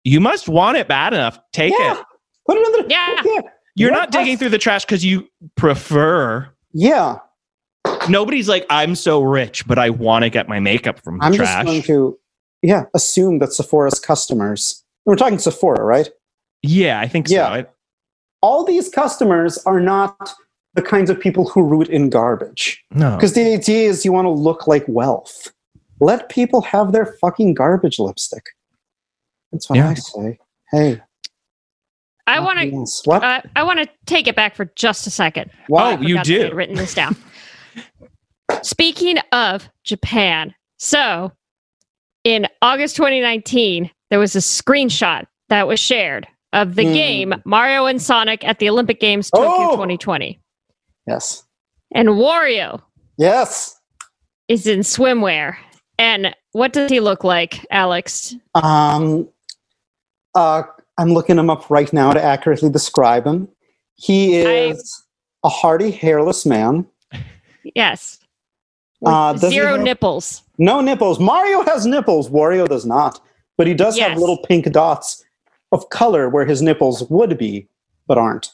you 0.04 0.20
must 0.20 0.48
want 0.50 0.78
it 0.78 0.88
bad 0.88 1.14
enough. 1.14 1.40
Take 1.54 1.74
Yeah. 1.78 1.94
it. 1.94 2.06
Put 2.48 2.58
it 2.58 2.66
in 2.68 2.72
the 2.74 2.86
Yeah. 2.90 3.22
yeah. 3.26 3.42
You're 3.76 3.92
Yeah, 3.92 3.98
not 3.98 4.12
digging 4.12 4.38
through 4.38 4.50
the 4.50 4.58
trash 4.58 4.86
because 4.86 5.04
you 5.04 5.28
prefer. 5.56 6.48
Yeah. 6.74 7.18
Nobody's 8.10 8.48
like, 8.50 8.66
I'm 8.70 8.96
so 8.96 9.22
rich, 9.22 9.66
but 9.68 9.78
I 9.80 9.90
want 9.90 10.24
to 10.24 10.30
get 10.30 10.48
my 10.48 10.60
makeup 10.60 11.00
from 11.04 11.18
the 11.20 11.26
I'm 11.26 11.34
trash. 11.34 11.66
just 11.66 11.66
going 11.66 11.82
to 11.84 12.18
yeah, 12.62 12.86
assume 12.94 13.40
that 13.40 13.52
Sephora's 13.54 14.00
customers. 14.00 14.84
We're 15.06 15.16
talking 15.16 15.40
Sephora, 15.40 15.84
right? 15.84 16.10
yeah, 16.62 17.00
I 17.02 17.08
think 17.08 17.28
Yeah. 17.30 17.64
so. 17.64 17.68
All 18.42 18.64
these 18.64 18.90
customers 18.90 19.58
are 19.66 19.80
not 19.82 20.34
the 20.76 20.82
kinds 20.82 21.10
of 21.10 21.20
people 21.20 21.48
who 21.50 21.62
root 21.62 21.88
in 21.90 22.10
garbage. 22.10 22.84
no. 22.92 23.16
Because 23.16 23.34
the 23.34 23.54
idea 23.54 23.90
is 23.90 24.06
you 24.06 24.12
want 24.14 24.26
to 24.26 24.30
look 24.32 24.66
like 24.68 24.86
wealth. 24.88 25.52
Let 26.00 26.30
people 26.30 26.62
have 26.62 26.92
their 26.94 27.06
fucking 27.22 27.54
garbage 27.54 28.00
lipstick. 28.00 28.46
That's 29.52 29.70
what 29.70 29.76
Yeah. 29.78 29.90
I 29.90 29.94
say. 29.94 30.40
Hey. 30.72 31.02
I 32.28 32.40
want 32.40 32.60
to. 32.60 33.12
Uh, 33.12 33.42
I 33.56 33.64
want 33.64 33.80
to 33.80 33.90
take 34.06 34.28
it 34.28 34.36
back 34.36 34.56
for 34.56 34.66
just 34.76 35.06
a 35.08 35.10
second. 35.10 35.52
Why? 35.68 35.96
Oh, 35.96 36.02
you 36.02 36.22
do. 36.24 36.52
written 36.54 36.76
this 36.76 36.94
down. 36.94 37.16
Speaking 38.62 39.18
of 39.32 39.68
Japan, 39.84 40.54
so 40.78 41.32
in 42.24 42.48
August 42.62 42.96
2019, 42.96 43.90
there 44.10 44.20
was 44.20 44.36
a 44.36 44.40
screenshot 44.40 45.26
that 45.50 45.68
was 45.68 45.80
shared 45.80 46.28
of 46.54 46.76
the 46.76 46.86
Hmm. 46.86 46.94
game 46.94 47.34
Mario 47.46 47.86
and 47.88 48.02
Sonic 48.02 48.44
at 48.46 48.60
the 48.60 48.70
Olympic 48.70 49.00
Games 49.00 49.30
Tokyo 49.30 49.70
Oh! 49.70 49.72
2020, 49.72 50.40
yes. 51.08 51.44
and 51.94 52.10
Wario 52.10 52.82
Yes. 53.18 53.80
is 54.48 54.68
in 54.68 54.80
swimwear. 54.80 55.56
And 55.98 56.36
what 56.54 56.74
does 56.74 56.90
he 56.90 57.00
look 57.00 57.24
like, 57.24 57.66
Alex? 57.72 58.36
Um, 58.56 59.28
uh, 60.36 60.64
I'm 60.98 61.14
looking 61.14 61.38
him 61.40 61.50
up 61.50 61.70
right 61.70 61.92
now 61.92 62.14
to 62.14 62.22
accurately 62.24 62.70
describe 62.70 63.26
him. 63.26 63.48
He 63.96 64.36
is 64.38 65.04
a 65.44 65.50
hardy, 65.50 65.92
hairless 65.92 66.46
man. 66.46 66.86
Yes. 67.76 68.20
Uh, 69.06 69.36
zero 69.38 69.74
have- 69.74 69.82
nipples. 69.82 70.44
No 70.58 70.82
nipples. 70.82 71.20
Mario 71.20 71.64
has 71.64 71.86
nipples. 71.86 72.30
Wario 72.30 72.68
does 72.68 72.86
not. 72.86 73.20
But 73.58 73.68
he 73.68 73.74
does 73.74 73.98
have 74.00 74.18
little 74.18 74.38
pink 74.38 74.72
dots 74.72 75.24
of 75.72 75.90
color 75.90 76.30
where 76.30 76.46
his 76.46 76.62
nipples 76.62 77.04
would 77.10 77.38
be, 77.38 77.68
but 78.08 78.18
aren't. 78.18 78.54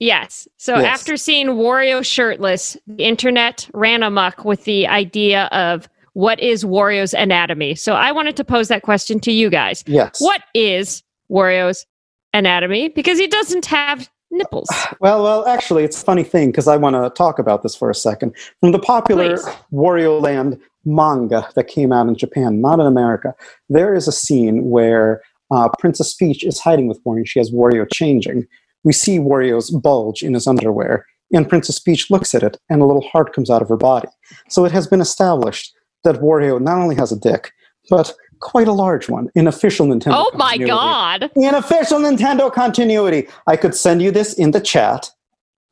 Yes. 0.00 0.48
So 0.56 0.76
Yes. 0.76 1.00
after 1.00 1.16
seeing 1.16 1.48
Wario 1.48 2.04
shirtless, 2.04 2.76
the 2.86 3.04
internet 3.04 3.68
ran 3.72 4.02
amok 4.02 4.44
with 4.44 4.64
the 4.64 4.86
idea 4.88 5.44
of 5.46 5.88
what 6.14 6.38
is 6.40 6.64
Wario's 6.64 7.14
anatomy. 7.14 7.74
So 7.74 7.94
I 7.94 8.12
wanted 8.12 8.36
to 8.36 8.44
pose 8.44 8.68
that 8.68 8.82
question 8.82 9.18
to 9.20 9.32
you 9.32 9.50
guys. 9.50 9.82
Yes. 9.86 10.20
What 10.20 10.42
is 10.54 11.02
Wario's 11.30 11.86
anatomy? 12.32 12.88
Because 12.88 13.18
he 13.18 13.26
doesn't 13.26 13.66
have 13.66 14.08
nipples. 14.30 14.68
Well, 15.00 15.22
well, 15.22 15.46
actually, 15.46 15.84
it's 15.84 16.00
a 16.00 16.04
funny 16.04 16.22
thing 16.22 16.50
because 16.50 16.66
I 16.66 16.78
want 16.78 16.96
to 16.96 17.10
talk 17.10 17.38
about 17.38 17.62
this 17.62 17.76
for 17.76 17.90
a 17.90 17.94
second. 17.94 18.34
From 18.60 18.72
the 18.72 18.78
popular 18.78 19.36
Please. 19.36 19.46
Wario 19.70 20.22
Land 20.22 20.58
manga 20.84 21.48
that 21.56 21.68
came 21.68 21.92
out 21.92 22.08
in 22.08 22.16
Japan, 22.16 22.60
not 22.60 22.80
in 22.80 22.86
America, 22.86 23.34
there 23.68 23.94
is 23.94 24.08
a 24.08 24.12
scene 24.12 24.70
where 24.70 25.22
uh, 25.50 25.68
Princess 25.78 26.14
Peach 26.14 26.44
is 26.44 26.58
hiding 26.58 26.86
with 26.86 27.02
Wario. 27.04 27.26
She 27.26 27.38
has 27.38 27.50
Wario 27.50 27.86
changing. 27.92 28.46
We 28.82 28.92
see 28.92 29.18
Wario's 29.18 29.70
bulge 29.70 30.22
in 30.22 30.34
his 30.34 30.46
underwear, 30.46 31.06
and 31.32 31.48
Princess 31.48 31.78
Peach 31.78 32.10
looks 32.10 32.34
at 32.34 32.42
it, 32.42 32.56
and 32.70 32.80
a 32.80 32.86
little 32.86 33.06
heart 33.08 33.34
comes 33.34 33.50
out 33.50 33.62
of 33.62 33.68
her 33.68 33.76
body. 33.76 34.08
So 34.48 34.64
it 34.64 34.72
has 34.72 34.86
been 34.86 35.00
established 35.00 35.74
that 36.04 36.16
Wario 36.16 36.60
not 36.60 36.78
only 36.78 36.96
has 36.96 37.12
a 37.12 37.18
dick, 37.18 37.52
but 37.90 38.14
quite 38.44 38.68
a 38.68 38.72
large 38.72 39.08
one 39.08 39.28
in 39.34 39.48
official 39.48 39.86
Nintendo. 39.86 40.12
oh 40.16 40.30
my. 40.34 40.56
God. 40.58 41.30
In 41.34 41.54
official 41.54 41.98
Nintendo 41.98 42.52
continuity, 42.52 43.26
I 43.48 43.56
could 43.56 43.74
send 43.74 44.02
you 44.02 44.10
this 44.12 44.34
in 44.34 44.52
the 44.52 44.60
chat. 44.60 45.10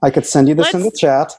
I 0.03 0.11
could 0.11 0.27
send 0.27 0.49
you 0.49 0.55
this 0.57 0.75
in 0.75 0.83
the 0.83 0.91
chat. 0.91 1.33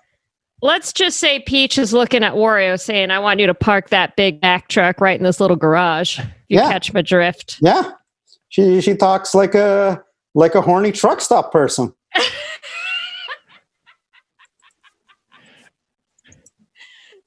Let's 0.62 0.94
just 0.94 1.20
say 1.20 1.42
Peach 1.42 1.78
is 1.78 1.92
looking 1.92 2.24
at 2.24 2.34
Wario 2.36 2.80
saying, 2.80 3.12
I 3.12 3.20
want 3.20 3.42
you 3.42 3.48
to 3.48 3.54
park 3.54 3.90
that 3.90 4.16
big 4.16 4.42
Mack 4.42 4.70
truck 4.70 5.02
right 5.02 5.20
in 5.20 5.24
this 5.26 5.42
little 5.42 5.58
garage. 5.58 6.20
You 6.48 6.60
Yeah. 6.60 6.72
catch 6.72 6.94
my 6.94 7.02
drift. 7.02 7.58
Yeah, 7.62 7.92
she 8.50 8.80
she 8.80 8.96
talks 8.96 9.34
like 9.36 9.56
a 9.56 10.02
like 10.36 10.56
a 10.56 10.62
horny 10.62 10.92
truck 10.94 11.20
stop 11.20 11.52
person. 11.52 11.94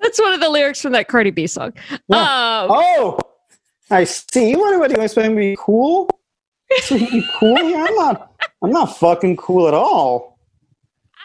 That's 0.00 0.20
one 0.20 0.32
of 0.34 0.40
the 0.40 0.48
lyrics 0.50 0.80
from 0.80 0.92
that 0.92 1.08
Cardi 1.08 1.30
B 1.30 1.46
song. 1.46 1.72
Yeah. 2.08 2.18
Um, 2.20 2.70
Oh, 2.70 3.18
I 3.90 4.04
see. 4.04 4.56
What 4.56 4.88
do 4.88 4.94
you 4.96 5.02
expect 5.02 5.28
me 5.28 5.34
to 5.34 5.52
be 5.52 5.56
cool? 5.58 6.08
So 6.82 6.96
you 6.96 7.08
be 7.08 7.26
cool? 7.38 7.56
Yeah, 7.62 7.86
I'm 7.88 7.94
not. 7.94 8.32
I'm 8.62 8.70
not 8.70 8.96
fucking 8.98 9.36
cool 9.36 9.68
at 9.68 9.74
all. 9.74 10.38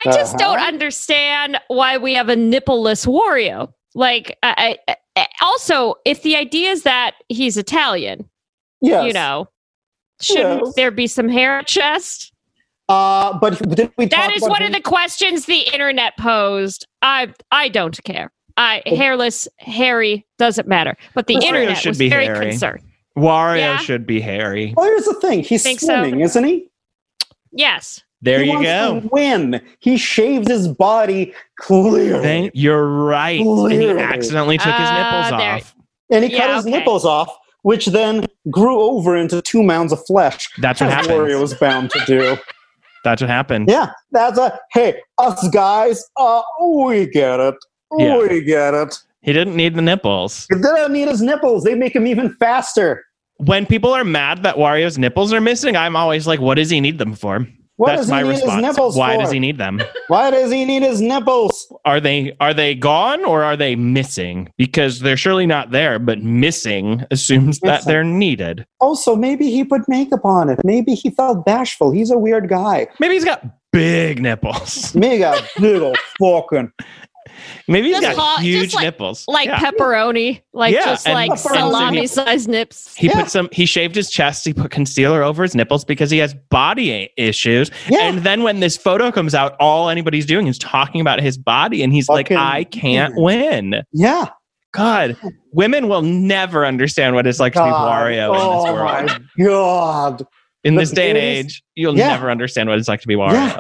I 0.06 0.12
just 0.12 0.38
don't 0.38 0.58
Uh-huh. 0.58 0.68
understand 0.68 1.60
why 1.68 1.98
we 1.98 2.14
have 2.14 2.30
a 2.30 2.36
nippleless 2.36 3.06
Wario. 3.06 3.72
Like, 3.94 4.38
I, 4.44 4.78
I, 5.16 5.28
also, 5.42 5.96
if 6.06 6.24
the 6.24 6.36
idea 6.36 6.72
is 6.72 6.84
that 6.84 7.16
he's 7.30 7.58
Italian, 7.58 8.30
Yes. 8.82 9.06
you 9.06 9.14
know, 9.14 9.48
shouldn't 10.22 10.66
Yes. 10.66 10.74
there 10.76 10.92
be 10.92 11.08
some 11.08 11.30
hair 11.30 11.62
chest? 11.64 12.32
Uh, 12.90 13.38
but? 13.40 13.58
Talk 13.58 14.36
is 14.36 14.42
one 14.44 14.64
of 14.64 14.72
the 14.72 14.82
questions 14.82 15.46
the 15.46 15.62
internet 15.74 16.18
posed. 16.18 16.88
I, 17.02 17.34
I 17.52 17.70
don't 17.70 18.02
care. 18.04 18.32
I 18.62 18.84
hairless, 18.86 19.48
hairy 19.58 20.26
doesn't 20.38 20.68
matter. 20.68 20.96
But 21.16 21.26
the 21.28 21.36
Wario 21.36 21.44
internet 21.44 21.78
should 21.80 21.90
was 21.90 21.98
be 21.98 22.10
very 22.10 22.26
hairy. 22.26 22.50
concerned. 22.52 22.84
Wario 23.18 23.58
Yeah. 23.58 23.78
should 23.78 24.06
be 24.06 24.22
hairy. 24.22 24.74
Well, 24.78 24.86
here's 24.86 25.06
the 25.06 25.16
thing. 25.16 25.44
He's 25.44 25.64
Think 25.64 25.80
so? 25.80 25.88
swimming, 25.88 26.22
isn't 26.22 26.44
he? 26.44 26.68
Yes. 27.52 28.04
There 28.22 28.40
he 28.40 28.46
you 28.46 28.54
wants 28.54 28.68
go. 28.70 29.00
To 29.02 29.08
win. 29.12 29.62
He 29.80 29.98
shaved 29.98 30.48
his 30.48 30.68
body 30.68 31.34
clearly. 31.60 32.22
Thank- 32.22 32.52
You're 32.54 32.86
right. 32.88 33.40
And 33.42 33.72
he 33.72 33.90
accidentally 33.90 34.58
took 34.60 34.68
his 34.76 34.90
Ah, 34.90 35.04
nipples 35.30 35.40
there- 35.40 35.54
off. 35.56 35.76
and 36.12 36.24
he 36.24 36.32
Yeah, 36.32 36.40
cut 36.48 36.56
his 36.58 36.66
okay. 36.68 36.78
nipples 36.78 37.04
off, 37.06 37.36
which 37.64 37.88
then 37.88 38.28
grew 38.52 38.80
over 38.80 39.18
into 39.18 39.42
two 39.42 39.64
mounds 39.64 39.92
of 39.92 40.06
flesh. 40.06 40.48
That's 40.60 40.80
what 40.82 40.92
as 40.92 40.94
happened. 41.08 41.14
Wario 41.28 41.42
was 41.42 41.56
bound 41.56 41.90
to 41.92 42.00
do. 42.06 42.38
That's 43.04 43.22
what 43.24 43.30
happened. 43.32 43.68
yeah, 43.68 43.88
that's 44.12 44.38
a 44.38 44.60
hey, 44.74 45.02
us 45.18 45.48
guys, 45.50 46.06
uh, 46.18 46.44
we 46.64 47.08
get 47.08 47.40
it. 47.40 47.56
Yeah. 47.98 48.18
We 48.18 48.44
get 48.44 48.74
it. 48.74 48.98
He 49.22 49.34
didn't 49.34 49.56
need 49.56 49.76
the 49.76 49.82
nipples. 49.82 50.48
They 50.50 50.60
don't 50.60 50.94
need 50.94 51.08
his 51.08 51.22
nipples. 51.22 51.64
They 51.64 51.76
make 51.76 51.96
him 51.96 52.08
even 52.08 52.34
faster. 52.36 53.06
When 53.38 53.66
people 53.66 53.94
are 53.94 54.04
mad 54.04 54.44
that 54.44 54.56
Wario's 54.56 54.98
nipples 54.98 55.34
are 55.34 55.42
missing, 55.42 55.76
I'm 55.76 55.96
always 55.96 56.28
like, 56.28 56.40
what 56.40 56.56
does 56.56 56.70
he 56.70 56.80
need 56.80 56.98
them 56.98 57.14
for? 57.14 57.48
What 57.78 57.96
That's 57.96 58.08
he 58.08 58.12
my 58.12 58.20
response. 58.20 58.96
Why 58.96 59.16
for? 59.16 59.24
does 59.24 59.32
he 59.32 59.40
need 59.40 59.58
them? 59.58 59.82
Why 60.08 60.30
does 60.30 60.52
he 60.52 60.66
need 60.66 60.84
his 60.84 61.02
nipples? 61.02 61.74
Are 61.84 62.00
they 62.00 62.36
are 62.40 62.54
they 62.54 62.76
gone 62.76 63.26
or 63.26 63.44
are 63.44 63.58
they 63.58 63.76
missing? 63.76 64.50
Because 64.56 65.00
they're 65.00 65.18
surely 65.18 65.48
not 65.48 65.72
there, 65.72 65.98
but 65.98 66.22
missing 66.22 67.04
assumes 67.10 67.60
that 67.62 67.84
they're 67.86 68.04
needed. 68.04 68.68
Also, 68.80 69.16
maybe 69.16 69.50
he 69.50 69.64
put 69.64 69.82
makeup 69.88 70.24
on 70.26 70.50
it. 70.50 70.60
Maybe 70.64 70.94
he 70.94 71.10
felt 71.10 71.44
bashful. 71.44 71.90
He's 71.90 72.12
a 72.12 72.20
weird 72.20 72.50
guy. 72.50 72.88
Maybe 73.00 73.16
he's 73.16 73.26
got 73.26 73.44
big 73.72 74.22
nipples. 74.22 74.94
Mega 74.94 75.42
little 75.60 75.96
fucking 76.20 76.72
Maybe 77.68 77.88
he's 77.90 78.00
Just 78.02 78.16
got 78.18 78.22
hot- 78.38 78.42
huge 78.44 78.74
like- 78.74 78.84
nipples. 78.84 79.26
Like 79.28 79.48
Yeah. 79.48 79.60
pepperoni, 79.60 80.42
like 80.54 80.74
Yeah, 80.74 80.86
just 80.86 81.08
and 81.08 81.14
like 81.14 81.38
salami 81.38 82.08
sized 82.08 82.48
nips. 82.50 82.96
He 82.96 83.08
Yeah. 83.08 83.22
put 83.22 83.32
some. 83.32 83.50
He 83.52 83.66
shaved 83.66 83.96
his 83.96 84.10
chest. 84.10 84.46
He 84.46 84.54
put 84.54 84.72
concealer 84.72 85.24
over 85.24 85.44
his 85.44 85.56
nipples 85.56 85.86
because 85.86 86.12
he 86.12 86.18
has 86.20 86.34
body 86.50 87.10
issues. 87.18 87.72
Yeah. 87.90 88.00
And 88.04 88.20
then 88.20 88.44
when 88.44 88.60
this 88.60 88.78
photo 88.78 89.12
comes 89.12 89.34
out, 89.36 89.56
all 89.60 89.90
anybody's 89.90 90.26
doing 90.26 90.48
is 90.48 90.58
talking 90.58 91.02
about 91.02 91.22
his 91.22 91.38
body, 91.38 91.84
and 91.84 91.92
he's 91.94 92.10
like, 92.10 92.32
"I 92.32 92.64
can't 92.66 93.14
win." 93.18 93.84
yeah. 93.94 94.28
God, 94.74 95.18
women 95.52 95.90
will 95.90 96.02
never 96.02 96.66
understand 96.66 97.14
what 97.14 97.28
it's 97.28 97.42
like 97.42 97.52
to 97.54 97.60
be 97.64 97.70
God. 97.70 97.92
Wario 98.06 98.30
in 98.34 98.40
oh 98.42 98.64
this 98.64 98.72
world. 98.74 99.22
my 99.38 99.46
god. 99.46 100.26
In 100.64 100.76
The 100.76 100.82
this 100.84 100.92
day 100.92 101.10
and 101.10 101.18
age, 101.18 101.62
you'll 101.76 101.98
Yeah. 101.98 102.08
never 102.10 102.32
understand 102.32 102.70
what 102.70 102.80
it's 102.80 102.88
like 102.88 103.02
to 103.02 103.08
be 103.08 103.16
Wario. 103.16 103.60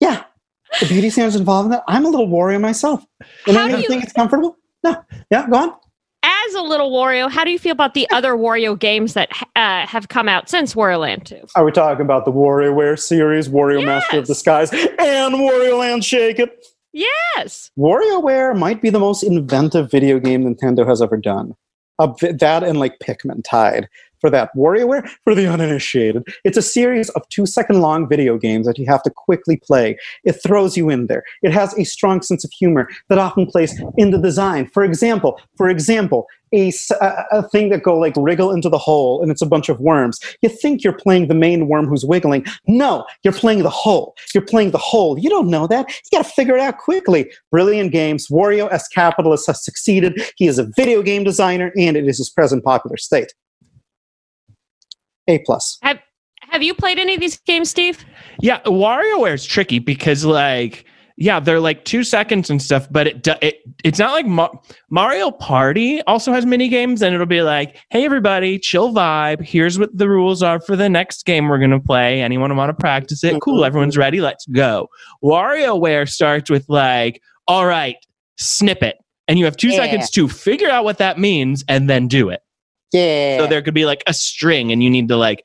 Yeah. 0.00 0.24
Yeah. 0.72 0.78
The 0.80 0.86
beauty 0.86 1.10
standards 1.10 1.36
involved 1.36 1.66
in 1.66 1.70
that. 1.72 1.84
I'm 1.88 2.04
a 2.04 2.08
little 2.08 2.28
Wario 2.28 2.60
myself. 2.60 3.04
And 3.46 3.56
How 3.56 3.64
I 3.64 3.66
do 3.66 3.72
don't 3.72 3.82
you- 3.82 3.88
think 3.88 4.04
it's 4.04 4.12
comfortable. 4.12 4.56
No. 4.84 4.96
Yeah, 5.30 5.46
go 5.48 5.56
on. 5.56 5.74
As 6.22 6.54
a 6.54 6.60
little 6.62 6.90
Wario, 6.90 7.30
how 7.30 7.44
do 7.44 7.50
you 7.50 7.58
feel 7.58 7.72
about 7.72 7.94
the 7.94 8.08
other 8.10 8.32
Wario 8.34 8.78
games 8.78 9.14
that 9.14 9.30
uh, 9.56 9.86
have 9.86 10.08
come 10.08 10.28
out 10.28 10.48
since 10.50 10.74
Wario 10.74 11.00
Land 11.00 11.24
2? 11.26 11.40
Are 11.56 11.64
we 11.64 11.72
talking 11.72 12.04
about 12.04 12.24
the 12.26 12.32
WarioWare 12.32 12.98
series, 12.98 13.48
Wario 13.48 13.84
Master 13.84 14.18
of 14.18 14.26
Disguise, 14.26 14.70
and 14.72 15.34
Wario 15.34 15.78
Land 15.78 16.04
Shake 16.04 16.38
It? 16.38 16.66
Yes. 16.92 17.70
WarioWare 17.78 18.56
might 18.58 18.82
be 18.82 18.90
the 18.90 18.98
most 18.98 19.22
inventive 19.22 19.90
video 19.90 20.18
game 20.18 20.44
Nintendo 20.44 20.86
has 20.86 21.00
ever 21.00 21.16
done. 21.16 21.54
A 21.98 22.08
bit- 22.08 22.38
that 22.40 22.62
and 22.64 22.78
like 22.78 22.98
Pikmin 22.98 23.42
tied 23.44 23.88
for 24.20 24.30
that. 24.30 24.50
WarioWare 24.56 25.08
for 25.24 25.34
the 25.34 25.46
uninitiated. 25.46 26.26
It's 26.44 26.58
a 26.58 26.62
series 26.62 27.08
of 27.10 27.28
two 27.28 27.46
second 27.46 27.80
long 27.80 28.08
video 28.08 28.38
games 28.38 28.66
that 28.66 28.78
you 28.78 28.86
have 28.86 29.02
to 29.04 29.10
quickly 29.10 29.56
play. 29.56 29.96
It 30.24 30.32
throws 30.42 30.76
you 30.76 30.90
in 30.90 31.06
there. 31.06 31.24
It 31.42 31.52
has 31.52 31.76
a 31.78 31.84
strong 31.84 32.22
sense 32.22 32.44
of 32.44 32.50
humor 32.52 32.88
that 33.08 33.18
often 33.18 33.46
plays 33.46 33.80
in 33.96 34.10
the 34.10 34.18
design. 34.18 34.66
For 34.66 34.84
example, 34.84 35.40
for 35.56 35.68
example, 35.68 36.26
a, 36.52 36.72
a 37.30 37.48
thing 37.48 37.68
that 37.70 37.82
go 37.82 37.98
like 37.98 38.14
wriggle 38.16 38.50
into 38.50 38.68
the 38.68 38.78
hole 38.78 39.22
and 39.22 39.30
it's 39.30 39.42
a 39.42 39.46
bunch 39.46 39.68
of 39.68 39.80
worms. 39.80 40.18
You 40.42 40.48
think 40.48 40.82
you're 40.82 40.92
playing 40.92 41.28
the 41.28 41.34
main 41.34 41.68
worm 41.68 41.86
who's 41.86 42.04
wiggling. 42.04 42.44
No, 42.66 43.06
you're 43.22 43.32
playing 43.32 43.62
the 43.62 43.70
hole. 43.70 44.16
You're 44.34 44.44
playing 44.44 44.72
the 44.72 44.78
hole. 44.78 45.18
You 45.18 45.30
don't 45.30 45.48
know 45.48 45.66
that. 45.68 45.88
You 45.88 46.18
got 46.18 46.24
to 46.24 46.32
figure 46.32 46.56
it 46.56 46.60
out 46.60 46.78
quickly. 46.78 47.30
Brilliant 47.50 47.92
games. 47.92 48.28
Wario 48.28 48.68
as 48.70 48.88
capitalist 48.88 49.46
has 49.46 49.64
succeeded. 49.64 50.20
He 50.36 50.46
is 50.46 50.58
a 50.58 50.68
video 50.76 51.02
game 51.02 51.24
designer 51.24 51.72
and 51.76 51.96
it 51.96 52.06
is 52.06 52.18
his 52.18 52.30
present 52.30 52.64
popular 52.64 52.96
state. 52.96 53.32
A 55.30 55.38
plus. 55.46 55.78
Have 56.50 56.62
you 56.64 56.74
played 56.74 56.98
any 56.98 57.14
of 57.14 57.20
these 57.20 57.38
games, 57.38 57.70
Steve? 57.70 58.04
Yeah, 58.40 58.60
WarioWare 58.62 59.34
is 59.34 59.44
tricky 59.46 59.78
because 59.78 60.24
like 60.24 60.84
yeah, 61.16 61.38
they're 61.38 61.60
like 61.60 61.84
two 61.84 62.02
seconds 62.02 62.48
and 62.48 62.62
stuff, 62.62 62.88
but 62.90 63.06
it 63.06 63.22
do- 63.22 63.34
it 63.42 63.56
it's 63.84 63.98
not 63.98 64.12
like 64.12 64.24
Ma- 64.26 64.48
Mario 64.88 65.30
Party 65.30 66.00
also 66.06 66.32
has 66.32 66.46
mini 66.46 66.66
games, 66.68 67.02
and 67.02 67.14
it'll 67.14 67.26
be 67.26 67.42
like, 67.42 67.76
hey 67.90 68.04
everybody, 68.06 68.58
chill 68.58 68.92
vibe. 68.92 69.44
Here's 69.44 69.78
what 69.78 69.96
the 69.96 70.08
rules 70.08 70.42
are 70.42 70.60
for 70.60 70.76
the 70.76 70.88
next 70.88 71.26
game 71.26 71.46
we're 71.48 71.58
gonna 71.58 71.78
play. 71.78 72.22
Anyone 72.22 72.56
want 72.56 72.70
to 72.70 72.74
practice 72.74 73.22
it? 73.22 73.40
Cool, 73.42 73.64
everyone's 73.64 73.98
ready. 73.98 74.20
Let's 74.22 74.46
go. 74.46 74.88
WarioWare 75.22 76.08
starts 76.08 76.50
with 76.50 76.64
like, 76.68 77.20
all 77.46 77.66
right, 77.66 77.96
snippet, 78.38 78.96
and 79.28 79.38
you 79.38 79.44
have 79.44 79.56
two 79.56 79.68
Yeah. 79.68 79.76
seconds 79.76 80.10
to 80.12 80.26
figure 80.26 80.70
out 80.70 80.84
what 80.84 80.98
that 80.98 81.18
means 81.18 81.62
and 81.68 81.88
then 81.88 82.08
do 82.08 82.30
it. 82.30 82.40
Yeah. 82.92 83.38
So 83.38 83.46
there 83.46 83.62
could 83.62 83.74
be 83.74 83.86
like 83.86 84.02
a 84.06 84.14
string 84.14 84.72
and 84.72 84.82
you 84.82 84.90
need 84.90 85.08
to 85.08 85.16
like 85.16 85.44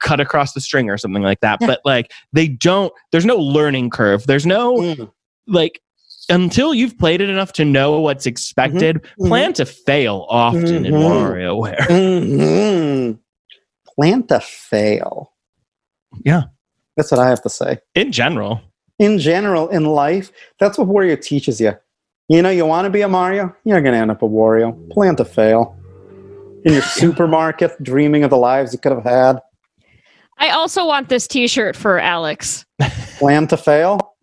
cut 0.00 0.18
across 0.20 0.52
the 0.52 0.60
string 0.60 0.90
or 0.90 0.98
something 0.98 1.22
like 1.22 1.40
that. 1.40 1.58
Yeah. 1.60 1.66
But 1.68 1.80
like 1.84 2.10
they 2.32 2.48
don't, 2.48 2.92
there's 3.12 3.26
no 3.26 3.36
learning 3.36 3.90
curve. 3.90 4.26
There's 4.26 4.46
no 4.46 4.76
Mm, 4.76 5.10
like, 5.46 5.80
until 6.28 6.74
you've 6.74 6.98
played 6.98 7.20
it 7.20 7.30
enough 7.30 7.52
to 7.52 7.64
know 7.64 8.00
what's 8.00 8.26
expected, 8.26 9.00
mhm. 9.20 9.28
plan 9.28 9.52
to 9.52 9.64
fail 9.64 10.26
often 10.28 10.84
in 10.84 10.92
Mhm. 10.92 11.76
WarioWare. 11.76 11.78
mhm. 11.86 13.18
Plan 13.94 14.22
to 14.24 14.40
fail. 14.40 15.32
Yeah. 16.24 16.42
That's 16.96 17.10
what 17.12 17.20
I 17.20 17.28
have 17.28 17.42
to 17.42 17.48
say. 17.50 17.78
In 17.94 18.10
general. 18.10 18.60
in 18.98 19.18
general 19.18 19.68
in 19.68 19.84
life, 19.84 20.32
that's 20.58 20.78
what 20.78 20.88
Wario 20.88 21.20
teaches 21.20 21.60
you. 21.60 21.74
You 22.28 22.40
know, 22.42 22.48
you 22.50 22.64
want 22.66 22.86
to 22.86 22.90
be 22.90 23.02
a 23.02 23.08
Mario, 23.08 23.54
you're 23.64 23.80
going 23.82 23.92
to 23.92 23.98
end 23.98 24.10
up 24.10 24.22
a 24.22 24.26
Wario. 24.28 24.74
Plan 24.90 25.14
to 25.16 25.24
fail. 25.24 25.78
In 26.66 26.72
your 26.72 26.82
supermarket, 26.82 27.80
dreaming 27.80 28.24
of 28.24 28.30
the 28.30 28.36
lives 28.36 28.72
you 28.72 28.80
could 28.80 28.90
have 28.90 29.04
had. 29.04 29.38
I 30.38 30.50
also 30.50 30.84
want 30.84 31.08
this 31.08 31.28
T-shirt 31.28 31.76
for 31.76 32.00
Alex. 32.00 32.66
Plan 33.18 33.46
to 33.46 33.56
fail. 33.56 34.16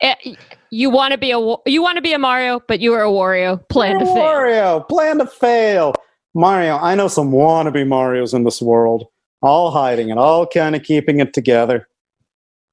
Eh, 0.00 0.34
You 0.70 0.90
want 0.90 1.12
to 1.12 1.18
be 1.18 1.30
a 1.30 1.38
you 1.66 1.80
want 1.82 1.96
to 1.96 2.02
be 2.02 2.12
a 2.14 2.18
Mario, 2.18 2.60
but 2.66 2.80
you 2.80 2.92
are 2.94 3.04
a 3.04 3.08
Wario. 3.10 3.66
Plan 3.68 4.00
to 4.00 4.04
fail. 4.04 4.16
Wario. 4.16 4.88
Plan 4.88 5.18
to 5.18 5.26
fail. 5.26 5.94
Mario, 6.34 6.78
I 6.78 6.96
know 6.96 7.06
some 7.06 7.30
wannabe 7.30 7.86
Marios 7.86 8.34
in 8.34 8.42
this 8.42 8.60
world, 8.60 9.06
all 9.40 9.70
hiding 9.70 10.08
it, 10.10 10.18
all 10.18 10.44
kind 10.48 10.74
of 10.74 10.82
keeping 10.82 11.20
it 11.20 11.32
together. 11.32 11.86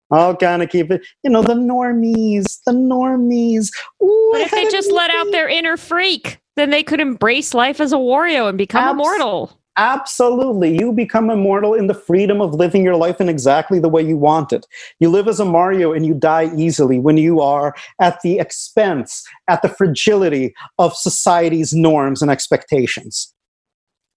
All 0.10 0.36
kind 0.36 0.64
of 0.64 0.70
keep 0.70 0.90
it, 0.92 1.06
you 1.24 1.30
know, 1.30 1.42
the 1.44 1.54
normies, 1.54 2.60
the 2.66 2.74
normies. 2.74 3.70
Ooh, 4.04 4.30
But 4.34 4.42
if 4.42 4.52
they 4.52 4.66
just 4.70 4.92
let 4.92 5.10
out 5.12 5.32
their 5.32 5.48
inner 5.48 5.78
freak, 5.78 6.41
then 6.56 6.70
they 6.70 6.84
could 6.84 7.00
embrace 7.00 7.54
life 7.54 7.80
as 7.80 7.94
a 7.94 7.98
Wario 7.98 8.50
and 8.50 8.58
become 8.58 8.84
Abs- 8.84 8.94
immortal. 8.94 9.58
Absolutely. 9.78 10.78
You 10.78 10.92
become 10.92 11.30
immortal 11.30 11.74
in 11.74 11.88
the 11.88 11.94
freedom 11.94 12.42
of 12.42 12.54
living 12.54 12.84
your 12.84 12.98
life 12.98 13.22
in 13.22 13.30
exactly 13.30 13.80
the 13.80 13.88
way 13.88 14.02
you 14.02 14.18
want 14.18 14.52
it. 14.52 14.68
You 15.00 15.10
live 15.10 15.28
as 15.28 15.40
a 15.40 15.46
Mario 15.46 15.94
and 15.94 16.06
you 16.06 16.14
die 16.14 16.52
easily 16.56 17.00
when 17.00 17.18
you 17.18 17.40
are 17.40 17.74
at 18.00 18.20
the 18.22 18.38
expense, 18.38 19.26
at 19.48 19.62
the 19.62 19.70
fragility 19.70 20.54
of 20.78 20.94
society's 20.94 21.74
norms 21.74 22.22
and 22.22 22.30
expectations. 22.30 23.34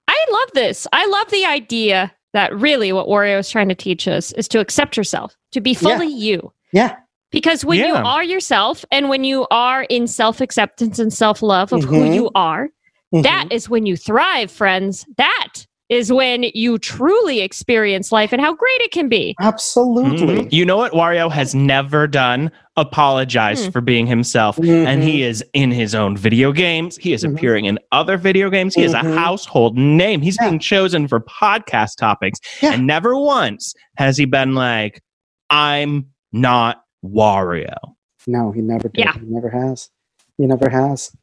I 0.08 0.26
love 0.30 0.50
this. 0.54 0.86
I 0.92 1.06
love 1.06 1.30
the 1.30 1.44
idea 1.46 2.12
that 2.32 2.54
really 2.54 2.92
what 2.92 3.06
Wario 3.06 3.38
is 3.38 3.48
trying 3.48 3.68
to 3.68 3.76
teach 3.76 4.08
us 4.08 4.32
is 4.32 4.48
to 4.48 4.60
accept 4.60 4.96
yourself, 4.96 5.36
to 5.52 5.60
be 5.60 5.72
fully 5.72 6.08
you. 6.08 6.52
Yeah. 6.72 6.96
Because 7.34 7.64
when 7.64 7.80
you 7.80 7.94
are 7.94 8.24
yourself 8.24 8.84
and 8.90 9.08
when 9.08 9.24
you 9.24 9.46
are 9.50 9.82
in 9.84 10.06
self 10.06 10.40
acceptance 10.40 10.98
and 10.98 11.12
self 11.12 11.42
love 11.42 11.72
of 11.72 11.84
who 11.84 12.00
Mhm. 12.04 12.14
you 12.14 12.30
are, 12.34 12.68
that 13.12 13.48
is 13.50 13.68
when 13.68 13.84
you 13.86 13.96
thrive, 13.96 14.50
friends. 14.50 15.04
That 15.18 15.66
is 15.90 16.10
when 16.10 16.44
you 16.54 16.78
truly 16.78 17.40
experience 17.40 18.10
life 18.10 18.32
and 18.32 18.40
how 18.40 18.54
great 18.54 18.80
it 18.80 18.90
can 18.90 19.06
be. 19.08 19.34
Absolutely. 19.40 20.36
Mhm. 20.46 20.52
You 20.52 20.64
know 20.64 20.78
what 20.78 20.92
Wario 20.92 21.30
has 21.30 21.54
never 21.54 22.06
done? 22.06 22.50
Apologize 22.76 23.66
Hmm. 23.66 23.70
for 23.70 23.80
being 23.82 24.06
himself. 24.06 24.56
And 24.58 25.02
he 25.02 25.20
Mhm. 25.20 25.28
is 25.28 25.44
in 25.52 25.70
his 25.70 25.94
own 25.94 26.16
video 26.16 26.52
games. 26.52 26.96
He 26.96 27.12
is 27.12 27.22
Mhm. 27.22 27.34
appearing 27.34 27.64
in 27.66 27.78
other 27.92 28.16
video 28.16 28.48
games. 28.48 28.74
He 28.74 28.82
is 28.82 28.94
a 28.94 29.00
Mhm. 29.00 29.14
household 29.14 29.76
name. 29.76 30.22
He's 30.22 30.38
Yeah. 30.40 30.48
being 30.48 30.58
chosen 30.58 31.06
for 31.06 31.20
podcast 31.20 31.96
topics. 31.98 32.38
Yeah. 32.62 32.72
And 32.72 32.86
never 32.86 33.16
once 33.18 33.74
has 33.98 34.16
he 34.16 34.24
been 34.24 34.54
like, 34.54 35.02
I'm 35.50 36.06
not 36.32 36.80
Wario. 37.04 37.96
No, 38.26 38.52
he 38.52 38.60
never 38.60 38.88
did. 38.88 39.04
Yeah. 39.04 39.12
He 39.14 39.26
never 39.26 39.50
has. 39.50 39.90
He 40.38 40.46
never 40.46 40.68
has. 40.68 41.14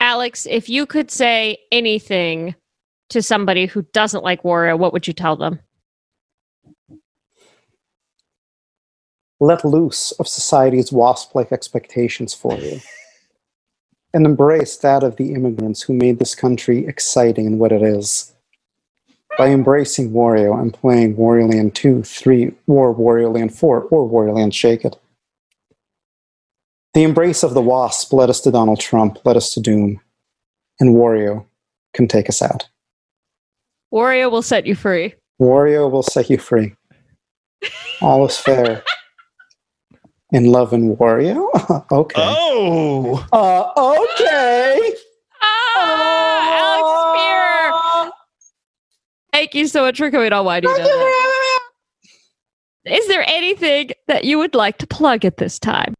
Alex, 0.00 0.46
if 0.50 0.68
you 0.68 0.84
could 0.84 1.10
say 1.10 1.58
anything 1.70 2.54
to 3.10 3.22
somebody 3.22 3.66
who 3.66 3.82
doesn't 3.92 4.24
like 4.24 4.42
Wario, 4.42 4.78
what 4.78 4.92
would 4.92 5.06
you 5.06 5.12
tell 5.12 5.36
them? 5.36 5.60
Let 9.38 9.64
loose 9.64 10.12
of 10.12 10.28
society's 10.28 10.92
wasp 10.92 11.34
like 11.34 11.52
expectations 11.52 12.34
for 12.34 12.56
you. 12.58 12.80
And 14.14 14.26
embrace 14.26 14.76
that 14.76 15.02
of 15.02 15.16
the 15.16 15.32
immigrants 15.32 15.80
who 15.80 15.94
made 15.94 16.18
this 16.18 16.34
country 16.34 16.86
exciting 16.86 17.46
and 17.46 17.58
what 17.58 17.72
it 17.72 17.80
is. 17.80 18.34
By 19.38 19.48
embracing 19.48 20.10
Wario 20.10 20.60
and 20.60 20.74
playing 20.74 21.16
Wario 21.16 21.50
Land 21.50 21.74
2, 21.74 22.02
3, 22.02 22.52
or 22.66 22.94
Wario 22.94 23.34
Land 23.34 23.54
4, 23.54 23.84
or 23.84 24.06
Wario 24.06 24.36
Land 24.36 24.54
Shake 24.54 24.84
It. 24.84 24.98
The 26.94 27.02
embrace 27.04 27.42
of 27.42 27.54
the 27.54 27.62
wasp 27.62 28.12
led 28.12 28.28
us 28.28 28.40
to 28.42 28.50
Donald 28.50 28.78
Trump, 28.80 29.18
led 29.24 29.36
us 29.36 29.52
to 29.54 29.60
doom, 29.60 30.00
and 30.78 30.94
Wario 30.94 31.46
can 31.94 32.06
take 32.06 32.28
us 32.28 32.42
out. 32.42 32.68
Wario 33.92 34.30
will 34.30 34.42
set 34.42 34.66
you 34.66 34.74
free. 34.74 35.14
Wario 35.40 35.90
will 35.90 36.02
set 36.02 36.28
you 36.28 36.38
free. 36.38 36.74
All 38.02 38.26
is 38.26 38.36
fair. 38.36 38.82
In 40.32 40.46
love 40.46 40.72
and 40.72 40.96
Wario? 40.98 41.48
okay. 41.92 42.22
Oh, 42.24 43.26
Uh, 43.32 43.94
okay. 44.14 44.94
Ah, 45.42 46.58
Alex 46.58 48.08
Firer! 48.08 48.12
Thank 49.32 49.54
you 49.54 49.66
so 49.66 49.82
much 49.82 49.98
for 49.98 50.10
coming 50.10 50.32
on. 50.32 50.44
Why 50.44 50.60
do 50.60 50.68
you 50.68 50.76
know 50.78 50.84
that? 50.84 51.58
Is 52.86 53.06
there 53.08 53.24
anything 53.28 53.90
that 54.08 54.24
you 54.24 54.38
would 54.38 54.54
like 54.54 54.78
to 54.78 54.86
plug 54.86 55.24
at 55.24 55.36
this 55.38 55.58
time? 55.58 55.94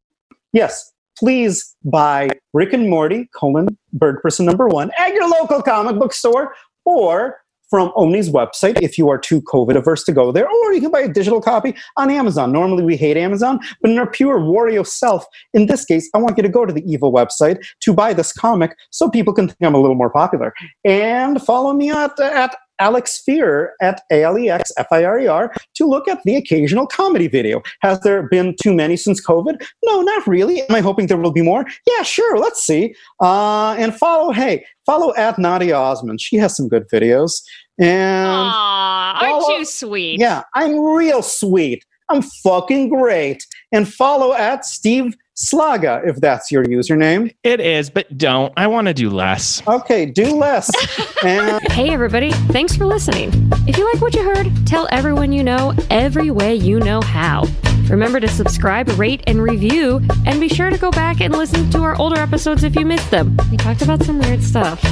Yes, 0.53 0.93
please 1.19 1.75
buy 1.85 2.29
Rick 2.53 2.73
and 2.73 2.91
Morty, 2.91 3.29
colon, 3.35 3.79
Bird 3.93 4.21
Person 4.23 4.47
number 4.47 4.69
one, 4.69 4.91
at 4.99 5.15
your 5.15 5.29
local 5.29 5.63
comic 5.63 5.99
book 5.99 6.13
store 6.13 6.55
or 6.85 7.39
from 7.73 7.91
Oni's 7.97 8.29
website 8.29 8.79
if 8.83 8.99
you 8.99 9.09
are 9.09 9.17
too 9.17 9.41
COVID 9.41 9.77
averse 9.77 10.05
to 10.05 10.13
go 10.13 10.31
there, 10.31 10.47
or 10.47 10.75
you 10.75 10.81
can 10.83 10.91
buy 10.91 11.01
a 11.01 11.09
digital 11.09 11.41
copy 11.41 11.75
on 11.97 12.11
Amazon. 12.11 12.53
Normally 12.53 12.85
we 12.85 12.99
hate 12.99 13.17
Amazon, 13.17 13.61
but 13.81 13.91
in 13.91 13.99
our 13.99 14.07
pure 14.07 14.39
Wario 14.39 14.87
self, 14.87 15.25
in 15.55 15.69
this 15.69 15.87
case, 15.87 16.11
I 16.15 16.19
want 16.19 16.37
you 16.37 16.43
to 16.43 16.51
go 16.51 16.67
to 16.67 16.73
the 16.73 16.85
evil 16.85 17.11
website 17.11 17.65
to 17.81 17.95
buy 17.95 18.13
this 18.13 18.31
comic 18.31 18.77
so 18.91 19.09
people 19.09 19.33
can 19.33 19.49
think 19.49 19.57
I'm 19.63 19.75
a 19.75 19.81
little 19.81 19.97
more 19.97 20.11
popular. 20.11 20.53
And 20.85 21.41
follow 21.41 21.73
me 21.73 21.91
at, 21.91 22.21
at 22.21 22.55
Alex 22.79 23.23
Firer 23.25 23.73
at 23.81 24.03
A 24.11 24.23
L 24.25 24.39
E 24.39 24.51
X 24.51 24.73
F 24.77 24.87
I 24.91 25.05
R 25.05 25.21
E 25.21 25.27
R 25.27 25.53
to 25.75 25.87
look 25.87 26.09
at 26.09 26.23
the 26.25 26.37
occasional 26.37 26.87
comedy 26.87 27.29
video. 27.29 27.63
Has 27.81 28.01
there 28.01 28.23
been 28.29 28.55
too 28.63 28.75
many 28.75 28.97
since 28.97 29.25
COVID? 29.25 29.63
No, 29.85 30.03
not 30.03 30.27
really. 30.27 30.63
Am 30.63 30.75
I 30.75 30.81
hoping 30.81 31.07
there 31.07 31.17
will 31.19 31.33
be 31.33 31.43
more? 31.43 31.65
Yeah, 31.87 32.03
sure. 32.03 32.39
Let's 32.39 32.63
see. 32.63 32.95
Uh, 33.21 33.75
and 33.79 33.95
follow, 33.95 34.33
hey, 34.33 34.65
follow 34.87 35.15
at 35.17 35.39
Nadia 35.39 35.77
Osman. 35.77 36.19
She 36.19 36.37
has 36.37 36.57
some 36.57 36.69
good 36.69 36.89
videos. 36.89 37.43
And 37.79 38.29
Aw, 38.29 39.19
aren't 39.25 39.59
you 39.59 39.65
sweet? 39.65 40.21
yeah, 40.21 40.43
I'm 40.55 40.79
real 40.79 41.23
sweet. 41.23 41.85
I'm 42.11 42.23
fucking 42.23 42.91
great. 42.91 43.47
And 43.73 43.91
follow 43.93 44.35
at 44.35 44.65
Steve 44.67 45.15
Slaga 45.37 46.07
if 46.07 46.17
that's 46.17 46.51
your 46.51 46.65
username. 46.65 47.35
It 47.43 47.61
is, 47.61 47.91
but 47.91 48.19
don't. 48.19 48.53
I 48.57 48.67
want 48.67 48.89
to 48.89 48.95
do 48.95 49.11
less. 49.11 49.67
Okay, 49.67 50.07
do 50.07 50.37
less. 50.37 50.71
and 51.25 51.63
Hey, 51.71 51.91
everybody. 51.91 52.33
Thanks 52.51 52.77
for 52.77 52.85
listening. 52.85 53.31
If 53.67 53.79
you 53.79 53.91
like 53.91 54.01
what 54.03 54.15
you 54.15 54.23
heard, 54.23 54.51
tell 54.67 54.89
everyone 54.91 55.33
you 55.33 55.43
know 55.43 55.75
every 55.91 56.31
way 56.31 56.55
you 56.55 56.81
know 56.81 57.01
how. 57.01 57.45
Remember 57.91 58.21
to 58.21 58.29
subscribe, 58.29 58.89
rate, 58.99 59.23
and 59.27 59.43
review, 59.43 60.01
and 60.27 60.41
be 60.41 60.49
sure 60.49 60.71
to 60.71 60.79
go 60.79 60.91
back 60.91 61.21
and 61.21 61.35
listen 61.35 61.71
to 61.71 61.79
our 61.79 61.97
older 61.97 62.17
episodes 62.17 62.65
if 62.65 62.75
you 62.77 62.87
missed 62.87 63.11
them. 63.11 63.37
We 63.51 63.57
talked 63.57 63.83
about 63.83 64.03
some 64.03 64.19
weird 64.19 64.43
stuff. 64.43 64.83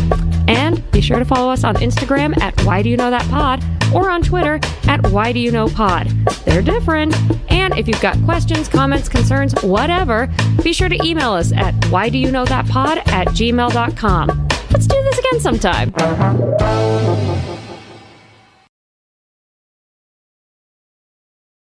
And 0.48 0.88
be 0.90 1.00
sure 1.00 1.18
to 1.18 1.24
follow 1.24 1.50
us 1.50 1.64
on 1.64 1.76
Instagram 1.76 2.40
at 2.42 2.60
Why 2.64 2.82
Do 2.82 2.88
You 2.88 2.96
Know 2.96 3.10
That 3.10 3.28
Pod 3.30 3.64
or 3.94 4.10
on 4.10 4.22
Twitter 4.22 4.60
at 4.84 5.06
Why 5.10 5.32
Do 5.32 5.38
You 5.38 5.50
Know 5.50 5.68
Pod. 5.68 6.08
They're 6.44 6.62
different. 6.62 7.14
And 7.50 7.76
if 7.78 7.88
you've 7.88 8.00
got 8.00 8.22
questions, 8.24 8.68
comments, 8.68 9.08
concerns, 9.08 9.54
whatever, 9.62 10.28
be 10.62 10.72
sure 10.72 10.88
to 10.88 11.04
email 11.04 11.32
us 11.32 11.52
at 11.52 11.74
Why 11.86 12.08
Do 12.08 12.18
You 12.18 12.30
Know 12.30 12.44
That 12.44 12.66
Pod 12.66 12.98
at 12.98 13.28
gmail.com. 13.28 14.48
Let's 14.70 14.86
do 14.86 15.02
this 15.02 15.18
again 15.18 15.40
sometime. 15.40 15.90